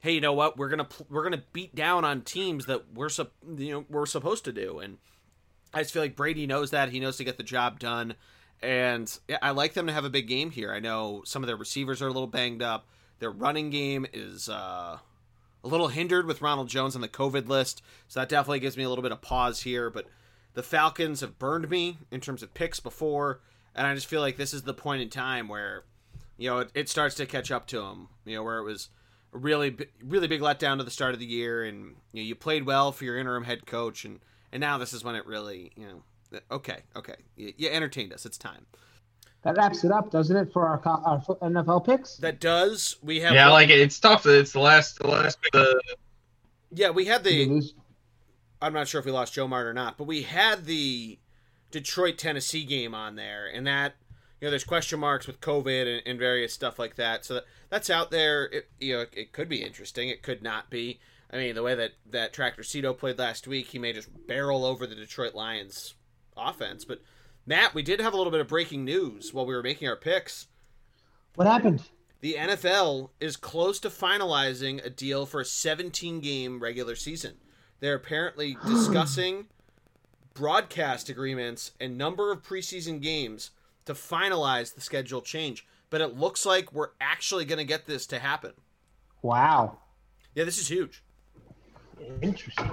hey, 0.00 0.12
you 0.12 0.20
know 0.20 0.32
what? 0.34 0.58
We're 0.58 0.68
gonna 0.68 0.88
we're 1.08 1.22
gonna 1.22 1.42
beat 1.52 1.74
down 1.74 2.04
on 2.04 2.22
teams 2.22 2.66
that 2.66 2.92
we're 2.92 3.08
you 3.56 3.72
know 3.72 3.84
we're 3.88 4.06
supposed 4.06 4.44
to 4.44 4.52
do, 4.52 4.80
and 4.80 4.98
I 5.72 5.80
just 5.80 5.94
feel 5.94 6.02
like 6.02 6.16
Brady 6.16 6.46
knows 6.46 6.70
that 6.72 6.90
he 6.90 7.00
knows 7.00 7.16
to 7.16 7.24
get 7.24 7.38
the 7.38 7.42
job 7.42 7.78
done, 7.78 8.14
and 8.64 9.18
I 9.42 9.50
like 9.50 9.74
them 9.74 9.86
to 9.86 9.92
have 9.92 10.06
a 10.06 10.10
big 10.10 10.26
game 10.26 10.50
here. 10.50 10.72
I 10.72 10.80
know 10.80 11.22
some 11.26 11.42
of 11.42 11.46
their 11.46 11.56
receivers 11.56 12.00
are 12.00 12.06
a 12.06 12.12
little 12.12 12.26
banged 12.26 12.62
up. 12.62 12.86
Their 13.18 13.30
running 13.30 13.68
game 13.68 14.06
is 14.12 14.48
uh, 14.48 14.98
a 15.62 15.68
little 15.68 15.88
hindered 15.88 16.26
with 16.26 16.40
Ronald 16.40 16.68
Jones 16.68 16.94
on 16.94 17.02
the 17.02 17.08
COVID 17.08 17.46
list, 17.46 17.82
so 18.08 18.20
that 18.20 18.30
definitely 18.30 18.60
gives 18.60 18.76
me 18.76 18.84
a 18.84 18.88
little 18.88 19.02
bit 19.02 19.12
of 19.12 19.20
pause 19.20 19.62
here. 19.62 19.90
But 19.90 20.06
the 20.54 20.62
Falcons 20.62 21.20
have 21.20 21.38
burned 21.38 21.68
me 21.68 21.98
in 22.10 22.20
terms 22.20 22.42
of 22.42 22.54
picks 22.54 22.80
before, 22.80 23.40
and 23.74 23.86
I 23.86 23.94
just 23.94 24.06
feel 24.06 24.22
like 24.22 24.38
this 24.38 24.54
is 24.54 24.62
the 24.62 24.74
point 24.74 25.02
in 25.02 25.10
time 25.10 25.46
where 25.46 25.84
you 26.38 26.48
know 26.48 26.60
it, 26.60 26.70
it 26.74 26.88
starts 26.88 27.14
to 27.16 27.26
catch 27.26 27.50
up 27.50 27.66
to 27.68 27.82
them. 27.82 28.08
You 28.24 28.36
know 28.36 28.42
where 28.42 28.58
it 28.58 28.64
was 28.64 28.88
a 29.34 29.38
really 29.38 29.76
really 30.02 30.28
big 30.28 30.40
letdown 30.40 30.78
to 30.78 30.84
the 30.84 30.90
start 30.90 31.12
of 31.12 31.20
the 31.20 31.26
year, 31.26 31.64
and 31.64 31.96
you, 32.12 32.22
know, 32.22 32.26
you 32.26 32.34
played 32.34 32.64
well 32.64 32.92
for 32.92 33.04
your 33.04 33.18
interim 33.18 33.44
head 33.44 33.66
coach, 33.66 34.06
and 34.06 34.20
and 34.52 34.60
now 34.62 34.78
this 34.78 34.94
is 34.94 35.04
when 35.04 35.16
it 35.16 35.26
really 35.26 35.70
you 35.76 35.86
know 35.86 36.02
okay 36.50 36.78
okay 36.96 37.16
you, 37.36 37.52
you 37.56 37.68
entertained 37.70 38.12
us. 38.12 38.26
It's 38.26 38.38
time. 38.38 38.66
That 39.44 39.58
wraps 39.58 39.84
it 39.84 39.92
up, 39.92 40.10
doesn't 40.10 40.34
it, 40.34 40.52
for 40.52 40.66
our, 40.66 40.80
our 40.86 41.20
NFL 41.50 41.84
picks? 41.84 42.16
That 42.16 42.40
does. 42.40 42.96
We 43.02 43.20
have. 43.20 43.34
Yeah, 43.34 43.44
one... 43.44 43.52
like. 43.52 43.68
It's 43.68 44.00
tough. 44.00 44.24
It's 44.26 44.52
the 44.52 44.60
last. 44.60 44.98
The 44.98 45.06
last. 45.06 45.38
The... 45.52 45.82
Yeah, 46.72 46.90
we 46.90 47.04
had 47.04 47.24
the. 47.24 47.62
I'm 48.62 48.72
not 48.72 48.88
sure 48.88 48.98
if 48.98 49.04
we 49.04 49.12
lost 49.12 49.34
Joe 49.34 49.46
Mart 49.46 49.66
or 49.66 49.74
not, 49.74 49.98
but 49.98 50.06
we 50.06 50.22
had 50.22 50.64
the 50.64 51.18
Detroit 51.70 52.16
Tennessee 52.16 52.64
game 52.64 52.94
on 52.94 53.16
there, 53.16 53.46
and 53.46 53.66
that 53.66 53.96
you 54.40 54.46
know 54.46 54.50
there's 54.50 54.64
question 54.64 54.98
marks 54.98 55.26
with 55.26 55.42
COVID 55.42 55.92
and, 55.92 56.02
and 56.06 56.18
various 56.18 56.54
stuff 56.54 56.78
like 56.78 56.94
that. 56.96 57.26
So 57.26 57.34
that, 57.34 57.44
that's 57.68 57.90
out 57.90 58.10
there. 58.10 58.46
It, 58.46 58.68
you 58.80 58.96
know, 58.96 59.04
it 59.12 59.32
could 59.32 59.50
be 59.50 59.62
interesting. 59.62 60.08
It 60.08 60.22
could 60.22 60.42
not 60.42 60.70
be. 60.70 61.00
I 61.30 61.36
mean, 61.36 61.54
the 61.54 61.62
way 61.62 61.74
that 61.74 61.92
that 62.10 62.32
Tractor 62.32 62.62
Cito 62.62 62.94
played 62.94 63.18
last 63.18 63.46
week, 63.46 63.66
he 63.66 63.78
may 63.78 63.92
just 63.92 64.08
barrel 64.26 64.64
over 64.64 64.86
the 64.86 64.94
Detroit 64.94 65.34
Lions 65.34 65.92
offense, 66.36 66.84
but 66.84 67.00
Matt, 67.46 67.74
we 67.74 67.82
did 67.82 68.00
have 68.00 68.14
a 68.14 68.16
little 68.16 68.30
bit 68.30 68.40
of 68.40 68.48
breaking 68.48 68.84
news 68.84 69.34
while 69.34 69.44
we 69.44 69.54
were 69.54 69.62
making 69.62 69.88
our 69.88 69.96
picks. 69.96 70.46
What 71.34 71.46
happened? 71.46 71.82
The 72.20 72.36
NFL 72.38 73.10
is 73.20 73.36
close 73.36 73.78
to 73.80 73.90
finalizing 73.90 74.84
a 74.84 74.88
deal 74.88 75.26
for 75.26 75.40
a 75.40 75.44
17 75.44 76.20
game 76.20 76.60
regular 76.60 76.96
season. 76.96 77.34
They're 77.80 77.96
apparently 77.96 78.56
discussing 78.66 79.48
broadcast 80.32 81.10
agreements 81.10 81.72
and 81.78 81.98
number 81.98 82.32
of 82.32 82.42
preseason 82.42 83.02
games 83.02 83.50
to 83.84 83.92
finalize 83.92 84.74
the 84.74 84.80
schedule 84.80 85.20
change. 85.20 85.66
But 85.90 86.00
it 86.00 86.16
looks 86.16 86.46
like 86.46 86.72
we're 86.72 86.90
actually 87.00 87.44
going 87.44 87.58
to 87.58 87.64
get 87.64 87.84
this 87.86 88.06
to 88.06 88.18
happen. 88.18 88.52
Wow. 89.20 89.78
Yeah, 90.34 90.44
this 90.44 90.58
is 90.58 90.68
huge. 90.68 91.02
Interesting. 92.22 92.70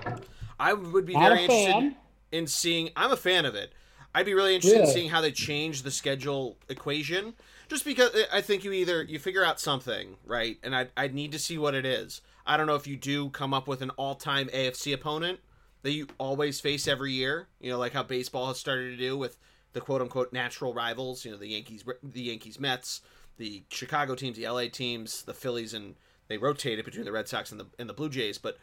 I 0.59 0.73
would 0.73 1.05
be 1.05 1.13
Not 1.13 1.29
very 1.29 1.43
interested 1.43 1.95
in 2.31 2.47
seeing. 2.47 2.89
I'm 2.95 3.11
a 3.11 3.17
fan 3.17 3.45
of 3.45 3.55
it. 3.55 3.73
I'd 4.13 4.25
be 4.25 4.33
really 4.33 4.55
interested 4.55 4.79
yeah. 4.79 4.85
in 4.87 4.91
seeing 4.91 5.09
how 5.09 5.21
they 5.21 5.31
change 5.31 5.83
the 5.83 5.91
schedule 5.91 6.57
equation. 6.67 7.33
Just 7.69 7.85
because 7.85 8.11
I 8.33 8.41
think 8.41 8.63
you 8.63 8.73
either 8.73 9.03
you 9.03 9.19
figure 9.19 9.45
out 9.45 9.59
something 9.59 10.17
right, 10.25 10.57
and 10.63 10.75
I 10.75 10.87
I 10.97 11.07
need 11.07 11.31
to 11.31 11.39
see 11.39 11.57
what 11.57 11.75
it 11.75 11.85
is. 11.85 12.21
I 12.45 12.57
don't 12.57 12.67
know 12.67 12.75
if 12.75 12.87
you 12.87 12.97
do 12.97 13.29
come 13.29 13.53
up 13.53 13.67
with 13.67 13.81
an 13.81 13.91
all 13.91 14.15
time 14.15 14.47
AFC 14.47 14.93
opponent 14.93 15.39
that 15.83 15.91
you 15.91 16.07
always 16.17 16.59
face 16.59 16.87
every 16.87 17.13
year. 17.13 17.47
You 17.59 17.71
know, 17.71 17.77
like 17.77 17.93
how 17.93 18.03
baseball 18.03 18.47
has 18.47 18.59
started 18.59 18.91
to 18.91 18.97
do 18.97 19.17
with 19.17 19.37
the 19.73 19.81
quote 19.81 20.01
unquote 20.01 20.33
natural 20.33 20.73
rivals. 20.73 21.23
You 21.23 21.31
know, 21.31 21.37
the 21.37 21.47
Yankees, 21.47 21.83
the 22.03 22.21
Yankees, 22.21 22.59
Mets, 22.59 23.01
the 23.37 23.63
Chicago 23.69 24.15
teams, 24.15 24.37
the 24.37 24.47
LA 24.47 24.65
teams, 24.71 25.23
the 25.23 25.33
Phillies, 25.33 25.73
and 25.73 25.95
they 26.27 26.37
rotated 26.37 26.85
between 26.85 27.05
the 27.05 27.11
Red 27.11 27.27
Sox 27.27 27.51
and 27.51 27.59
the 27.59 27.67
and 27.79 27.87
the 27.87 27.93
Blue 27.93 28.09
Jays. 28.09 28.37
But 28.37 28.57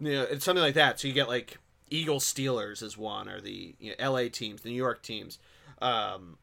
you 0.00 0.12
know, 0.12 0.22
it's 0.22 0.44
something 0.44 0.62
like 0.62 0.74
that. 0.74 1.00
So 1.00 1.08
you 1.08 1.14
get 1.14 1.28
like 1.28 1.58
Eagles 1.90 2.24
Steelers 2.24 2.82
is 2.82 2.96
one, 2.96 3.28
or 3.28 3.40
the 3.40 3.74
you 3.78 3.94
know, 3.98 4.10
LA 4.10 4.28
teams, 4.28 4.62
the 4.62 4.70
New 4.70 4.76
York 4.76 5.02
teams. 5.02 5.38
Um, 5.80 6.38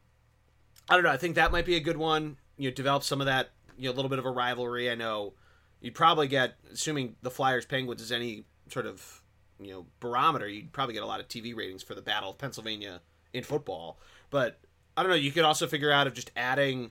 I 0.88 0.94
don't 0.94 1.04
know. 1.04 1.10
I 1.10 1.16
think 1.16 1.34
that 1.36 1.52
might 1.52 1.66
be 1.66 1.76
a 1.76 1.80
good 1.80 1.96
one. 1.96 2.36
You 2.56 2.70
know, 2.70 2.74
develop 2.74 3.02
some 3.02 3.20
of 3.20 3.26
that. 3.26 3.50
You 3.76 3.88
know, 3.88 3.94
a 3.94 3.96
little 3.96 4.08
bit 4.08 4.18
of 4.18 4.26
a 4.26 4.30
rivalry. 4.30 4.90
I 4.90 4.94
know 4.94 5.34
you'd 5.80 5.94
probably 5.94 6.28
get, 6.28 6.54
assuming 6.72 7.16
the 7.22 7.30
Flyers 7.30 7.66
Penguins 7.66 8.00
is 8.02 8.12
any 8.12 8.44
sort 8.68 8.86
of 8.86 9.22
you 9.60 9.72
know 9.72 9.86
barometer, 10.00 10.48
you'd 10.48 10.72
probably 10.72 10.94
get 10.94 11.02
a 11.02 11.06
lot 11.06 11.20
of 11.20 11.28
TV 11.28 11.54
ratings 11.54 11.82
for 11.82 11.94
the 11.94 12.02
Battle 12.02 12.30
of 12.30 12.38
Pennsylvania 12.38 13.00
in 13.32 13.44
football. 13.44 13.98
But 14.30 14.60
I 14.96 15.02
don't 15.02 15.10
know. 15.10 15.16
You 15.16 15.32
could 15.32 15.44
also 15.44 15.66
figure 15.66 15.90
out 15.90 16.06
of 16.06 16.14
just 16.14 16.30
adding 16.36 16.90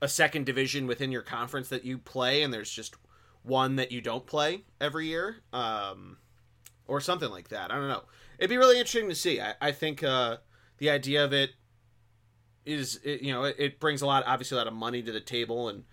a 0.00 0.08
second 0.08 0.46
division 0.46 0.86
within 0.86 1.10
your 1.10 1.22
conference 1.22 1.68
that 1.68 1.84
you 1.84 1.98
play, 1.98 2.42
and 2.42 2.52
there's 2.52 2.70
just 2.70 2.94
one 3.42 3.76
that 3.76 3.92
you 3.92 4.00
don't 4.00 4.26
play 4.26 4.64
every 4.80 5.06
year. 5.06 5.42
Um, 5.52 6.18
or 6.88 7.00
something 7.00 7.30
like 7.30 7.48
that. 7.48 7.70
I 7.70 7.76
don't 7.76 7.88
know. 7.88 8.02
It'd 8.38 8.50
be 8.50 8.56
really 8.56 8.78
interesting 8.78 9.08
to 9.08 9.14
see. 9.14 9.40
I, 9.40 9.54
I 9.60 9.72
think 9.72 10.02
uh, 10.02 10.38
the 10.78 10.90
idea 10.90 11.24
of 11.24 11.32
it 11.32 11.50
is, 12.64 12.98
it, 13.04 13.22
you 13.22 13.32
know, 13.32 13.44
it, 13.44 13.56
it, 13.58 13.80
brings 13.80 14.02
a 14.02 14.06
lot, 14.06 14.24
obviously, 14.26 14.56
a 14.56 14.58
lot 14.58 14.66
of 14.66 14.74
money 14.74 15.02
to 15.02 15.12
the 15.12 15.20
table 15.20 15.68
and 15.68 15.84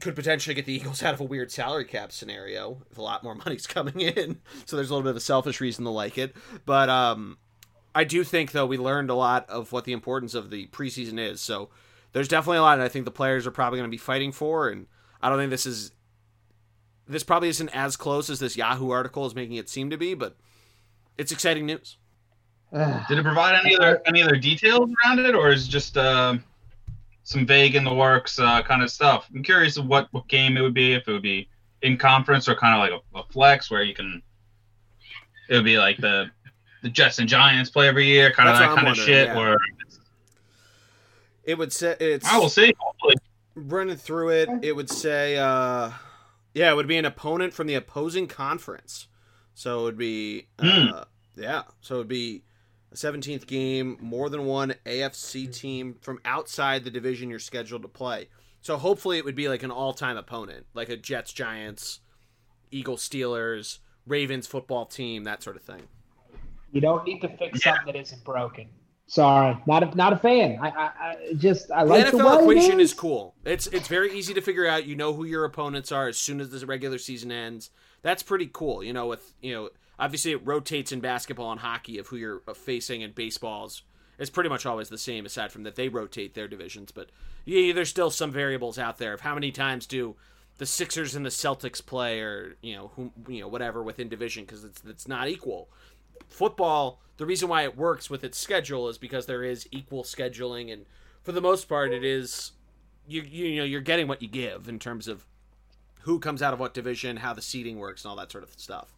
could 0.00 0.14
potentially 0.14 0.54
get 0.54 0.64
the 0.64 0.72
Eagles 0.72 1.02
out 1.04 1.14
of 1.14 1.20
a 1.20 1.24
weird 1.24 1.50
salary 1.50 1.84
cap 1.84 2.12
scenario 2.12 2.82
if 2.90 2.98
a 2.98 3.02
lot 3.02 3.22
more 3.22 3.34
money's 3.46 3.66
coming 3.66 4.00
in. 4.00 4.40
So 4.64 4.76
there's 4.76 4.90
a 4.90 4.94
little 4.94 5.04
bit 5.04 5.10
of 5.10 5.16
a 5.16 5.20
selfish 5.20 5.60
reason 5.60 5.84
to 5.84 5.90
like 5.90 6.16
it. 6.16 6.34
But 6.64 6.88
um, 6.88 7.38
I 7.94 8.04
do 8.04 8.24
think, 8.24 8.52
though, 8.52 8.66
we 8.66 8.78
learned 8.78 9.10
a 9.10 9.14
lot 9.14 9.48
of 9.50 9.72
what 9.72 9.84
the 9.84 9.92
importance 9.92 10.34
of 10.34 10.50
the 10.50 10.68
preseason 10.68 11.18
is. 11.18 11.40
So 11.40 11.70
there's 12.12 12.28
definitely 12.28 12.58
a 12.58 12.62
lot 12.62 12.76
that 12.76 12.84
I 12.84 12.88
think 12.88 13.04
the 13.04 13.10
players 13.10 13.46
are 13.46 13.50
probably 13.50 13.78
going 13.78 13.90
to 13.90 13.94
be 13.94 13.98
fighting 13.98 14.30
for. 14.30 14.68
And 14.68 14.86
I 15.20 15.28
don't 15.28 15.38
think 15.38 15.50
this 15.50 15.66
is 15.66 15.92
this 17.06 17.22
probably 17.22 17.48
isn't 17.48 17.68
as 17.70 17.96
close 17.96 18.30
as 18.30 18.40
this 18.40 18.56
Yahoo 18.56 18.90
article 18.90 19.26
is 19.26 19.34
making 19.34 19.56
it 19.56 19.68
seem 19.68 19.90
to 19.90 19.96
be, 19.96 20.14
but 20.14 20.36
it's 21.18 21.32
exciting 21.32 21.66
news. 21.66 21.98
Did 23.08 23.18
it 23.18 23.22
provide 23.22 23.60
any 23.64 23.76
other 23.76 24.00
any 24.06 24.22
other 24.22 24.36
details 24.36 24.90
around 25.04 25.20
it, 25.20 25.34
or 25.34 25.50
is 25.50 25.68
it 25.68 25.70
just 25.70 25.96
uh, 25.96 26.36
some 27.22 27.46
vague 27.46 27.76
in 27.76 27.84
the 27.84 27.94
works 27.94 28.38
uh, 28.38 28.62
kind 28.62 28.82
of 28.82 28.90
stuff? 28.90 29.28
I'm 29.34 29.42
curious 29.42 29.76
of 29.76 29.86
what 29.86 30.08
what 30.12 30.26
game 30.28 30.56
it 30.56 30.62
would 30.62 30.74
be. 30.74 30.94
If 30.94 31.06
it 31.06 31.12
would 31.12 31.22
be 31.22 31.48
in 31.82 31.96
conference 31.96 32.48
or 32.48 32.54
kind 32.54 32.74
of 32.74 32.80
like 32.80 33.02
a, 33.14 33.18
a 33.18 33.32
flex 33.32 33.70
where 33.70 33.82
you 33.82 33.94
can. 33.94 34.22
It 35.50 35.56
would 35.56 35.64
be 35.64 35.78
like 35.78 35.98
the 35.98 36.30
the 36.82 36.88
Jets 36.88 37.18
and 37.18 37.28
Giants 37.28 37.70
play 37.70 37.86
every 37.86 38.06
year, 38.06 38.30
kind 38.32 38.48
of 38.48 38.58
that 38.58 38.74
kind 38.74 38.88
of 38.88 38.96
shit, 38.96 39.28
yeah. 39.28 39.38
or 39.38 39.58
it 41.44 41.58
would 41.58 41.72
say 41.72 41.94
it's. 42.00 42.26
I 42.26 42.38
will 42.38 42.48
see. 42.48 42.74
Hopefully, 42.78 43.16
running 43.54 43.96
through 43.96 44.30
it, 44.30 44.48
it 44.62 44.74
would 44.74 44.88
say. 44.88 45.36
uh 45.36 45.90
yeah, 46.54 46.70
it 46.70 46.76
would 46.76 46.88
be 46.88 46.96
an 46.96 47.04
opponent 47.04 47.52
from 47.52 47.66
the 47.66 47.74
opposing 47.74 48.28
conference. 48.28 49.08
So 49.54 49.80
it 49.80 49.84
would 49.84 49.98
be, 49.98 50.46
mm. 50.58 50.92
uh, 50.94 51.04
yeah. 51.36 51.62
So 51.80 51.96
it 51.96 51.98
would 51.98 52.08
be 52.08 52.44
a 52.92 52.96
17th 52.96 53.46
game, 53.46 53.98
more 54.00 54.30
than 54.30 54.46
one 54.46 54.74
AFC 54.86 55.52
team 55.52 55.96
from 56.00 56.20
outside 56.24 56.84
the 56.84 56.90
division 56.90 57.28
you're 57.28 57.38
scheduled 57.40 57.82
to 57.82 57.88
play. 57.88 58.28
So 58.60 58.76
hopefully 58.76 59.18
it 59.18 59.24
would 59.24 59.34
be 59.34 59.48
like 59.48 59.62
an 59.62 59.70
all 59.70 59.92
time 59.92 60.16
opponent, 60.16 60.66
like 60.74 60.88
a 60.88 60.96
Jets, 60.96 61.32
Giants, 61.32 62.00
Eagles, 62.70 63.06
Steelers, 63.06 63.78
Ravens 64.06 64.46
football 64.46 64.86
team, 64.86 65.24
that 65.24 65.42
sort 65.42 65.56
of 65.56 65.62
thing. 65.62 65.82
You 66.72 66.80
don't 66.80 67.04
need 67.04 67.20
to 67.20 67.28
fix 67.36 67.64
yeah. 67.64 67.74
something 67.74 67.92
that 67.92 68.00
isn't 68.00 68.24
broken. 68.24 68.68
Sorry, 69.06 69.56
not 69.66 69.82
a 69.82 69.94
not 69.94 70.12
a 70.12 70.16
fan. 70.16 70.58
I, 70.60 70.68
I, 70.68 70.90
I 71.00 71.32
just 71.36 71.70
I 71.70 71.82
like 71.82 72.10
the 72.10 72.18
NFL 72.18 72.40
equation 72.40 72.80
is. 72.80 72.92
is 72.92 72.94
cool. 72.94 73.34
It's 73.44 73.66
it's 73.66 73.88
very 73.88 74.16
easy 74.16 74.32
to 74.34 74.40
figure 74.40 74.66
out. 74.66 74.86
You 74.86 74.96
know 74.96 75.12
who 75.12 75.24
your 75.24 75.44
opponents 75.44 75.92
are 75.92 76.08
as 76.08 76.16
soon 76.16 76.40
as 76.40 76.50
the 76.50 76.66
regular 76.66 76.98
season 76.98 77.30
ends. 77.30 77.70
That's 78.02 78.22
pretty 78.22 78.48
cool. 78.52 78.82
You 78.82 78.94
know, 78.94 79.06
with 79.06 79.34
you 79.42 79.52
know, 79.54 79.70
obviously 79.98 80.32
it 80.32 80.46
rotates 80.46 80.90
in 80.90 81.00
basketball 81.00 81.52
and 81.52 81.60
hockey 81.60 81.98
of 81.98 82.06
who 82.08 82.16
you're 82.16 82.40
facing, 82.54 83.02
and 83.02 83.14
baseballs 83.14 83.82
it's 84.18 84.30
pretty 84.30 84.48
much 84.48 84.66
always 84.66 84.88
the 84.88 84.98
same. 84.98 85.26
Aside 85.26 85.52
from 85.52 85.64
that, 85.64 85.76
they 85.76 85.88
rotate 85.88 86.34
their 86.34 86.48
divisions, 86.48 86.92
but 86.92 87.10
yeah, 87.44 87.72
there's 87.72 87.88
still 87.88 88.10
some 88.10 88.30
variables 88.30 88.78
out 88.78 88.98
there 88.98 89.12
of 89.12 89.20
how 89.20 89.34
many 89.34 89.50
times 89.50 89.86
do 89.86 90.16
the 90.58 90.66
Sixers 90.66 91.16
and 91.16 91.26
the 91.26 91.30
Celtics 91.30 91.84
play, 91.84 92.20
or 92.20 92.56
you 92.62 92.74
know, 92.74 92.90
who 92.94 93.10
you 93.28 93.40
know, 93.40 93.48
whatever 93.48 93.82
within 93.82 94.08
division 94.08 94.44
because 94.44 94.64
it's 94.64 94.82
it's 94.86 95.08
not 95.08 95.28
equal 95.28 95.68
football, 96.34 97.00
the 97.16 97.26
reason 97.26 97.48
why 97.48 97.62
it 97.62 97.76
works 97.76 98.10
with 98.10 98.24
its 98.24 98.38
schedule 98.38 98.88
is 98.88 98.98
because 98.98 99.26
there 99.26 99.44
is 99.44 99.68
equal 99.70 100.02
scheduling, 100.02 100.72
and 100.72 100.84
for 101.22 101.32
the 101.32 101.40
most 101.40 101.68
part, 101.68 101.92
it 101.92 102.04
is 102.04 102.52
you 103.06 103.22
you 103.22 103.56
know 103.56 103.64
you're 103.64 103.80
getting 103.80 104.08
what 104.08 104.20
you 104.20 104.28
give 104.28 104.68
in 104.68 104.78
terms 104.78 105.08
of 105.08 105.24
who 106.00 106.18
comes 106.18 106.42
out 106.42 106.52
of 106.52 106.60
what 106.60 106.74
division, 106.74 107.16
how 107.16 107.32
the 107.32 107.42
seating 107.42 107.78
works, 107.78 108.04
and 108.04 108.10
all 108.10 108.16
that 108.16 108.30
sort 108.30 108.44
of 108.44 108.50
stuff. 108.56 108.92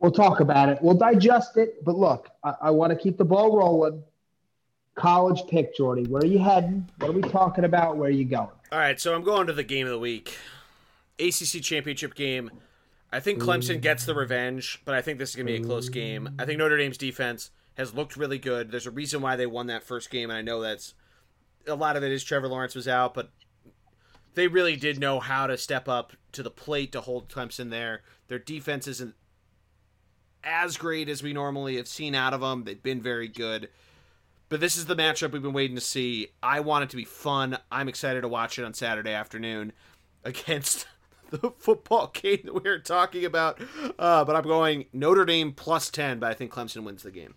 We'll 0.00 0.12
talk 0.12 0.40
about 0.40 0.68
it. 0.68 0.78
We'll 0.82 0.96
digest 0.96 1.56
it. 1.56 1.84
But 1.84 1.96
look, 1.96 2.28
I, 2.44 2.54
I 2.62 2.70
want 2.70 2.92
to 2.92 2.98
keep 2.98 3.16
the 3.16 3.24
ball 3.24 3.56
rolling. 3.56 4.02
College 4.94 5.42
pick, 5.48 5.76
Geordie. 5.76 6.06
Where 6.06 6.22
are 6.22 6.26
you 6.26 6.38
heading? 6.38 6.88
What 6.98 7.10
are 7.10 7.12
we 7.12 7.22
talking 7.22 7.64
about? 7.64 7.96
Where 7.96 8.08
are 8.08 8.12
you 8.12 8.24
going? 8.24 8.50
All 8.72 8.78
right, 8.78 9.00
so 9.00 9.14
I'm 9.14 9.22
going 9.22 9.46
to 9.46 9.52
the 9.52 9.64
game 9.64 9.86
of 9.86 9.92
the 9.92 9.98
week. 9.98 10.36
ACC 11.20 11.62
championship 11.62 12.14
game. 12.14 12.50
I 13.10 13.20
think 13.20 13.40
Clemson 13.40 13.76
mm. 13.76 13.80
gets 13.80 14.04
the 14.04 14.14
revenge, 14.14 14.82
but 14.84 14.94
I 14.94 15.00
think 15.00 15.18
this 15.18 15.30
is 15.30 15.36
going 15.36 15.46
to 15.46 15.52
be 15.52 15.62
a 15.62 15.64
close 15.64 15.88
mm. 15.88 15.92
game. 15.92 16.28
I 16.38 16.44
think 16.44 16.58
Notre 16.58 16.76
Dame's 16.76 16.98
defense 16.98 17.50
has 17.76 17.94
looked 17.94 18.16
really 18.16 18.38
good. 18.38 18.70
There's 18.70 18.86
a 18.86 18.90
reason 18.90 19.22
why 19.22 19.36
they 19.36 19.46
won 19.46 19.66
that 19.68 19.82
first 19.82 20.10
game, 20.10 20.30
and 20.30 20.36
I 20.36 20.42
know 20.42 20.60
that's 20.60 20.94
a 21.66 21.74
lot 21.74 21.96
of 21.96 22.02
it 22.02 22.12
is 22.12 22.24
Trevor 22.24 22.48
Lawrence 22.48 22.74
was 22.74 22.88
out, 22.88 23.14
but 23.14 23.30
they 24.34 24.46
really 24.46 24.76
did 24.76 24.98
know 24.98 25.20
how 25.20 25.46
to 25.46 25.56
step 25.56 25.88
up 25.88 26.12
to 26.32 26.42
the 26.42 26.50
plate 26.50 26.92
to 26.92 27.00
hold 27.00 27.28
Clemson 27.28 27.70
there. 27.70 28.02
Their 28.28 28.38
defense 28.38 28.86
isn't 28.86 29.14
as 30.44 30.76
great 30.76 31.08
as 31.08 31.22
we 31.22 31.32
normally 31.32 31.76
have 31.76 31.88
seen 31.88 32.14
out 32.14 32.34
of 32.34 32.40
them. 32.40 32.64
They've 32.64 32.82
been 32.82 33.02
very 33.02 33.28
good. 33.28 33.68
But 34.48 34.60
this 34.60 34.76
is 34.76 34.86
the 34.86 34.96
matchup 34.96 35.32
we've 35.32 35.42
been 35.42 35.52
waiting 35.52 35.76
to 35.76 35.82
see. 35.82 36.28
I 36.42 36.60
want 36.60 36.84
it 36.84 36.90
to 36.90 36.96
be 36.96 37.04
fun. 37.04 37.58
I'm 37.70 37.88
excited 37.88 38.22
to 38.22 38.28
watch 38.28 38.58
it 38.58 38.64
on 38.64 38.74
Saturday 38.74 39.12
afternoon 39.12 39.72
against 40.24 40.86
the 41.30 41.52
football 41.58 42.10
game 42.14 42.40
that 42.44 42.62
we 42.62 42.68
are 42.68 42.78
talking 42.78 43.24
about. 43.24 43.60
Uh, 43.98 44.24
but 44.24 44.36
I'm 44.36 44.44
going 44.44 44.86
Notre 44.92 45.24
Dame 45.24 45.52
plus 45.52 45.90
10, 45.90 46.18
but 46.18 46.30
I 46.30 46.34
think 46.34 46.52
Clemson 46.52 46.84
wins 46.84 47.02
the 47.02 47.10
game. 47.10 47.34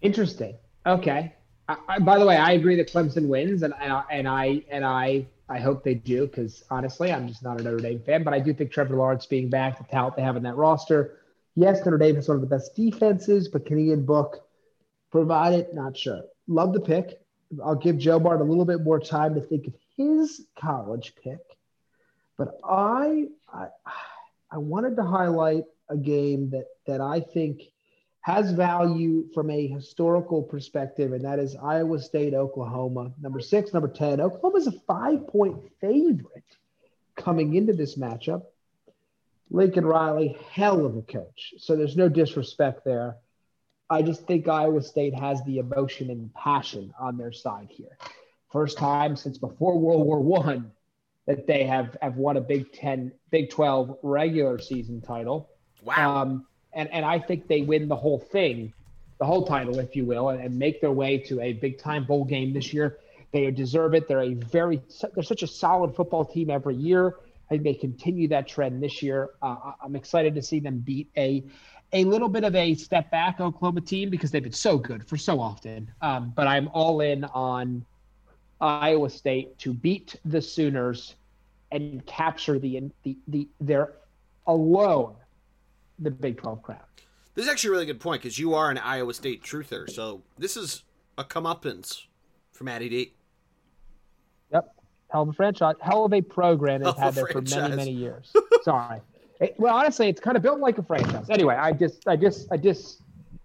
Interesting. 0.00 0.56
Okay. 0.86 1.34
I, 1.68 1.76
I, 1.88 1.98
by 1.98 2.18
the 2.18 2.26
way, 2.26 2.36
I 2.36 2.52
agree 2.52 2.76
that 2.76 2.90
Clemson 2.92 3.28
wins, 3.28 3.62
and 3.62 3.74
and 3.80 3.92
I 3.92 4.04
and 4.10 4.28
I, 4.28 4.62
and 4.70 4.84
I, 4.84 5.26
I 5.48 5.58
hope 5.58 5.84
they 5.84 5.94
do 5.94 6.26
because 6.26 6.64
honestly, 6.70 7.12
I'm 7.12 7.28
just 7.28 7.42
not 7.42 7.60
a 7.60 7.62
Notre 7.62 7.78
Dame 7.78 8.00
fan. 8.00 8.22
But 8.22 8.34
I 8.34 8.40
do 8.40 8.54
think 8.54 8.70
Trevor 8.70 8.96
Lawrence 8.96 9.26
being 9.26 9.50
back, 9.50 9.78
the 9.78 9.84
talent 9.84 10.16
they 10.16 10.22
have 10.22 10.36
in 10.36 10.42
that 10.44 10.56
roster. 10.56 11.18
Yes, 11.56 11.84
Notre 11.84 11.98
Dame 11.98 12.14
has 12.14 12.28
one 12.28 12.36
of 12.36 12.40
the 12.40 12.46
best 12.46 12.74
defenses, 12.76 13.48
but 13.48 13.66
can 13.66 13.78
Ian 13.78 14.06
Book 14.06 14.46
provide 15.10 15.54
it? 15.54 15.74
Not 15.74 15.96
sure. 15.96 16.22
Love 16.46 16.72
the 16.72 16.80
pick. 16.80 17.20
I'll 17.64 17.74
give 17.74 17.98
Joe 17.98 18.20
Mart 18.20 18.40
a 18.40 18.44
little 18.44 18.64
bit 18.64 18.82
more 18.82 19.00
time 19.00 19.34
to 19.34 19.40
think 19.40 19.66
of 19.66 19.74
his 19.96 20.46
college 20.58 21.14
pick. 21.22 21.40
But 22.38 22.58
I, 22.64 23.26
I, 23.52 23.66
I 24.50 24.58
wanted 24.58 24.96
to 24.96 25.02
highlight 25.02 25.64
a 25.90 25.96
game 25.96 26.50
that 26.50 26.66
that 26.86 27.00
I 27.00 27.20
think 27.20 27.62
has 28.20 28.52
value 28.52 29.26
from 29.34 29.50
a 29.50 29.66
historical 29.66 30.42
perspective, 30.42 31.12
and 31.12 31.24
that 31.24 31.38
is 31.38 31.56
Iowa 31.56 31.98
State, 31.98 32.34
Oklahoma. 32.34 33.12
Number 33.20 33.40
six, 33.40 33.72
number 33.72 33.88
10. 33.88 34.20
Oklahoma 34.20 34.58
Oklahoma's 34.58 34.66
a 34.66 34.80
five 34.86 35.26
point 35.26 35.56
favorite 35.80 36.44
coming 37.16 37.54
into 37.54 37.72
this 37.72 37.96
matchup. 37.96 38.42
Lincoln 39.50 39.86
Riley, 39.86 40.36
hell 40.52 40.84
of 40.84 40.96
a 40.96 41.02
coach. 41.02 41.54
So 41.58 41.74
there's 41.74 41.96
no 41.96 42.08
disrespect 42.08 42.84
there. 42.84 43.16
I 43.90 44.02
just 44.02 44.26
think 44.26 44.46
Iowa 44.46 44.82
State 44.82 45.14
has 45.14 45.42
the 45.44 45.58
emotion 45.58 46.10
and 46.10 46.32
passion 46.34 46.92
on 47.00 47.16
their 47.16 47.32
side 47.32 47.68
here. 47.70 47.96
First 48.52 48.76
time 48.76 49.16
since 49.16 49.38
before 49.38 49.78
World 49.78 50.06
War 50.06 50.20
One 50.20 50.72
that 51.28 51.46
they 51.46 51.64
have, 51.64 51.94
have 52.00 52.16
won 52.16 52.38
a 52.38 52.40
Big 52.40 52.72
Ten, 52.72 53.12
Big 53.30 53.50
12 53.50 53.98
regular 54.02 54.58
season 54.58 55.02
title. 55.02 55.50
Wow. 55.84 56.22
Um, 56.22 56.46
and, 56.72 56.90
and 56.90 57.04
I 57.04 57.18
think 57.18 57.46
they 57.46 57.60
win 57.60 57.86
the 57.86 57.96
whole 57.96 58.18
thing, 58.18 58.72
the 59.18 59.26
whole 59.26 59.44
title, 59.46 59.78
if 59.78 59.94
you 59.94 60.06
will, 60.06 60.30
and, 60.30 60.42
and 60.42 60.58
make 60.58 60.80
their 60.80 60.90
way 60.90 61.18
to 61.18 61.38
a 61.42 61.52
big 61.52 61.78
time 61.78 62.06
bowl 62.06 62.24
game 62.24 62.54
this 62.54 62.72
year. 62.72 62.98
They 63.30 63.50
deserve 63.50 63.92
it. 63.92 64.08
They're 64.08 64.22
a 64.22 64.32
very, 64.32 64.80
they're 65.14 65.22
such 65.22 65.42
a 65.42 65.46
solid 65.46 65.94
football 65.94 66.24
team 66.24 66.48
every 66.48 66.76
year. 66.76 67.16
I 67.46 67.48
think 67.50 67.62
they 67.62 67.74
continue 67.74 68.28
that 68.28 68.48
trend 68.48 68.82
this 68.82 69.02
year. 69.02 69.30
Uh, 69.42 69.72
I'm 69.84 69.96
excited 69.96 70.34
to 70.34 70.42
see 70.42 70.60
them 70.60 70.78
beat 70.78 71.10
a 71.16 71.44
a 71.94 72.04
little 72.04 72.28
bit 72.28 72.44
of 72.44 72.54
a 72.54 72.74
step 72.74 73.10
back 73.10 73.40
Oklahoma 73.40 73.80
team 73.80 74.10
because 74.10 74.30
they've 74.30 74.42
been 74.42 74.52
so 74.52 74.76
good 74.76 75.06
for 75.06 75.16
so 75.16 75.40
often. 75.40 75.90
Um, 76.02 76.32
but 76.36 76.46
I'm 76.46 76.68
all 76.74 77.00
in 77.00 77.24
on 77.24 77.84
Iowa 78.60 79.08
State 79.08 79.58
to 79.60 79.72
beat 79.72 80.16
the 80.24 80.42
Sooners 80.42 81.14
and 81.70 82.04
capture 82.06 82.58
the 82.58 82.90
the 83.04 83.18
the 83.28 83.48
their 83.60 83.94
alone 84.46 85.14
the 85.98 86.10
Big 86.10 86.38
12 86.38 86.62
crown. 86.62 86.78
This 87.34 87.44
is 87.44 87.50
actually 87.50 87.68
a 87.68 87.72
really 87.72 87.86
good 87.86 88.00
point 88.00 88.22
because 88.22 88.38
you 88.38 88.54
are 88.54 88.70
an 88.70 88.78
Iowa 88.78 89.14
State 89.14 89.42
truther. 89.42 89.88
So 89.90 90.22
this 90.38 90.56
is 90.56 90.84
a 91.16 91.24
comeuppance 91.24 92.04
for 92.52 92.64
Matty 92.64 92.88
D. 92.88 93.12
Yep. 94.52 94.74
Hell 95.10 95.22
of 95.22 95.28
a 95.28 95.32
franchise. 95.32 95.76
Hell 95.80 96.04
of 96.04 96.12
a 96.12 96.20
program 96.20 96.82
they've 96.82 96.96
had 96.96 97.14
there 97.14 97.26
franchise. 97.26 97.54
for 97.54 97.60
many, 97.60 97.76
many 97.76 97.90
years. 97.92 98.32
Sorry. 98.62 99.00
It, 99.40 99.54
well, 99.58 99.74
honestly, 99.74 100.08
it's 100.08 100.20
kind 100.20 100.36
of 100.36 100.42
built 100.42 100.58
like 100.58 100.78
a 100.78 100.82
franchise. 100.82 101.30
Anyway, 101.30 101.54
I 101.54 101.72
just, 101.72 102.08
I 102.08 102.16
just, 102.16 102.50
I 102.50 102.56
just, 102.56 103.02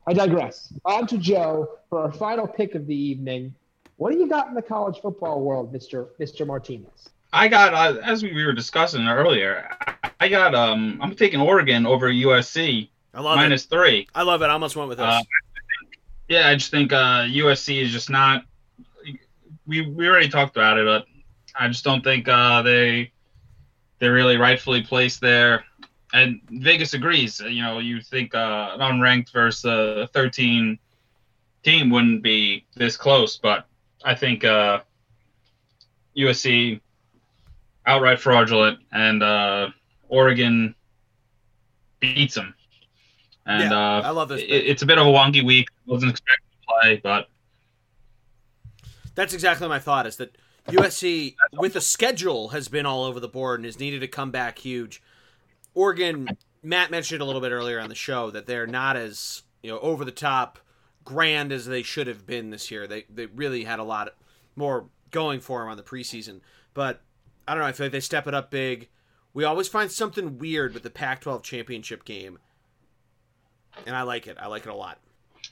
I 0.08 0.14
digress. 0.14 0.74
On 0.86 1.06
to 1.08 1.18
Joe 1.18 1.78
for 1.90 2.00
our 2.00 2.12
final 2.12 2.48
pick 2.48 2.76
of 2.76 2.88
the 2.88 2.96
evening. 2.96 3.54
What 3.98 4.12
do 4.12 4.18
you 4.18 4.28
got 4.28 4.48
in 4.48 4.56
the 4.56 4.62
college 4.62 5.00
football 5.02 5.42
world, 5.42 5.72
Mister 5.72 6.08
Mister 6.18 6.46
Martinez? 6.46 7.10
I 7.34 7.48
got, 7.48 7.74
uh, 7.74 8.00
as 8.02 8.24
we 8.24 8.46
were 8.46 8.54
discussing 8.54 9.08
earlier, 9.08 9.68
I 10.20 10.30
got, 10.30 10.54
um, 10.54 11.00
I'm 11.02 11.16
taking 11.16 11.42
Oregon 11.42 11.86
over 11.86 12.10
USC 12.10 12.90
I 13.14 13.22
love 13.22 13.36
minus 13.38 13.66
it. 13.66 13.70
three. 13.70 14.08
I 14.16 14.24
love 14.24 14.42
it. 14.42 14.46
I 14.46 14.52
almost 14.52 14.76
went 14.76 14.90
with 14.90 15.00
us. 15.00 15.22
Uh, 15.22 15.26
yeah, 16.30 16.50
I 16.50 16.56
just 16.56 16.72
think 16.72 16.92
uh, 16.92 17.24
USC 17.24 17.82
is 17.82 17.92
just 17.92 18.10
not. 18.10 18.44
We 19.68 19.82
we 19.82 20.08
already 20.08 20.30
talked 20.30 20.56
about 20.56 20.78
it, 20.78 20.86
but 20.86 21.06
I 21.60 21.68
just 21.68 21.84
don't 21.84 22.04
think 22.04 22.28
uh, 22.28 22.62
they 22.64 23.12
they're 24.00 24.14
really 24.14 24.38
rightfully 24.38 24.82
placed 24.82 25.22
there. 25.22 25.64
And 26.14 26.42
Vegas 26.50 26.94
agrees. 26.94 27.40
You 27.40 27.62
know, 27.62 27.80
you 27.80 28.02
think 28.02 28.34
uh, 28.34 28.72
an 28.74 28.80
unranked 28.80 29.32
versus 29.32 29.66
a 29.66 30.10
13 30.14 30.78
team 31.64 31.90
wouldn't 31.90 32.22
be 32.22 32.66
this 32.76 32.98
close, 32.98 33.38
but 33.38 33.66
I 34.04 34.14
think 34.14 34.44
uh, 34.44 34.82
USC 36.18 36.82
outright 37.86 38.20
fraudulent, 38.20 38.80
and 38.92 39.24
uh, 39.24 39.70
Oregon 40.10 40.76
beats 42.00 42.36
them. 42.36 42.54
And 43.46 43.72
yeah, 43.72 43.78
uh, 43.78 44.02
I 44.06 44.10
love 44.12 44.30
this. 44.30 44.42
It, 44.42 44.48
it's 44.48 44.82
a 44.82 44.86
bit 44.86 44.98
of 44.98 45.06
a 45.06 45.10
wonky 45.10 45.44
week. 45.44 45.68
Wasn't 45.86 46.12
expecting 46.12 46.46
to 46.62 46.82
play, 46.82 47.02
but 47.04 47.28
that's 49.16 49.34
exactly 49.34 49.68
my 49.68 49.80
thought. 49.80 50.08
Is 50.08 50.16
that 50.18 50.38
USC 50.68 51.36
with 51.54 51.74
the 51.74 51.82
schedule 51.82 52.50
has 52.50 52.68
been 52.68 52.86
all 52.86 53.04
over 53.04 53.20
the 53.20 53.28
board 53.28 53.60
and 53.60 53.66
has 53.66 53.80
needed 53.80 54.00
to 54.02 54.08
come 54.08 54.32
back 54.32 54.60
huge. 54.60 55.02
Oregon, 55.74 56.30
Matt 56.62 56.92
mentioned 56.92 57.22
a 57.22 57.26
little 57.26 57.42
bit 57.42 57.52
earlier 57.52 57.80
on 57.80 57.90
the 57.90 57.96
show 57.96 58.32
that 58.32 58.46
they're 58.46 58.68
not 58.68 58.96
as 58.96 59.44
you 59.62 59.72
know 59.72 59.80
over 59.80 60.06
the 60.06 60.12
top 60.12 60.60
grand 61.04 61.52
as 61.52 61.66
they 61.66 61.84
should 61.84 62.08
have 62.08 62.26
been 62.26 62.50
this 62.50 62.72
year. 62.72 62.88
They 62.88 63.06
they 63.10 63.26
really 63.26 63.66
had 63.66 63.80
a 63.80 63.84
lot 63.84 64.14
more 64.56 64.86
going 65.12 65.42
for 65.42 65.60
them 65.60 65.70
on 65.70 65.78
the 65.78 65.84
preseason, 65.84 66.40
but 66.74 67.02
I 67.48 67.54
don't 67.54 67.62
know. 67.62 67.68
I 67.68 67.72
feel 67.72 67.86
like 67.86 67.92
they 67.92 68.00
step 68.00 68.28
it 68.28 68.34
up 68.34 68.52
big. 68.52 68.90
We 69.34 69.44
always 69.44 69.68
find 69.68 69.92
something 69.92 70.38
weird 70.38 70.74
with 70.74 70.84
the 70.84 70.90
Pac-12 70.90 71.44
championship 71.44 72.06
game, 72.06 72.40
and 73.86 73.96
I 73.96 74.04
like 74.04 74.28
it. 74.28 74.38
I 74.40 74.48
like 74.48 74.66
it 74.66 74.70
a 74.70 74.76
lot. 74.76 75.00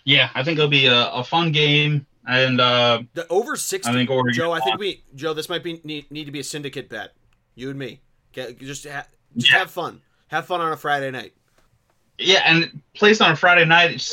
Yeah, 0.04 0.30
I 0.36 0.44
think 0.44 0.58
it'll 0.58 0.70
be 0.70 0.86
a, 0.86 1.10
a 1.12 1.24
fun 1.24 1.52
game, 1.52 2.06
and 2.28 2.62
uh, 2.62 3.04
the 3.14 3.28
over 3.30 3.56
sixty. 3.56 3.92
I 3.92 3.94
think 3.94 4.10
Oregon 4.10 4.34
Joe, 4.34 4.52
I 4.52 4.60
think 4.60 4.80
we 4.80 5.04
Joe. 5.16 5.34
This 5.34 5.50
might 5.50 5.64
be 5.64 5.82
need, 5.84 6.10
need 6.12 6.26
to 6.26 6.32
be 6.32 6.40
a 6.40 6.44
syndicate 6.44 6.90
bet. 6.90 7.14
You 7.56 7.70
and 7.70 7.78
me. 7.78 8.00
Get, 8.32 8.58
just 8.60 8.88
ha, 8.88 9.06
just 9.36 9.52
yeah. 9.52 9.60
have 9.60 9.72
fun. 9.72 10.02
Have 10.28 10.46
fun 10.46 10.62
on 10.62 10.72
a 10.72 10.78
Friday 10.78 11.12
night. 11.12 11.34
Yeah, 12.18 12.42
and 12.46 12.82
placed 12.96 13.22
on 13.22 13.32
a 13.32 13.36
Friday 13.36 13.66
night. 13.66 14.10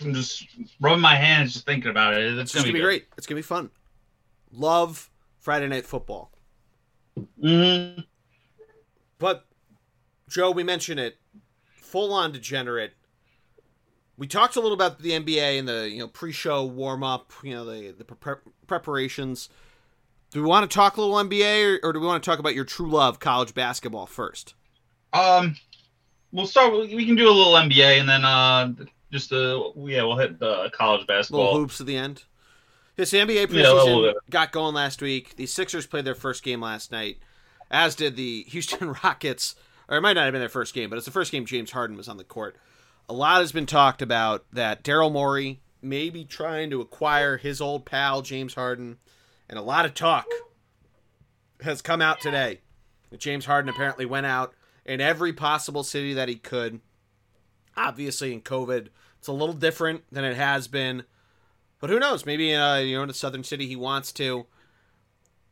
I'm 0.00 0.14
just 0.14 0.46
rubbing 0.80 1.00
my 1.00 1.16
hands 1.16 1.52
just 1.52 1.66
thinking 1.66 1.90
about 1.90 2.14
it. 2.14 2.24
It's, 2.24 2.40
it's 2.40 2.54
gonna, 2.54 2.66
be, 2.66 2.72
be 2.72 2.80
great. 2.80 3.06
It's 3.16 3.26
gonna 3.26 3.38
be 3.38 3.42
fun. 3.42 3.70
Love 4.52 5.10
Friday 5.38 5.68
night 5.68 5.86
football. 5.86 6.31
Mm. 7.42 8.04
But 9.18 9.46
Joe, 10.28 10.50
we 10.50 10.64
mentioned 10.64 11.00
it. 11.00 11.18
Full 11.76 12.12
on 12.12 12.32
degenerate. 12.32 12.94
We 14.16 14.26
talked 14.26 14.56
a 14.56 14.60
little 14.60 14.74
about 14.74 15.00
the 15.00 15.10
NBA 15.10 15.58
and 15.58 15.68
the 15.68 15.90
you 15.90 15.98
know 15.98 16.08
pre-show 16.08 16.64
warm 16.64 17.02
up, 17.02 17.32
you 17.42 17.54
know 17.54 17.64
the 17.64 17.92
the 17.92 18.04
pre- 18.04 18.34
preparations. 18.66 19.48
Do 20.30 20.42
we 20.42 20.48
want 20.48 20.68
to 20.70 20.74
talk 20.74 20.96
a 20.96 21.00
little 21.02 21.16
NBA, 21.16 21.80
or, 21.82 21.88
or, 21.88 21.92
do 21.92 22.00
we 22.00 22.06
want 22.06 22.22
to 22.22 22.30
talk 22.30 22.38
about 22.38 22.54
your 22.54 22.64
true 22.64 22.88
love, 22.88 23.20
college 23.20 23.52
basketball, 23.52 24.06
first? 24.06 24.54
Um, 25.12 25.56
we'll 26.32 26.46
start. 26.46 26.72
We 26.72 27.04
can 27.04 27.16
do 27.16 27.28
a 27.28 27.30
little 27.30 27.52
NBA, 27.52 28.00
and 28.00 28.08
then 28.08 28.24
uh, 28.24 28.72
just 29.12 29.30
uh, 29.32 29.62
yeah, 29.76 30.02
we'll 30.04 30.16
hit 30.16 30.38
the 30.38 30.70
college 30.72 31.06
basketball. 31.06 31.44
Little 31.44 31.60
hoops 31.60 31.80
at 31.80 31.86
the 31.86 31.96
end. 31.96 32.24
This 32.96 33.12
NBA 33.12 33.46
preseason 33.46 34.06
yeah, 34.06 34.12
got 34.28 34.52
going 34.52 34.74
last 34.74 35.00
week. 35.00 35.36
The 35.36 35.46
Sixers 35.46 35.86
played 35.86 36.04
their 36.04 36.14
first 36.14 36.42
game 36.42 36.60
last 36.60 36.92
night 36.92 37.18
as 37.72 37.96
did 37.96 38.14
the 38.14 38.44
Houston 38.48 38.94
Rockets. 39.02 39.56
Or 39.88 39.96
it 39.96 40.02
might 40.02 40.12
not 40.12 40.24
have 40.24 40.32
been 40.32 40.40
their 40.40 40.48
first 40.48 40.74
game, 40.74 40.88
but 40.88 40.96
it's 40.96 41.06
the 41.06 41.12
first 41.12 41.32
game 41.32 41.44
James 41.44 41.72
Harden 41.72 41.96
was 41.96 42.08
on 42.08 42.16
the 42.16 42.24
court. 42.24 42.56
A 43.08 43.12
lot 43.12 43.40
has 43.40 43.50
been 43.50 43.66
talked 43.66 44.00
about 44.00 44.44
that 44.52 44.84
Daryl 44.84 45.12
Morey 45.12 45.60
may 45.82 46.08
be 46.08 46.24
trying 46.24 46.70
to 46.70 46.80
acquire 46.80 47.36
his 47.36 47.60
old 47.60 47.84
pal 47.84 48.22
James 48.22 48.54
Harden, 48.54 48.98
and 49.48 49.58
a 49.58 49.62
lot 49.62 49.84
of 49.84 49.92
talk 49.92 50.26
has 51.62 51.82
come 51.82 52.00
out 52.00 52.20
today 52.20 52.60
that 53.10 53.20
James 53.20 53.46
Harden 53.46 53.68
apparently 53.68 54.06
went 54.06 54.24
out 54.24 54.54
in 54.86 55.00
every 55.00 55.32
possible 55.32 55.82
city 55.82 56.14
that 56.14 56.28
he 56.28 56.36
could. 56.36 56.80
Obviously, 57.76 58.32
in 58.32 58.40
COVID, 58.40 58.88
it's 59.18 59.28
a 59.28 59.32
little 59.32 59.54
different 59.54 60.04
than 60.12 60.24
it 60.24 60.36
has 60.36 60.68
been, 60.68 61.04
but 61.82 61.90
who 61.90 61.98
knows? 61.98 62.24
Maybe 62.24 62.54
uh, 62.54 62.76
you 62.76 62.96
know 62.96 63.02
in 63.02 63.10
a 63.10 63.14
southern 63.14 63.42
city 63.42 63.66
he 63.66 63.74
wants 63.74 64.12
to 64.12 64.46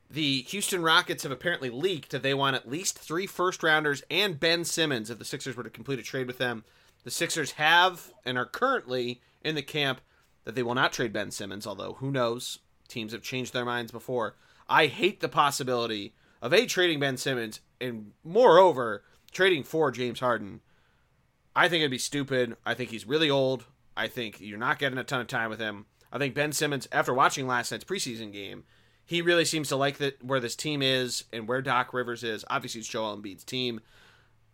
the 0.09 0.43
Houston 0.43 0.81
Rockets 0.81 1.25
have 1.25 1.33
apparently 1.33 1.71
leaked 1.71 2.13
that 2.13 2.23
they 2.23 2.35
want 2.35 2.55
at 2.55 2.71
least 2.71 2.97
three 2.97 3.27
first 3.27 3.65
rounders 3.65 4.05
and 4.09 4.39
Ben 4.39 4.65
Simmons 4.65 5.11
if 5.11 5.19
the 5.19 5.25
Sixers 5.25 5.57
were 5.57 5.65
to 5.65 5.71
complete 5.71 5.99
a 5.99 6.05
trade 6.05 6.29
with 6.29 6.39
them. 6.39 6.65
The 7.03 7.11
Sixers 7.11 7.53
have 7.53 8.13
and 8.25 8.39
are 8.39 8.47
currently 8.47 9.21
in 9.43 9.57
the 9.57 9.63
camp 9.63 10.01
that 10.45 10.55
they 10.55 10.63
will 10.63 10.77
not 10.77 10.93
trade 10.93 11.13
Ben 11.13 11.33
Simmons, 11.33 11.67
although 11.67 11.95
who 11.95 12.13
knows? 12.13 12.61
Teams 12.87 13.13
have 13.13 13.23
changed 13.23 13.53
their 13.53 13.65
minds 13.65 13.91
before. 13.91 14.37
I 14.69 14.87
hate 14.87 15.19
the 15.19 15.29
possibility 15.29 16.15
of 16.41 16.53
a 16.53 16.65
trading 16.65 17.01
Ben 17.01 17.17
Simmons 17.17 17.59
and 17.81 18.13
moreover 18.23 19.03
trading 19.33 19.65
for 19.65 19.91
James 19.91 20.21
Harden. 20.21 20.61
I 21.57 21.69
think 21.69 21.81
it'd 21.81 21.91
be 21.91 21.99
stupid. 21.99 22.57
I 22.65 22.75
think 22.75 22.91
he's 22.91 23.05
really 23.05 23.31
old. 23.31 23.65
I 23.97 24.07
think 24.07 24.41
you're 24.41 24.59
not 24.59 24.79
getting 24.79 24.99
a 24.99 25.03
ton 25.03 25.21
of 25.21 25.27
time 25.27 25.51
with 25.51 25.59
him. 25.59 25.87
I 26.13 26.19
think 26.19 26.35
Ben 26.35 26.53
Simmons, 26.53 26.89
after 26.93 27.15
watching 27.15 27.47
last 27.47 27.71
night's 27.71 27.85
preseason 27.85 28.33
game, 28.33 28.65
he 29.05 29.23
really 29.23 29.45
seems 29.45 29.69
to 29.69 29.77
like 29.77 29.99
that 29.99 30.23
where 30.25 30.41
this 30.41 30.57
team 30.57 30.83
is 30.83 31.25
and 31.33 31.49
where 31.49 31.63
Doc 31.63 31.93
Rivers 31.93 32.23
is. 32.23 32.45
Obviously, 32.49 32.81
it's 32.81 32.89
Joel 32.89 33.17
Embiid's 33.17 33.45
team, 33.45 33.81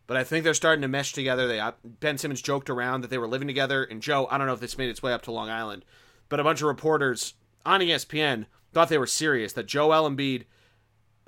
but 0.07 0.17
I 0.17 0.25
think 0.25 0.45
they're 0.45 0.55
starting 0.55 0.83
to 0.83 0.89
mesh 0.89 1.13
together. 1.13 1.47
They 1.47 1.61
uh, 1.61 1.73
Ben 1.85 2.19
Simmons 2.19 2.43
joked 2.43 2.71
around 2.71 3.03
that 3.03 3.11
they 3.11 3.19
were 3.19 3.29
living 3.29 3.49
together, 3.49 3.85
and 3.85 4.03
Joe, 4.03 4.29
I 4.31 4.39
don't 4.39 4.47
know 4.47 4.55
if 4.55 4.61
this 4.61 4.79
made 4.79 4.89
its 4.89 5.03
way 5.03 5.13
up 5.13 5.23
to 5.23 5.33
Long 5.33 5.51
Island, 5.51 5.85
but 6.29 6.41
a 6.41 6.45
bunch 6.45 6.61
of 6.61 6.69
reporters 6.69 7.35
on 7.65 7.81
ESPN 7.81 8.47
thought 8.73 8.89
they 8.89 8.99
were 8.99 9.07
serious 9.07 9.53
that 9.55 9.67
Joel 9.67 10.09
Embiid, 10.09 10.45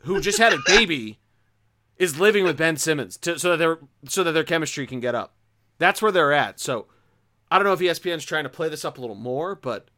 who 0.02 0.20
just 0.20 0.38
had 0.38 0.52
a 0.52 0.62
baby, 0.66 1.18
is 1.98 2.20
living 2.20 2.44
with 2.44 2.56
Ben 2.56 2.76
Simmons 2.76 3.16
to, 3.18 3.38
so 3.38 3.50
that 3.50 3.56
their 3.56 3.78
so 4.06 4.22
that 4.24 4.32
their 4.32 4.44
chemistry 4.44 4.86
can 4.86 5.00
get 5.00 5.14
up. 5.14 5.34
That's 5.78 6.00
where 6.00 6.12
they're 6.12 6.32
at. 6.32 6.60
So 6.60 6.86
I 7.50 7.59
don't 7.59 7.66
know 7.66 7.72
if 7.72 7.80
ESPN's 7.80 8.24
trying 8.24 8.44
to 8.44 8.50
play 8.50 8.68
this 8.68 8.84
up 8.84 8.98
a 8.98 9.00
little 9.00 9.16
more, 9.16 9.55
but 9.55 9.88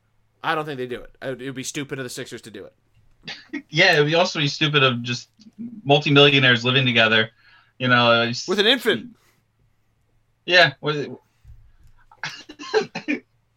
I 0.43 0.55
don't 0.55 0.65
think 0.65 0.79
they 0.79 0.87
do 0.87 1.03
it. 1.03 1.15
It 1.23 1.47
would 1.47 1.55
be 1.55 1.63
stupid 1.63 1.99
of 1.99 2.05
the 2.05 2.11
Sixers 2.11 2.43
to 2.43 2.51
do 2.51 2.65
it. 2.65 2.75
yeah, 3.71 3.99
it 3.99 4.05
would 4.05 4.15
also 4.15 4.39
be 4.39 4.49
stupid 4.49 4.83
of 4.83 5.03
just 5.03 5.29
multimillionaires 5.85 6.65
living 6.65 6.87
together, 6.87 7.31
you 7.79 7.89
know, 7.89 8.11
uh, 8.11 8.33
with 8.49 8.59
an 8.59 8.67
infant. 8.67 9.15
Yeah, 10.47 10.73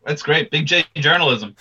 that's 0.06 0.22
great. 0.22 0.52
Big 0.52 0.66
J 0.66 0.86
journalism. 0.96 1.56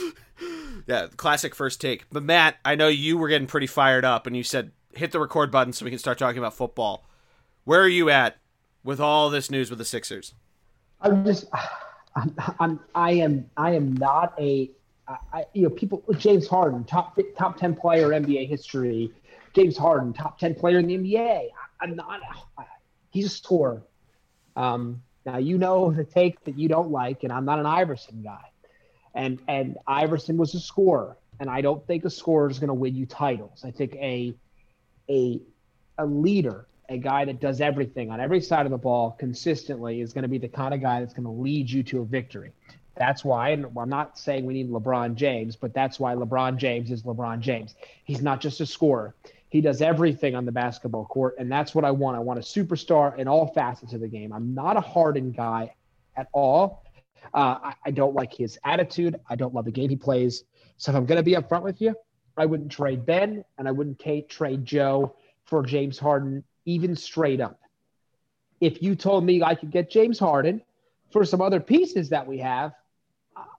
yeah, 0.86 1.08
classic 1.16 1.54
first 1.54 1.80
take. 1.80 2.06
But 2.10 2.22
Matt, 2.22 2.56
I 2.64 2.74
know 2.74 2.88
you 2.88 3.18
were 3.18 3.28
getting 3.28 3.46
pretty 3.46 3.66
fired 3.66 4.04
up, 4.04 4.26
and 4.26 4.36
you 4.36 4.42
said 4.42 4.72
hit 4.94 5.12
the 5.12 5.20
record 5.20 5.50
button 5.50 5.72
so 5.72 5.84
we 5.84 5.90
can 5.90 5.98
start 5.98 6.18
talking 6.18 6.38
about 6.38 6.54
football. 6.54 7.04
Where 7.64 7.80
are 7.80 7.88
you 7.88 8.10
at 8.10 8.38
with 8.82 9.00
all 9.00 9.30
this 9.30 9.50
news 9.50 9.70
with 9.70 9.78
the 9.78 9.84
Sixers? 9.84 10.34
I'm 11.00 11.24
just, 11.24 11.46
I'm, 12.16 12.34
I'm 12.60 12.80
I 12.94 13.12
am, 13.12 13.50
I 13.56 13.72
am 13.72 13.94
not 13.94 14.34
a, 14.38 14.70
I, 15.06 15.44
you 15.52 15.62
know, 15.62 15.70
people. 15.70 16.02
James 16.16 16.48
Harden, 16.48 16.84
top 16.84 17.18
top 17.36 17.58
ten 17.58 17.74
player 17.74 18.08
NBA 18.08 18.48
history. 18.48 19.12
James 19.54 19.76
Harden, 19.76 20.12
top 20.12 20.38
ten 20.38 20.54
player 20.54 20.78
in 20.78 20.86
the 20.86 20.96
NBA. 20.96 21.48
I'm 21.80 21.96
not. 21.96 22.20
He's 23.10 23.26
a 23.26 23.30
scorer. 23.30 23.82
Um, 24.56 25.02
now 25.26 25.38
you 25.38 25.58
know 25.58 25.92
the 25.92 26.04
take 26.04 26.42
that 26.44 26.58
you 26.58 26.68
don't 26.68 26.90
like, 26.90 27.22
and 27.22 27.32
I'm 27.32 27.44
not 27.44 27.58
an 27.58 27.66
Iverson 27.66 28.22
guy. 28.22 28.50
And 29.14 29.40
and 29.46 29.76
Iverson 29.86 30.36
was 30.36 30.54
a 30.54 30.60
scorer, 30.60 31.16
and 31.38 31.50
I 31.50 31.60
don't 31.60 31.86
think 31.86 32.04
a 32.04 32.10
scorer 32.10 32.50
is 32.50 32.58
going 32.58 32.68
to 32.68 32.74
win 32.74 32.94
you 32.94 33.06
titles. 33.06 33.62
I 33.64 33.70
think 33.70 33.94
a 33.96 34.34
a 35.10 35.40
a 35.98 36.06
leader 36.06 36.66
a 36.88 36.98
guy 36.98 37.24
that 37.24 37.40
does 37.40 37.60
everything 37.60 38.10
on 38.10 38.20
every 38.20 38.40
side 38.40 38.66
of 38.66 38.72
the 38.72 38.78
ball 38.78 39.12
consistently 39.18 40.00
is 40.00 40.12
going 40.12 40.22
to 40.22 40.28
be 40.28 40.38
the 40.38 40.48
kind 40.48 40.74
of 40.74 40.80
guy 40.80 41.00
that's 41.00 41.14
going 41.14 41.24
to 41.24 41.30
lead 41.30 41.70
you 41.70 41.82
to 41.82 42.00
a 42.00 42.04
victory. 42.04 42.52
That's 42.96 43.24
why, 43.24 43.50
and 43.50 43.66
I'm 43.76 43.88
not 43.88 44.18
saying 44.18 44.46
we 44.46 44.54
need 44.54 44.70
LeBron 44.70 45.16
James, 45.16 45.56
but 45.56 45.74
that's 45.74 45.98
why 45.98 46.14
LeBron 46.14 46.56
James 46.58 46.90
is 46.90 47.02
LeBron 47.02 47.40
James. 47.40 47.74
He's 48.04 48.22
not 48.22 48.40
just 48.40 48.60
a 48.60 48.66
scorer. 48.66 49.14
He 49.48 49.60
does 49.60 49.82
everything 49.82 50.34
on 50.34 50.44
the 50.44 50.52
basketball 50.52 51.04
court, 51.06 51.36
and 51.38 51.50
that's 51.50 51.74
what 51.74 51.84
I 51.84 51.90
want. 51.90 52.16
I 52.16 52.20
want 52.20 52.38
a 52.38 52.42
superstar 52.42 53.18
in 53.18 53.26
all 53.26 53.48
facets 53.52 53.92
of 53.92 54.00
the 54.00 54.08
game. 54.08 54.32
I'm 54.32 54.54
not 54.54 54.76
a 54.76 54.80
Harden 54.80 55.32
guy 55.32 55.74
at 56.16 56.28
all. 56.32 56.84
Uh, 57.32 57.58
I, 57.62 57.74
I 57.86 57.90
don't 57.90 58.14
like 58.14 58.32
his 58.32 58.58
attitude. 58.64 59.18
I 59.28 59.36
don't 59.36 59.54
love 59.54 59.64
the 59.64 59.72
game 59.72 59.90
he 59.90 59.96
plays. 59.96 60.44
So 60.76 60.92
if 60.92 60.96
I'm 60.96 61.06
going 61.06 61.16
to 61.16 61.22
be 61.22 61.32
upfront 61.32 61.62
with 61.62 61.80
you, 61.80 61.94
I 62.36 62.46
wouldn't 62.46 62.70
trade 62.70 63.06
Ben, 63.06 63.44
and 63.58 63.66
I 63.66 63.70
wouldn't 63.70 64.00
trade 64.28 64.64
Joe 64.64 65.16
for 65.44 65.62
James 65.64 65.98
Harden 65.98 66.44
even 66.64 66.96
straight 66.96 67.40
up. 67.40 67.60
If 68.60 68.82
you 68.82 68.94
told 68.94 69.24
me 69.24 69.42
I 69.42 69.54
could 69.54 69.70
get 69.70 69.90
James 69.90 70.18
Harden 70.18 70.62
for 71.10 71.24
some 71.24 71.40
other 71.40 71.60
pieces 71.60 72.10
that 72.10 72.26
we 72.26 72.38
have, 72.38 72.72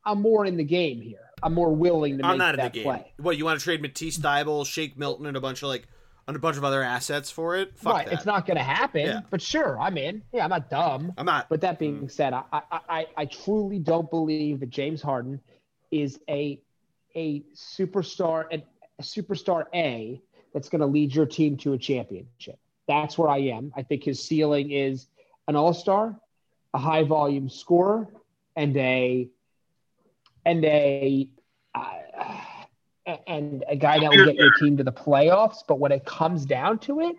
I'm 0.06 0.22
more 0.22 0.46
in 0.46 0.58
the 0.58 0.64
game 0.64 1.02
here. 1.02 1.20
I'm 1.44 1.54
more 1.54 1.74
willing 1.74 2.18
to 2.18 2.26
I'm 2.26 2.32
make 2.32 2.38
not 2.40 2.56
that 2.56 2.66
in 2.66 2.72
the 2.72 2.76
game. 2.76 2.84
play. 2.84 3.14
What 3.18 3.38
you 3.38 3.46
want 3.46 3.60
to 3.60 3.64
trade 3.64 3.82
Matisse 3.82 4.18
Thybulle, 4.18 4.66
Shake 4.66 4.98
Milton, 4.98 5.26
and 5.26 5.36
a 5.36 5.42
bunch 5.42 5.62
of 5.62 5.70
like 5.70 5.88
a 6.28 6.40
bunch 6.40 6.58
of 6.58 6.64
other 6.64 6.82
assets 6.82 7.30
for 7.30 7.56
it? 7.56 7.78
Fuck 7.78 7.94
right, 7.94 8.06
that. 8.06 8.14
it's 8.14 8.26
not 8.26 8.48
going 8.48 8.58
to 8.58 8.64
happen. 8.64 9.06
Yeah. 9.06 9.22
But 9.30 9.42
sure, 9.42 9.80
I'm 9.80 9.98
in. 9.98 10.24
Yeah, 10.34 10.44
I'm 10.44 10.50
not 10.50 10.70
dumb. 10.70 11.14
I'm 11.18 11.26
not. 11.26 11.50
But 11.50 11.62
that 11.62 11.78
being 11.78 12.06
mm. 12.06 12.12
said, 12.12 12.34
I, 12.34 12.44
I 12.52 12.62
I 12.72 13.08
I 13.18 13.26
truly 13.26 13.80
don't 13.80 14.10
believe 14.10 14.62
that 14.62 14.70
James 14.70 15.02
Harden 15.02 15.42
is 15.92 16.20
a 16.30 16.60
a 17.16 17.42
superstar 17.56 18.46
and 18.52 18.64
a 19.00 19.04
superstar 19.04 19.66
A 19.74 20.22
that's 20.54 20.70
going 20.70 20.82
to 20.82 20.88
lead 20.88 21.14
your 21.14 21.26
team 21.26 21.58
to 21.58 21.74
a 21.74 21.78
championship. 21.78 22.58
That's 22.88 23.18
where 23.18 23.30
I 23.30 23.40
am. 23.40 23.74
I 23.76 23.84
think 23.84 24.04
his 24.04 24.24
ceiling 24.24 24.72
is 24.72 25.08
an 25.48 25.56
all-star, 25.56 26.20
a 26.74 26.78
high 26.78 27.04
volume 27.04 27.50
scorer, 27.50 28.08
and 28.56 28.76
a 28.78 29.30
and 30.46 30.64
a 30.66 31.28
uh, 31.74 33.18
and 33.28 33.64
a 33.68 33.76
guy 33.76 34.00
that 34.00 34.10
will 34.10 34.26
get 34.26 34.36
your 34.36 34.54
team 34.54 34.78
to 34.78 34.84
the 34.84 34.92
playoffs. 34.92 35.58
But 35.68 35.80
when 35.80 35.92
it 35.92 36.06
comes 36.06 36.46
down 36.46 36.80
to 36.80 37.02
it, 37.02 37.16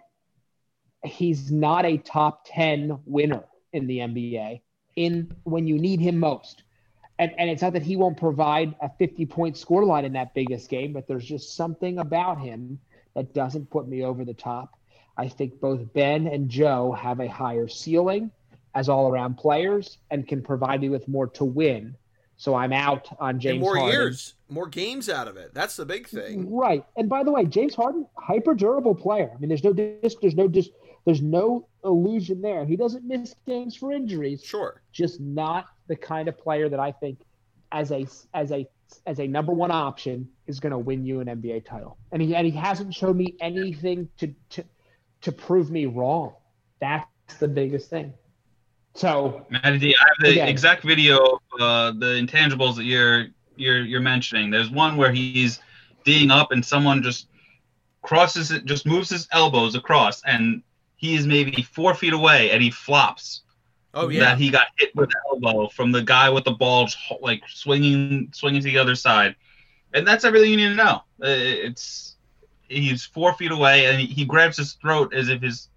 he's 1.05 1.51
not 1.51 1.85
a 1.85 1.97
top 1.99 2.47
10 2.47 2.99
winner 3.05 3.45
in 3.73 3.87
the 3.87 3.99
NBA 3.99 4.61
in 4.97 5.37
when 5.45 5.67
you 5.67 5.79
need 5.79 6.01
him 6.01 6.19
most. 6.19 6.63
And, 7.19 7.33
and 7.39 7.49
it's 7.49 7.63
not 7.63 7.73
that 7.75 7.83
he 7.83 7.97
won't 7.97 8.19
provide 8.19 8.75
a 8.81 8.91
50 8.99 9.27
point 9.27 9.57
score 9.57 9.85
line 9.85 10.05
in 10.05 10.13
that 10.15 10.35
biggest 10.35 10.69
game, 10.69 10.93
but 10.93 11.07
there's 11.07 11.25
just 11.25 11.55
something 11.55 11.99
about 11.99 12.41
him 12.41 12.79
that 13.15 13.33
doesn't 13.33 13.71
put 13.71 13.89
me 13.89 14.05
over 14.05 14.25
the 14.25 14.35
top. 14.35 14.76
I 15.17 15.29
think 15.29 15.61
both 15.61 15.93
Ben 15.93 16.27
and 16.27 16.49
Joe 16.49 16.93
have 16.93 17.21
a 17.21 17.29
higher 17.29 17.69
ceiling 17.69 18.31
as 18.75 18.89
all 18.89 19.11
around 19.11 19.39
players 19.39 19.99
and 20.11 20.29
can 20.29 20.43
provide 20.43 20.81
me 20.83 20.91
with 20.91 21.09
more 21.09 21.27
to 21.29 21.45
win. 21.45 21.97
So 22.37 22.55
I'm 22.55 22.73
out 22.73 23.09
on 23.19 23.41
James. 23.41 23.55
And 23.55 23.61
more 23.63 23.77
Harden. 23.77 23.99
years, 23.99 24.35
more 24.51 24.67
games 24.67 25.09
out 25.09 25.27
of 25.27 25.39
it. 25.39 25.55
That's 25.55 25.77
the 25.77 25.87
big 25.87 26.07
thing, 26.07 26.55
right? 26.55 26.85
And 26.97 27.09
by 27.09 27.25
the 27.25 27.33
way, 27.33 27.47
James 27.47 27.75
Harden, 27.75 28.07
hyper 28.19 28.55
durable 28.55 28.95
player. 28.95 29.31
I 29.35 29.39
mean, 29.39 29.49
there's 29.49 29.65
no 29.65 29.73
disc, 29.73 30.19
there's 30.21 30.35
no 30.35 30.47
dis, 30.47 30.69
there's 31.07 31.23
no 31.23 31.67
illusion 31.83 32.43
there. 32.43 32.67
He 32.67 32.77
doesn't 32.77 33.05
miss 33.05 33.35
games 33.47 33.75
for 33.75 33.91
injuries. 33.93 34.45
Sure, 34.45 34.83
just 34.93 35.19
not 35.19 35.67
the 35.87 35.97
kind 35.97 36.29
of 36.29 36.37
player 36.37 36.69
that 36.69 36.81
I 36.81 36.93
think 36.93 37.19
as 37.73 37.91
a 37.91 38.07
as 38.35 38.53
a 38.53 38.69
as 39.07 39.19
a 39.19 39.27
number 39.27 39.53
one 39.53 39.71
option 39.71 40.29
is 40.47 40.61
going 40.61 40.73
to 40.73 40.79
win 40.79 41.05
you 41.07 41.21
an 41.21 41.29
NBA 41.29 41.65
title. 41.65 41.97
And 42.13 42.21
he 42.21 42.37
and 42.37 42.47
he 42.47 42.53
hasn't 42.53 42.95
shown 42.95 43.17
me 43.17 43.35
anything 43.41 44.11
to 44.19 44.35
to 44.51 44.65
to 45.23 45.33
prove 45.33 45.71
me 45.71 45.87
wrong. 45.87 46.35
That's 46.81 47.07
the 47.39 47.49
biggest 47.49 47.91
thing. 47.91 48.13
So, 48.95 49.47
Matty 49.51 49.79
D, 49.79 49.97
I 49.99 50.05
have 50.09 50.17
the 50.21 50.31
again, 50.33 50.49
exact 50.49 50.83
video 50.83 51.19
of 51.19 51.61
uh, 51.61 51.91
the 51.93 52.17
intangibles 52.19 52.77
that 52.77 52.85
you're 52.85 53.27
you're 53.57 53.83
you're 53.83 54.01
mentioning. 54.01 54.51
There's 54.51 54.71
one 54.71 54.97
where 54.97 55.13
he's 55.13 55.61
D'ing 56.05 56.31
up 56.31 56.53
and 56.53 56.65
someone 56.65 57.03
just 57.03 57.29
crosses 58.01 58.53
it, 58.53 58.65
just 58.65 58.87
moves 58.87 59.11
his 59.11 59.29
elbows 59.33 59.75
across, 59.75 60.23
and 60.23 60.63
he 60.97 61.15
is 61.15 61.27
maybe 61.27 61.63
four 61.63 61.95
feet 61.95 62.13
away, 62.13 62.53
and 62.53 62.63
he 62.63 62.71
flops. 62.71 63.43
Oh 63.93 64.09
yeah, 64.09 64.21
that 64.21 64.39
he 64.39 64.51
got 64.51 64.69
hit 64.79 64.95
with 64.95 65.11
the 65.11 65.17
elbow 65.29 65.69
from 65.69 65.91
the 65.91 66.03
guy 66.03 66.31
with 66.31 66.45
the 66.45 66.53
ball, 66.53 66.89
like 67.21 67.43
swinging 67.49 68.31
swinging 68.33 68.61
to 68.63 68.67
the 68.67 68.79
other 68.79 68.95
side, 68.95 69.35
and 69.93 70.07
that's 70.07 70.25
everything 70.25 70.51
you 70.51 70.57
need 70.57 70.69
to 70.69 70.75
know. 70.75 71.03
It's 71.19 72.16
he's 72.69 73.05
four 73.05 73.35
feet 73.35 73.51
away 73.51 73.87
and 73.87 74.01
he, 74.01 74.07
he 74.07 74.25
grabs 74.25 74.57
his 74.57 74.75
throat 74.75 75.15
as 75.15 75.29
if 75.29 75.43
his 75.43 75.69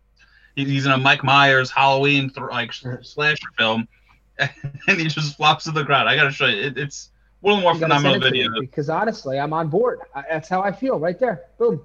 he's 0.56 0.86
in 0.86 0.91
a 0.91 0.98
Mike 0.98 1.24
Myers 1.24 1.72
Halloween 1.72 2.30
th- 2.30 2.48
like 2.52 2.74
slasher 2.74 3.48
film, 3.57 3.88
and 4.40 4.99
he 4.99 5.07
just 5.07 5.38
flops 5.38 5.66
to 5.66 5.72
the 5.72 5.84
ground. 5.84 6.10
I 6.10 6.16
gotta 6.16 6.32
show 6.32 6.48
you, 6.48 6.61
it, 6.61 6.78
it's 6.78 7.10
one 7.41 7.53
of 7.53 7.60
the 7.60 7.64
more 7.64 7.76
phenomenal 7.76 8.20
videos. 8.20 8.60
Because 8.60 8.90
honestly, 8.90 9.40
I'm 9.40 9.53
on 9.53 9.70
board. 9.70 9.99
I, 10.14 10.24
that's 10.30 10.49
how 10.49 10.61
I 10.61 10.72
feel 10.72 10.99
right 10.99 11.20
there. 11.20 11.45
Boom. 11.57 11.82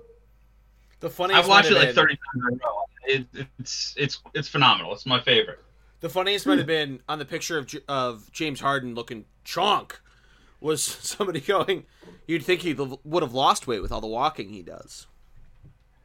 The 1.01 1.11
funniest. 1.11 1.43
I've 1.43 1.49
watched 1.49 1.71
it 1.71 1.75
like 1.75 1.95
30 1.95 2.15
times 2.15 2.19
in 2.35 2.55
a 2.55 2.65
row. 2.65 2.83
It, 3.07 3.49
it's 3.59 3.95
it's 3.97 4.21
it's 4.35 4.49
phenomenal. 4.49 4.93
It's 4.93 5.07
my 5.07 5.21
favorite. 5.21 5.61
The 6.01 6.09
funniest 6.09 6.47
might 6.47 6.55
hmm. 6.55 6.59
have 6.59 6.67
been 6.67 7.01
on 7.09 7.19
the 7.19 7.25
picture 7.25 7.59
of 7.59 7.73
of 7.89 8.31
James 8.33 8.61
Harden 8.61 8.95
looking 8.95 9.27
chonk 9.45 9.93
was 10.65 10.83
somebody 11.03 11.41
going, 11.41 11.85
you'd 12.27 12.45
think 12.45 12.63
he 12.63 12.75
would 12.75 13.23
have 13.23 13.35
lost 13.35 13.67
weight 13.67 13.83
with 13.83 13.93
all 13.93 14.01
the 14.01 14.07
walking 14.07 14.49
he 14.49 14.63
does. 14.63 15.07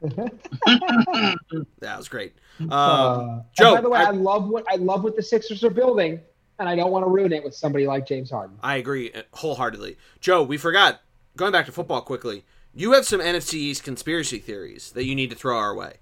that 0.00 1.36
was 1.80 2.08
great. 2.08 2.34
Um, 2.60 2.68
uh, 2.70 3.42
Joe, 3.58 3.74
by 3.74 3.80
the 3.80 3.90
way, 3.90 3.98
I, 3.98 4.04
I, 4.04 4.10
love 4.10 4.48
what 4.48 4.64
I 4.70 4.76
love 4.76 5.04
what 5.04 5.14
the 5.14 5.22
Sixers 5.22 5.62
are 5.62 5.70
building, 5.70 6.20
and 6.58 6.68
I 6.68 6.74
don't 6.74 6.90
want 6.90 7.04
to 7.04 7.10
ruin 7.10 7.32
it 7.34 7.44
with 7.44 7.54
somebody 7.54 7.86
like 7.86 8.06
James 8.06 8.30
Harden. 8.30 8.56
I 8.62 8.76
agree 8.76 9.12
uh, 9.12 9.22
wholeheartedly. 9.32 9.98
Joe, 10.20 10.42
we 10.42 10.56
forgot. 10.56 11.02
Going 11.36 11.52
back 11.52 11.66
to 11.66 11.72
football 11.72 12.00
quickly, 12.00 12.44
you 12.74 12.92
have 12.92 13.04
some 13.04 13.20
NFC 13.20 13.54
East 13.54 13.84
conspiracy 13.84 14.38
theories 14.38 14.90
that 14.92 15.04
you 15.04 15.14
need 15.14 15.30
to 15.30 15.36
throw 15.36 15.56
our 15.56 15.74
way. 15.74 15.96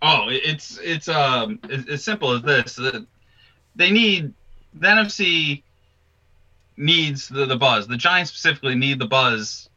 Oh, 0.00 0.28
it's 0.28 0.78
it's 0.82 1.08
um 1.08 1.60
as 1.70 2.02
simple 2.02 2.32
as 2.32 2.42
this. 2.42 2.80
They 3.76 3.90
need 3.90 4.32
the 4.72 4.86
NFC 4.86 5.62
needs 6.80 7.28
the, 7.28 7.46
the 7.46 7.56
buzz. 7.56 7.86
The 7.86 7.96
Giants 7.96 8.30
specifically 8.30 8.74
need 8.74 8.98
the 8.98 9.06
buzz 9.06 9.68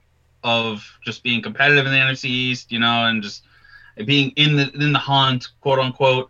of 0.44 0.86
just 1.04 1.24
being 1.24 1.42
competitive 1.42 1.86
in 1.86 1.92
the 1.92 1.98
NFC 1.98 2.26
East, 2.26 2.72
you 2.72 2.80
know, 2.80 3.06
and 3.06 3.22
just 3.22 3.44
being 4.06 4.32
in 4.32 4.56
the 4.56 4.72
in 4.74 4.94
the 4.94 5.00
hunt, 5.00 5.50
quote 5.62 5.80
unquote. 5.80 6.30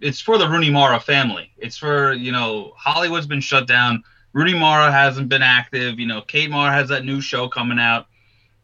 It's 0.00 0.20
for 0.20 0.38
the 0.38 0.48
Rooney 0.48 0.70
Mara 0.70 1.00
family. 1.00 1.52
It's 1.56 1.76
for 1.76 2.12
you 2.12 2.32
know 2.32 2.72
Hollywood's 2.76 3.26
been 3.26 3.40
shut 3.40 3.66
down. 3.66 4.04
Rooney 4.32 4.54
Mara 4.54 4.92
hasn't 4.92 5.28
been 5.28 5.42
active. 5.42 5.98
You 5.98 6.06
know, 6.06 6.22
Kate 6.22 6.50
Mara 6.50 6.72
has 6.72 6.88
that 6.90 7.04
new 7.04 7.20
show 7.20 7.48
coming 7.48 7.78
out. 7.78 8.06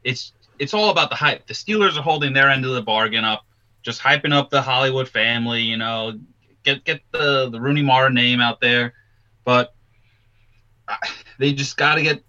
It's 0.04 0.32
it's 0.58 0.74
all 0.74 0.90
about 0.90 1.10
the 1.10 1.16
hype. 1.16 1.46
The 1.46 1.54
Steelers 1.54 1.98
are 1.98 2.02
holding 2.02 2.32
their 2.32 2.48
end 2.48 2.64
of 2.64 2.72
the 2.72 2.82
bargain 2.82 3.24
up, 3.24 3.44
just 3.82 4.00
hyping 4.00 4.32
up 4.32 4.50
the 4.50 4.62
Hollywood 4.62 5.08
family. 5.08 5.62
You 5.62 5.76
know, 5.76 6.18
get 6.62 6.84
get 6.84 7.00
the 7.12 7.50
the 7.50 7.60
Rooney 7.60 7.82
Mara 7.82 8.10
name 8.10 8.40
out 8.40 8.60
there, 8.60 8.94
but 9.44 9.74
they 11.38 11.52
just 11.52 11.76
got 11.76 11.96
to 11.96 12.02
get 12.02 12.22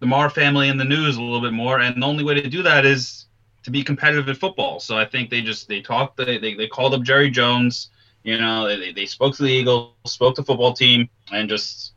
the 0.00 0.06
Mara 0.06 0.30
family 0.30 0.68
in 0.68 0.76
the 0.76 0.84
news 0.84 1.16
a 1.16 1.22
little 1.22 1.40
bit 1.40 1.52
more, 1.52 1.80
and 1.80 2.00
the 2.02 2.06
only 2.06 2.24
way 2.24 2.40
to 2.40 2.48
do 2.48 2.62
that 2.62 2.84
is 2.84 3.26
to 3.64 3.70
be 3.70 3.82
competitive 3.82 4.28
in 4.28 4.34
football. 4.34 4.80
So 4.80 4.96
I 4.96 5.04
think 5.04 5.30
they 5.30 5.42
just 5.42 5.68
they 5.68 5.80
talked 5.80 6.16
they 6.16 6.38
they, 6.38 6.54
they 6.54 6.66
called 6.66 6.94
up 6.94 7.02
Jerry 7.02 7.30
Jones. 7.30 7.90
You 8.22 8.38
know, 8.38 8.66
they, 8.66 8.92
they 8.92 9.06
spoke 9.06 9.36
to 9.36 9.42
the 9.42 9.50
Eagles, 9.50 9.94
spoke 10.06 10.36
to 10.36 10.42
football 10.42 10.72
team, 10.72 11.08
and 11.32 11.48
just 11.48 11.92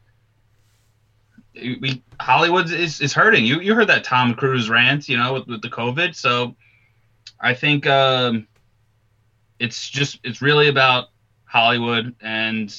we 1.53 2.01
Hollywood 2.19 2.71
is, 2.71 3.01
is 3.01 3.13
hurting. 3.13 3.45
You 3.45 3.59
you 3.59 3.75
heard 3.75 3.87
that 3.87 4.03
Tom 4.03 4.33
Cruise 4.33 4.69
rant, 4.69 5.09
you 5.09 5.17
know, 5.17 5.33
with, 5.33 5.47
with 5.47 5.61
the 5.61 5.69
COVID. 5.69 6.15
So 6.15 6.55
I 7.39 7.53
think 7.53 7.87
um, 7.87 8.47
it's 9.59 9.89
just 9.89 10.19
it's 10.23 10.41
really 10.41 10.69
about 10.69 11.09
Hollywood 11.45 12.15
and 12.21 12.69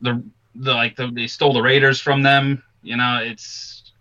the 0.00 0.22
the 0.54 0.72
like 0.74 0.96
the, 0.96 1.10
they 1.10 1.26
stole 1.26 1.52
the 1.52 1.62
Raiders 1.62 2.00
from 2.00 2.22
them. 2.22 2.62
You 2.82 2.96
know, 2.96 3.20
it's 3.22 3.92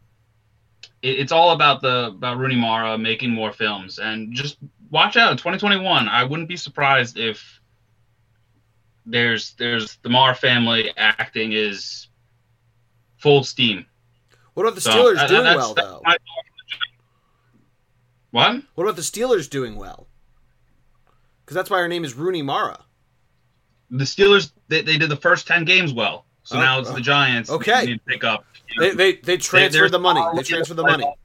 it, 1.02 1.19
it's 1.19 1.32
all 1.32 1.52
about 1.52 1.82
the 1.82 2.07
about 2.07 2.38
Rooney 2.38 2.56
Mara 2.56 2.98
making 2.98 3.32
more 3.32 3.52
films 3.52 3.99
and 3.99 4.34
just 4.34 4.57
watch 4.90 5.18
out 5.18 5.38
2021. 5.38 6.07
I 6.07 6.24
wouldn't 6.24 6.48
be 6.49 6.57
surprised 6.57 7.18
if 7.18 7.60
there's 9.06 9.53
there's 9.56 9.98
the 10.03 10.10
Mara 10.10 10.36
family 10.36 10.91
acting 10.98 11.53
is 11.53 12.07
full 13.18 13.44
steam. 13.44 13.86
What 14.53 14.64
about 14.64 14.76
the 14.76 14.82
Steelers 14.82 15.19
So, 15.19 15.28
doing 15.28 15.44
that's- 15.44 15.56
well 15.56 15.74
that's 15.74 15.88
though? 15.88 16.02
my- 16.03 16.18
What? 18.32 18.64
What 18.76 18.84
about 18.84 18.95
the 18.95 19.02
Steelers 19.02 19.49
doing 19.49 19.76
well? 19.76 20.07
Because 21.44 21.56
that's 21.56 21.69
why 21.69 21.80
her 21.80 21.88
name 21.88 22.03
is 22.03 22.14
Rooney 22.14 22.41
Mara. 22.41 22.84
The 23.90 24.03
Steelers 24.03 24.52
they, 24.68 24.82
they 24.82 24.98
did 24.98 25.10
the 25.10 25.15
first 25.15 25.48
ten 25.48 25.64
games 25.64 25.94
well. 25.94 26.26
So 26.48 26.56
Oh, 26.56 26.61
now 26.61 26.80
it's 26.80 26.90
the 26.90 27.02
Giants. 27.02 27.49
Okay. 27.49 27.86
need 27.86 27.94
to 27.95 27.99
pick 28.06 28.24
up. 28.24 28.45
you 28.69 28.80
know. 28.80 28.88
They 28.88 28.95
they 28.95 29.15
they 29.19 29.36
transferred 29.38 29.82
they're 29.82 29.90
the 29.90 29.99
money. 29.99 30.22
They 30.22 30.26
already 30.28 30.44
transferred 30.48 30.78
the 30.78 30.84
in 30.86 30.91
the 30.94 30.98
money. 30.99 31.15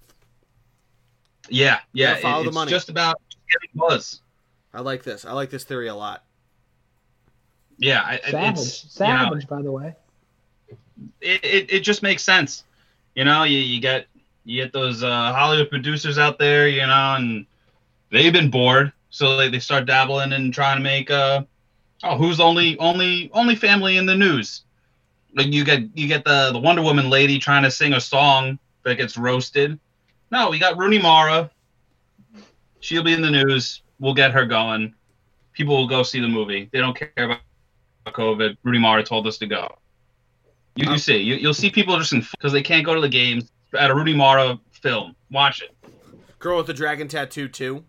Yeah, 1.48 1.78
yeah. 1.92 2.10
Gotta 2.14 2.22
follow 2.22 2.40
it- 2.40 2.42
the 2.44 2.48
it's 2.48 2.54
money. 2.56 2.70
just 2.72 2.88
about 2.88 3.20
getting 3.52 3.70
buzz. 3.74 4.20
I 4.74 4.80
like 4.80 5.04
this. 5.04 5.24
I 5.24 5.30
like 5.32 5.50
this 5.50 5.62
theory 5.62 5.86
a 5.86 5.94
lot. 5.94 6.24
Yeah, 7.78 8.02
I- 8.02 8.20
I- 8.26 8.30
Savage, 8.32 8.58
it's 8.58 8.84
you 8.98 9.06
know, 9.06 9.24
savage, 9.24 9.46
by 9.46 9.62
the 9.62 9.70
way. 9.70 9.94
it, 11.20 11.44
it, 11.44 11.72
it 11.72 11.80
just 11.80 12.02
makes 12.02 12.24
sense. 12.24 12.64
You 13.14 13.24
know, 13.24 13.44
you, 13.44 13.58
you 13.58 13.80
get 13.80 14.06
you 14.44 14.60
get 14.60 14.72
those 14.72 15.04
uh, 15.04 15.32
Hollywood 15.32 15.70
producers 15.70 16.18
out 16.18 16.36
there, 16.40 16.66
you 16.66 16.84
know, 16.84 17.14
and 17.16 17.46
they've 18.10 18.32
been 18.32 18.50
bored, 18.50 18.92
so 19.10 19.36
they, 19.36 19.48
they 19.48 19.60
start 19.60 19.86
dabbling 19.86 20.32
and 20.32 20.52
trying 20.52 20.78
to 20.78 20.82
make 20.82 21.10
uh 21.12 21.42
oh 22.02 22.16
who's 22.16 22.38
the 22.38 22.42
only 22.44 22.76
only 22.80 23.30
only 23.34 23.54
family 23.54 23.98
in 23.98 24.06
the 24.06 24.16
news. 24.16 24.62
Like 25.34 25.52
you 25.52 25.64
get 25.64 25.82
you 25.94 26.06
get 26.08 26.24
the 26.24 26.50
the 26.52 26.58
Wonder 26.58 26.82
Woman 26.82 27.08
lady 27.10 27.38
trying 27.38 27.62
to 27.62 27.70
sing 27.70 27.92
a 27.94 28.00
song 28.00 28.58
that 28.84 28.96
gets 28.96 29.16
roasted. 29.16 29.78
No, 30.30 30.50
we 30.50 30.58
got 30.58 30.76
Rooney 30.78 31.00
Mara. 31.00 31.50
She'll 32.80 33.02
be 33.04 33.12
in 33.12 33.22
the 33.22 33.30
news. 33.30 33.82
We'll 34.00 34.14
get 34.14 34.32
her 34.32 34.44
going. 34.44 34.94
People 35.52 35.76
will 35.76 35.86
go 35.86 36.02
see 36.02 36.20
the 36.20 36.28
movie. 36.28 36.68
They 36.72 36.80
don't 36.80 36.96
care 36.96 37.10
about 37.16 37.38
COVID. 38.06 38.56
Rooney 38.64 38.78
Mara 38.78 39.04
told 39.04 39.26
us 39.26 39.38
to 39.38 39.46
go. 39.46 39.76
You, 40.74 40.90
you 40.90 40.98
see, 40.98 41.18
you, 41.18 41.34
you'll 41.34 41.54
see 41.54 41.70
people 41.70 41.96
just 41.98 42.12
in 42.14 42.26
because 42.32 42.52
they 42.52 42.62
can't 42.62 42.84
go 42.84 42.94
to 42.94 43.00
the 43.00 43.08
games 43.08 43.50
at 43.78 43.90
a 43.90 43.94
Rooney 43.94 44.14
Mara 44.14 44.58
film. 44.72 45.14
Watch 45.30 45.62
it. 45.62 45.70
Girl 46.38 46.56
with 46.56 46.66
the 46.66 46.74
dragon 46.74 47.08
tattoo 47.08 47.46
too. 47.48 47.84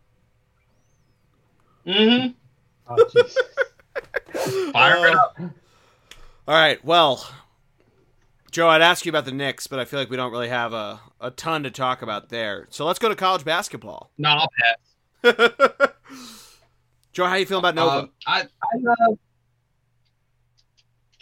Mm-hmm. 1.87 2.31
Oh, 2.89 2.95
jeez. 3.15 4.71
Fire 4.73 5.07
it 5.07 5.15
Uh, 5.15 5.19
up. 5.19 5.37
All 6.47 6.55
right. 6.55 6.83
Well, 6.83 7.25
Joe, 8.51 8.67
I'd 8.67 8.81
ask 8.81 9.05
you 9.05 9.09
about 9.09 9.25
the 9.25 9.31
Knicks, 9.31 9.65
but 9.67 9.79
I 9.79 9.85
feel 9.85 9.99
like 9.99 10.09
we 10.09 10.17
don't 10.17 10.31
really 10.31 10.49
have 10.49 10.73
a, 10.73 10.99
a 11.21 11.31
ton 11.31 11.63
to 11.63 11.71
talk 11.71 12.01
about 12.01 12.29
there. 12.29 12.67
So 12.69 12.85
let's 12.85 12.99
go 12.99 13.09
to 13.09 13.15
college 13.15 13.45
basketball. 13.45 14.11
No, 14.17 14.29
I'll 14.29 14.49
pass. 14.59 14.77
Joe, 17.13 17.25
how 17.25 17.35
you 17.35 17.45
feeling 17.45 17.61
about 17.61 17.75
Nova? 17.75 17.97
Um, 17.97 18.09
I, 18.27 18.41
I, 18.41 18.91
uh, 18.91 19.15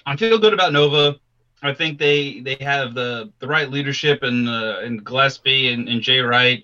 I 0.07 0.15
feel 0.15 0.39
good 0.39 0.53
about 0.53 0.73
Nova. 0.73 1.19
I 1.61 1.73
think 1.73 1.99
they 1.99 2.39
they 2.39 2.57
have 2.61 2.95
the 2.95 3.31
the 3.39 3.47
right 3.47 3.69
leadership 3.69 4.23
in 4.23 4.47
uh, 4.47 4.79
in 4.83 4.97
Gillespie 4.97 5.71
and, 5.71 5.87
and 5.87 6.01
Jay 6.01 6.19
Wright, 6.19 6.63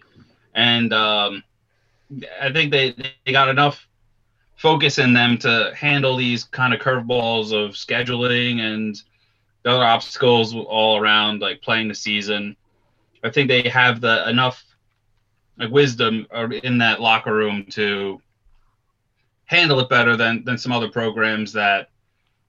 and 0.56 0.92
um, 0.92 1.44
I 2.42 2.52
think 2.52 2.72
they 2.72 2.96
they 3.26 3.32
got 3.32 3.50
enough 3.50 3.87
focus 4.58 4.98
in 4.98 5.14
them 5.14 5.38
to 5.38 5.72
handle 5.76 6.18
these 6.18 6.44
kind 6.44 6.74
of 6.74 6.80
curveballs 6.80 7.54
of 7.54 7.76
scheduling 7.76 8.60
and 8.60 9.02
the 9.64 9.70
other 9.70 9.84
obstacles 9.84 10.54
all 10.56 10.98
around, 10.98 11.42
like 11.42 11.62
playing 11.62 11.88
the 11.88 11.96
season. 11.96 12.56
I 13.24 13.30
think 13.30 13.48
they 13.48 13.70
have 13.70 14.02
the 14.02 14.28
enough 14.30 14.64
like 15.58 15.72
wisdom 15.72 16.28
in 16.64 16.78
that 16.80 17.02
locker 17.02 17.34
room 17.34 17.66
to 17.72 18.22
handle 19.46 19.80
it 19.80 19.90
better 19.90 20.16
than 20.16 20.44
than 20.44 20.58
some 20.58 20.72
other 20.72 20.90
programs 20.90 21.54
that 21.54 21.90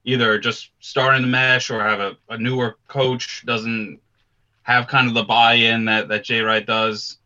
either 0.03 0.37
just 0.39 0.71
starting 0.79 1.21
to 1.21 1.27
mesh 1.27 1.69
or 1.69 1.81
have 1.81 1.99
a, 1.99 2.17
a 2.29 2.37
newer 2.37 2.77
coach 2.87 3.45
doesn't 3.45 3.99
have 4.63 4.87
kind 4.87 5.07
of 5.07 5.13
the 5.13 5.23
buy-in 5.23 5.85
that 5.85 6.07
that 6.07 6.23
Jay 6.23 6.41
Wright 6.41 6.65
does. 6.65 7.17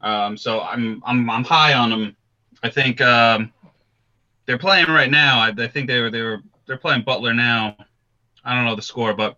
Um, 0.00 0.36
so 0.36 0.60
I'm 0.60 1.02
I'm 1.04 1.28
I'm 1.30 1.44
high 1.44 1.74
on 1.74 1.90
them. 1.90 2.16
I 2.62 2.70
think 2.70 3.00
um, 3.00 3.52
they're 4.46 4.58
playing 4.58 4.86
right 4.88 5.10
now. 5.10 5.38
I, 5.38 5.48
I 5.56 5.68
think 5.68 5.88
they 5.88 6.00
were 6.00 6.10
they 6.10 6.22
were 6.22 6.42
they're 6.66 6.76
playing 6.78 7.02
Butler 7.02 7.34
now. 7.34 7.76
I 8.44 8.54
don't 8.54 8.64
know 8.64 8.76
the 8.76 8.82
score, 8.82 9.14
but 9.14 9.36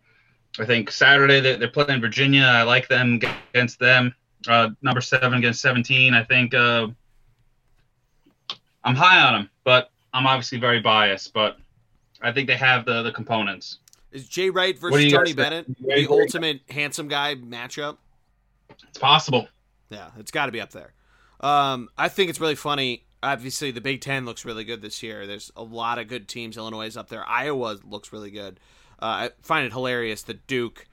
I 0.58 0.64
think 0.64 0.90
Saturday 0.90 1.40
they, 1.40 1.56
they're 1.56 1.68
playing 1.68 2.00
Virginia. 2.00 2.44
I 2.44 2.62
like 2.62 2.88
them 2.88 3.20
against 3.52 3.78
them. 3.78 4.14
Uh, 4.48 4.70
number 4.82 5.00
seven 5.00 5.34
against 5.34 5.60
17. 5.60 6.14
I 6.14 6.22
think 6.24 6.54
uh, 6.54 6.88
I'm 8.84 8.94
high 8.94 9.20
on 9.22 9.32
them, 9.32 9.50
but 9.64 9.90
I'm 10.12 10.26
obviously 10.26 10.58
very 10.58 10.80
biased. 10.80 11.32
But 11.32 11.56
I 12.22 12.32
think 12.32 12.46
they 12.46 12.56
have 12.56 12.84
the 12.84 13.02
the 13.02 13.12
components. 13.12 13.78
Is 14.12 14.28
Jay 14.28 14.50
Wright 14.50 14.78
versus 14.78 15.12
Tony 15.12 15.32
Bennett 15.32 15.66
the 15.80 16.06
ultimate 16.08 16.60
handsome 16.70 17.08
guy 17.08 17.34
matchup? 17.34 17.98
It's 18.88 18.98
possible. 18.98 19.48
Yeah, 19.90 20.10
it's 20.18 20.30
got 20.30 20.46
to 20.46 20.52
be 20.52 20.60
up 20.60 20.70
there. 20.70 20.92
Um, 21.40 21.90
I 21.98 22.08
think 22.08 22.30
it's 22.30 22.40
really 22.40 22.54
funny. 22.54 23.05
Obviously, 23.27 23.73
the 23.73 23.81
Big 23.81 24.01
Ten 24.01 24.24
looks 24.24 24.44
really 24.44 24.65
good 24.65 24.82
this 24.82 25.03
year. 25.03 25.27
There's 25.27 25.51
a 25.57 25.65
lot 25.65 25.98
of 25.98 26.07
good 26.07 26.28
teams. 26.28 26.57
Illinois 26.57 26.86
is 26.86 26.97
up 26.97 27.09
there. 27.09 27.27
Iowa 27.28 27.78
looks 27.85 28.12
really 28.12 28.31
good. 28.31 28.61
Uh, 29.03 29.05
I 29.05 29.31
find 29.43 29.66
it 29.66 29.73
hilarious 29.73 30.23
that 30.23 30.47
Duke 30.47 30.86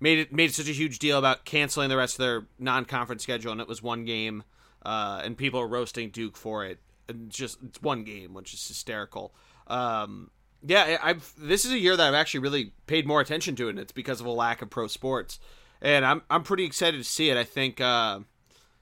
made 0.00 0.18
it 0.18 0.32
made 0.32 0.54
such 0.54 0.68
a 0.68 0.72
huge 0.72 0.98
deal 0.98 1.18
about 1.18 1.44
canceling 1.44 1.88
the 1.88 1.96
rest 1.96 2.14
of 2.14 2.18
their 2.24 2.46
non-conference 2.58 3.22
schedule, 3.22 3.52
and 3.52 3.60
it 3.60 3.68
was 3.68 3.82
one 3.82 4.04
game, 4.04 4.44
uh, 4.84 5.20
and 5.24 5.36
people 5.36 5.60
are 5.60 5.66
roasting 5.66 6.10
Duke 6.10 6.36
for 6.36 6.64
it. 6.64 6.78
And 7.08 7.30
just 7.30 7.58
it's 7.62 7.82
one 7.82 8.04
game, 8.04 8.34
which 8.34 8.54
is 8.54 8.66
hysterical. 8.66 9.34
Um, 9.66 10.30
yeah, 10.62 10.98
I've 11.02 11.32
this 11.36 11.64
is 11.64 11.72
a 11.72 11.78
year 11.78 11.96
that 11.96 12.06
I've 12.06 12.14
actually 12.14 12.40
really 12.40 12.72
paid 12.86 13.06
more 13.06 13.20
attention 13.20 13.56
to 13.56 13.68
and 13.68 13.78
it's 13.78 13.92
because 13.92 14.20
of 14.20 14.26
a 14.26 14.30
lack 14.30 14.62
of 14.62 14.70
pro 14.70 14.86
sports, 14.86 15.38
and 15.80 16.04
I'm 16.04 16.22
I'm 16.30 16.42
pretty 16.42 16.64
excited 16.64 16.98
to 16.98 17.04
see 17.04 17.30
it. 17.30 17.36
I 17.36 17.44
think, 17.44 17.80
uh, 17.80 18.20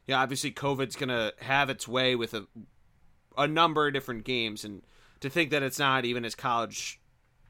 yeah, 0.06 0.20
obviously 0.20 0.52
COVID's 0.52 0.96
gonna 0.96 1.32
have 1.40 1.70
its 1.70 1.88
way 1.88 2.14
with 2.14 2.34
a 2.34 2.46
a 3.36 3.46
number 3.46 3.86
of 3.86 3.92
different 3.92 4.24
games, 4.24 4.64
and 4.64 4.82
to 5.20 5.30
think 5.30 5.50
that 5.50 5.62
it's 5.62 5.78
not 5.78 6.04
even 6.04 6.24
as 6.24 6.34
college 6.34 7.00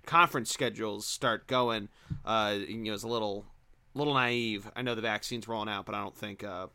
conference 0.06 0.52
schedules 0.52 1.06
start 1.06 1.46
going, 1.46 1.88
uh, 2.24 2.56
you 2.68 2.76
know, 2.76 2.92
is 2.92 3.02
a 3.02 3.08
little 3.08 3.46
little 3.94 4.14
naive. 4.14 4.70
I 4.74 4.82
know 4.82 4.94
the 4.94 5.02
vaccine's 5.02 5.48
rolling 5.48 5.68
out, 5.68 5.86
but 5.86 5.94
I 5.94 6.02
don't 6.02 6.16
think 6.16 6.44
uh, 6.44 6.68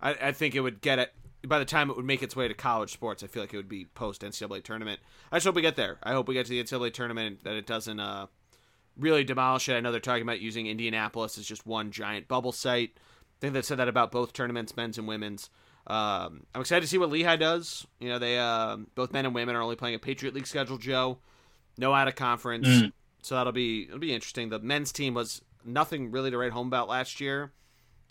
I, 0.00 0.14
I 0.14 0.32
think 0.32 0.54
it 0.54 0.60
would 0.60 0.80
get 0.80 0.98
it 0.98 1.12
by 1.46 1.58
the 1.58 1.64
time 1.64 1.90
it 1.90 1.96
would 1.96 2.04
make 2.04 2.22
its 2.22 2.36
way 2.36 2.48
to 2.48 2.54
college 2.54 2.92
sports. 2.92 3.22
I 3.22 3.26
feel 3.26 3.42
like 3.42 3.52
it 3.52 3.56
would 3.56 3.68
be 3.68 3.86
post 3.86 4.22
NCAA 4.22 4.62
tournament. 4.62 5.00
I 5.30 5.36
just 5.36 5.46
hope 5.46 5.54
we 5.54 5.62
get 5.62 5.76
there. 5.76 5.98
I 6.02 6.12
hope 6.12 6.28
we 6.28 6.34
get 6.34 6.46
to 6.46 6.50
the 6.50 6.62
NCAA 6.62 6.92
tournament 6.92 7.44
that 7.44 7.54
it 7.54 7.66
doesn't 7.66 8.00
uh, 8.00 8.26
really 8.96 9.24
demolish 9.24 9.68
it. 9.68 9.74
I 9.74 9.80
know 9.80 9.90
they're 9.90 10.00
talking 10.00 10.22
about 10.22 10.40
using 10.40 10.66
Indianapolis 10.66 11.38
as 11.38 11.46
just 11.46 11.66
one 11.66 11.90
giant 11.90 12.28
bubble 12.28 12.52
site. 12.52 12.92
I 12.96 13.00
think 13.40 13.54
they 13.54 13.62
said 13.62 13.78
that 13.78 13.88
about 13.88 14.12
both 14.12 14.32
tournaments, 14.32 14.76
men's 14.76 14.98
and 14.98 15.08
women's. 15.08 15.50
Um, 15.86 16.46
I'm 16.54 16.60
excited 16.62 16.80
to 16.80 16.86
see 16.86 16.98
what 16.98 17.10
Lehigh 17.10 17.36
does. 17.36 17.86
You 18.00 18.08
know, 18.08 18.18
they 18.18 18.38
uh, 18.38 18.76
both 18.94 19.12
men 19.12 19.26
and 19.26 19.34
women 19.34 19.54
are 19.54 19.62
only 19.62 19.76
playing 19.76 19.94
a 19.94 19.98
Patriot 19.98 20.34
League 20.34 20.46
schedule. 20.46 20.78
Joe, 20.78 21.18
no 21.76 21.92
out 21.92 22.08
of 22.08 22.14
conference, 22.16 22.66
Mm. 22.66 22.92
so 23.22 23.34
that'll 23.34 23.52
be 23.52 23.84
it'll 23.84 23.98
be 23.98 24.14
interesting. 24.14 24.48
The 24.48 24.58
men's 24.60 24.92
team 24.92 25.12
was 25.14 25.42
nothing 25.64 26.10
really 26.10 26.30
to 26.30 26.38
write 26.38 26.52
home 26.52 26.66
about 26.68 26.88
last 26.88 27.20
year. 27.20 27.52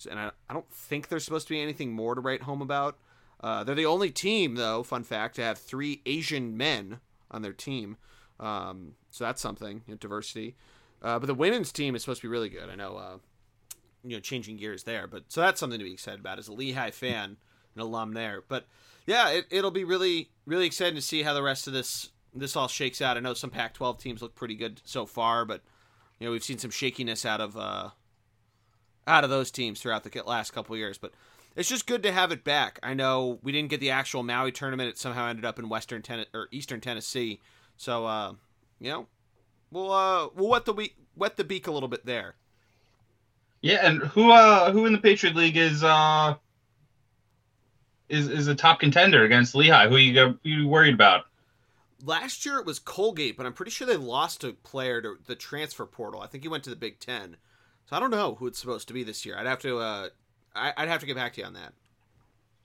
and 0.10 0.20
I, 0.20 0.32
I 0.50 0.54
don't 0.54 0.70
think 0.72 1.08
there's 1.08 1.24
supposed 1.24 1.48
to 1.48 1.54
be 1.54 1.62
anything 1.62 1.94
more 1.94 2.14
to 2.16 2.22
write 2.22 2.42
home 2.44 2.62
about. 2.62 2.98
Uh, 3.42 3.64
they're 3.64 3.76
the 3.76 3.86
only 3.86 4.10
team, 4.12 4.56
though, 4.56 4.84
fun 4.84 5.04
fact, 5.04 5.36
to 5.36 5.42
have 5.44 5.58
three 5.58 6.02
Asian 6.06 6.56
men 6.58 7.00
on 7.32 7.42
their 7.42 7.54
team. 7.54 7.98
Um, 8.40 8.94
so 9.12 9.24
that's 9.24 9.42
something, 9.42 9.82
you 9.88 9.94
know, 9.94 9.98
diversity. 9.98 10.56
Uh, 11.02 11.20
but 11.20 11.28
the 11.28 11.34
women's 11.34 11.72
team 11.72 11.96
is 11.96 12.02
supposed 12.02 12.22
to 12.22 12.28
be 12.28 12.32
really 12.32 12.50
good. 12.50 12.70
I 12.70 12.76
know, 12.76 12.96
uh, 12.98 13.18
you 14.04 14.16
know, 14.16 14.20
changing 14.20 14.58
gears 14.58 14.84
there, 14.84 15.08
but 15.08 15.26
so 15.30 15.42
that's 15.42 15.60
something 15.60 15.80
to 15.80 15.86
be 15.86 15.94
excited 15.94 16.20
about 16.20 16.40
as 16.40 16.48
a 16.48 16.54
Lehigh 16.54 16.92
fan, 16.92 17.38
an 17.76 17.82
alum 17.82 18.14
there. 18.14 18.44
But 18.48 18.66
yeah, 19.06 19.30
it, 19.30 19.46
it'll 19.50 19.72
be 19.72 19.84
really, 19.84 20.30
really 20.46 20.66
exciting 20.66 20.96
to 20.96 21.02
see 21.02 21.24
how 21.24 21.34
the 21.34 21.44
rest 21.44 21.68
of 21.68 21.74
this 21.74 22.10
this 22.36 22.56
all 22.56 22.68
shakes 22.68 23.02
out. 23.02 23.18
I 23.18 23.20
know 23.20 23.34
some 23.34 23.52
Pac-12 23.52 24.00
teams 24.00 24.22
look 24.22 24.36
pretty 24.36 24.56
good 24.56 24.82
so 24.84 25.06
far, 25.06 25.46
but 25.46 25.62
you 26.20 26.26
know 26.26 26.32
we've 26.32 26.44
seen 26.44 26.58
some 26.58 26.72
shakiness 26.72 27.26
out 27.26 27.42
of 27.42 27.58
uh, 27.58 27.90
out 29.08 29.24
of 29.24 29.30
those 29.30 29.52
teams 29.52 29.82
throughout 29.82 30.04
the 30.04 30.24
last 30.24 30.52
couple 30.52 30.76
years. 30.76 30.98
But 30.98 31.14
it's 31.56 31.70
just 31.70 31.86
good 31.86 32.04
to 32.04 32.12
have 32.12 32.32
it 32.32 32.44
back. 32.44 32.80
I 32.82 32.94
know 32.94 33.40
we 33.44 33.52
didn't 33.52 33.70
get 33.70 33.80
the 33.80 33.92
actual 33.92 34.24
Maui 34.24 34.52
tournament; 34.52 34.90
it 34.90 34.98
somehow 34.98 35.28
ended 35.28 35.46
up 35.46 35.60
in 35.60 35.70
Western 35.70 36.02
Ten- 36.02 36.26
or 36.34 36.48
Eastern 36.52 36.82
Tennessee. 36.82 37.40
So 37.78 38.06
uh, 38.06 38.34
you 38.80 38.90
know, 38.90 39.08
we'll 39.72 39.92
uh, 39.92 40.30
we'll 40.36 40.50
wet 40.50 40.66
the 40.66 40.74
week, 40.74 40.96
wet 41.16 41.38
the 41.38 41.44
beak 41.44 41.68
a 41.68 41.72
little 41.72 41.90
bit 41.90 42.06
there. 42.06 42.36
Yeah, 43.62 43.88
and 43.88 44.00
who 44.02 44.30
uh 44.30 44.72
who 44.72 44.86
in 44.86 44.92
the 44.92 45.00
Patriot 45.00 45.36
League 45.36 45.56
is 45.56 45.84
uh 45.86 46.36
is 48.14 48.30
is 48.30 48.48
a 48.48 48.56
top 48.56 48.80
contender 48.80 49.24
against 49.24 49.56
Lehigh? 49.56 49.88
Who 49.88 49.98
you 49.98 50.40
who 50.44 50.50
you 50.50 50.68
worried 50.68 50.94
about? 50.94 51.26
Last 52.06 52.46
year 52.46 52.60
it 52.60 52.66
was 52.66 52.80
Colgate, 52.80 53.38
but 53.38 53.46
I'm 53.46 53.54
pretty 53.54 53.72
sure 53.72 53.88
they 53.88 53.96
lost 53.96 54.44
a 54.44 54.54
player 54.54 55.02
to 55.02 55.16
the 55.26 55.36
transfer 55.36 55.86
portal. 55.86 56.22
I 56.22 56.28
think 56.28 56.44
he 56.44 56.50
went 56.50 56.64
to 56.66 56.70
the 56.70 56.76
Big 56.76 57.00
Ten. 57.00 57.38
So 57.90 57.96
I 57.96 58.00
don't 58.00 58.12
know 58.12 58.36
who 58.36 58.48
it's 58.48 58.60
supposed 58.60 58.88
to 58.90 58.94
be 58.94 59.04
this 59.04 59.26
year. 59.26 59.38
I'd 59.38 59.48
have 59.48 59.60
to 59.60 59.80
uh 59.80 60.10
I, 60.56 60.74
would 60.78 60.90
have 60.90 61.00
to 61.02 61.06
get 61.06 61.16
back 61.16 61.34
to 61.34 61.42
you 61.42 61.48
on 61.48 61.54
that. 61.54 61.74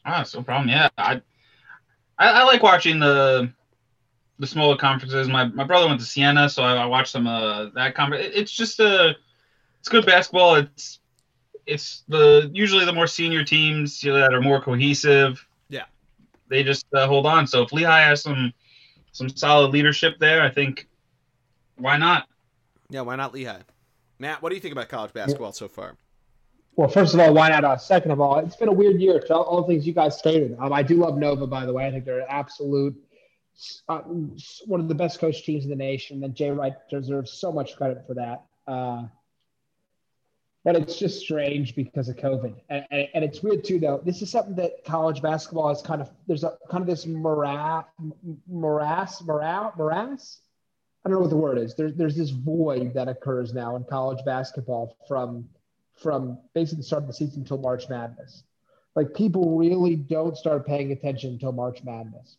Ah, 0.05 0.25
no 0.35 0.43
problem. 0.43 0.69
Yeah, 0.69 0.89
I, 0.99 1.23
I, 2.19 2.29
I 2.29 2.43
like 2.45 2.63
watching 2.63 2.99
the 2.99 3.53
the 4.39 4.47
smaller 4.47 4.77
conferences. 4.77 5.29
My 5.29 5.45
my 5.45 5.65
brother 5.65 5.87
went 5.87 6.01
to 6.01 6.07
Siena, 6.07 6.49
so 6.49 6.63
I, 6.63 6.75
I 6.77 6.87
watched 6.87 7.11
some 7.11 7.27
of 7.27 7.75
that 7.75 7.95
conference. 7.95 8.27
It, 8.27 8.33
it's 8.35 8.53
just 8.53 8.81
a 8.81 9.17
it's 9.81 9.89
good 9.89 10.07
basketball. 10.07 10.57
It's 10.57 11.01
it's 11.69 12.03
the 12.09 12.51
usually 12.53 12.85
the 12.85 12.93
more 12.93 13.07
senior 13.07 13.45
teams 13.45 14.03
you 14.03 14.11
know, 14.11 14.19
that 14.19 14.35
are 14.35 14.41
more 14.41 14.61
cohesive. 14.61 15.47
Yeah, 15.69 15.85
they 16.49 16.65
just 16.65 16.87
uh, 16.95 17.07
hold 17.07 17.27
on. 17.27 17.47
So 17.47 17.63
if 17.63 17.73
Lehigh 17.73 18.09
has 18.09 18.23
some 18.23 18.53
some 19.13 19.29
solid 19.29 19.73
leadership 19.73 20.19
there, 20.19 20.43
I 20.43 20.51
think 20.51 20.89
why 21.77 21.99
not? 21.99 22.27
Yeah, 22.91 23.03
why 23.03 23.17
not 23.17 23.35
Lehigh? 23.35 23.61
Matt, 24.19 24.43
what 24.43 24.49
do 24.49 24.57
you 24.57 24.61
think 24.61 24.73
about 24.73 24.89
college 24.89 25.13
basketball 25.13 25.53
so 25.53 25.69
far? 25.69 25.95
Well, 26.75 26.89
first 26.89 27.15
of 27.15 27.21
all, 27.21 27.35
why 27.35 27.51
not 27.51 27.65
us? 27.65 27.87
Second 27.87 28.13
of 28.13 28.21
all, 28.21 28.39
it's 28.39 28.57
been 28.57 28.69
a 28.69 28.73
weird 28.73 29.01
year 29.01 29.21
to 29.21 29.35
all, 29.35 29.43
all 29.43 29.63
the 29.63 29.69
things 29.69 29.87
you 29.87 29.93
guys 29.93 30.19
stated. 30.19 30.57
Um, 30.59 30.73
I 30.73 30.83
do 30.83 30.95
love 30.95 31.19
Nova, 31.19 31.47
by 31.47 31.67
the 31.67 31.73
way. 31.73 31.87
I 31.87 31.91
think 31.91 32.05
they're 32.05 32.21
an 32.21 32.27
absolute 32.29 32.97
uh, 33.89 33.99
one 34.67 34.81
of 34.81 34.89
the 34.89 34.95
best 34.95 35.19
coach 35.19 35.45
teams 35.45 35.65
in 35.65 35.71
the 35.71 35.77
nation. 35.77 36.23
And 36.25 36.35
Jay 36.35 36.51
Wright 36.51 36.75
deserves 36.89 37.33
so 37.33 37.53
much 37.53 37.77
credit 37.77 38.07
for 38.07 38.15
that. 38.15 38.45
Uh, 38.67 39.05
but 40.69 40.77
it's 40.77 40.99
just 40.99 41.21
strange 41.21 41.75
because 41.75 42.11
of 42.11 42.17
COVID, 42.17 42.55
and, 42.69 42.85
and, 42.91 43.09
and, 43.15 43.25
it's 43.25 43.43
weird 43.43 43.65
too. 43.65 43.79
Though 43.79 44.03
this 44.05 44.21
is 44.21 44.31
something 44.31 44.55
that 44.57 44.85
college 44.85 45.23
basketball 45.23 45.71
is 45.71 45.81
kind 45.81 46.03
of 46.03 46.11
there's 46.27 46.45
a 46.45 46.59
kind 46.71 46.83
of 46.83 46.87
this 46.87 47.07
morass, 47.07 47.87
morass, 48.47 49.23
morass, 49.23 49.73
morass. 49.79 50.41
I 51.03 51.09
don't 51.09 51.17
know 51.17 51.23
what 51.23 51.31
the 51.31 51.39
word 51.39 51.57
is. 51.57 51.75
There's 51.75 51.95
there's 51.95 52.17
this 52.19 52.29
void 52.29 52.93
that 52.93 53.09
occurs 53.09 53.55
now 53.55 53.77
in 53.77 53.85
college 53.85 54.23
basketball 54.27 54.95
from 55.09 55.49
from 55.97 56.37
basically 56.53 56.83
the 56.83 56.87
start 56.87 57.05
of 57.05 57.07
the 57.07 57.15
season 57.15 57.41
until 57.41 57.57
March 57.57 57.89
Madness. 57.89 58.43
Like 58.95 59.15
people 59.15 59.57
really 59.57 59.97
don't 59.97 60.37
start 60.37 60.67
paying 60.67 60.93
attention 60.93 61.31
until 61.31 61.53
March 61.53 61.83
Madness. 61.83 62.37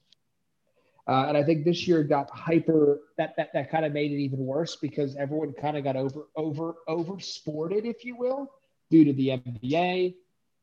Uh, 1.10 1.26
and 1.27 1.36
I 1.36 1.41
think 1.41 1.65
this 1.65 1.88
year 1.88 2.03
got 2.03 2.30
hyper. 2.30 2.99
That 3.18 3.36
that 3.36 3.52
that 3.53 3.72
kind 3.72 3.84
of 3.84 3.94
made 3.94 4.11
it 4.11 4.19
even 4.19 4.45
worse 4.45 4.76
because 4.76 5.15
everyone 5.15 5.53
kind 5.53 5.76
of 5.76 5.84
got 5.84 5.95
over 5.95 6.27
over 6.36 6.76
over 6.88 7.19
sported, 7.19 7.84
if 7.84 8.06
you 8.06 8.15
will, 8.15 8.52
due 8.91 9.06
to 9.06 9.14
the 9.14 9.30
NBA 9.30 10.14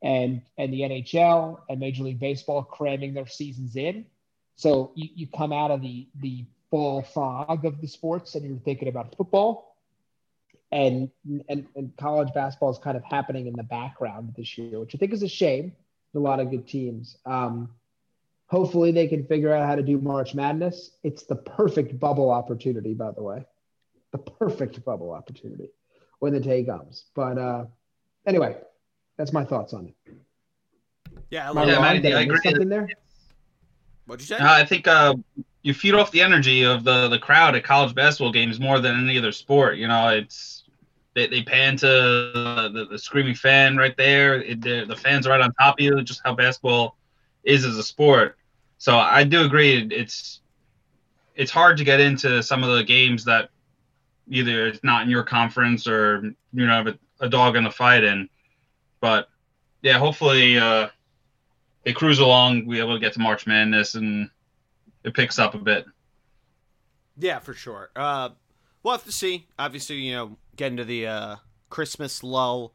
and 0.05 0.43
and 0.57 0.73
the 0.73 0.83
NHL 0.83 1.59
and 1.69 1.81
Major 1.81 2.05
League 2.05 2.21
Baseball 2.21 2.63
cramming 2.63 3.13
their 3.13 3.27
seasons 3.27 3.75
in. 3.75 4.07
So 4.55 4.93
you, 4.95 5.09
you 5.17 5.27
come 5.27 5.53
out 5.53 5.73
of 5.73 5.83
the 5.83 6.07
the 6.21 6.45
fall 6.71 7.03
fog 7.03 7.65
of 7.65 7.81
the 7.81 7.89
sports 7.89 8.37
and 8.37 8.49
you're 8.49 8.61
thinking 8.61 8.87
about 8.87 9.17
football. 9.17 9.75
And, 10.71 11.11
and 11.49 11.67
and 11.75 11.97
college 11.97 12.33
basketball 12.35 12.71
is 12.71 12.79
kind 12.79 12.97
of 12.97 13.03
happening 13.03 13.49
in 13.49 13.55
the 13.55 13.65
background 13.65 14.35
this 14.37 14.57
year, 14.57 14.79
which 14.79 14.95
I 14.95 14.99
think 14.99 15.13
is 15.13 15.25
a 15.25 15.29
shame. 15.29 15.73
A 16.15 16.21
lot 16.21 16.39
of 16.39 16.51
good 16.51 16.69
teams. 16.69 17.17
Um, 17.27 17.71
Hopefully, 18.49 18.93
they 18.93 19.09
can 19.09 19.25
figure 19.25 19.53
out 19.53 19.67
how 19.67 19.75
to 19.75 19.83
do 19.83 19.99
March 19.99 20.35
Madness. 20.35 20.93
It's 21.03 21.25
the 21.25 21.35
perfect 21.37 21.99
bubble 21.99 22.31
opportunity, 22.31 22.95
by 22.95 23.11
the 23.11 23.23
way. 23.23 23.45
The 24.13 24.19
perfect 24.19 24.85
bubble 24.85 25.11
opportunity 25.11 25.71
when 26.21 26.33
the 26.33 26.41
day 26.41 26.63
comes. 26.65 27.07
But 27.15 27.39
uh, 27.39 27.65
anyway, 28.25 28.57
that's 29.17 29.33
my 29.33 29.45
thoughts 29.45 29.75
on 29.75 29.89
it. 29.89 30.15
Yeah, 31.31 31.51
I, 31.51 31.65
yeah, 31.65 31.81
Matty, 31.81 32.15
I 32.15 32.21
agree. 32.21 32.39
Something 32.43 32.69
there? 32.69 32.89
What'd 34.07 34.23
you 34.23 34.37
say? 34.37 34.43
Uh, 34.43 34.53
I 34.53 34.65
think 34.65 34.87
uh, 34.87 35.17
you 35.63 35.75
feed 35.75 35.95
off 35.95 36.13
the 36.13 36.23
energy 36.23 36.63
of 36.63 36.85
the 36.85 37.09
the 37.09 37.19
crowd 37.19 37.57
at 37.57 37.65
college 37.65 37.95
basketball 37.95 38.31
games 38.31 38.61
more 38.61 38.79
than 38.79 38.97
any 38.97 39.19
other 39.19 39.33
sport. 39.33 39.77
You 39.77 39.89
know, 39.89 40.09
it's 40.09 40.65
they, 41.15 41.27
they 41.27 41.43
pan 41.43 41.77
to 41.79 41.87
the, 41.87 42.87
the 42.89 42.99
screaming 42.99 43.35
fan 43.35 43.77
right 43.77 43.97
there. 43.97 44.41
It, 44.43 44.61
the 44.61 44.97
fans 44.97 45.27
are 45.27 45.31
right 45.31 45.41
on 45.41 45.53
top 45.55 45.81
of 45.81 45.85
you. 45.85 46.01
Just 46.03 46.21
how 46.25 46.35
basketball 46.35 46.97
is 47.47 47.65
as 47.65 47.79
a 47.79 47.83
sport. 47.83 48.37
So 48.79 48.99
I 48.99 49.25
do 49.25 49.43
agree. 49.43 49.89
It's 49.91 50.41
it's 51.35 51.51
hard 51.51 51.79
to 51.79 51.85
get 51.85 52.01
into 52.01 52.43
some 52.43 52.63
of 52.63 52.77
the 52.77 52.85
games 52.85 53.25
that 53.25 53.51
either 54.29 54.67
it's 54.67 54.83
not 54.83 55.05
in 55.05 55.11
your 55.11 55.23
conference 55.23 55.87
or 55.87 56.23
you 56.53 56.67
know 56.67 56.73
have 56.73 56.89
a, 56.89 56.99
a 57.21 57.29
dog 57.29 57.57
in 57.57 57.65
the 57.65 57.71
fight 57.71 58.05
in. 58.05 58.29
But 59.01 59.29
yeah, 59.83 59.99
hopefully 59.99 60.59
uh, 60.59 60.89
they 61.85 61.93
cruise 61.93 62.19
along. 62.19 62.67
We 62.67 62.81
able 62.81 62.95
to 62.95 63.01
get 63.01 63.15
to 63.15 63.21
March 63.21 63.47
Madness 63.47 63.95
and 63.95 64.29
it 65.05 65.15
picks 65.15 65.39
up 65.39 65.55
a 65.55 65.59
bit. 65.59 65.87
Yeah, 67.17 67.39
for 67.39 67.55
sure. 67.55 67.91
Uh, 67.97 68.31
we'll 68.83 68.95
have 68.95 69.05
to 69.05 69.13
see. 69.13 69.47
Obviously, 69.59 69.97
you 69.97 70.15
know, 70.15 70.37
get 70.57 70.73
into 70.73 70.85
the 70.85 71.07
uh, 71.07 71.37
Christmas 71.71 72.23
lull. 72.23 72.75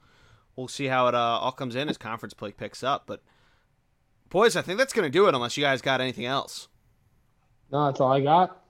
We'll 0.55 0.67
see 0.67 0.85
how 0.85 1.07
it 1.07 1.15
uh, 1.15 1.17
all 1.17 1.51
comes 1.51 1.75
in 1.75 1.89
as 1.89 1.97
conference 1.97 2.33
play 2.33 2.51
picks 2.51 2.83
up. 2.83 3.03
But 3.05 3.21
Boys, 4.31 4.55
I 4.55 4.61
think 4.61 4.79
that's 4.79 4.93
going 4.93 5.05
to 5.05 5.11
do 5.11 5.27
it 5.27 5.35
unless 5.35 5.57
you 5.57 5.63
guys 5.63 5.81
got 5.81 5.99
anything 5.99 6.25
else. 6.25 6.69
No, 7.69 7.85
that's 7.85 7.99
all 7.99 8.13
I 8.13 8.21
got. 8.21 8.63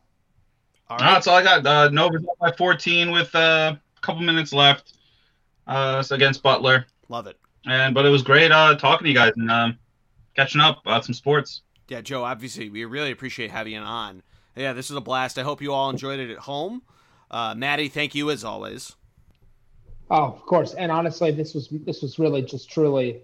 All 0.89 0.97
right. 0.97 1.05
No, 1.05 1.13
that's 1.13 1.27
all 1.27 1.37
I 1.37 1.43
got. 1.43 1.65
Uh, 1.65 1.89
Nova's 1.89 2.25
up 2.25 2.37
by 2.39 2.51
14 2.51 3.11
with 3.11 3.33
uh, 3.35 3.75
a 3.75 4.01
couple 4.01 4.23
minutes 4.23 4.53
left 4.53 4.93
uh, 5.67 6.03
against 6.09 6.41
Butler. 6.41 6.87
Love 7.09 7.27
it. 7.27 7.37
And 7.67 7.93
But 7.93 8.07
it 8.07 8.09
was 8.09 8.23
great 8.23 8.51
uh, 8.51 8.75
talking 8.75 9.05
to 9.05 9.09
you 9.09 9.15
guys 9.15 9.33
and 9.37 9.51
um, 9.51 9.77
catching 10.35 10.61
up 10.61 10.81
about 10.83 11.05
some 11.05 11.13
sports. 11.13 11.61
Yeah, 11.87 12.01
Joe, 12.01 12.23
obviously, 12.23 12.71
we 12.71 12.83
really 12.85 13.11
appreciate 13.11 13.51
having 13.51 13.73
you 13.73 13.79
on. 13.79 14.23
Yeah, 14.55 14.73
this 14.73 14.89
was 14.89 14.97
a 14.97 15.01
blast. 15.01 15.37
I 15.37 15.43
hope 15.43 15.61
you 15.61 15.73
all 15.73 15.91
enjoyed 15.91 16.19
it 16.19 16.31
at 16.31 16.39
home. 16.39 16.81
Uh, 17.29 17.53
Matty, 17.55 17.87
thank 17.87 18.15
you 18.15 18.31
as 18.31 18.43
always. 18.43 18.95
Oh, 20.09 20.23
of 20.23 20.41
course. 20.41 20.73
And 20.73 20.91
honestly, 20.91 21.31
this 21.31 21.53
was 21.53 21.69
this 21.69 22.01
was 22.01 22.17
really 22.17 22.41
just 22.41 22.69
truly 22.69 23.21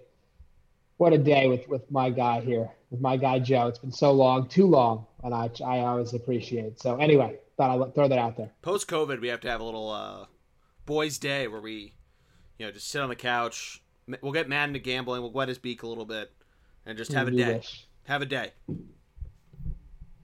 what 0.98 1.12
a 1.12 1.18
day 1.18 1.48
with 1.48 1.66
with 1.68 1.90
my 1.90 2.10
guy 2.10 2.40
here, 2.40 2.68
with 2.90 3.00
my 3.00 3.16
guy 3.16 3.38
Joe. 3.38 3.68
It's 3.68 3.78
been 3.78 3.92
so 3.92 4.12
long, 4.12 4.48
too 4.48 4.66
long, 4.66 5.06
and 5.24 5.32
I 5.32 5.50
I 5.64 5.80
always 5.80 6.12
appreciate. 6.12 6.78
So 6.78 6.96
anyway, 6.96 7.38
thought 7.56 7.70
I'd 7.70 7.94
throw 7.94 8.08
that 8.08 8.18
out 8.18 8.36
there. 8.36 8.50
Post 8.62 8.88
COVID, 8.88 9.20
we 9.20 9.28
have 9.28 9.40
to 9.40 9.48
have 9.48 9.60
a 9.60 9.64
little 9.64 9.90
uh, 9.90 10.26
boys' 10.84 11.18
day 11.18 11.48
where 11.48 11.60
we, 11.60 11.94
you 12.58 12.66
know, 12.66 12.72
just 12.72 12.88
sit 12.88 13.00
on 13.00 13.08
the 13.08 13.16
couch. 13.16 13.82
We'll 14.22 14.32
get 14.32 14.48
mad 14.48 14.68
into 14.68 14.80
gambling. 14.80 15.22
We'll 15.22 15.32
wet 15.32 15.48
his 15.48 15.58
beak 15.58 15.82
a 15.82 15.86
little 15.86 16.06
bit, 16.06 16.30
and 16.84 16.98
just 16.98 17.12
have 17.12 17.28
a 17.28 17.30
day. 17.30 17.54
Wish. 17.54 17.86
Have 18.04 18.22
a 18.22 18.26
day. 18.26 18.52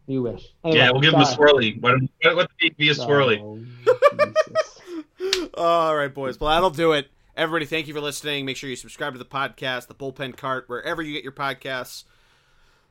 You 0.07 0.23
wish. 0.23 0.53
Anyway, 0.65 0.79
yeah, 0.79 0.91
we'll 0.91 1.01
give 1.01 1.13
sorry. 1.13 1.25
him 1.25 1.33
a 1.33 1.37
swirly. 1.37 1.83
Let, 2.23 2.37
let 2.37 2.49
the 2.49 2.55
beak 2.61 2.77
be 2.77 2.91
a 2.91 2.95
swirly. 2.95 3.41
Oh, 5.55 5.55
All 5.89 5.97
right, 5.97 6.13
boys. 6.13 6.39
Well, 6.39 6.51
that'll 6.51 6.71
do 6.71 6.93
it. 6.93 7.09
Everybody, 7.37 7.67
thank 7.67 7.89
you 7.89 7.95
for 7.95 8.01
listening. 8.01 8.45
Make 8.45 8.57
sure 8.57 8.71
you 8.71 8.77
subscribe 8.77 9.13
to 9.13 9.19
the 9.19 9.25
podcast, 9.25 9.89
the 9.89 9.95
Bullpen 9.95 10.37
Cart, 10.37 10.69
wherever 10.69 11.03
you 11.03 11.13
get 11.13 11.25
your 11.25 11.33
podcasts. 11.33 12.05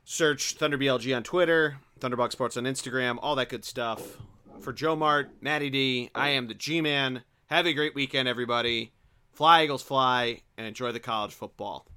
Search 0.04 0.58
ThunderBLG 0.58 1.16
on 1.16 1.24
Twitter, 1.24 1.78
Thunderbox 2.02 2.34
Sports 2.34 2.58
on 2.58 2.66
Instagram, 2.66 3.18
all 3.22 3.36
that 3.38 3.48
good 3.48 3.64
stuff. 3.64 4.18
For 4.60 4.74
Joe 4.74 4.98
Mart, 4.98 5.30
Matty 5.40 5.70
D, 5.70 6.10
I 6.14 6.30
am 6.30 6.48
the 6.48 6.54
G 6.54 6.82
Man. 6.82 7.24
Have 7.48 7.66
a 7.66 7.74
great 7.74 7.96
weekend, 7.96 8.28
everybody. 8.28 8.92
Fly 9.32 9.64
Eagles 9.64 9.82
fly, 9.82 10.42
and 10.58 10.68
enjoy 10.68 10.92
the 10.92 11.00
college 11.00 11.34
football. 11.34 11.88